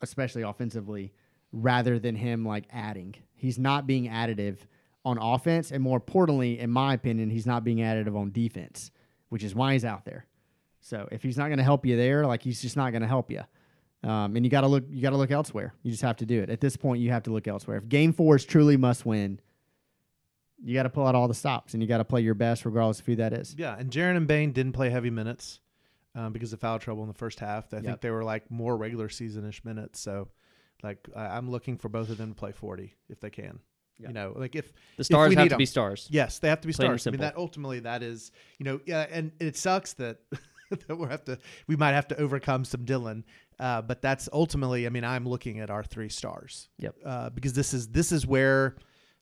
especially 0.00 0.42
offensively, 0.42 1.12
rather 1.52 1.98
than 1.98 2.14
him 2.14 2.44
like 2.44 2.64
adding. 2.70 3.14
He's 3.34 3.58
not 3.58 3.86
being 3.86 4.08
additive 4.08 4.58
on 5.04 5.18
offense, 5.18 5.70
and 5.72 5.82
more 5.82 5.96
importantly, 5.96 6.58
in 6.58 6.70
my 6.70 6.94
opinion, 6.94 7.30
he's 7.30 7.46
not 7.46 7.64
being 7.64 7.78
additive 7.78 8.16
on 8.16 8.32
defense, 8.32 8.90
which 9.30 9.42
is 9.42 9.54
why 9.54 9.72
he's 9.72 9.84
out 9.84 10.04
there. 10.04 10.26
So 10.80 11.08
if 11.10 11.22
he's 11.22 11.36
not 11.36 11.46
going 11.46 11.58
to 11.58 11.64
help 11.64 11.86
you 11.86 11.96
there, 11.96 12.26
like 12.26 12.42
he's 12.42 12.60
just 12.60 12.76
not 12.76 12.90
going 12.90 13.02
to 13.02 13.08
help 13.08 13.30
you. 13.30 13.42
Um, 14.02 14.34
and 14.36 14.44
you 14.44 14.50
got 14.50 14.62
to 14.62 14.66
look. 14.66 14.84
You 14.88 15.02
got 15.02 15.10
to 15.10 15.16
look 15.16 15.30
elsewhere. 15.30 15.74
You 15.82 15.90
just 15.90 16.02
have 16.02 16.16
to 16.18 16.26
do 16.26 16.40
it. 16.40 16.48
At 16.48 16.60
this 16.60 16.76
point, 16.76 17.02
you 17.02 17.10
have 17.10 17.24
to 17.24 17.32
look 17.32 17.46
elsewhere. 17.46 17.76
If 17.76 17.88
Game 17.88 18.12
Four 18.14 18.36
is 18.36 18.44
truly 18.46 18.78
must 18.78 19.04
win, 19.04 19.40
you 20.62 20.74
got 20.74 20.84
to 20.84 20.90
pull 20.90 21.06
out 21.06 21.14
all 21.14 21.28
the 21.28 21.34
stops, 21.34 21.74
and 21.74 21.82
you 21.82 21.88
got 21.88 21.98
to 21.98 22.04
play 22.04 22.22
your 22.22 22.34
best, 22.34 22.64
regardless 22.64 23.00
of 23.00 23.06
who 23.06 23.16
that 23.16 23.34
is. 23.34 23.54
Yeah, 23.58 23.76
and 23.78 23.90
Jaren 23.90 24.16
and 24.16 24.26
Bane 24.26 24.52
didn't 24.52 24.72
play 24.72 24.88
heavy 24.88 25.10
minutes 25.10 25.60
um, 26.14 26.32
because 26.32 26.52
of 26.54 26.60
foul 26.60 26.78
trouble 26.78 27.02
in 27.02 27.08
the 27.08 27.14
first 27.14 27.40
half. 27.40 27.72
I 27.74 27.80
think 27.80 28.00
they 28.00 28.10
were 28.10 28.24
like 28.24 28.50
more 28.50 28.74
regular 28.74 29.10
season-ish 29.10 29.64
minutes. 29.66 30.00
So, 30.00 30.28
like, 30.82 31.08
I, 31.14 31.26
I'm 31.36 31.50
looking 31.50 31.76
for 31.78 31.88
both 31.88 32.10
of 32.10 32.18
them 32.18 32.30
to 32.30 32.34
play 32.34 32.52
40 32.52 32.94
if 33.08 33.20
they 33.20 33.30
can. 33.30 33.58
Yeah. 33.98 34.08
You 34.08 34.14
know, 34.14 34.32
like 34.36 34.56
if 34.56 34.72
The 34.96 35.04
stars 35.04 35.28
we 35.28 35.34
have 35.36 35.44
need 35.44 35.50
to 35.50 35.56
be 35.58 35.66
stars. 35.66 36.08
yes, 36.10 36.38
they 36.38 36.48
have 36.48 36.60
to 36.62 36.66
be 36.66 36.72
Plain 36.72 36.88
stars. 36.88 37.06
I 37.06 37.10
mean, 37.10 37.20
that 37.20 37.36
ultimately 37.36 37.80
that 37.80 38.02
is, 38.02 38.32
you 38.58 38.64
know, 38.64 38.80
yeah, 38.86 39.06
and 39.10 39.30
it 39.40 39.56
sucks 39.58 39.92
that 39.94 40.18
that 40.70 40.96
we 40.96 41.06
have 41.08 41.24
to 41.26 41.38
we 41.66 41.76
might 41.76 41.92
have 41.92 42.08
to 42.08 42.18
overcome 42.18 42.64
some 42.64 42.84
Dillon, 42.86 43.24
uh, 43.58 43.82
but 43.82 44.00
that's 44.00 44.26
ultimately. 44.32 44.86
I 44.86 44.88
mean, 44.88 45.04
I'm 45.04 45.28
looking 45.28 45.60
at 45.60 45.68
our 45.68 45.82
three 45.84 46.08
stars. 46.08 46.70
Yep. 46.78 46.94
Uh, 47.04 47.28
because 47.30 47.52
this 47.52 47.74
is 47.74 47.88
this 47.88 48.10
is 48.10 48.26
where 48.26 48.76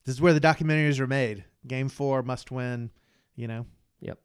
this 0.05 0.15
is 0.15 0.21
where 0.21 0.33
the 0.33 0.41
documentaries 0.41 1.01
are 1.01 1.09
made. 1.09 1.45
Game 1.67 1.89
four 1.89 2.23
must 2.23 2.53
win. 2.53 2.91
You 3.35 3.49
know, 3.49 3.67
Yep. 4.01 4.19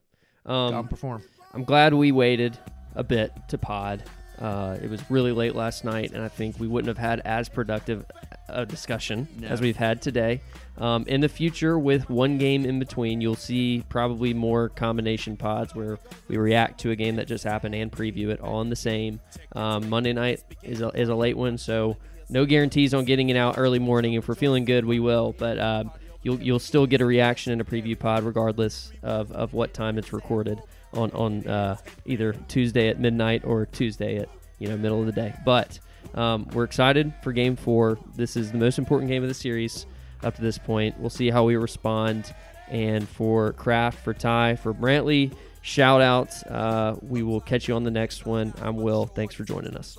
go 0.45 0.53
Um, 0.53 0.88
perform. 0.88 1.23
I'm 1.55 1.64
glad 1.64 1.95
we 1.95 2.11
waited 2.11 2.60
a 2.93 3.03
bit 3.03 3.31
to 3.47 3.57
pod. 3.57 4.03
Uh, 4.44 4.78
it 4.84 4.90
was 4.90 5.02
really 5.10 5.32
late 5.32 5.56
last 5.56 5.86
night, 5.86 6.11
and 6.11 6.22
I 6.22 6.28
think 6.28 6.60
we 6.60 6.68
wouldn't 6.68 6.90
have 6.90 6.98
had 6.98 7.22
as 7.22 7.48
productive 7.48 8.06
a 8.49 8.65
discussion 8.65 9.26
as 9.48 9.61
we've 9.61 9.78
had 9.78 10.02
today. 10.02 10.41
Um, 10.78 11.06
in 11.07 11.22
the 11.22 11.30
future, 11.30 11.80
with 11.80 12.10
one 12.10 12.38
game 12.38 12.65
in 12.65 12.78
between, 12.78 13.22
you'll 13.22 13.38
see 13.38 13.86
probably 13.88 14.34
more 14.34 14.68
combination 14.68 15.38
pods 15.38 15.74
where 15.74 15.98
we 16.28 16.36
react 16.36 16.82
to 16.82 16.91
a 16.91 16.95
game 16.98 17.15
that 17.15 17.28
just 17.28 17.45
happened 17.45 17.74
and 17.74 17.90
preview 17.90 18.32
it 18.32 18.41
all 18.41 18.60
in 18.60 18.70
the 18.70 18.76
same. 18.76 19.22
Um, 19.56 19.90
Monday 19.90 20.11
night 20.11 20.44
is 20.61 20.82
a, 20.82 20.90
is 20.90 21.07
a 21.07 21.15
late 21.15 21.38
one, 21.38 21.57
so 21.57 21.95
no 22.28 22.45
guarantees 22.45 22.94
on 22.94 23.06
getting 23.06 23.30
it 23.30 23.38
out 23.38 23.57
early 23.57 23.80
morning. 23.80 24.11
If 24.15 24.28
we're 24.28 24.36
feeling 24.36 24.65
good, 24.65 24.84
we 24.84 24.99
will, 24.99 25.34
but 25.38 25.57
uh, 25.57 25.86
you'll 26.22 26.41
you'll 26.41 26.60
still 26.60 26.86
get 26.86 26.99
a 26.99 27.06
reaction 27.06 27.53
in 27.53 27.61
a 27.61 27.65
preview 27.65 27.98
pod 27.98 28.24
regardless 28.24 28.91
of, 29.03 29.32
of 29.32 29.53
what 29.53 29.74
time 29.74 29.98
it's 29.98 30.11
recorded 30.11 30.60
on 30.94 31.11
on 31.11 31.48
uh, 31.48 31.78
either 32.06 32.34
Tuesday 32.48 32.90
at 32.90 32.99
midnight 32.99 33.44
or 33.45 33.65
Tuesday 33.65 34.18
at 34.18 34.30
you 34.60 34.68
know 34.68 34.78
middle 34.78 34.99
of 34.99 35.06
the 35.06 35.11
day. 35.11 35.34
But 35.45 35.80
um, 36.14 36.48
we're 36.53 36.64
excited 36.64 37.14
for 37.24 37.32
Game 37.32 37.56
Four. 37.56 37.98
This 38.15 38.36
is 38.36 38.52
the 38.52 38.57
most 38.57 38.78
important 38.78 39.10
game 39.10 39.24
of 39.24 39.30
the 39.30 39.36
series 39.36 39.86
up 40.24 40.36
to 40.36 40.41
this 40.41 40.57
point. 40.57 40.99
We'll 40.99 41.10
see 41.10 41.30
how 41.30 41.44
we 41.44 41.56
respond. 41.56 42.34
And 42.70 43.07
for 43.07 43.53
Craft, 43.53 43.99
for 43.99 44.14
Ty, 44.14 44.56
for 44.56 44.74
Brantley, 44.74 45.34
shout 45.61 46.02
outs. 46.02 46.44
Uh, 46.44 46.98
we 47.02 47.22
will 47.22 47.41
catch 47.41 47.68
you 47.68 47.76
on 47.76 47.84
the 47.84 47.91
next 47.91 48.26
one. 48.26 48.53
I'm 48.61 48.78
Will. 48.78 49.06
Thanks 49.06 49.36
for 49.36 49.44
joining 49.44 49.76
us. 49.76 49.98